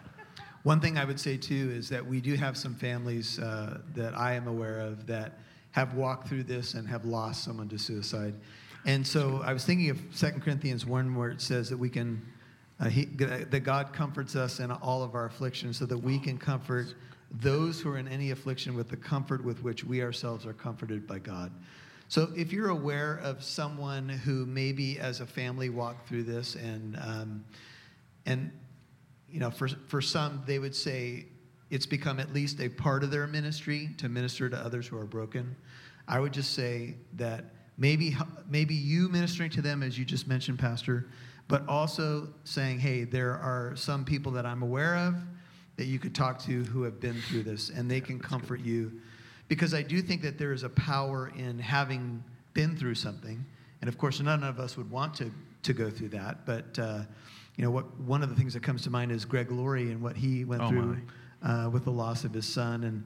One 0.63 0.79
thing 0.79 0.97
I 0.97 1.05
would 1.05 1.19
say 1.19 1.37
too 1.37 1.71
is 1.73 1.89
that 1.89 2.05
we 2.05 2.19
do 2.19 2.35
have 2.35 2.57
some 2.57 2.75
families 2.75 3.39
uh, 3.39 3.79
that 3.95 4.17
I 4.17 4.33
am 4.33 4.47
aware 4.47 4.79
of 4.79 5.07
that 5.07 5.39
have 5.71 5.93
walked 5.93 6.27
through 6.27 6.43
this 6.43 6.73
and 6.73 6.87
have 6.87 7.05
lost 7.05 7.43
someone 7.43 7.69
to 7.69 7.77
suicide. 7.77 8.35
And 8.85 9.05
so 9.05 9.41
I 9.43 9.53
was 9.53 9.65
thinking 9.65 9.89
of 9.89 9.99
2 10.17 10.31
Corinthians 10.41 10.85
1 10.85 11.15
where 11.15 11.29
it 11.29 11.41
says 11.41 11.69
that 11.69 11.77
we 11.77 11.89
can, 11.89 12.21
uh, 12.79 12.89
he, 12.89 13.05
that 13.05 13.63
God 13.63 13.93
comforts 13.93 14.35
us 14.35 14.59
in 14.59 14.71
all 14.71 15.03
of 15.03 15.15
our 15.15 15.25
afflictions 15.25 15.77
so 15.77 15.85
that 15.85 15.97
we 15.97 16.19
can 16.19 16.37
comfort 16.37 16.93
those 17.31 17.79
who 17.79 17.89
are 17.89 17.97
in 17.97 18.07
any 18.07 18.31
affliction 18.31 18.75
with 18.75 18.89
the 18.89 18.97
comfort 18.97 19.43
with 19.43 19.63
which 19.63 19.83
we 19.83 20.01
ourselves 20.01 20.45
are 20.45 20.53
comforted 20.53 21.05
by 21.05 21.19
God. 21.19 21.51
So 22.07 22.29
if 22.35 22.51
you're 22.51 22.69
aware 22.69 23.19
of 23.23 23.43
someone 23.43 24.09
who 24.09 24.47
maybe 24.47 24.99
as 24.99 25.19
a 25.19 25.27
family 25.27 25.69
walked 25.69 26.07
through 26.07 26.23
this 26.23 26.55
and, 26.55 26.97
um, 26.97 27.45
and 28.25 28.51
you 29.29 29.39
know, 29.39 29.51
for, 29.51 29.67
for 29.87 30.01
some, 30.01 30.41
they 30.47 30.57
would 30.57 30.75
say 30.75 31.27
it's 31.69 31.85
become 31.85 32.19
at 32.19 32.33
least 32.33 32.59
a 32.61 32.69
part 32.69 33.03
of 33.03 33.11
their 33.11 33.27
ministry 33.27 33.91
to 33.99 34.09
minister 34.09 34.49
to 34.49 34.57
others 34.57 34.87
who 34.87 34.97
are 34.97 35.05
broken. 35.05 35.55
I 36.07 36.19
would 36.19 36.33
just 36.33 36.55
say 36.55 36.95
that 37.13 37.45
maybe, 37.77 38.17
maybe 38.49 38.73
you 38.73 39.07
ministering 39.09 39.51
to 39.51 39.61
them, 39.61 39.83
as 39.83 39.99
you 39.99 40.03
just 40.03 40.27
mentioned, 40.27 40.57
Pastor, 40.57 41.09
but 41.47 41.67
also 41.67 42.29
saying, 42.43 42.79
hey, 42.79 43.03
there 43.03 43.33
are 43.33 43.75
some 43.75 44.03
people 44.03 44.31
that 44.31 44.47
I'm 44.47 44.63
aware 44.63 44.95
of 44.95 45.15
that 45.79 45.85
you 45.85 45.97
could 45.97 46.13
talk 46.13 46.37
to 46.37 46.65
who 46.65 46.83
have 46.83 46.99
been 46.99 47.21
through 47.21 47.41
this, 47.41 47.69
and 47.69 47.89
they 47.89 48.01
can 48.01 48.19
comfort 48.19 48.59
you. 48.59 48.91
Because 49.47 49.73
I 49.73 49.81
do 49.81 50.01
think 50.01 50.21
that 50.23 50.37
there 50.37 50.51
is 50.51 50.63
a 50.63 50.69
power 50.69 51.31
in 51.37 51.57
having 51.57 52.21
been 52.53 52.75
through 52.75 52.95
something. 52.95 53.45
And 53.79 53.87
of 53.87 53.97
course, 53.97 54.19
none 54.19 54.43
of 54.43 54.59
us 54.59 54.75
would 54.75 54.91
want 54.91 55.13
to, 55.15 55.31
to 55.63 55.71
go 55.71 55.89
through 55.89 56.09
that. 56.09 56.45
But, 56.45 56.77
uh, 56.77 57.03
you 57.55 57.63
know, 57.63 57.71
what, 57.71 57.97
one 58.01 58.21
of 58.23 58.29
the 58.29 58.35
things 58.35 58.53
that 58.55 58.61
comes 58.61 58.81
to 58.83 58.89
mind 58.89 59.13
is 59.13 59.23
Greg 59.23 59.51
Laurie 59.51 59.89
and 59.89 60.01
what 60.01 60.17
he 60.17 60.43
went 60.43 60.63
oh 60.63 60.67
through 60.67 60.97
uh, 61.43 61.69
with 61.71 61.85
the 61.85 61.91
loss 61.91 62.25
of 62.25 62.33
his 62.33 62.45
son 62.45 62.83
and 62.83 63.05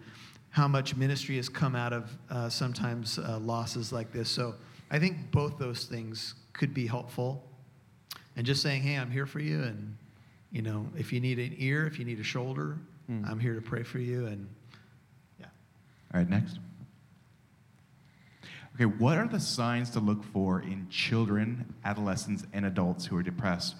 how 0.49 0.67
much 0.67 0.95
ministry 0.95 1.35
has 1.35 1.49
come 1.49 1.75
out 1.75 1.93
of 1.93 2.09
uh, 2.31 2.49
sometimes 2.49 3.19
uh, 3.19 3.37
losses 3.37 3.93
like 3.93 4.11
this. 4.11 4.29
So 4.29 4.55
I 4.89 4.97
think 4.97 5.29
both 5.29 5.59
those 5.59 5.85
things 5.85 6.33
could 6.53 6.73
be 6.73 6.87
helpful. 6.87 7.47
And 8.35 8.47
just 8.47 8.63
saying, 8.63 8.81
hey, 8.81 8.95
I'm 8.95 9.11
here 9.11 9.27
for 9.27 9.41
you. 9.41 9.61
And, 9.61 9.95
you 10.53 10.61
know, 10.61 10.87
if 10.95 11.11
you 11.11 11.19
need 11.19 11.39
an 11.39 11.55
ear, 11.57 11.87
if 11.87 11.97
you 11.97 12.05
need 12.05 12.19
a 12.19 12.23
shoulder, 12.23 12.77
mm. 13.09 13.27
I'm 13.27 13.39
here 13.39 13.55
to 13.55 13.61
pray 13.61 13.81
for 13.81 13.97
you. 13.97 14.27
And 14.27 14.47
yeah. 15.39 15.47
All 16.13 16.19
right, 16.19 16.29
next. 16.29 16.59
Okay, 18.75 18.85
what 18.85 19.17
are 19.17 19.27
the 19.27 19.39
signs 19.39 19.89
to 19.91 19.99
look 19.99 20.23
for 20.23 20.61
in 20.61 20.87
children, 20.89 21.73
adolescents, 21.83 22.45
and 22.53 22.65
adults 22.65 23.05
who 23.05 23.17
are 23.17 23.23
depressed 23.23 23.75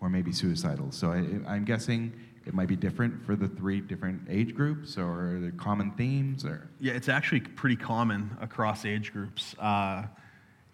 or 0.00 0.08
maybe 0.08 0.32
suicidal? 0.32 0.92
So 0.92 1.10
I, 1.10 1.56
am 1.56 1.64
guessing 1.64 2.12
it 2.46 2.54
might 2.54 2.68
be 2.68 2.76
different 2.76 3.24
for 3.26 3.34
the 3.34 3.48
three 3.48 3.80
different 3.80 4.22
age 4.30 4.54
groups, 4.54 4.96
or 4.96 5.34
are 5.34 5.40
there 5.40 5.50
common 5.52 5.90
themes? 5.92 6.44
Or 6.44 6.68
yeah, 6.78 6.92
it's 6.92 7.08
actually 7.08 7.40
pretty 7.40 7.76
common 7.76 8.36
across 8.40 8.84
age 8.84 9.12
groups. 9.12 9.56
Uh, 9.58 10.04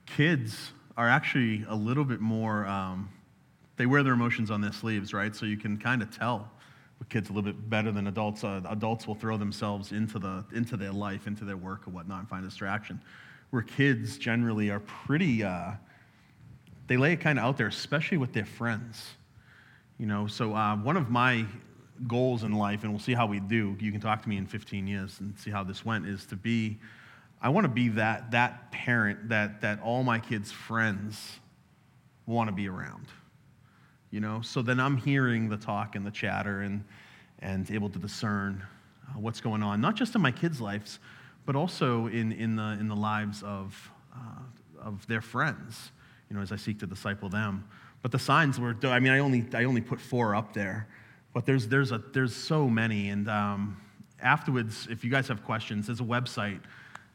kids 0.05 0.73
are 0.99 1.09
actually 1.09 1.65
a 1.69 1.75
little 1.75 2.05
bit 2.05 2.20
more. 2.20 2.66
Um, 2.66 3.09
they 3.79 3.87
wear 3.87 4.03
their 4.03 4.13
emotions 4.13 4.51
on 4.51 4.61
their 4.61 4.73
sleeves, 4.73 5.15
right? 5.15 5.35
So 5.35 5.47
you 5.47 5.57
can 5.57 5.79
kind 5.79 6.03
of 6.03 6.11
tell 6.15 6.51
with 6.99 7.09
kids 7.09 7.31
a 7.31 7.33
little 7.33 7.51
bit 7.53 7.71
better 7.71 7.93
than 7.93 8.09
adults. 8.09 8.43
Uh, 8.45 8.61
adults 8.69 9.07
will 9.07 9.15
throw 9.15 9.37
themselves 9.37 9.93
into 9.93 10.19
the 10.19 10.45
into 10.53 10.77
their 10.77 10.93
life, 10.93 11.27
into 11.27 11.45
their 11.45 11.57
work 11.57 11.87
or 11.87 11.91
whatnot, 11.91 12.19
and 12.19 12.29
find 12.29 12.45
distraction. 12.45 13.01
Where 13.51 13.63
kids 13.63 14.19
generally 14.19 14.71
are 14.71 14.81
pretty. 14.81 15.45
Uh, 15.45 15.73
they 16.89 16.97
lay 16.97 17.13
it 17.13 17.21
kind 17.21 17.39
of 17.39 17.45
out 17.45 17.57
there, 17.57 17.69
especially 17.69 18.19
with 18.19 18.33
their 18.33 18.45
friends. 18.45 19.07
You 19.99 20.07
know, 20.07 20.27
so 20.27 20.55
uh, 20.55 20.77
one 20.77 20.97
of 20.97 21.11
my 21.11 21.47
goals 22.07 22.43
in 22.43 22.53
life, 22.53 22.83
and 22.83 22.93
we'll 22.93 23.01
see 23.01 23.15
how 23.15 23.27
we 23.27 23.41
do. 23.41 23.77
You 23.81 23.93
can 23.93 24.01
talk 24.01 24.23
to 24.23 24.29
me 24.29 24.37
in 24.37 24.47
15 24.47 24.87
years 24.87 25.21
and 25.21 25.39
see 25.39 25.51
how 25.51 25.65
this 25.65 25.85
went. 25.85 26.07
Is 26.07 26.27
to 26.27 26.37
be, 26.37 26.79
I 27.41 27.49
want 27.51 27.65
to 27.65 27.73
be 27.73 27.91
that 27.91 28.33
that 28.33 28.73
parent 28.73 29.29
that 29.29 29.61
that 29.61 29.81
all 29.83 30.03
my 30.03 30.19
kids' 30.19 30.51
friends 30.51 31.39
want 32.27 32.49
to 32.49 32.55
be 32.55 32.69
around. 32.69 33.07
You 34.10 34.20
know, 34.20 34.40
so 34.40 34.62
then 34.62 34.80
I'm 34.80 34.97
hearing 34.97 35.48
the 35.48 35.56
talk 35.56 35.97
and 35.97 36.06
the 36.06 36.10
chatter 36.10 36.62
and 36.62 36.85
and 37.40 37.70
able 37.70 37.90
to 37.90 37.98
discern 37.98 38.64
uh, 39.06 39.18
what's 39.20 39.40
going 39.40 39.62
on, 39.62 39.80
not 39.80 39.94
just 39.94 40.14
in 40.14 40.20
my 40.20 40.32
kids' 40.32 40.60
lives, 40.60 40.98
but 41.47 41.56
also 41.56 42.06
in 42.06 42.32
in 42.32 42.56
the 42.56 42.76
in 42.80 42.89
the 42.89 42.97
lives 42.97 43.43
of 43.43 43.90
uh, 44.14 44.43
of 44.80 45.06
their 45.06 45.20
friends. 45.20 45.93
You 46.28 46.36
know, 46.36 46.43
as 46.43 46.52
I 46.52 46.56
seek 46.56 46.78
to 46.80 46.86
disciple 46.86 47.28
them. 47.28 47.64
But 48.02 48.12
the 48.12 48.18
signs 48.18 48.60
were, 48.60 48.76
I 48.85 49.01
mean, 49.01 49.12
I 49.12 49.18
only, 49.18 49.44
I 49.55 49.64
only 49.64 49.80
put 49.80 50.01
four 50.01 50.35
up 50.35 50.52
there, 50.52 50.86
but 51.35 51.47
there's, 51.47 51.68
there's, 51.68 51.93
a, 51.93 51.98
there's 52.12 52.35
so 52.35 52.68
many. 52.68 53.10
And 53.10 53.28
um, 53.28 53.80
afterwards, 54.22 54.86
if 54.90 55.05
you 55.05 55.10
guys 55.10 55.28
have 55.28 55.44
questions, 55.44 55.86
there's 55.86 56.01
a 56.01 56.05
website 56.05 56.60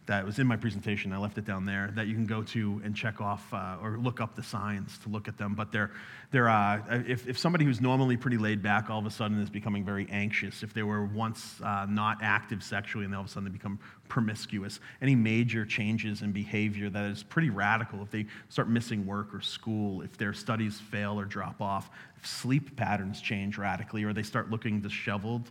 that 0.06 0.26
was 0.26 0.38
in 0.40 0.48
my 0.48 0.58
presentation. 0.58 1.14
I 1.14 1.18
left 1.18 1.38
it 1.38 1.46
down 1.46 1.66
there 1.66 1.92
that 1.96 2.08
you 2.08 2.14
can 2.14 2.26
go 2.26 2.44
to 2.44 2.82
and 2.84 2.96
check 2.96 3.22
off 3.22 3.54
uh, 3.54 3.78
or 3.82 3.98
look 3.98 4.20
up 4.20 4.36
the 4.36 4.44
signs 4.44 4.98
to 5.00 5.10
look 5.10 5.28
at 5.28 5.38
them. 5.38 5.54
But 5.54 5.72
they're, 5.72 5.92
they're, 6.32 6.50
uh, 6.50 6.82
if, 7.08 7.28
if 7.28 7.38
somebody 7.38 7.64
who's 7.64 7.80
normally 7.80 8.18
pretty 8.18 8.38
laid 8.38 8.62
back 8.62 8.90
all 8.90 9.00
of 9.00 9.06
a 9.06 9.12
sudden 9.12 9.42
is 9.42 9.50
becoming 9.50 9.86
very 9.86 10.08
anxious, 10.10 10.62
if 10.62 10.74
they 10.74 10.84
were 10.84 11.06
once 11.06 11.62
uh, 11.62 11.86
not 11.90 12.18
active 12.22 12.64
sexually 12.64 13.06
and 13.06 13.16
all 13.16 13.22
of 13.22 13.28
a 13.28 13.30
sudden 13.30 13.46
they 13.46 13.54
become 13.54 13.80
promiscuous, 14.10 14.80
any 15.02 15.16
major 15.16 15.66
changes 15.66 16.22
in 16.22 16.32
behavior 16.32 16.90
that 16.90 17.06
is 17.06 17.24
pretty 17.24 17.50
radical, 17.50 18.02
if 18.04 18.12
they 18.12 18.26
start 18.50 18.70
missing 18.70 19.06
work 19.06 19.34
or 19.34 19.42
school, 19.42 20.02
if 20.02 20.18
their 20.18 20.34
studies 20.34 20.80
fail 20.80 21.18
or 21.20 21.26
drop 21.26 21.62
off, 21.62 21.90
if 22.18 22.28
sleep 22.28 22.76
patterns 22.76 23.22
change 23.22 23.58
radically, 23.58 24.04
or 24.04 24.12
they 24.12 24.24
start 24.24 24.52
looking 24.52 24.82
disheveled 24.82 25.50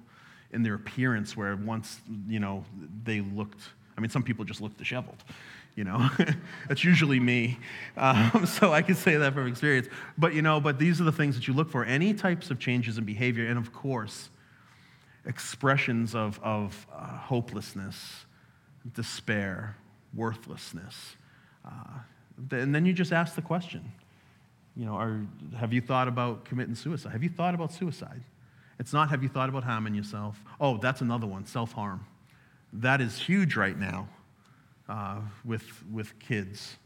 in 0.53 0.63
their 0.63 0.75
appearance 0.75 1.35
where 1.35 1.57
once, 1.57 2.01
you 2.29 2.39
know, 2.39 2.65
they 3.05 3.21
looked 3.21 3.63
I 3.97 4.01
mean, 4.01 4.11
some 4.11 4.23
people 4.23 4.45
just 4.45 4.61
look 4.61 4.77
disheveled, 4.77 5.23
you 5.77 5.85
know. 5.85 6.09
That's 6.69 6.85
usually 6.85 7.21
me. 7.21 7.59
Um, 7.97 8.47
so 8.47 8.73
I 8.73 8.83
can 8.83 8.95
say 8.95 9.17
that 9.17 9.35
from 9.35 9.47
experience. 9.47 9.89
But, 10.17 10.35
you 10.35 10.43
know, 10.43 10.61
but 10.61 10.79
these 10.79 11.01
are 11.01 11.05
the 11.05 11.13
things 11.13 11.35
that 11.35 11.47
you 11.47 11.55
look 11.55 11.71
for. 11.71 11.85
Any 11.85 12.15
types 12.15 12.51
of 12.51 12.59
changes 12.59 12.99
in 12.99 13.05
behavior, 13.05 13.47
and 13.47 13.59
of 13.59 13.73
course, 13.73 14.31
expressions 15.27 16.15
of, 16.15 16.41
of 16.43 16.87
uh, 16.93 17.19
hopelessness, 17.19 18.25
despair, 18.95 19.77
worthlessness. 20.15 21.17
Uh, 21.65 21.99
and 22.51 22.75
then 22.75 22.87
you 22.87 22.93
just 22.93 23.13
ask 23.13 23.35
the 23.35 23.43
question, 23.43 23.93
you 24.75 24.87
know, 24.87 24.95
are, 24.95 25.21
have 25.59 25.73
you 25.73 25.83
thought 25.83 26.09
about 26.09 26.47
committing 26.47 26.75
suicide? 26.75 27.13
Have 27.13 27.23
you 27.23 27.29
thought 27.29 27.55
about 27.55 27.73
suicide? 27.73 28.23
It's 28.79 28.93
not 28.93 29.11
have 29.11 29.23
you 29.23 29.29
thought 29.29 29.51
about 29.51 29.65
harming 29.65 29.95
yourself? 29.95 30.43
Oh, 30.59 30.79
that's 30.79 31.03
another 31.03 31.27
one, 31.27 31.45
self 31.45 31.73
harm 31.73 32.05
that 32.73 33.01
is 33.01 33.19
huge 33.19 33.57
right 33.57 33.79
now 33.79 34.09
uh, 34.89 35.21
with, 35.45 35.65
with 35.91 36.19
kids 36.19 36.77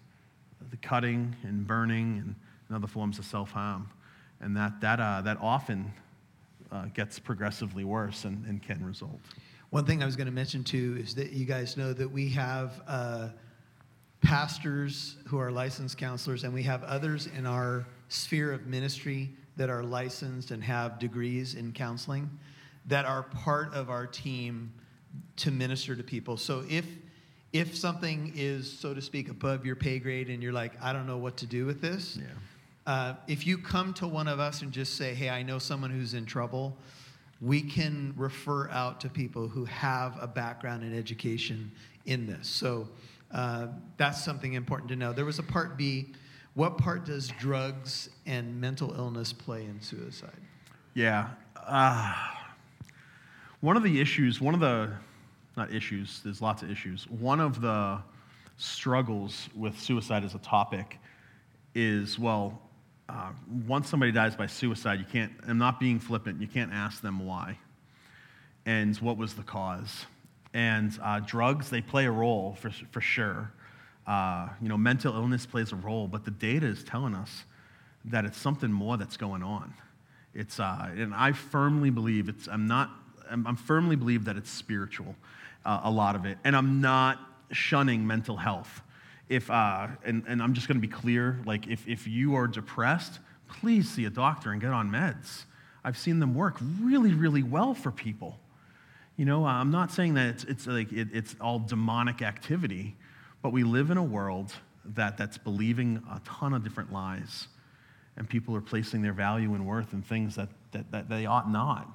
the 0.71 0.77
cutting 0.79 1.35
and 1.43 1.67
burning 1.67 2.19
and, 2.19 2.35
and 2.69 2.77
other 2.77 2.87
forms 2.87 3.19
of 3.19 3.25
self 3.25 3.51
harm. 3.51 3.89
And 4.41 4.57
that, 4.57 4.81
that, 4.81 5.01
uh, 5.01 5.23
that 5.23 5.39
often 5.41 5.93
uh, 6.71 6.87
gets 6.87 7.19
progressively 7.19 7.85
worse 7.85 8.25
and, 8.25 8.45
and, 8.47 8.63
can 8.63 8.85
result. 8.85 9.21
One 9.71 9.85
thing 9.85 10.03
I 10.03 10.07
was 10.07 10.17
going 10.17 10.27
to 10.27 10.33
mention 10.33 10.65
too 10.65 10.97
is 11.01 11.15
that 11.15 11.33
you 11.33 11.45
guys 11.45 11.77
know 11.77 11.93
that 11.93 12.11
we 12.11 12.29
have 12.31 12.83
uh, 12.87 13.29
pastors 14.21 15.17
who 15.27 15.39
are 15.39 15.51
licensed 15.51 15.97
counselors, 15.97 16.45
and 16.45 16.53
we 16.53 16.63
have 16.65 16.83
others 16.85 17.29
in 17.37 17.47
our 17.47 17.87
sphere 18.09 18.53
of 18.53 18.67
ministry 18.67 19.31
that 19.57 19.71
are 19.71 19.83
licensed 19.83 20.51
and 20.51 20.63
have 20.63 20.99
degrees 20.99 21.55
in 21.55 21.73
counseling 21.73 22.31
that 22.87 23.05
are 23.05 23.23
part 23.23 23.73
of 23.75 23.91
our 23.91 24.07
team 24.07 24.73
to 25.37 25.51
minister 25.51 25.97
to 25.97 26.03
people. 26.03 26.37
So 26.37 26.65
if 26.69 26.85
if 27.53 27.77
something 27.77 28.33
is, 28.37 28.71
so 28.71 28.93
to 28.93 29.01
speak, 29.01 29.31
above 29.31 29.65
your 29.65 29.77
pay 29.77 29.99
grade 29.99 30.29
and 30.29 30.43
you're 30.43 30.53
like, 30.53 30.73
I 30.83 30.93
don't 30.93 31.07
know 31.07 31.17
what 31.17 31.39
to 31.39 31.47
do 31.47 31.65
with 31.65 31.81
this, 31.81 32.19
yeah. 32.19 32.27
uh, 32.87 33.15
if 33.29 33.47
you 33.47 33.57
come 33.57 33.95
to 33.95 34.07
one 34.07 34.29
of 34.29 34.41
us 34.41 34.63
and 34.63 34.73
just 34.73 34.97
say, 34.97 35.15
hey, 35.15 35.31
I 35.31 35.43
know 35.43 35.59
someone 35.59 35.91
who's 35.91 36.13
in 36.13 36.27
trouble, 36.27 36.77
we 37.41 37.63
can 37.63 38.13
refer 38.17 38.69
out 38.71 39.01
to 39.03 39.09
people 39.09 39.49
who 39.49 39.65
have 39.67 40.19
a 40.21 40.27
background 40.27 40.83
in 40.83 40.97
education 40.97 41.71
in 42.05 42.27
this. 42.27 42.49
So 42.49 42.89
uh, 43.33 43.69
that's 43.97 44.23
something 44.25 44.55
important 44.55 44.89
to 44.91 44.97
know. 44.97 45.13
There 45.13 45.25
was 45.25 45.39
a 45.39 45.43
part 45.43 45.77
B. 45.77 46.13
What 46.55 46.79
part 46.79 47.05
does 47.05 47.29
drugs 47.39 48.09
and 48.27 48.61
mental 48.61 48.95
illness 48.95 49.33
play 49.33 49.65
in 49.65 49.81
suicide? 49.81 50.31
Yeah. 50.95 51.29
Uh, 51.67 52.15
one 53.61 53.77
of 53.77 53.83
the 53.83 54.01
issues, 54.01 54.41
one 54.41 54.55
of 54.55 54.61
the 54.61 54.93
not 55.57 55.73
issues, 55.73 56.21
there's 56.23 56.43
lots 56.43 56.63
of 56.63 56.71
issues. 56.71 57.09
One 57.09 57.41
of 57.41 57.61
the 57.61 57.99
struggles 58.57 59.49
with 59.55 59.79
suicide 59.81 60.25
as 60.25 60.35
a 60.35 60.39
topic 60.39 60.99
is 61.75 62.19
well, 62.19 62.61
uh, 63.09 63.31
once 63.67 63.89
somebody 63.89 64.13
dies 64.13 64.35
by 64.35 64.47
suicide, 64.47 64.99
you 64.99 65.05
can't, 65.11 65.33
I'm 65.47 65.59
not 65.59 65.79
being 65.79 66.01
flippant, 66.01 66.41
you 66.41 66.49
can't 66.49 66.73
ask 66.73 67.01
them 67.01 67.25
why 67.25 67.59
and 68.65 68.97
what 68.97 69.17
was 69.17 69.35
the 69.35 69.43
cause. 69.43 70.07
And 70.53 70.99
uh, 71.03 71.21
drugs, 71.21 71.71
they 71.71 71.81
play 71.81 72.07
a 72.07 72.11
role 72.11 72.57
for, 72.61 72.71
for 72.91 73.01
sure. 73.01 73.53
Uh, 74.07 74.49
you 74.61 74.69
know, 74.69 74.77
mental 74.77 75.15
illness 75.15 75.47
plays 75.47 75.73
a 75.73 75.77
role, 75.77 76.09
but 76.09 76.25
the 76.25 76.31
data 76.31 76.67
is 76.67 76.83
telling 76.83 77.15
us 77.15 77.45
that 78.07 78.25
it's 78.25 78.39
something 78.39 78.73
more 78.73 78.97
that's 78.97 79.17
going 79.17 79.43
on. 79.43 79.75
It's, 80.35 80.61
uh, 80.61 80.91
and 80.97 81.15
I 81.15 81.33
firmly 81.33 81.91
believe 81.91 82.29
it's, 82.29 82.49
I'm 82.49 82.67
not, 82.67 82.91
I'm, 83.31 83.47
I'm 83.47 83.57
firmly 83.57 83.97
believe 83.97 84.25
that 84.25 84.37
it's 84.37 84.51
spiritual, 84.51 85.15
uh, 85.67 85.81
a 85.85 85.91
lot 85.91 86.17
of 86.17 86.25
it. 86.25 86.39
And 86.45 86.57
I'm 86.57 86.81
not 86.81 87.19
shunning 87.51 88.07
mental 88.07 88.37
health. 88.37 88.83
If, 89.29 89.51
uh, 89.51 89.89
and, 90.05 90.25
and 90.29 90.41
I'm 90.41 90.55
just 90.55 90.69
going 90.69 90.81
to 90.81 90.87
be 90.87 90.93
clear, 90.93 91.41
like 91.45 91.67
if, 91.67 91.87
if 91.89 92.07
you 92.07 92.37
are 92.37 92.47
depressed, 92.47 93.19
please 93.61 93.91
see 93.91 94.05
a 94.05 94.11
doctor 94.11 94.53
and 94.53 94.61
get 94.61 94.71
on 94.71 94.91
meds. 94.91 95.45
I've 95.85 95.99
seen 95.99 96.21
them 96.21 96.35
work 96.35 96.57
really, 96.81 97.13
really 97.13 97.43
well 97.43 97.75
for 97.75 97.91
people. 97.91 98.39
You 99.17 99.25
know, 99.25 99.45
I'm 99.45 99.71
not 99.71 99.91
saying 99.91 100.15
that 100.15 100.29
it's, 100.29 100.45
it's 100.45 100.67
like 100.67 100.93
it, 100.93 101.09
it's 101.13 101.35
all 101.41 101.59
demonic 101.59 102.23
activity, 102.23 102.97
but 103.43 103.51
we 103.51 103.65
live 103.65 103.91
in 103.91 103.97
a 103.97 104.03
world 104.03 104.53
that, 104.95 105.17
that's 105.17 105.39
believing 105.39 106.03
a 106.11 106.21
ton 106.25 106.55
of 106.55 106.63
different 106.63 106.93
lies. 106.93 107.49
And 108.17 108.29
people 108.29 108.55
are 108.57 108.61
placing 108.61 109.03
their 109.03 109.13
value 109.13 109.55
and 109.55 109.67
worth 109.67 109.93
in 109.93 110.03
things 110.03 110.37
that, 110.37 110.49
that, 110.73 110.91
that 110.93 111.09
they 111.09 111.27
ought 111.27 111.51
not. 111.51 111.89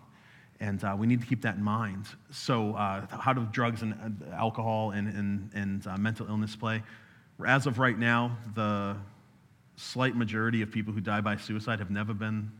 And 0.61 0.83
uh, 0.83 0.95
we 0.97 1.07
need 1.07 1.19
to 1.21 1.27
keep 1.27 1.41
that 1.41 1.55
in 1.55 1.63
mind. 1.63 2.05
So, 2.29 2.75
uh, 2.75 3.07
how 3.09 3.33
do 3.33 3.47
drugs 3.51 3.81
and 3.81 3.93
uh, 4.31 4.35
alcohol 4.35 4.91
and, 4.91 5.07
and, 5.07 5.49
and 5.55 5.88
uh, 5.88 5.97
mental 5.97 6.27
illness 6.27 6.55
play? 6.55 6.83
As 7.45 7.65
of 7.65 7.79
right 7.79 7.97
now, 7.97 8.38
the 8.53 8.95
slight 9.75 10.15
majority 10.15 10.61
of 10.61 10.69
people 10.69 10.93
who 10.93 11.01
die 11.01 11.19
by 11.19 11.35
suicide 11.35 11.79
have 11.79 11.89
never 11.89 12.13
been, 12.13 12.51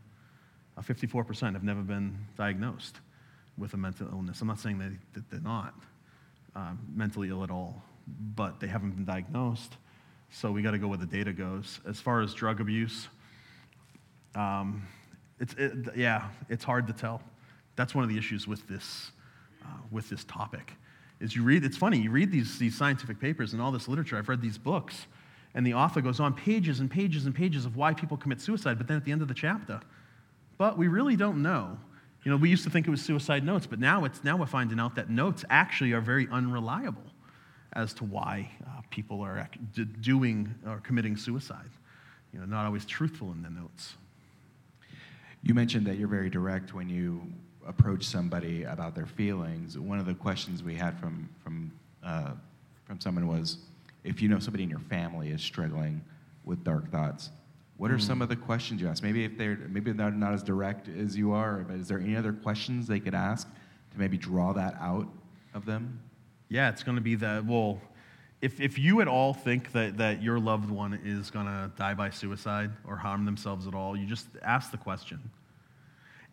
54% 0.80 1.44
uh, 1.44 1.52
have 1.52 1.64
never 1.64 1.82
been 1.82 2.18
diagnosed 2.36 2.98
with 3.56 3.76
a 3.76 3.78
mental 3.78 4.08
illness. 4.08 4.42
I'm 4.42 4.48
not 4.48 4.60
saying 4.60 4.80
that, 5.14 5.30
they're 5.30 5.40
not 5.40 5.76
uh, 6.56 6.72
mentally 6.92 7.30
ill 7.30 7.44
at 7.44 7.52
all, 7.52 7.84
but 8.36 8.60
they 8.60 8.68
haven't 8.68 8.96
been 8.96 9.06
diagnosed. 9.06 9.78
So 10.32 10.52
we 10.52 10.64
got 10.64 10.72
to 10.72 10.80
go 10.80 10.88
where 10.88 10.98
the 10.98 11.06
data 11.06 11.34
goes. 11.34 11.82
As 11.88 12.00
far 12.00 12.22
as 12.22 12.34
drug 12.34 12.62
abuse, 12.62 13.10
um, 14.34 14.88
it's, 15.40 15.54
it, 15.54 15.74
yeah, 15.96 16.30
it's 16.50 16.64
hard 16.64 16.88
to 16.88 16.94
tell. 16.94 17.22
That's 17.76 17.96
one 17.96 18.04
of 18.04 18.10
the 18.10 18.18
issues 18.18 18.48
with 18.48 18.68
this, 18.68 19.12
uh, 19.64 19.68
with 19.92 20.10
this 20.10 20.24
topic. 20.26 20.74
Is 21.20 21.36
you 21.36 21.44
read, 21.44 21.64
it's 21.64 21.78
funny, 21.78 22.00
you 22.00 22.12
read 22.12 22.32
these, 22.32 22.58
these 22.58 22.76
scientific 22.76 23.20
papers 23.20 23.54
and 23.54 23.62
all 23.62 23.72
this 23.72 23.88
literature. 23.88 24.18
I've 24.18 24.30
read 24.30 24.42
these 24.42 24.58
books, 24.58 25.06
and 25.54 25.66
the 25.66 25.74
author 25.76 26.02
goes 26.02 26.20
on 26.20 26.34
pages 26.34 26.80
and 26.80 26.90
pages 26.90 27.26
and 27.26 27.36
pages 27.36 27.66
of 27.66 27.76
why 27.76 27.94
people 27.94 28.18
commit 28.18 28.42
suicide, 28.42 28.78
but 28.78 28.88
then 28.88 28.98
at 28.98 29.06
the 29.06 29.12
end 29.12 29.22
of 29.22 29.28
the 29.28 29.34
chapter, 29.34 29.80
but 30.58 30.78
we 30.78 30.88
really 30.88 31.16
don't 31.16 31.42
know. 31.42 31.78
You 32.24 32.32
know, 32.32 32.38
we 32.38 32.50
used 32.50 32.64
to 32.66 32.70
think 32.70 32.88
it 32.88 32.92
was 32.92 33.02
suicide 33.02 33.44
notes, 33.44 33.66
but 33.66 33.80
now, 33.80 34.06
it's, 34.06 34.24
now 34.24 34.38
we're 34.38 34.46
finding 34.46 34.80
out 34.80 34.96
that 34.96 35.10
notes 35.10 35.44
actually 35.50 35.94
are 35.94 36.02
very 36.02 36.28
unreliable 36.32 37.04
as 37.74 37.94
to 37.96 38.04
why 38.04 38.52
uh, 38.68 38.82
people 38.90 39.22
are 39.22 39.50
doing 40.02 40.54
or 40.68 40.80
committing 40.82 41.18
suicide. 41.18 41.70
You 42.34 42.40
know, 42.40 42.46
not 42.46 42.66
always 42.66 42.86
truthful 42.86 43.32
in 43.32 43.42
the 43.42 43.50
notes. 43.50 43.96
You 45.44 45.54
mentioned 45.54 45.88
that 45.88 45.98
you're 45.98 46.08
very 46.08 46.30
direct 46.30 46.74
when 46.74 46.90
you 46.90 47.22
approach 47.68 48.04
somebody 48.04 48.64
about 48.64 48.96
their 48.96 49.06
feelings. 49.06 49.78
One 49.78 50.00
of 50.00 50.06
the 50.06 50.14
questions 50.14 50.64
we 50.64 50.76
had 50.76 51.00
from, 51.00 51.30
from, 51.44 51.72
uh, 52.04 52.32
from 52.86 53.00
someone 53.00 53.28
was 53.28 53.58
if 54.04 54.22
you 54.22 54.30
know 54.30 54.40
somebody 54.40 54.64
in 54.64 54.70
your 54.70 54.80
family 54.80 55.30
is 55.30 55.42
struggling 55.42 56.02
with 56.44 56.64
dark 56.64 56.90
thoughts, 56.92 57.30
what 57.78 57.92
are 57.92 57.98
mm. 57.98 58.02
some 58.02 58.22
of 58.22 58.30
the 58.30 58.36
questions 58.36 58.82
you 58.82 58.88
ask? 58.88 59.04
Maybe 59.04 59.26
if 59.26 59.38
they're 59.38 59.58
maybe 59.70 59.92
they're 59.92 60.12
not 60.12 60.34
as 60.34 60.44
direct 60.44 60.88
as 60.88 61.18
you 61.18 61.32
are, 61.32 61.66
but 61.68 61.78
is 61.78 61.88
there 61.88 62.00
any 62.00 62.16
other 62.16 62.34
questions 62.34 62.88
they 62.88 63.00
could 63.00 63.16
ask 63.16 63.48
to 63.48 64.00
maybe 64.00 64.18
draw 64.18 64.54
that 64.54 64.76
out 64.80 65.08
of 65.54 65.66
them? 65.66 66.00
Yeah, 66.50 66.70
it's 66.70 66.84
going 66.84 66.96
to 66.96 67.02
be 67.02 67.16
the 67.16 67.44
well. 67.48 67.82
If, 68.42 68.60
if 68.60 68.80
you 68.80 69.02
at 69.02 69.08
all 69.08 69.36
think 69.36 69.72
that, 69.74 69.98
that 69.98 70.24
your 70.24 70.40
loved 70.40 70.72
one 70.72 71.00
is 71.06 71.30
going 71.30 71.46
to 71.46 71.72
die 71.78 71.94
by 71.94 72.10
suicide 72.10 72.72
or 72.88 72.96
harm 72.96 73.24
themselves 73.24 73.68
at 73.68 73.76
all, 73.76 73.96
you 73.96 74.08
just 74.08 74.28
ask 74.42 74.72
the 74.72 74.78
question. 74.78 75.20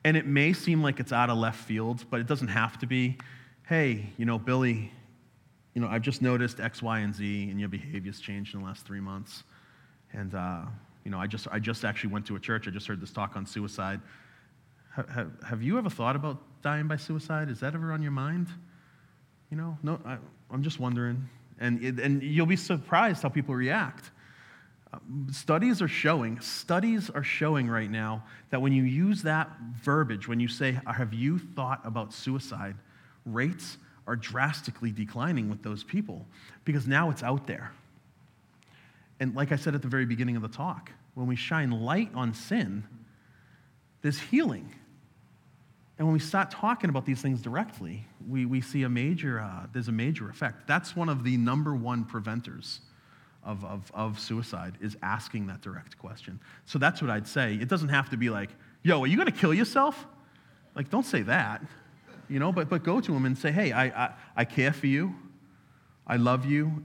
And 0.04 0.16
it 0.16 0.26
may 0.26 0.52
seem 0.52 0.82
like 0.82 1.00
it's 1.00 1.12
out 1.12 1.30
of 1.30 1.38
left 1.38 1.60
field, 1.60 2.04
but 2.10 2.20
it 2.20 2.26
doesn't 2.26 2.48
have 2.48 2.78
to 2.78 2.86
be. 2.86 3.18
Hey, 3.66 4.12
you 4.16 4.24
know, 4.24 4.38
Billy, 4.38 4.92
you 5.74 5.82
know, 5.82 5.88
I've 5.88 6.02
just 6.02 6.22
noticed 6.22 6.60
X, 6.60 6.82
Y, 6.82 7.00
and 7.00 7.14
Z, 7.14 7.50
and 7.50 7.60
your 7.60 7.68
behavior's 7.68 8.20
changed 8.20 8.54
in 8.54 8.60
the 8.60 8.66
last 8.66 8.86
three 8.86 9.00
months. 9.00 9.44
And, 10.12 10.34
uh, 10.34 10.62
you 11.04 11.10
know, 11.10 11.18
I 11.18 11.26
just, 11.26 11.46
I 11.50 11.58
just 11.58 11.84
actually 11.84 12.12
went 12.12 12.26
to 12.26 12.36
a 12.36 12.40
church. 12.40 12.66
I 12.66 12.70
just 12.70 12.86
heard 12.86 13.00
this 13.00 13.12
talk 13.12 13.36
on 13.36 13.46
suicide. 13.46 14.00
Have, 14.94 15.30
have, 15.46 15.62
you 15.62 15.78
ever 15.78 15.90
thought 15.90 16.16
about 16.16 16.38
dying 16.62 16.88
by 16.88 16.96
suicide? 16.96 17.48
Is 17.48 17.60
that 17.60 17.74
ever 17.74 17.92
on 17.92 18.02
your 18.02 18.10
mind? 18.10 18.48
You 19.50 19.56
know, 19.56 19.78
no, 19.82 20.00
I, 20.04 20.18
am 20.52 20.62
just 20.62 20.80
wondering. 20.80 21.28
And, 21.60 21.80
and 22.00 22.22
you'll 22.22 22.46
be 22.46 22.56
surprised 22.56 23.22
how 23.22 23.28
people 23.28 23.54
react. 23.54 24.10
Studies 25.30 25.82
are 25.82 25.88
showing, 25.88 26.40
studies 26.40 27.10
are 27.10 27.22
showing 27.22 27.68
right 27.68 27.90
now 27.90 28.24
that 28.50 28.62
when 28.62 28.72
you 28.72 28.84
use 28.84 29.22
that 29.22 29.50
verbiage, 29.82 30.26
when 30.26 30.40
you 30.40 30.48
say, 30.48 30.78
Have 30.86 31.12
you 31.12 31.38
thought 31.38 31.80
about 31.84 32.12
suicide? 32.12 32.74
rates 33.32 33.78
are 34.06 34.16
drastically 34.16 34.90
declining 34.90 35.48
with 35.48 35.62
those 35.62 35.84
people 35.84 36.26
because 36.64 36.86
now 36.86 37.10
it's 37.10 37.22
out 37.22 37.46
there. 37.46 37.72
And 39.20 39.34
like 39.34 39.52
I 39.52 39.56
said 39.56 39.74
at 39.74 39.82
the 39.82 39.88
very 39.88 40.06
beginning 40.06 40.36
of 40.36 40.42
the 40.42 40.48
talk, 40.48 40.90
when 41.14 41.26
we 41.26 41.36
shine 41.36 41.70
light 41.70 42.10
on 42.14 42.32
sin, 42.32 42.84
there's 44.02 44.18
healing. 44.18 44.72
And 45.98 46.06
when 46.06 46.12
we 46.12 46.20
start 46.20 46.50
talking 46.50 46.88
about 46.88 47.04
these 47.04 47.20
things 47.20 47.42
directly, 47.42 48.06
we, 48.26 48.46
we 48.46 48.60
see 48.60 48.84
a 48.84 48.88
major, 48.88 49.40
uh, 49.40 49.66
there's 49.72 49.88
a 49.88 49.92
major 49.92 50.30
effect. 50.30 50.68
That's 50.68 50.94
one 50.94 51.08
of 51.08 51.24
the 51.24 51.36
number 51.36 51.74
one 51.74 52.04
preventers 52.04 52.80
of, 53.44 53.64
of, 53.64 53.90
of 53.94 54.18
suicide 54.18 54.74
is 54.80 54.96
asking 55.02 55.46
that 55.46 55.60
direct 55.60 55.98
question. 55.98 56.40
So 56.66 56.78
that's 56.78 57.00
what 57.00 57.10
I'd 57.10 57.26
say. 57.26 57.54
It 57.54 57.68
doesn't 57.68 57.88
have 57.88 58.10
to 58.10 58.16
be 58.16 58.30
like, 58.30 58.50
yo, 58.82 59.02
are 59.02 59.06
you 59.06 59.16
going 59.16 59.26
to 59.26 59.38
kill 59.38 59.54
yourself? 59.54 60.06
Like, 60.74 60.90
don't 60.90 61.06
say 61.06 61.22
that, 61.22 61.62
you 62.28 62.38
know, 62.38 62.52
but, 62.52 62.68
but 62.68 62.84
go 62.84 63.00
to 63.00 63.14
him 63.14 63.24
and 63.24 63.36
say, 63.36 63.50
hey, 63.50 63.72
I, 63.72 63.86
I, 63.86 64.14
I 64.36 64.44
care 64.44 64.72
for 64.72 64.86
you. 64.86 65.14
I 66.06 66.16
love 66.16 66.44
you 66.44 66.84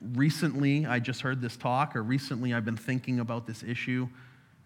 recently 0.00 0.86
I 0.86 0.98
just 0.98 1.20
heard 1.20 1.40
this 1.40 1.56
talk, 1.56 1.94
or 1.94 2.02
recently 2.02 2.54
I've 2.54 2.64
been 2.64 2.76
thinking 2.76 3.20
about 3.20 3.46
this 3.46 3.62
issue. 3.62 4.08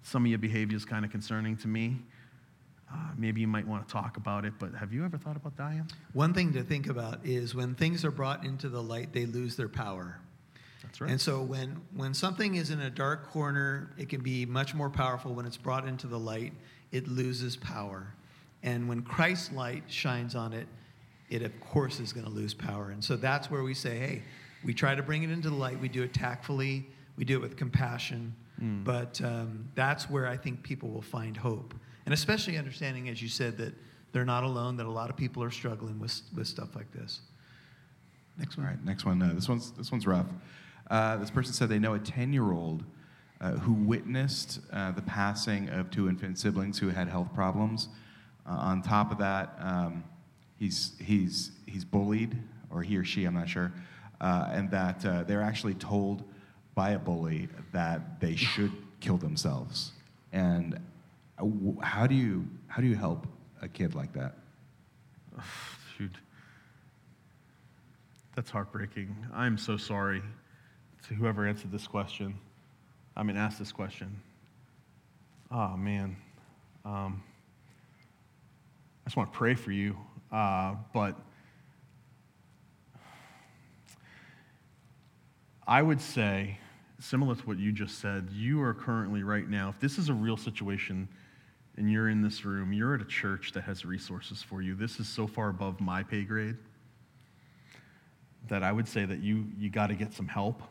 Some 0.03 0.25
of 0.25 0.29
your 0.29 0.39
behavior 0.39 0.77
is 0.77 0.85
kind 0.85 1.05
of 1.05 1.11
concerning 1.11 1.57
to 1.59 1.69
me. 1.69 1.99
Uh, 2.93 2.97
maybe 3.17 3.41
you 3.41 3.49
might 3.49 3.67
want 3.67 3.87
to 3.87 3.93
talk 3.93 4.17
about 4.17 4.45
it, 4.45 4.53
but 4.59 4.73
have 4.75 4.93
you 4.93 5.05
ever 5.05 5.19
thought 5.19 5.37
about 5.37 5.57
dying? 5.57 5.89
One 6.13 6.33
thing 6.33 6.53
to 6.53 6.63
think 6.63 6.89
about 6.89 7.21
is 7.25 7.55
when 7.55 7.75
things 7.75 8.05
are 8.05 8.11
brought 8.11 8.45
into 8.45 8.69
the 8.69 8.83
light, 8.83 9.13
they 9.13 9.27
lose 9.27 9.57
their 9.57 9.69
power. 9.69 10.21
That's 10.85 11.01
right. 11.01 11.11
And 11.11 11.21
so 11.21 11.43
when, 11.43 11.81
when 11.95 12.15
something 12.15 12.55
is 12.55 12.71
in 12.71 12.81
a 12.81 12.91
dark 12.91 13.31
corner, 13.31 13.91
it 13.99 14.09
can 14.09 14.21
be 14.21 14.47
much 14.47 14.75
more 14.75 14.91
powerful. 14.91 15.35
When 15.35 15.47
it's 15.47 15.57
brought 15.57 15.87
into 15.87 16.07
the 16.07 16.19
light, 16.19 16.53
it 16.93 17.09
loses 17.09 17.57
power. 17.57 18.15
And 18.63 18.89
when 18.89 19.03
Christ's 19.03 19.53
light 19.53 19.85
shines 19.89 20.35
on 20.35 20.53
it, 20.53 20.67
it 21.29 21.43
of 21.43 21.59
course 21.61 22.01
is 22.01 22.13
going 22.13 22.27
to 22.27 22.33
lose 22.33 22.55
power. 22.55 22.91
And 22.91 23.03
so 23.03 23.17
that's 23.17 23.51
where 23.51 23.63
we 23.63 23.75
say, 23.75 23.99
hey, 23.99 24.23
we 24.65 24.73
try 24.73 24.95
to 24.95 25.03
bring 25.03 25.23
it 25.23 25.31
into 25.31 25.51
the 25.51 25.57
light. 25.57 25.79
We 25.81 25.89
do 25.89 26.03
it 26.03 26.15
tactfully. 26.15 26.87
We 27.17 27.25
do 27.25 27.37
it 27.37 27.43
with 27.43 27.57
compassion. 27.57 28.35
Mm. 28.63 28.85
But 28.85 29.21
um, 29.23 29.69
that's 29.75 30.09
where 30.09 30.27
I 30.27 30.37
think 30.37 30.63
people 30.63 30.89
will 30.91 31.03
find 31.03 31.37
hope. 31.37 31.75
And 32.07 32.15
especially 32.15 32.57
understanding, 32.57 33.09
as 33.09 33.21
you 33.21 33.29
said, 33.29 33.59
that 33.59 33.75
they're 34.13 34.25
not 34.25 34.45
alone, 34.45 34.77
that 34.77 34.87
a 34.87 34.91
lot 34.91 35.11
of 35.11 35.17
people 35.17 35.43
are 35.43 35.51
struggling 35.51 35.99
with, 35.99 36.21
with 36.35 36.47
stuff 36.47 36.77
like 36.77 36.91
this. 36.93 37.21
Next 38.39 38.57
one. 38.57 38.67
All 38.67 38.73
right, 38.73 38.85
next 38.85 39.05
one. 39.05 39.23
Uh, 39.23 39.33
this, 39.35 39.49
one's, 39.49 39.73
this 39.73 39.91
one's 39.91 40.07
rough. 40.07 40.27
Uh, 40.91 41.17
this 41.17 41.31
person 41.31 41.53
said 41.53 41.69
they 41.69 41.79
know 41.79 41.95
a 41.95 41.99
10 41.99 42.33
year 42.33 42.53
old 42.53 42.85
uh, 43.41 43.53
who 43.53 43.73
witnessed 43.73 44.61
uh, 44.73 44.91
the 44.93 45.03
passing 45.03 45.69
of 45.71 45.91
two 45.91 46.09
infant 46.09 46.39
siblings 46.39 46.79
who 46.79 46.89
had 46.89 47.09
health 47.09 47.33
problems. 47.35 47.89
Uh, 48.47 48.53
on 48.53 48.83
top 48.83 49.11
of 49.11 49.19
that, 49.19 49.55
um, 49.59 50.05
he's, 50.59 50.93
he's, 51.01 51.51
he's 51.67 51.85
bullied, 51.85 52.37
or 52.71 52.83
he 52.83 52.97
or 52.97 53.05
she, 53.05 53.25
I'm 53.25 53.35
not 53.35 53.49
sure, 53.49 53.73
uh, 54.21 54.49
and 54.53 54.71
that 54.71 55.05
uh, 55.05 55.23
they're 55.25 55.43
actually 55.43 55.75
told 55.75 56.25
by 56.75 56.91
a 56.91 56.99
bully 56.99 57.49
that 57.73 58.21
they 58.21 58.37
should 58.37 58.73
kill 59.01 59.17
themselves. 59.17 59.93
And 60.33 60.79
how 61.83 62.07
do 62.07 62.15
you 62.15 62.47
how 62.67 62.81
do 62.81 62.89
you 62.89 62.97
help 62.97 63.27
a 63.63 63.69
kid 63.69 63.95
like 63.95 64.13
that? 64.15 64.35
Shoot, 65.97 66.15
that's 68.35 68.51
heartbreaking. 68.51 69.15
I'm 69.33 69.57
so 69.59 69.77
sorry 69.77 70.23
to 71.09 71.15
whoever 71.15 71.47
answered 71.47 71.71
this 71.71 71.87
question. 71.87 72.35
I 73.17 73.23
mean, 73.23 73.37
asked 73.37 73.59
this 73.59 73.73
question. 73.73 74.21
Oh 75.51 75.77
man, 75.77 76.17
um, 76.85 77.23
I 79.05 79.09
just 79.09 79.17
want 79.17 79.33
to 79.33 79.39
pray 79.39 79.55
for 79.55 79.71
you, 79.71 79.97
uh, 80.33 80.75
but 80.93 81.15
I 85.67 85.83
would 85.83 86.01
say, 86.01 86.59
similar 86.99 87.35
to 87.35 87.43
what 87.43 87.59
you 87.59 87.71
just 87.73 88.01
said, 88.01 88.29
you 88.33 88.63
are 88.63 88.75
currently 88.75 89.23
right 89.23 89.49
now, 89.49 89.69
if 89.69 89.79
this 89.81 89.99
is 89.99 90.09
a 90.09 90.15
real 90.15 90.37
situation 90.37 91.09
and 91.77 91.91
you're 91.91 92.09
in 92.09 92.23
this 92.23 92.45
room, 92.45 92.73
you're 92.73 92.95
at 92.95 93.01
a 93.01 93.07
church 93.07 93.53
that 93.53 93.63
has 93.65 93.85
resources 93.85 94.43
for 94.43 94.63
you. 94.63 94.75
This 94.75 95.01
is 95.01 95.09
so 95.09 95.27
far 95.27 95.49
above 95.49 95.81
my 95.81 96.03
pay 96.03 96.23
grade 96.23 96.57
that 98.49 98.63
I 98.63 98.73
would 98.73 98.87
say 98.87 99.05
that 99.05 99.21
you, 99.21 99.47
you 99.59 99.71
got 99.71 99.89
to 99.89 99.95
get 99.95 100.13
some 100.13 100.29
help 100.29 100.63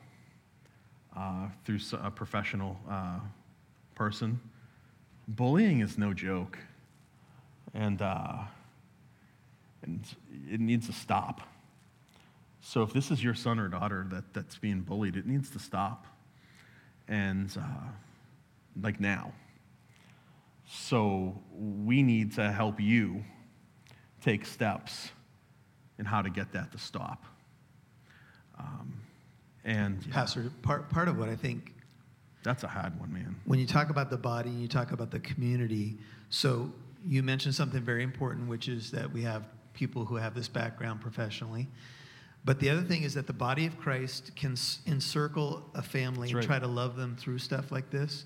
uh, 1.16 1.48
through 1.66 1.80
a 2.02 2.12
professional 2.12 2.78
uh, 2.90 3.20
person. 3.96 4.40
Bullying 5.28 5.82
is 5.82 5.98
no 5.98 6.14
joke, 6.14 6.58
and, 7.74 8.02
uh, 8.02 8.40
and 9.82 10.06
it 10.50 10.60
needs 10.60 10.88
to 10.88 10.94
stop. 10.94 11.42
So 12.62 12.82
if 12.82 12.94
this 12.94 13.12
is 13.12 13.24
your 13.24 13.34
son 13.34 13.60
or 13.60 13.68
daughter 13.68 14.08
that, 14.12 14.34
that's 14.34 14.58
being 14.58 14.82
bullied, 14.82 15.16
it 15.16 15.26
needs 15.26 15.50
to 15.52 15.60
stop. 15.60 16.08
And 17.08 17.56
uh, 17.58 17.90
like 18.82 19.00
now. 19.00 19.34
So 20.68 21.40
we 21.54 22.02
need 22.02 22.34
to 22.36 22.52
help 22.52 22.80
you 22.80 23.24
take 24.22 24.46
steps 24.46 25.10
in 26.00 26.06
how 26.06 26.22
to 26.22 26.30
get 26.30 26.54
that 26.54 26.72
to 26.72 26.78
stop. 26.78 27.26
Um, 28.58 29.03
and 29.66 30.04
yeah. 30.06 30.14
Pastor, 30.14 30.52
part, 30.62 30.90
part 30.90 31.08
of 31.08 31.18
what 31.18 31.30
I 31.30 31.36
think. 31.36 31.74
That's 32.44 32.64
a 32.64 32.68
hard 32.68 33.00
one, 33.00 33.14
man. 33.14 33.36
When 33.46 33.60
you 33.60 33.66
talk 33.66 33.90
about 33.90 34.10
the 34.10 34.18
body 34.18 34.50
and 34.50 34.62
you 34.62 34.68
talk 34.68 34.92
about 34.92 35.12
the 35.12 35.20
community, 35.20 35.98
so 36.30 36.72
you 37.06 37.24
mentioned 37.24 37.56
something 37.56 37.82
very 37.82 38.04
important, 38.04 38.50
which 38.50 38.68
is 38.68 38.92
that 38.92 39.12
we 39.12 39.22
have 39.22 39.46
people 39.74 40.06
who 40.06 40.16
have 40.16 40.36
this 40.36 40.48
background 40.48 41.02
professionally. 41.02 41.68
But 42.46 42.60
the 42.60 42.70
other 42.70 42.82
thing 42.82 43.04
is 43.04 43.14
that 43.14 43.28
the 43.28 43.34
body 43.34 43.66
of 43.66 43.78
Christ 43.78 44.36
can 44.36 44.56
encircle 44.86 45.64
a 45.74 45.82
family 45.82 46.32
and 46.32 46.44
try 46.44 46.60
to 46.60 46.68
love 46.68 46.98
them 46.98 47.16
through 47.16 47.40
stuff 47.40 47.72
like 47.72 47.90
this. 47.90 48.26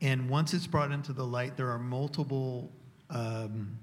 And 0.00 0.28
once 0.28 0.54
it's 0.54 0.66
brought 0.66 0.90
into 0.90 1.12
the 1.12 1.24
light, 1.24 1.56
there 1.56 1.70
are 1.70 1.78
multiple, 1.78 2.72
um, 3.10 3.78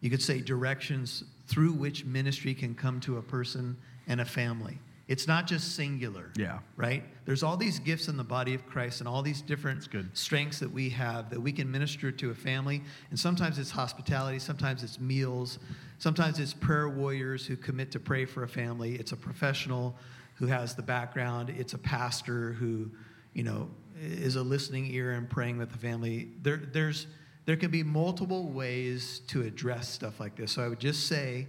you 0.00 0.10
could 0.10 0.22
say, 0.22 0.40
directions 0.40 1.24
through 1.46 1.72
which 1.72 2.04
ministry 2.04 2.54
can 2.54 2.74
come 2.74 3.00
to 3.00 3.16
a 3.16 3.22
person 3.22 3.76
and 4.06 4.20
a 4.20 4.24
family. 4.24 4.78
It's 5.08 5.28
not 5.28 5.46
just 5.46 5.76
singular. 5.76 6.32
Yeah. 6.36 6.58
Right? 6.76 7.04
There's 7.26 7.42
all 7.42 7.56
these 7.56 7.78
gifts 7.78 8.08
in 8.08 8.16
the 8.16 8.24
body 8.24 8.54
of 8.54 8.66
Christ 8.66 9.00
and 9.00 9.08
all 9.08 9.22
these 9.22 9.40
different 9.40 9.88
strengths 10.14 10.58
that 10.58 10.70
we 10.70 10.88
have 10.90 11.30
that 11.30 11.40
we 11.40 11.52
can 11.52 11.70
minister 11.70 12.10
to 12.10 12.30
a 12.30 12.34
family. 12.34 12.82
And 13.10 13.18
sometimes 13.18 13.58
it's 13.58 13.70
hospitality, 13.70 14.40
sometimes 14.40 14.82
it's 14.82 14.98
meals, 14.98 15.60
sometimes 15.98 16.40
it's 16.40 16.52
prayer 16.52 16.88
warriors 16.88 17.46
who 17.46 17.56
commit 17.56 17.92
to 17.92 18.00
pray 18.00 18.24
for 18.24 18.42
a 18.42 18.48
family. 18.48 18.96
It's 18.96 19.12
a 19.12 19.16
professional 19.16 19.96
who 20.34 20.46
has 20.46 20.74
the 20.74 20.82
background, 20.82 21.50
it's 21.50 21.72
a 21.72 21.78
pastor 21.78 22.52
who, 22.52 22.90
you 23.32 23.42
know, 23.42 23.70
is 23.98 24.36
a 24.36 24.42
listening 24.42 24.92
ear 24.92 25.12
and 25.12 25.30
praying 25.30 25.56
with 25.56 25.70
the 25.70 25.78
family. 25.78 26.28
There, 26.42 26.58
there's, 26.58 27.06
there 27.46 27.56
can 27.56 27.70
be 27.70 27.82
multiple 27.82 28.48
ways 28.48 29.20
to 29.28 29.42
address 29.42 29.88
stuff 29.88 30.20
like 30.20 30.36
this. 30.36 30.52
So 30.52 30.62
I 30.62 30.68
would 30.68 30.80
just 30.80 31.06
say, 31.06 31.46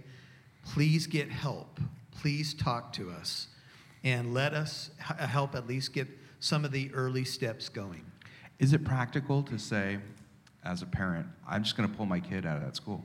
please 0.64 1.06
get 1.06 1.28
help 1.28 1.80
please 2.20 2.52
talk 2.52 2.92
to 2.92 3.10
us 3.10 3.46
and 4.02 4.34
let 4.34 4.52
us 4.52 4.90
help 4.98 5.54
at 5.54 5.66
least 5.66 5.92
get 5.92 6.08
some 6.40 6.64
of 6.64 6.72
the 6.72 6.90
early 6.92 7.24
steps 7.24 7.68
going. 7.68 8.04
Is 8.58 8.72
it 8.72 8.84
practical 8.84 9.42
to 9.44 9.58
say, 9.58 9.98
as 10.64 10.82
a 10.82 10.86
parent, 10.86 11.26
I'm 11.48 11.62
just 11.62 11.76
going 11.76 11.88
to 11.88 11.96
pull 11.96 12.06
my 12.06 12.20
kid 12.20 12.44
out 12.44 12.56
of 12.56 12.64
that 12.64 12.76
school? 12.76 13.04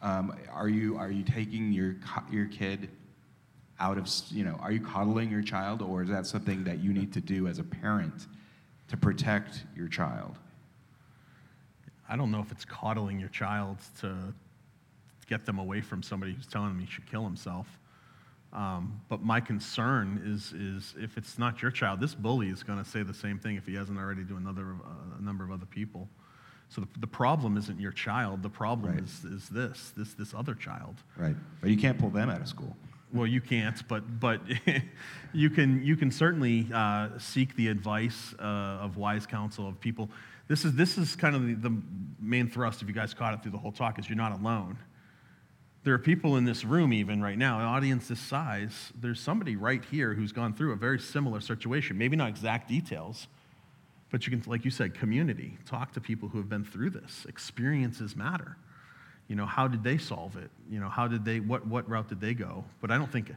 Um, 0.00 0.36
are 0.52 0.68
you 0.68 0.96
are 0.96 1.10
you 1.10 1.22
taking 1.22 1.72
your 1.72 1.96
your 2.30 2.46
kid 2.46 2.90
out 3.78 3.98
of 3.98 4.08
you 4.30 4.44
know 4.44 4.56
are 4.60 4.72
you 4.72 4.80
coddling 4.80 5.30
your 5.30 5.42
child 5.42 5.80
or 5.80 6.02
is 6.02 6.08
that 6.08 6.26
something 6.26 6.64
that 6.64 6.80
you 6.80 6.92
need 6.92 7.12
to 7.12 7.20
do 7.20 7.46
as 7.46 7.60
a 7.60 7.64
parent 7.64 8.26
to 8.88 8.96
protect 8.96 9.62
your 9.76 9.86
child? 9.86 10.38
I 12.08 12.16
don't 12.16 12.32
know 12.32 12.40
if 12.40 12.50
it's 12.50 12.64
coddling 12.64 13.20
your 13.20 13.28
child 13.28 13.78
to 14.00 14.34
get 15.28 15.46
them 15.46 15.58
away 15.58 15.80
from 15.80 16.02
somebody 16.02 16.32
who's 16.32 16.46
telling 16.46 16.68
them 16.68 16.80
he 16.80 16.86
should 16.86 17.08
kill 17.08 17.22
himself. 17.22 17.78
Um, 18.52 19.00
but 19.08 19.22
my 19.22 19.40
concern 19.40 20.20
is, 20.26 20.52
is 20.52 20.94
if 21.02 21.16
it's 21.16 21.38
not 21.38 21.62
your 21.62 21.70
child, 21.70 22.00
this 22.00 22.14
bully 22.14 22.48
is 22.48 22.62
going 22.62 22.82
to 22.82 22.88
say 22.88 23.02
the 23.02 23.14
same 23.14 23.38
thing 23.38 23.56
if 23.56 23.66
he 23.66 23.74
hasn't 23.74 23.98
already 23.98 24.24
to 24.26 24.36
another, 24.36 24.72
uh, 24.84 25.18
a 25.18 25.22
number 25.22 25.42
of 25.42 25.50
other 25.50 25.64
people. 25.64 26.08
So 26.68 26.82
the, 26.82 26.88
the 27.00 27.06
problem 27.06 27.56
isn't 27.56 27.80
your 27.80 27.92
child. 27.92 28.42
The 28.42 28.50
problem 28.50 28.94
right. 28.94 29.02
is, 29.02 29.24
is 29.24 29.48
this, 29.48 29.92
this, 29.96 30.14
this 30.14 30.34
other 30.34 30.54
child. 30.54 30.96
Right. 31.16 31.36
But 31.60 31.70
you 31.70 31.78
can't 31.78 31.98
pull 31.98 32.10
them 32.10 32.28
out 32.28 32.40
of 32.40 32.48
school. 32.48 32.76
Well, 33.12 33.26
you 33.26 33.42
can't, 33.42 33.86
but, 33.88 34.20
but 34.20 34.40
you, 35.32 35.50
can, 35.50 35.82
you 35.84 35.96
can 35.96 36.10
certainly 36.10 36.66
uh, 36.72 37.10
seek 37.18 37.54
the 37.56 37.68
advice 37.68 38.34
uh, 38.38 38.42
of 38.42 38.96
wise 38.96 39.26
counsel 39.26 39.68
of 39.68 39.78
people. 39.80 40.08
This 40.48 40.64
is, 40.64 40.74
this 40.74 40.96
is 40.96 41.14
kind 41.14 41.36
of 41.36 41.46
the, 41.46 41.54
the 41.54 41.76
main 42.20 42.48
thrust, 42.48 42.80
if 42.82 42.88
you 42.88 42.94
guys 42.94 43.12
caught 43.12 43.34
it 43.34 43.42
through 43.42 43.52
the 43.52 43.58
whole 43.58 43.72
talk, 43.72 43.98
is 43.98 44.08
you're 44.08 44.16
not 44.16 44.32
alone. 44.32 44.78
There 45.84 45.94
are 45.94 45.98
people 45.98 46.36
in 46.36 46.44
this 46.44 46.64
room, 46.64 46.92
even 46.92 47.20
right 47.20 47.36
now, 47.36 47.58
an 47.58 47.64
audience 47.64 48.06
this 48.06 48.20
size. 48.20 48.92
There's 49.00 49.18
somebody 49.18 49.56
right 49.56 49.84
here 49.90 50.14
who's 50.14 50.30
gone 50.30 50.54
through 50.54 50.72
a 50.72 50.76
very 50.76 51.00
similar 51.00 51.40
situation. 51.40 51.98
Maybe 51.98 52.14
not 52.14 52.28
exact 52.28 52.68
details, 52.68 53.26
but 54.10 54.24
you 54.26 54.30
can, 54.30 54.48
like 54.48 54.64
you 54.64 54.70
said, 54.70 54.94
community. 54.94 55.58
Talk 55.66 55.92
to 55.94 56.00
people 56.00 56.28
who 56.28 56.38
have 56.38 56.48
been 56.48 56.64
through 56.64 56.90
this. 56.90 57.26
Experiences 57.28 58.14
matter. 58.14 58.56
You 59.26 59.34
know, 59.34 59.46
how 59.46 59.66
did 59.66 59.82
they 59.82 59.98
solve 59.98 60.36
it? 60.36 60.50
You 60.70 60.78
know, 60.78 60.88
how 60.88 61.08
did 61.08 61.24
they, 61.24 61.40
what, 61.40 61.66
what 61.66 61.88
route 61.88 62.08
did 62.08 62.20
they 62.20 62.34
go? 62.34 62.64
But 62.80 62.92
I 62.92 62.98
don't 62.98 63.10
think, 63.10 63.32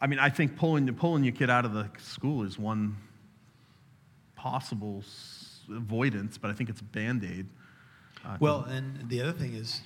I 0.00 0.08
mean, 0.08 0.18
I 0.18 0.28
think 0.28 0.56
pulling, 0.56 0.92
pulling 0.94 1.22
your 1.22 1.34
kid 1.34 1.50
out 1.50 1.64
of 1.64 1.72
the 1.72 1.88
school 1.98 2.42
is 2.42 2.58
one 2.58 2.96
possible 4.34 5.04
avoidance, 5.70 6.36
but 6.36 6.50
I 6.50 6.54
think 6.54 6.68
it's 6.68 6.80
band 6.80 7.22
aid. 7.22 7.46
Uh, 8.24 8.38
well, 8.40 8.64
and 8.64 9.08
the 9.08 9.20
other 9.20 9.32
thing 9.32 9.54
is, 9.54 9.82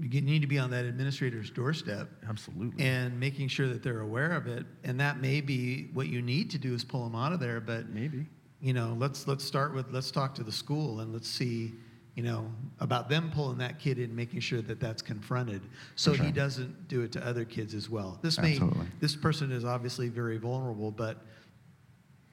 you 0.00 0.20
need 0.20 0.40
to 0.42 0.48
be 0.48 0.58
on 0.58 0.70
that 0.70 0.84
administrator's 0.84 1.50
doorstep. 1.50 2.08
Absolutely. 2.28 2.84
And 2.84 3.18
making 3.18 3.48
sure 3.48 3.68
that 3.68 3.82
they're 3.82 4.00
aware 4.00 4.32
of 4.32 4.46
it. 4.46 4.64
And 4.84 4.98
that 5.00 5.20
may 5.20 5.40
be 5.40 5.90
what 5.92 6.08
you 6.08 6.22
need 6.22 6.50
to 6.50 6.58
do 6.58 6.74
is 6.74 6.84
pull 6.84 7.04
them 7.04 7.14
out 7.14 7.32
of 7.32 7.40
there. 7.40 7.60
But 7.60 7.90
maybe, 7.90 8.26
you 8.60 8.72
know, 8.72 8.96
let's 8.98 9.26
let's 9.26 9.44
start 9.44 9.74
with 9.74 9.90
let's 9.90 10.10
talk 10.10 10.34
to 10.36 10.44
the 10.44 10.52
school 10.52 11.00
and 11.00 11.12
let's 11.12 11.28
see, 11.28 11.72
you 12.14 12.22
know, 12.22 12.50
about 12.80 13.08
them 13.08 13.30
pulling 13.34 13.58
that 13.58 13.78
kid 13.78 13.98
in, 13.98 14.14
making 14.14 14.40
sure 14.40 14.62
that 14.62 14.80
that's 14.80 15.02
confronted, 15.02 15.62
so 15.94 16.14
sure. 16.14 16.24
he 16.24 16.32
doesn't 16.32 16.88
do 16.88 17.02
it 17.02 17.12
to 17.12 17.26
other 17.26 17.44
kids 17.44 17.74
as 17.74 17.90
well. 17.90 18.18
This 18.22 18.38
may 18.38 18.52
Absolutely. 18.52 18.86
this 19.00 19.14
person 19.14 19.52
is 19.52 19.64
obviously 19.64 20.08
very 20.08 20.38
vulnerable, 20.38 20.90
but 20.90 21.18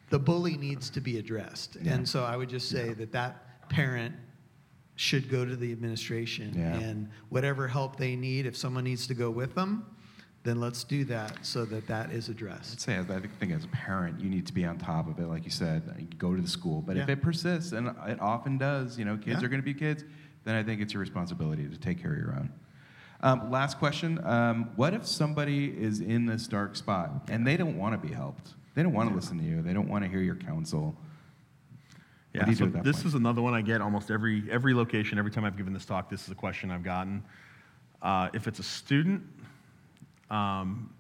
the 0.10 0.20
bully 0.20 0.58
needs 0.58 0.90
to 0.92 1.02
be 1.02 1.18
addressed. 1.18 1.78
Yeah. 1.82 1.94
And 1.94 2.08
so 2.08 2.24
I 2.24 2.38
would 2.38 2.50
just 2.50 2.70
say 2.70 2.88
yeah. 2.88 2.94
that 2.96 3.12
that 3.12 3.70
parent 3.70 4.16
should 5.00 5.30
go 5.30 5.46
to 5.46 5.56
the 5.56 5.72
administration. 5.72 6.54
Yeah. 6.54 6.78
And 6.78 7.10
whatever 7.30 7.70
help 7.70 7.96
they 7.96 8.18
need, 8.18 8.46
if 8.46 8.58
someone 8.58 8.84
needs 8.84 9.08
to 9.08 9.14
go 9.14 9.32
with 9.32 9.56
them, 9.56 9.86
then 10.44 10.60
let's 10.60 10.84
do 10.84 11.06
that 11.06 11.38
so 11.42 11.64
that 11.64 11.88
that 11.88 12.12
is 12.12 12.28
addressed. 12.28 12.74
I'd 12.74 12.82
say, 12.82 12.98
I 12.98 13.20
think 13.40 13.54
as 13.54 13.64
a 13.64 13.70
parent, 13.70 14.20
you 14.20 14.30
need 14.30 14.46
to 14.48 14.54
be 14.54 14.66
on 14.66 14.78
top 14.78 15.08
of 15.08 15.18
it. 15.18 15.28
Like 15.28 15.46
you 15.46 15.52
said, 15.52 16.18
go 16.18 16.36
to 16.36 16.42
the 16.42 16.50
school. 16.50 16.82
But 16.82 16.98
yeah. 16.98 17.04
if 17.04 17.10
it 17.10 17.22
persists, 17.22 17.72
and 17.72 17.96
it 18.08 18.20
often 18.20 18.58
does, 18.58 19.00
you 19.00 19.06
know, 19.06 19.16
kids 19.16 19.40
yeah. 19.40 19.46
are 19.46 19.50
going 19.50 19.62
to 19.62 19.66
be 19.66 19.74
kids, 19.74 20.04
then 20.44 20.56
I 20.56 20.64
think 20.64 20.82
it's 20.82 20.92
your 20.92 21.00
responsibility 21.00 21.66
to 21.66 21.78
take 21.78 22.02
care 22.02 22.12
of 22.12 22.18
your 22.18 22.32
own. 22.32 22.52
Um, 23.22 23.50
last 23.50 23.80
question. 23.80 24.20
Um, 24.26 24.72
what 24.76 24.94
if 24.94 25.08
somebody 25.08 25.68
is 25.68 26.02
in 26.02 26.26
this 26.26 26.46
dark 26.46 26.76
spot 26.76 27.30
and 27.30 27.48
they 27.48 27.56
don't 27.56 27.78
want 27.78 28.00
to 28.00 28.06
be 28.06 28.14
helped? 28.14 28.50
They 28.76 28.84
don't 28.84 28.94
want 28.94 29.10
to 29.10 29.16
listen 29.16 29.38
to 29.38 29.46
you. 29.46 29.62
They 29.62 29.74
don't 29.74 29.88
want 29.88 30.04
to 30.04 30.10
hear 30.10 30.22
your 30.22 30.36
counsel. 30.36 30.98
Yeah, 32.34 32.46
so 32.54 32.66
this 32.68 32.98
point? 32.98 33.06
is 33.06 33.14
another 33.16 33.42
one 33.42 33.54
I 33.54 33.62
get 33.62 33.82
almost 33.82 34.12
every 34.12 34.44
every 34.52 34.74
location. 34.74 35.18
Every 35.18 35.32
time 35.32 35.46
I've 35.46 35.58
given 35.58 35.74
this 35.74 35.86
talk, 35.86 36.10
this 36.10 36.24
is 36.24 36.30
a 36.30 36.36
question 36.36 36.70
I've 36.70 36.84
gotten. 36.84 37.24
Uh, 38.02 38.30
if 38.34 38.48
it's 38.48 38.60
a 38.60 38.64
student, 38.64 39.24
um, 40.30 40.94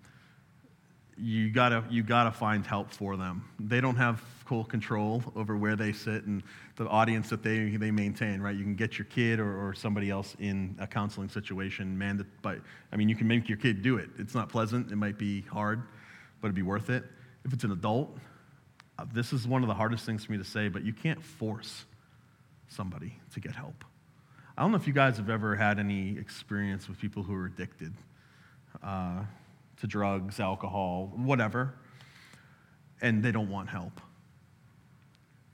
you 1.18 1.52
gotta 1.52 1.84
you 1.90 2.02
gotta 2.02 2.32
find 2.32 2.66
help 2.66 2.92
for 2.92 3.16
them. 3.16 3.46
They 3.60 3.80
don't 3.80 3.96
have 3.96 4.22
full 4.46 4.64
control 4.64 5.24
over 5.36 5.56
where 5.56 5.76
they 5.76 5.92
sit 5.92 6.24
and 6.24 6.42
the 6.78 6.88
audience 6.88 7.30
that 7.30 7.44
they 7.44 7.76
they 7.78 7.92
maintain. 7.92 8.42
Right? 8.42 8.56
You 8.56 8.64
can 8.64 8.76
get 8.76 8.98
your 8.98 9.06
kid 9.06 9.40
or, 9.40 9.68
or 9.68 9.76
somebody 9.76 10.10
else 10.10 10.36
in 10.40 10.76
a 10.80 10.88
counseling 10.88 11.30
situation. 11.30 11.96
Man, 11.96 12.26
but 12.42 12.60
I 12.92 12.96
mean, 12.96 13.08
you 13.08 13.16
can 13.16 13.28
make 13.28 13.48
your 13.48 13.60
kid 13.60 13.84
do 13.84 13.98
it. 13.98 14.10
It's 14.18 14.34
not 14.34 14.50
pleasant. 14.50 14.92
It 14.92 14.96
might 14.96 15.20
be 15.20 15.42
hard, 15.42 15.84
but 16.42 16.48
it'd 16.48 16.56
be 16.56 16.64
worth 16.64 16.90
it. 16.90 17.04
If 17.46 17.54
it's 17.54 17.64
an 17.64 17.72
adult, 17.72 18.18
this 19.12 19.34
is 19.34 19.48
one 19.48 19.64
of 19.64 19.68
the 19.68 19.74
hardest 19.74 20.06
things 20.06 20.26
for 20.26 20.32
me 20.32 20.38
to 20.38 20.44
say, 20.44 20.68
but 20.68 20.84
you 20.84 20.94
can't 20.94 21.24
force 21.24 21.86
somebody 22.70 23.14
to 23.34 23.40
get 23.40 23.56
help. 23.56 23.84
I 24.58 24.62
don't 24.62 24.72
know 24.72 24.78
if 24.78 24.88
you 24.88 24.94
guys 24.94 25.18
have 25.18 25.30
ever 25.30 25.56
had 25.56 25.80
any 25.80 26.18
experience 26.18 26.88
with 26.88 27.00
people 27.00 27.24
who 27.24 27.34
are 27.34 27.46
addicted 27.46 27.94
uh, 28.84 29.22
to 29.80 29.88
drugs, 29.88 30.40
alcohol, 30.40 31.12
whatever, 31.16 31.74
and 33.02 33.24
they 33.24 33.32
don't 33.32 33.50
want 33.50 33.70
help. 33.70 34.02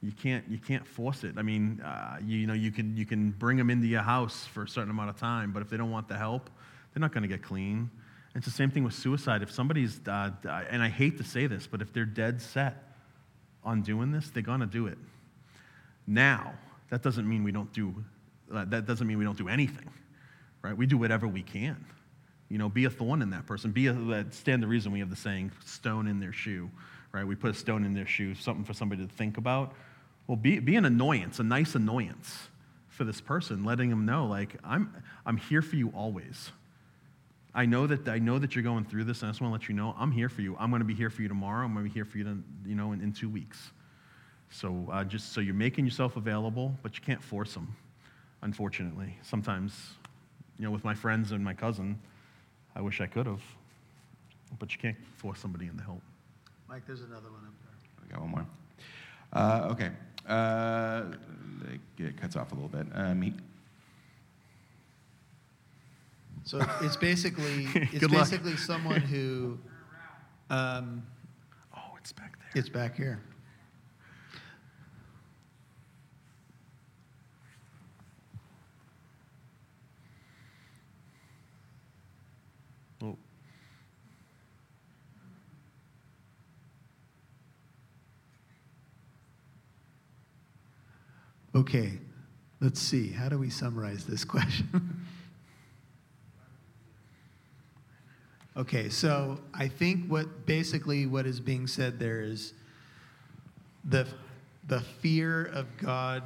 You 0.01 0.11
can't, 0.11 0.43
you 0.49 0.57
can't 0.57 0.85
force 0.85 1.23
it. 1.23 1.35
I 1.37 1.41
mean, 1.41 1.81
uh, 1.81 2.17
you, 2.23 2.39
you, 2.39 2.47
know, 2.47 2.53
you 2.53 2.71
can, 2.71 2.95
you 2.97 3.05
can 3.05 3.31
bring 3.31 3.57
them 3.57 3.69
into 3.69 3.87
your 3.87 4.01
house 4.01 4.45
for 4.45 4.63
a 4.63 4.67
certain 4.67 4.89
amount 4.89 5.09
of 5.09 5.17
time, 5.17 5.51
but 5.51 5.61
if 5.61 5.69
they 5.69 5.77
don't 5.77 5.91
want 5.91 6.07
the 6.07 6.17
help, 6.17 6.49
they're 6.93 7.01
not 7.01 7.11
going 7.11 7.23
to 7.23 7.27
get 7.27 7.41
clean. 7.41 7.89
It's 8.35 8.45
the 8.45 8.51
same 8.51 8.69
thing 8.69 8.83
with 8.83 8.93
suicide. 8.93 9.41
If 9.41 9.51
somebody's, 9.51 9.99
uh, 10.07 10.31
and 10.69 10.83
I 10.83 10.89
hate 10.89 11.17
to 11.17 11.23
say 11.23 11.47
this, 11.47 11.67
but 11.67 11.81
if 11.81 11.93
they're 11.93 12.05
dead 12.05 12.41
set 12.41 12.84
on 13.65 13.81
doing 13.81 14.11
this, 14.11 14.29
they're 14.29 14.43
going 14.43 14.61
to 14.61 14.65
do 14.65 14.87
it. 14.87 14.97
Now, 16.07 16.53
that 16.89 17.01
doesn't 17.01 17.27
mean 17.27 17.43
we 17.43 17.51
don't 17.51 17.73
do, 17.73 17.93
uh, 18.53 18.65
that 18.65 18.85
doesn't 18.85 19.07
mean 19.07 19.17
we 19.17 19.25
don't 19.25 19.37
do 19.37 19.49
anything, 19.49 19.89
right? 20.61 20.77
We 20.77 20.85
do 20.85 20.97
whatever 20.97 21.27
we 21.27 21.41
can. 21.41 21.83
You 22.47 22.59
know, 22.59 22.69
be 22.69 22.85
a 22.85 22.89
thorn 22.91 23.23
in 23.23 23.31
that 23.31 23.47
person. 23.47 23.71
Be 23.71 23.87
a, 23.87 24.25
Stand 24.29 24.61
to 24.61 24.67
Reason 24.67 24.91
we 24.91 24.99
have 24.99 25.09
the 25.09 25.15
saying, 25.15 25.51
stone 25.65 26.07
in 26.07 26.19
their 26.19 26.31
shoe, 26.31 26.69
right? 27.11 27.25
We 27.25 27.33
put 27.33 27.49
a 27.51 27.53
stone 27.55 27.83
in 27.83 27.95
their 27.95 28.05
shoe, 28.05 28.35
something 28.35 28.63
for 28.63 28.73
somebody 28.73 29.05
to 29.05 29.11
think 29.11 29.37
about. 29.37 29.73
Well, 30.27 30.37
be, 30.37 30.59
be 30.59 30.75
an 30.75 30.85
annoyance, 30.85 31.39
a 31.39 31.43
nice 31.43 31.73
annoyance 31.73 32.47
for 32.89 33.03
this 33.03 33.19
person, 33.19 33.63
letting 33.63 33.89
them 33.89 34.05
know, 34.05 34.27
like, 34.27 34.55
I'm, 34.63 35.03
I'm 35.25 35.37
here 35.37 35.61
for 35.61 35.75
you 35.75 35.89
always. 35.89 36.51
I 37.55 37.65
know 37.65 37.87
that 37.87 38.09
I 38.09 38.19
know 38.19 38.37
that 38.37 38.53
you're 38.53 38.63
going 38.63 38.83
through 38.83 39.05
this, 39.05 39.21
and 39.21 39.29
I 39.29 39.31
just 39.31 39.41
want 39.41 39.51
to 39.51 39.53
let 39.53 39.69
you 39.69 39.75
know 39.75 39.95
I'm 39.97 40.11
here 40.11 40.27
for 40.27 40.41
you. 40.41 40.57
I'm 40.59 40.69
going 40.69 40.81
to 40.81 40.85
be 40.85 40.93
here 40.93 41.09
for 41.09 41.21
you 41.21 41.29
tomorrow. 41.29 41.65
I'm 41.65 41.73
going 41.73 41.85
to 41.85 41.89
be 41.89 41.93
here 41.93 42.03
for 42.03 42.17
you, 42.17 42.25
to, 42.25 42.37
you 42.65 42.75
know, 42.75 42.91
in, 42.91 42.99
in 42.99 43.13
two 43.13 43.29
weeks. 43.29 43.71
So 44.49 44.87
uh, 44.91 45.05
just 45.05 45.31
so 45.31 45.39
you're 45.39 45.53
making 45.53 45.85
yourself 45.85 46.17
available, 46.17 46.77
but 46.83 46.95
you 46.95 47.01
can't 47.01 47.23
force 47.23 47.53
them. 47.53 47.73
Unfortunately, 48.41 49.17
sometimes, 49.23 49.93
you 50.59 50.65
know, 50.65 50.71
with 50.71 50.83
my 50.83 50.93
friends 50.93 51.31
and 51.31 51.43
my 51.43 51.53
cousin, 51.53 51.97
I 52.75 52.81
wish 52.81 52.99
I 52.99 53.07
could 53.07 53.25
have, 53.25 53.41
but 54.59 54.73
you 54.73 54.79
can't 54.79 54.97
force 55.15 55.39
somebody 55.39 55.67
into 55.67 55.83
help. 55.83 56.01
Mike, 56.67 56.83
there's 56.85 57.01
another 57.01 57.31
one 57.31 57.45
up 57.47 57.53
there. 57.63 58.05
I 58.05 58.11
got 58.11 58.21
one 58.21 58.31
more. 58.31 58.45
Uh, 59.31 59.69
okay. 59.71 59.91
Uh, 60.27 61.03
it 61.97 62.19
cuts 62.19 62.35
off 62.35 62.51
a 62.51 62.55
little 62.55 62.69
bit. 62.69 62.85
Uh, 62.93 63.15
meat. 63.15 63.33
So 66.45 66.59
it's 66.81 66.95
basically 66.95 67.67
it's 67.75 67.99
Good 67.99 68.11
luck. 68.11 68.29
basically 68.29 68.55
someone 68.55 69.01
who 69.01 69.57
um, 70.49 71.03
Oh, 71.75 71.95
it's 71.99 72.11
back 72.13 72.37
there. 72.39 72.49
it's 72.61 72.69
back 72.69 72.95
here. 72.95 73.19
Oh. 83.03 83.17
Okay, 91.55 91.99
let's 92.59 92.79
see. 92.79 93.09
How 93.09 93.29
do 93.29 93.37
we 93.37 93.49
summarize 93.49 94.05
this 94.05 94.23
question? 94.25 95.04
Okay, 98.57 98.89
so 98.89 99.39
I 99.53 99.67
think 99.67 100.07
what 100.07 100.45
basically 100.45 101.05
what 101.05 101.25
is 101.25 101.39
being 101.39 101.67
said 101.67 101.99
there 101.99 102.21
is 102.21 102.53
the 103.83 104.07
the 104.67 104.81
fear 104.81 105.45
of 105.45 105.67
God 105.77 106.23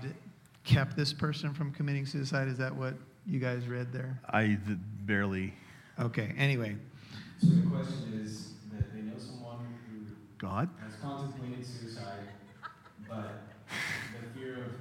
kept 0.63 0.95
this 0.95 1.11
person 1.13 1.53
from 1.53 1.71
committing 1.73 2.05
suicide. 2.05 2.47
Is 2.47 2.57
that 2.57 2.73
what 2.75 2.93
you 3.25 3.39
guys 3.39 3.67
read 3.67 3.91
there? 3.91 4.19
I 4.29 4.43
did 4.65 4.79
barely 5.05 5.53
Okay. 5.99 6.33
Anyway, 6.37 6.77
So 7.41 7.47
the 7.49 7.67
question 7.69 8.21
is 8.23 8.53
that 8.71 8.93
they 8.93 9.01
know 9.01 9.17
someone 9.17 9.57
who 9.91 10.05
God. 10.37 10.69
has 10.81 10.93
contemplated 11.01 11.65
suicide, 11.65 12.29
but 13.09 13.43
the 14.15 14.39
fear 14.39 14.63
of 14.63 14.71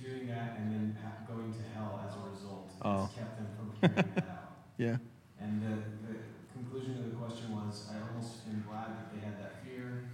doing 0.00 0.28
that 0.28 0.56
and 0.58 0.70
then 0.72 0.96
going 1.26 1.52
to 1.52 1.58
hell 1.74 2.00
as 2.06 2.14
a 2.14 2.30
result 2.30 2.70
Oh. 2.80 3.06
has 3.06 3.10
kept 3.18 3.36
them 3.38 3.48
from 3.58 3.88
carrying 3.90 4.14
that 4.14 4.28
out. 4.28 4.52
Yeah. 4.78 4.96
And 5.40 5.60
the, 5.60 5.74
the 6.06 6.14
conclusion 6.54 6.98
of 7.02 7.10
the 7.10 7.16
question 7.16 7.50
was, 7.52 7.86
I 7.90 7.98
almost 8.08 8.46
am 8.48 8.64
glad 8.68 8.88
that 8.94 9.12
they 9.12 9.20
had 9.20 9.36
that 9.42 9.64
fear, 9.66 10.08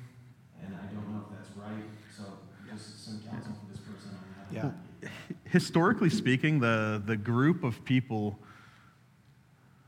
and 0.65 0.75
I 0.75 0.87
don't 0.93 1.07
know 1.13 1.23
if 1.29 1.37
that's 1.37 1.55
right. 1.57 1.85
So 2.17 2.25
just 2.69 3.05
some 3.05 3.21
counsel 3.29 3.53
for 3.53 3.69
this 3.71 3.81
person 3.85 4.17
on 4.17 4.25
how 4.33 4.45
to 4.49 4.55
Yeah. 4.55 4.63
navigate. 5.03 5.44
Historically 5.55 6.11
speaking, 6.11 6.59
the, 6.59 7.01
the 7.07 7.17
group 7.17 7.63
of 7.63 7.85
people 7.85 8.37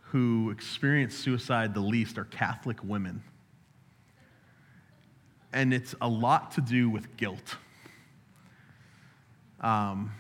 who 0.01 0.49
experience 0.51 1.13
suicide 1.13 1.75
the 1.75 1.81
least 1.81 2.19
are 2.19 2.25
Catholic 2.27 2.85
women. 2.85 3.21
And 5.53 5.75
it's 5.75 5.93
a 6.01 6.09
lot 6.09 6.53
to 6.53 6.61
do 6.61 6.89
with 6.89 7.17
guilt. 7.17 7.57
Um, 9.61 10.13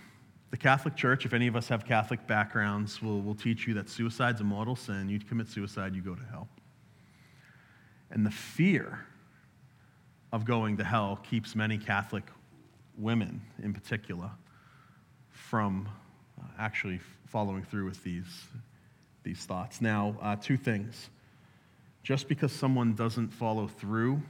the 0.50 0.56
Catholic 0.56 0.96
Church, 0.96 1.24
if 1.24 1.32
any 1.32 1.46
of 1.46 1.54
us 1.54 1.68
have 1.68 1.84
Catholic 1.84 2.26
backgrounds, 2.26 3.00
will, 3.00 3.22
will 3.22 3.36
teach 3.36 3.68
you 3.68 3.74
that 3.74 3.88
suicide's 3.88 4.40
a 4.40 4.44
mortal 4.44 4.74
sin. 4.74 5.08
You 5.08 5.20
commit 5.20 5.46
suicide, 5.46 5.94
you 5.94 6.02
go 6.02 6.16
to 6.16 6.24
hell. 6.24 6.48
And 8.10 8.26
the 8.26 8.32
fear 8.32 9.06
of 10.32 10.44
going 10.44 10.76
to 10.78 10.84
hell 10.84 11.20
keeps 11.22 11.54
many 11.54 11.78
Catholic 11.78 12.24
women, 12.98 13.42
in 13.62 13.72
particular, 13.72 14.32
from 15.48 15.88
uh, 16.40 16.44
actually 16.58 17.00
following 17.26 17.62
through 17.62 17.84
with 17.84 18.02
these, 18.02 18.46
these 19.22 19.38
thoughts. 19.38 19.80
Now, 19.80 20.16
uh, 20.20 20.36
two 20.36 20.56
things. 20.56 21.10
Just 22.02 22.28
because 22.28 22.52
someone 22.52 22.94
doesn't 22.94 23.28
follow 23.28 23.66
through, 23.68 24.22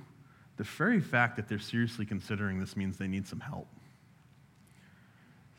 the 0.56 0.64
very 0.64 1.00
fact 1.00 1.36
that 1.36 1.48
they're 1.48 1.58
seriously 1.58 2.06
considering 2.06 2.60
this 2.60 2.76
means 2.76 2.96
they 2.98 3.08
need 3.08 3.26
some 3.26 3.40
help. 3.40 3.66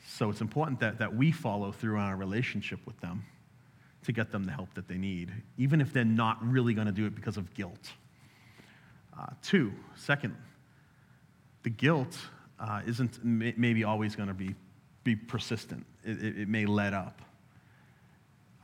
So 0.08 0.30
it's 0.30 0.42
important 0.42 0.80
that, 0.80 1.00
that 1.00 1.16
we 1.16 1.32
follow 1.32 1.72
through 1.72 1.98
on 1.98 2.04
our 2.04 2.16
relationship 2.16 2.80
with 2.86 3.00
them 3.02 3.26
to 4.04 4.12
get 4.12 4.32
them 4.32 4.46
the 4.46 4.52
help 4.52 4.74
that 4.76 4.88
they 4.88 4.98
need, 4.98 5.32
even 5.58 5.82
if 5.82 5.92
they're 5.92 6.06
not 6.06 6.38
really 6.48 6.74
going 6.74 6.88
to 6.88 6.94
do 6.94 7.06
it 7.06 7.16
because 7.16 7.38
of 7.38 7.54
guilt. 7.54 7.92
Uh, 9.18 9.26
two, 9.42 9.74
second, 9.96 10.36
the 11.64 11.70
guilt 11.70 12.18
uh, 12.60 12.82
isn't 12.86 13.24
may- 13.24 13.54
maybe 13.58 13.84
always 13.84 14.16
going 14.16 14.30
to 14.30 14.34
be, 14.36 14.56
be 15.08 15.16
persistent. 15.16 15.86
It, 16.04 16.22
it, 16.22 16.40
it 16.42 16.48
may 16.50 16.66
let 16.66 16.94
up. 16.94 17.22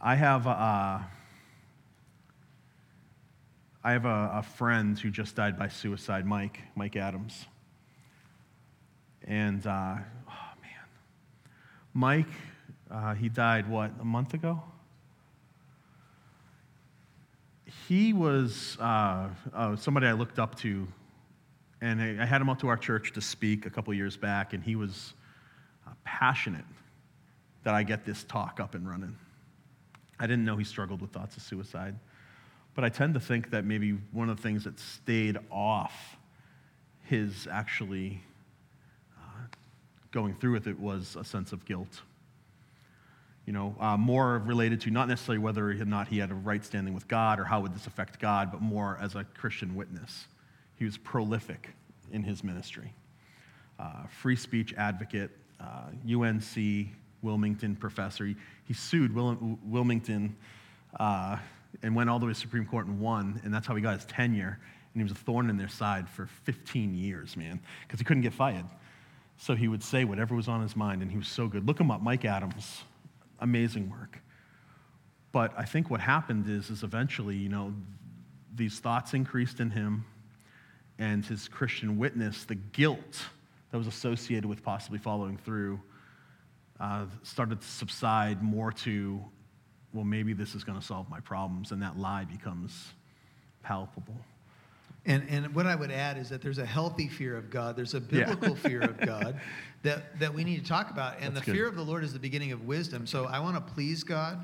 I 0.01 0.15
have, 0.15 0.45
uh, 0.45 0.99
I 3.81 3.91
have 3.93 4.03
a, 4.03 4.31
a 4.33 4.43
friend 4.43 4.99
who 4.99 5.09
just 5.09 5.37
died 5.37 5.57
by 5.57 5.69
suicide, 5.69 6.25
Mike, 6.25 6.59
Mike 6.75 6.97
Adams. 6.97 7.45
And, 9.25 9.65
uh, 9.65 9.95
oh 10.27 10.51
man, 10.61 10.87
Mike, 11.93 12.27
uh, 12.91 13.13
he 13.13 13.29
died, 13.29 13.69
what, 13.69 13.91
a 14.01 14.05
month 14.05 14.33
ago? 14.33 14.61
He 17.87 18.11
was 18.11 18.77
uh, 18.81 19.29
uh, 19.53 19.77
somebody 19.77 20.07
I 20.07 20.11
looked 20.11 20.39
up 20.39 20.55
to, 20.55 20.89
and 21.79 22.01
I, 22.01 22.21
I 22.21 22.25
had 22.25 22.41
him 22.41 22.49
up 22.49 22.59
to 22.59 22.67
our 22.67 22.75
church 22.75 23.13
to 23.13 23.21
speak 23.21 23.65
a 23.65 23.69
couple 23.69 23.93
years 23.93 24.17
back, 24.17 24.51
and 24.51 24.61
he 24.61 24.75
was 24.75 25.13
passionate 26.03 26.65
that 27.63 27.73
I 27.73 27.83
get 27.83 28.05
this 28.05 28.23
talk 28.23 28.59
up 28.59 28.75
and 28.75 28.87
running. 28.87 29.15
I 30.19 30.27
didn't 30.27 30.45
know 30.45 30.57
he 30.57 30.63
struggled 30.63 31.01
with 31.01 31.11
thoughts 31.11 31.37
of 31.37 31.43
suicide, 31.43 31.95
but 32.75 32.83
I 32.83 32.89
tend 32.89 33.13
to 33.15 33.19
think 33.19 33.51
that 33.51 33.65
maybe 33.65 33.97
one 34.11 34.29
of 34.29 34.37
the 34.37 34.43
things 34.43 34.63
that 34.63 34.79
stayed 34.79 35.37
off 35.51 36.17
his 37.03 37.47
actually 37.51 38.21
uh, 39.17 39.45
going 40.11 40.33
through 40.35 40.53
with 40.53 40.67
it 40.67 40.79
was 40.79 41.15
a 41.19 41.23
sense 41.23 41.51
of 41.51 41.65
guilt. 41.65 42.01
You 43.45 43.51
know, 43.51 43.75
uh, 43.79 43.97
more 43.97 44.39
related 44.39 44.79
to 44.81 44.91
not 44.91 45.09
necessarily 45.09 45.39
whether 45.39 45.69
or 45.69 45.73
not 45.73 46.07
he 46.07 46.17
had 46.19 46.31
a 46.31 46.35
right 46.35 46.63
standing 46.63 46.93
with 46.93 47.07
God 47.07 47.39
or 47.39 47.43
how 47.43 47.59
would 47.59 47.75
this 47.75 47.87
affect 47.87 48.19
God, 48.19 48.51
but 48.51 48.61
more 48.61 48.97
as 49.01 49.15
a 49.15 49.25
Christian 49.25 49.75
witness. 49.75 50.27
He 50.77 50.85
was 50.85 50.97
prolific 50.97 51.69
in 52.11 52.23
his 52.23 52.43
ministry. 52.43 52.93
Uh, 53.77 54.07
free 54.21 54.37
speech 54.37 54.73
advocate, 54.75 55.31
uh, 55.63 56.21
UNC 56.21 56.89
Wilmington 57.21 57.75
professor. 57.75 58.25
He, 58.25 58.35
he 58.65 58.73
sued 58.73 59.15
Wil- 59.15 59.57
Wilmington 59.63 60.35
uh, 60.99 61.37
and 61.81 61.95
went 61.95 62.09
all 62.09 62.19
the 62.19 62.25
way 62.25 62.33
to 62.33 62.39
Supreme 62.39 62.65
Court 62.65 62.87
and 62.87 62.99
won, 62.99 63.41
and 63.43 63.53
that's 63.53 63.65
how 63.65 63.75
he 63.75 63.81
got 63.81 63.95
his 63.95 64.05
tenure. 64.05 64.59
And 64.93 65.01
he 65.01 65.03
was 65.03 65.13
a 65.13 65.23
thorn 65.23 65.49
in 65.49 65.57
their 65.57 65.69
side 65.69 66.07
for 66.07 66.27
15 66.43 66.93
years, 66.93 67.35
man, 67.35 67.59
because 67.87 67.99
he 67.99 68.05
couldn't 68.05 68.23
get 68.23 68.33
fired. 68.33 68.65
So 69.37 69.55
he 69.55 69.67
would 69.67 69.83
say 69.83 70.05
whatever 70.05 70.35
was 70.35 70.47
on 70.47 70.61
his 70.61 70.75
mind, 70.75 71.01
and 71.01 71.09
he 71.09 71.17
was 71.17 71.27
so 71.27 71.47
good. 71.47 71.65
Look 71.65 71.79
him 71.79 71.89
up, 71.89 72.01
Mike 72.01 72.25
Adams. 72.25 72.83
Amazing 73.39 73.89
work. 73.89 74.19
But 75.31 75.51
I 75.57 75.65
think 75.65 75.89
what 75.89 75.99
happened 75.99 76.47
is, 76.47 76.69
is 76.69 76.83
eventually, 76.83 77.35
you 77.35 77.49
know, 77.49 77.73
these 78.55 78.79
thoughts 78.79 79.15
increased 79.15 79.59
in 79.59 79.71
him, 79.71 80.05
and 80.99 81.25
his 81.25 81.47
Christian 81.47 81.97
witness, 81.97 82.43
the 82.43 82.53
guilt 82.55 83.23
that 83.73 83.79
was 83.79 83.87
associated 83.87 84.45
with 84.45 84.61
possibly 84.61 84.99
following 84.99 85.35
through, 85.35 85.81
uh, 86.79 87.05
started 87.23 87.59
to 87.59 87.65
subside 87.67 88.43
more 88.43 88.71
to, 88.71 89.19
well, 89.93 90.03
maybe 90.03 90.31
this 90.33 90.53
is 90.53 90.63
going 90.63 90.79
to 90.79 90.85
solve 90.85 91.09
my 91.09 91.19
problems, 91.19 91.71
and 91.71 91.81
that 91.81 91.97
lie 91.97 92.23
becomes 92.23 92.91
palpable. 93.63 94.15
And, 95.07 95.27
and 95.27 95.55
what 95.55 95.65
I 95.65 95.73
would 95.73 95.89
add 95.89 96.19
is 96.19 96.29
that 96.29 96.43
there's 96.43 96.59
a 96.59 96.65
healthy 96.67 97.07
fear 97.07 97.35
of 97.35 97.49
God. 97.49 97.75
There's 97.75 97.95
a 97.95 97.97
Yeah. 97.99 98.25
biblical 98.27 98.55
fear 98.55 98.83
of 98.83 99.01
God 99.05 99.39
that, 99.81 100.19
that 100.19 100.31
we 100.35 100.43
need 100.43 100.61
to 100.61 100.69
talk 100.69 100.91
about. 100.91 101.15
And 101.19 101.35
That's 101.35 101.39
the 101.43 101.51
good. 101.51 101.57
fear 101.57 101.67
of 101.67 101.73
the 101.75 101.81
Lord 101.83 102.03
is 102.03 102.13
the 102.13 102.19
beginning 102.19 102.51
of 102.51 102.65
wisdom. 102.67 103.07
So 103.07 103.25
I 103.25 103.39
want 103.39 103.55
to 103.55 103.73
please 103.73 104.03
God. 104.03 104.37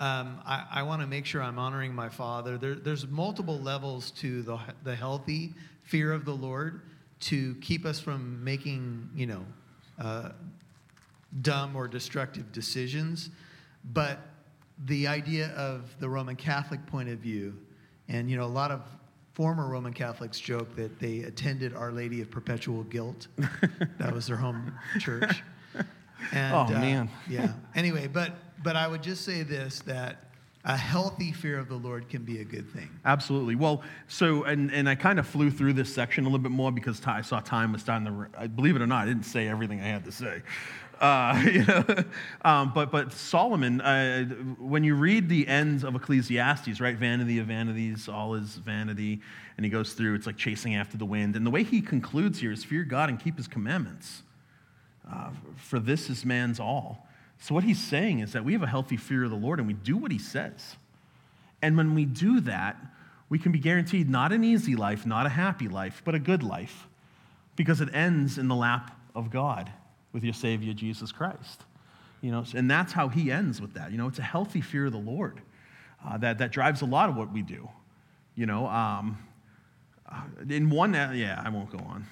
um, 0.00 0.40
I, 0.44 0.64
I 0.72 0.82
want 0.82 1.02
to 1.02 1.06
make 1.06 1.24
sure 1.24 1.40
I'm 1.40 1.60
honoring 1.60 1.94
my 1.94 2.08
father. 2.08 2.58
There, 2.58 2.74
there's 2.74 3.06
multiple 3.06 3.60
levels 3.60 4.10
to 4.22 4.42
the, 4.42 4.58
the 4.82 4.96
healthy 4.96 5.54
fear 5.84 6.12
of 6.12 6.24
the 6.24 6.34
Lord 6.34 6.80
to 7.20 7.54
keep 7.56 7.84
us 7.84 7.98
from 8.00 8.42
making, 8.44 9.08
you 9.14 9.26
know, 9.26 9.44
uh, 9.98 10.30
dumb 11.42 11.74
or 11.76 11.88
destructive 11.88 12.52
decisions. 12.52 13.30
But 13.92 14.18
the 14.84 15.06
idea 15.06 15.48
of 15.56 15.94
the 16.00 16.08
Roman 16.08 16.36
Catholic 16.36 16.84
point 16.86 17.08
of 17.08 17.18
view, 17.18 17.56
and, 18.08 18.30
you 18.30 18.36
know, 18.36 18.44
a 18.44 18.46
lot 18.46 18.70
of 18.70 18.82
former 19.34 19.68
Roman 19.68 19.92
Catholics 19.92 20.38
joke 20.40 20.74
that 20.76 20.98
they 20.98 21.20
attended 21.20 21.74
Our 21.74 21.92
Lady 21.92 22.20
of 22.22 22.30
Perpetual 22.30 22.84
Guilt. 22.84 23.28
that 23.98 24.12
was 24.12 24.26
their 24.26 24.36
home 24.36 24.72
church. 24.98 25.42
And, 26.32 26.54
Oh, 26.54 26.60
uh, 26.60 26.70
man. 26.80 27.10
yeah. 27.28 27.52
Anyway, 27.74 28.06
but 28.06 28.32
but 28.62 28.74
I 28.74 28.88
would 28.88 29.02
just 29.02 29.22
say 29.24 29.42
this 29.42 29.80
that 29.80 30.25
a 30.66 30.76
healthy 30.76 31.30
fear 31.30 31.58
of 31.60 31.68
the 31.68 31.76
Lord 31.76 32.08
can 32.08 32.24
be 32.24 32.40
a 32.40 32.44
good 32.44 32.68
thing. 32.68 32.90
Absolutely. 33.04 33.54
Well, 33.54 33.82
so, 34.08 34.42
and, 34.42 34.72
and 34.72 34.88
I 34.88 34.96
kind 34.96 35.20
of 35.20 35.26
flew 35.26 35.48
through 35.48 35.74
this 35.74 35.92
section 35.92 36.24
a 36.24 36.26
little 36.26 36.42
bit 36.42 36.50
more 36.50 36.72
because 36.72 37.00
I 37.06 37.20
saw 37.22 37.38
time 37.38 37.72
was 37.72 37.82
starting 37.82 38.06
to, 38.06 38.26
I 38.36 38.48
believe 38.48 38.74
it 38.74 38.82
or 38.82 38.86
not, 38.86 39.04
I 39.04 39.06
didn't 39.06 39.26
say 39.26 39.46
everything 39.46 39.80
I 39.80 39.86
had 39.86 40.04
to 40.06 40.12
say. 40.12 40.42
Uh, 41.00 41.40
you 41.52 41.64
know, 41.64 41.84
um, 42.42 42.72
but, 42.74 42.90
but 42.90 43.12
Solomon, 43.12 43.80
uh, 43.80 44.24
when 44.58 44.82
you 44.82 44.96
read 44.96 45.28
the 45.28 45.46
ends 45.46 45.84
of 45.84 45.94
Ecclesiastes, 45.94 46.80
right? 46.80 46.96
Vanity 46.96 47.38
of 47.38 47.46
vanities, 47.46 48.08
all 48.08 48.34
is 48.34 48.56
vanity. 48.56 49.20
And 49.56 49.64
he 49.64 49.70
goes 49.70 49.92
through, 49.92 50.16
it's 50.16 50.26
like 50.26 50.36
chasing 50.36 50.74
after 50.74 50.96
the 50.96 51.06
wind. 51.06 51.36
And 51.36 51.46
the 51.46 51.50
way 51.50 51.62
he 51.62 51.80
concludes 51.80 52.40
here 52.40 52.50
is 52.50 52.64
fear 52.64 52.82
God 52.82 53.08
and 53.08 53.20
keep 53.20 53.36
his 53.36 53.46
commandments. 53.46 54.22
Uh, 55.08 55.30
for 55.56 55.78
this 55.78 56.10
is 56.10 56.24
man's 56.24 56.58
all. 56.58 57.05
So, 57.38 57.54
what 57.54 57.64
he's 57.64 57.82
saying 57.82 58.20
is 58.20 58.32
that 58.32 58.44
we 58.44 58.52
have 58.54 58.62
a 58.62 58.66
healthy 58.66 58.96
fear 58.96 59.24
of 59.24 59.30
the 59.30 59.36
Lord 59.36 59.58
and 59.58 59.68
we 59.68 59.74
do 59.74 59.96
what 59.96 60.10
he 60.10 60.18
says. 60.18 60.76
And 61.62 61.76
when 61.76 61.94
we 61.94 62.04
do 62.04 62.40
that, 62.40 62.76
we 63.28 63.38
can 63.38 63.52
be 63.52 63.58
guaranteed 63.58 64.08
not 64.08 64.32
an 64.32 64.44
easy 64.44 64.76
life, 64.76 65.04
not 65.04 65.26
a 65.26 65.30
happy 65.30 65.68
life, 65.68 66.02
but 66.04 66.14
a 66.14 66.18
good 66.18 66.42
life 66.42 66.86
because 67.56 67.80
it 67.80 67.88
ends 67.94 68.38
in 68.38 68.48
the 68.48 68.54
lap 68.54 68.98
of 69.14 69.30
God 69.30 69.70
with 70.12 70.22
your 70.22 70.34
Savior, 70.34 70.72
Jesus 70.72 71.12
Christ. 71.12 71.62
You 72.22 72.30
know, 72.30 72.44
and 72.54 72.70
that's 72.70 72.92
how 72.92 73.08
he 73.08 73.30
ends 73.30 73.60
with 73.60 73.74
that. 73.74 73.90
You 73.90 73.98
know, 73.98 74.08
it's 74.08 74.18
a 74.18 74.22
healthy 74.22 74.60
fear 74.60 74.86
of 74.86 74.92
the 74.92 74.98
Lord 74.98 75.40
uh, 76.06 76.18
that, 76.18 76.38
that 76.38 76.52
drives 76.52 76.82
a 76.82 76.86
lot 76.86 77.08
of 77.08 77.16
what 77.16 77.32
we 77.32 77.42
do. 77.42 77.68
You 78.34 78.46
know, 78.46 78.66
um, 78.66 79.18
uh, 80.10 80.22
in 80.48 80.70
one, 80.70 80.94
yeah, 80.94 81.42
I 81.44 81.48
won't 81.50 81.70
go 81.70 81.78
on 81.78 82.06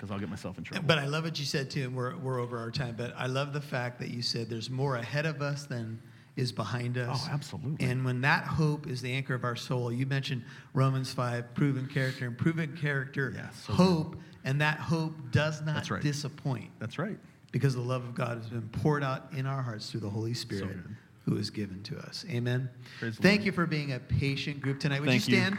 because 0.00 0.10
I'll 0.10 0.18
get 0.18 0.30
myself 0.30 0.56
in 0.56 0.64
trouble. 0.64 0.82
But 0.86 0.96
I 0.98 1.04
love 1.04 1.24
what 1.24 1.38
you 1.38 1.44
said 1.44 1.70
too, 1.70 1.82
and 1.82 1.94
we're, 1.94 2.16
we're 2.16 2.40
over 2.40 2.56
our 2.58 2.70
time. 2.70 2.94
But 2.96 3.12
I 3.18 3.26
love 3.26 3.52
the 3.52 3.60
fact 3.60 3.98
that 3.98 4.08
you 4.08 4.22
said 4.22 4.48
there's 4.48 4.70
more 4.70 4.96
ahead 4.96 5.26
of 5.26 5.42
us 5.42 5.64
than 5.66 6.00
is 6.36 6.52
behind 6.52 6.96
us. 6.96 7.26
Oh, 7.28 7.30
absolutely. 7.30 7.86
And 7.86 8.02
when 8.02 8.22
that 8.22 8.44
hope 8.44 8.86
is 8.86 9.02
the 9.02 9.12
anchor 9.12 9.34
of 9.34 9.44
our 9.44 9.56
soul, 9.56 9.92
you 9.92 10.06
mentioned 10.06 10.42
Romans 10.72 11.12
5, 11.12 11.52
proven 11.52 11.86
character, 11.86 12.26
and 12.26 12.38
proven 12.38 12.74
character, 12.78 13.34
Yeah, 13.36 13.50
so 13.50 13.74
hope, 13.74 14.16
and 14.44 14.58
that 14.62 14.78
hope 14.78 15.12
does 15.32 15.60
not 15.60 15.74
That's 15.74 15.90
right. 15.90 16.00
disappoint 16.02 16.70
That's 16.78 16.98
right. 16.98 17.18
because 17.52 17.74
the 17.74 17.82
love 17.82 18.02
of 18.04 18.14
God 18.14 18.38
has 18.38 18.48
been 18.48 18.70
poured 18.70 19.04
out 19.04 19.26
in 19.36 19.44
our 19.44 19.60
hearts 19.60 19.90
through 19.90 20.00
the 20.00 20.08
Holy 20.08 20.32
Spirit 20.32 20.68
good. 20.68 20.96
who 21.26 21.36
is 21.36 21.50
given 21.50 21.82
to 21.82 21.98
us. 21.98 22.24
Amen. 22.30 22.70
Praise 23.00 23.16
Thank 23.16 23.44
you 23.44 23.52
for 23.52 23.66
being 23.66 23.92
a 23.92 23.98
patient 23.98 24.62
group 24.62 24.80
tonight. 24.80 25.00
Would 25.00 25.10
Thank 25.10 25.28
you 25.28 25.36
you. 25.36 25.58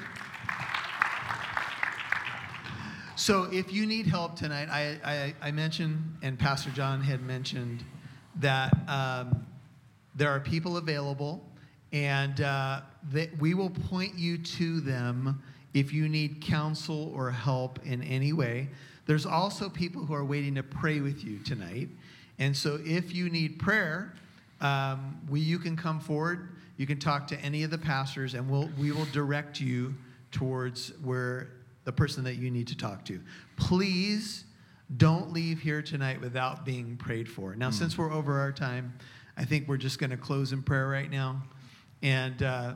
So, 3.21 3.43
if 3.51 3.71
you 3.71 3.85
need 3.85 4.07
help 4.07 4.35
tonight, 4.35 4.67
I, 4.71 4.97
I, 5.03 5.49
I 5.49 5.51
mentioned, 5.51 6.17
and 6.23 6.39
Pastor 6.39 6.71
John 6.71 7.01
had 7.01 7.21
mentioned, 7.21 7.83
that 8.37 8.75
um, 8.89 9.45
there 10.15 10.31
are 10.31 10.39
people 10.39 10.77
available, 10.77 11.47
and 11.93 12.41
uh, 12.41 12.81
that 13.11 13.37
we 13.37 13.53
will 13.53 13.69
point 13.69 14.15
you 14.17 14.39
to 14.39 14.81
them 14.81 15.39
if 15.75 15.93
you 15.93 16.09
need 16.09 16.41
counsel 16.41 17.13
or 17.15 17.29
help 17.29 17.77
in 17.85 18.01
any 18.01 18.33
way. 18.33 18.69
There's 19.05 19.27
also 19.27 19.69
people 19.69 20.03
who 20.03 20.15
are 20.15 20.25
waiting 20.25 20.55
to 20.55 20.63
pray 20.63 20.99
with 20.99 21.23
you 21.23 21.37
tonight. 21.45 21.89
And 22.39 22.57
so, 22.57 22.79
if 22.83 23.13
you 23.13 23.29
need 23.29 23.59
prayer, 23.59 24.15
um, 24.61 25.21
we, 25.29 25.41
you 25.41 25.59
can 25.59 25.77
come 25.77 25.99
forward. 25.99 26.49
You 26.77 26.87
can 26.87 26.97
talk 26.97 27.27
to 27.27 27.39
any 27.41 27.61
of 27.61 27.69
the 27.69 27.77
pastors, 27.77 28.33
and 28.33 28.49
we'll, 28.49 28.71
we 28.79 28.91
will 28.91 29.05
direct 29.13 29.61
you 29.61 29.93
towards 30.31 30.91
where 31.03 31.49
the 31.83 31.91
person 31.91 32.23
that 32.23 32.35
you 32.35 32.51
need 32.51 32.67
to 32.67 32.77
talk 32.77 33.05
to. 33.05 33.19
Please 33.57 34.45
don't 34.97 35.31
leave 35.31 35.59
here 35.59 35.81
tonight 35.81 36.19
without 36.21 36.65
being 36.65 36.97
prayed 36.97 37.29
for. 37.29 37.55
Now, 37.55 37.69
since 37.69 37.97
we're 37.97 38.11
over 38.11 38.39
our 38.39 38.51
time, 38.51 38.93
I 39.37 39.45
think 39.45 39.67
we're 39.67 39.77
just 39.77 39.99
going 39.99 40.09
to 40.09 40.17
close 40.17 40.51
in 40.51 40.61
prayer 40.61 40.87
right 40.87 41.09
now 41.09 41.43
and 42.01 42.43
uh, 42.43 42.73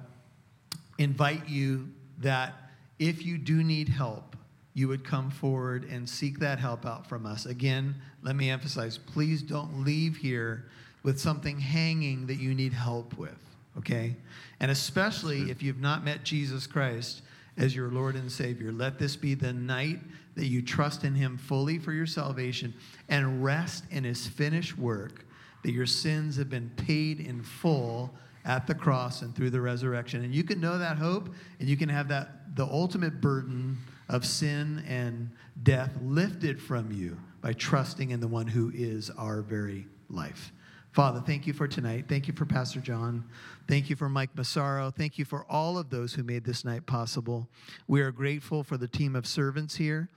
invite 0.98 1.49
you 1.49 1.90
that 2.19 2.53
if 2.99 3.26
you 3.26 3.38
do 3.38 3.64
need 3.64 3.90
help, 3.90 4.36
you 4.73 4.88
would 4.88 5.03
come 5.03 5.30
forward 5.30 5.86
and 5.86 6.07
seek 6.07 6.40
that 6.40 6.60
help 6.60 6.86
out 6.86 7.07
from 7.07 7.26
us. 7.26 7.45
Again, 7.45 7.95
let 8.23 8.36
me 8.36 8.49
emphasize 8.49 8.98
please 8.98 9.41
don't 9.41 9.84
leave 9.84 10.18
here 10.18 10.65
with 11.03 11.19
something 11.19 11.60
hanging 11.60 12.27
that 12.27 12.36
you 12.36 12.53
need 12.53 12.73
help 12.73 13.18
with, 13.18 13.38
okay? 13.77 14.15
And 14.60 14.72
especially 14.72 15.52
if 15.52 15.61
you've 15.61 15.80
not 15.80 16.03
met 16.03 16.23
Jesus 16.23 16.68
Christ 16.68 17.22
as 17.57 17.76
your 17.76 17.90
Lord 17.90 18.15
and 18.15 18.32
Savior, 18.32 18.72
let 18.72 18.99
this 18.99 19.15
be 19.15 19.34
the 19.34 19.53
night 19.53 19.99
that 20.36 20.48
you 20.48 20.61
trust 20.61 21.03
in 21.03 21.15
Him 21.15 21.38
fully 21.38 21.80
for 21.80 21.94
your 21.94 22.06
salvation 22.06 22.73
and 23.07 23.44
rest 23.44 23.86
in 23.91 24.03
His 24.03 24.27
finished 24.27 24.77
work, 24.77 25.26
that 25.64 25.72
your 25.72 25.86
sins 25.86 26.36
have 26.38 26.49
been 26.49 26.69
paid 26.76 27.19
in 27.19 27.41
full 27.41 28.14
at 28.44 28.68
the 28.68 28.76
cross 28.76 29.22
and 29.22 29.36
through 29.36 29.49
the 29.49 29.61
resurrection. 29.61 30.23
And 30.23 30.34
you 30.34 30.44
can 30.44 30.60
know 30.60 30.77
that 30.77 30.98
hope 30.98 31.34
and 31.60 31.68
you 31.68 31.77
can 31.77 31.90
have 31.90 32.07
that 32.10 32.56
the 32.56 32.65
ultimate 32.65 33.19
burden 33.19 33.77
of 34.07 34.26
sin 34.26 34.84
and 34.88 35.32
death 35.64 35.91
lifted 36.02 36.61
from 36.61 36.91
you 36.91 37.18
by 37.41 37.53
trusting 37.53 38.11
in 38.11 38.19
the 38.19 38.27
one 38.27 38.48
who 38.48 38.72
is 38.73 39.10
our 39.11 39.41
very 39.41 39.88
life. 40.10 40.52
Father, 40.95 41.19
thank 41.19 41.45
you 41.45 41.51
for 41.51 41.67
tonight. 41.67 42.05
Thank 42.07 42.30
you 42.30 42.34
for 42.34 42.45
Pastor 42.45 42.80
John. 42.80 43.26
Thank 43.67 43.89
you 43.89 43.97
for 43.97 44.07
Mike 44.07 44.30
Massaro. 44.34 44.91
Thank 44.91 45.19
you 45.19 45.26
for 45.26 45.45
all 45.49 45.77
of 45.77 45.89
those 45.89 46.13
who 46.13 46.23
made 46.23 46.45
this 46.45 46.63
night 46.63 46.85
possible. 46.85 47.49
We 47.85 47.99
are 47.99 48.11
grateful 48.11 48.63
for 48.63 48.77
the 48.77 48.88
team 48.88 49.13
of 49.13 49.27
servants 49.27 49.76
here. 49.76 50.07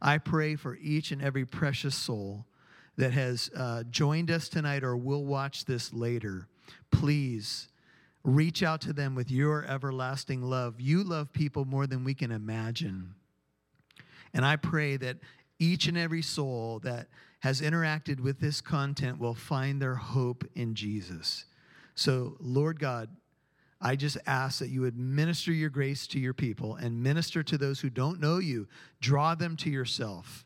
I 0.00 0.18
pray 0.18 0.54
for 0.54 0.78
each 0.80 1.10
and 1.10 1.20
every 1.20 1.44
precious 1.44 1.96
soul 1.96 2.46
that 2.96 3.10
has 3.14 3.50
uh, 3.56 3.82
joined 3.90 4.30
us 4.30 4.48
tonight 4.48 4.84
or 4.84 4.96
will 4.96 5.24
watch 5.24 5.64
this 5.64 5.92
later. 5.92 6.46
Please 6.92 7.66
reach 8.22 8.62
out 8.62 8.80
to 8.82 8.92
them 8.92 9.16
with 9.16 9.32
your 9.32 9.64
everlasting 9.64 10.40
love. 10.40 10.80
You 10.80 11.02
love 11.02 11.32
people 11.32 11.64
more 11.64 11.88
than 11.88 12.04
we 12.04 12.14
can 12.14 12.30
imagine. 12.30 13.16
And 14.32 14.46
I 14.46 14.54
pray 14.54 14.98
that 14.98 15.16
each 15.58 15.88
and 15.88 15.98
every 15.98 16.22
soul 16.22 16.78
that 16.84 17.08
has 17.40 17.60
interacted 17.60 18.20
with 18.20 18.40
this 18.40 18.60
content 18.60 19.18
will 19.18 19.34
find 19.34 19.80
their 19.80 19.94
hope 19.94 20.44
in 20.54 20.74
Jesus. 20.74 21.44
So, 21.94 22.36
Lord 22.40 22.80
God, 22.80 23.08
I 23.80 23.94
just 23.94 24.18
ask 24.26 24.58
that 24.58 24.70
you 24.70 24.80
would 24.80 24.98
minister 24.98 25.52
your 25.52 25.70
grace 25.70 26.06
to 26.08 26.18
your 26.18 26.34
people 26.34 26.74
and 26.76 27.02
minister 27.02 27.42
to 27.44 27.56
those 27.56 27.80
who 27.80 27.90
don't 27.90 28.20
know 28.20 28.38
you. 28.38 28.66
Draw 29.00 29.36
them 29.36 29.56
to 29.58 29.70
yourself. 29.70 30.44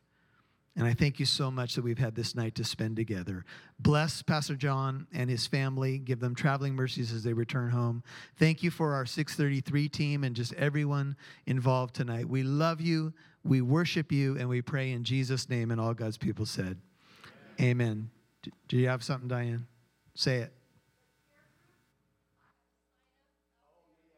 And 0.74 0.86
I 0.86 0.94
thank 0.94 1.20
you 1.20 1.27
so 1.27 1.51
much 1.51 1.74
that 1.74 1.85
we've 1.85 1.98
had 1.98 2.14
this 2.14 2.35
night 2.35 2.55
to 2.55 2.64
spend 2.64 2.97
together. 2.97 3.44
Bless 3.78 4.23
Pastor 4.23 4.55
John 4.55 5.06
and 5.12 5.28
his 5.28 5.47
family. 5.47 5.98
Give 5.98 6.19
them 6.19 6.35
traveling 6.35 6.74
mercies 6.74 7.12
as 7.12 7.23
they 7.23 7.35
return 7.35 7.70
home. 7.70 8.02
Thank 8.39 8.62
you 8.62 8.70
for 8.70 8.94
our 8.94 9.05
633 9.05 9.89
team 9.90 10.24
and 10.24 10.35
just 10.35 10.55
everyone 10.55 11.16
involved 11.47 11.94
tonight. 11.94 12.27
We 12.27 12.43
love 12.43 12.81
you, 12.81 13.12
we 13.44 13.60
worship 13.60 14.12
you, 14.12 14.36
and 14.39 14.48
we 14.48 14.62
pray 14.62 14.93
in 14.93 15.05
Jesus' 15.05 15.48
name. 15.48 15.70
And 15.70 15.81
all 15.81 15.94
God's 15.94 16.16
people 16.19 16.47
said, 16.47 16.78
Amen. 17.60 18.10
D- 18.43 18.52
Do 18.69 18.77
you 18.77 18.89
have 18.89 19.02
something, 19.02 19.28
Diane? 19.28 19.66
Say 20.14 20.39
it. 20.39 20.52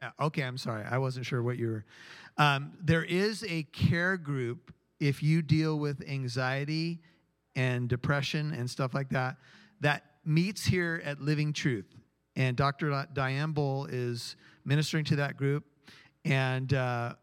Yeah, 0.02 0.10
okay, 0.20 0.42
I'm 0.42 0.58
sorry. 0.58 0.84
I 0.84 0.98
wasn't 0.98 1.26
sure 1.26 1.42
what 1.42 1.56
you 1.56 1.68
were. 1.68 1.84
Um, 2.36 2.72
there 2.82 3.04
is 3.04 3.44
a 3.48 3.62
care 3.64 4.16
group 4.16 4.72
if 5.00 5.22
you 5.22 5.40
deal 5.40 5.78
with 5.78 6.02
anxiety 6.08 7.00
and 7.56 7.88
depression 7.88 8.52
and 8.52 8.68
stuff 8.68 8.94
like 8.94 9.08
that 9.10 9.36
that 9.80 10.04
meets 10.24 10.64
here 10.64 11.00
at 11.04 11.20
Living 11.20 11.52
Truth. 11.52 11.86
And 12.36 12.56
Dr. 12.56 13.06
Diane 13.12 13.52
Bull 13.52 13.86
is 13.86 14.36
ministering 14.64 15.04
to 15.06 15.16
that 15.16 15.36
group. 15.36 15.64
And 16.24 16.72
uh, 16.74 17.14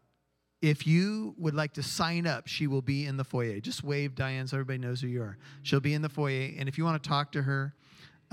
if 0.62 0.86
you 0.86 1.34
would 1.38 1.54
like 1.54 1.74
to 1.74 1.82
sign 1.82 2.26
up, 2.26 2.46
she 2.46 2.68
will 2.68 2.80
be 2.80 3.06
in 3.06 3.16
the 3.16 3.24
foyer. 3.24 3.58
Just 3.58 3.82
wave 3.82 4.14
Diane 4.14 4.46
so 4.46 4.56
everybody 4.56 4.78
knows 4.78 5.00
who 5.00 5.08
you 5.08 5.20
are. 5.20 5.36
She'll 5.62 5.80
be 5.80 5.92
in 5.92 6.02
the 6.02 6.08
foyer. 6.08 6.50
And 6.56 6.68
if 6.68 6.78
you 6.78 6.84
want 6.84 7.02
to 7.02 7.08
talk 7.08 7.32
to 7.32 7.42
her, 7.42 7.74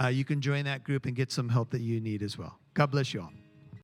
uh, 0.01 0.07
you 0.07 0.23
can 0.23 0.39
join 0.39 0.65
that 0.65 0.83
group 0.83 1.05
and 1.05 1.15
get 1.15 1.31
some 1.31 1.49
help 1.49 1.71
that 1.71 1.81
you 1.81 1.99
need 1.99 2.21
as 2.21 2.37
well. 2.37 2.59
God 2.75 2.91
bless 2.91 3.13
you 3.13 3.21
all. 3.21 3.31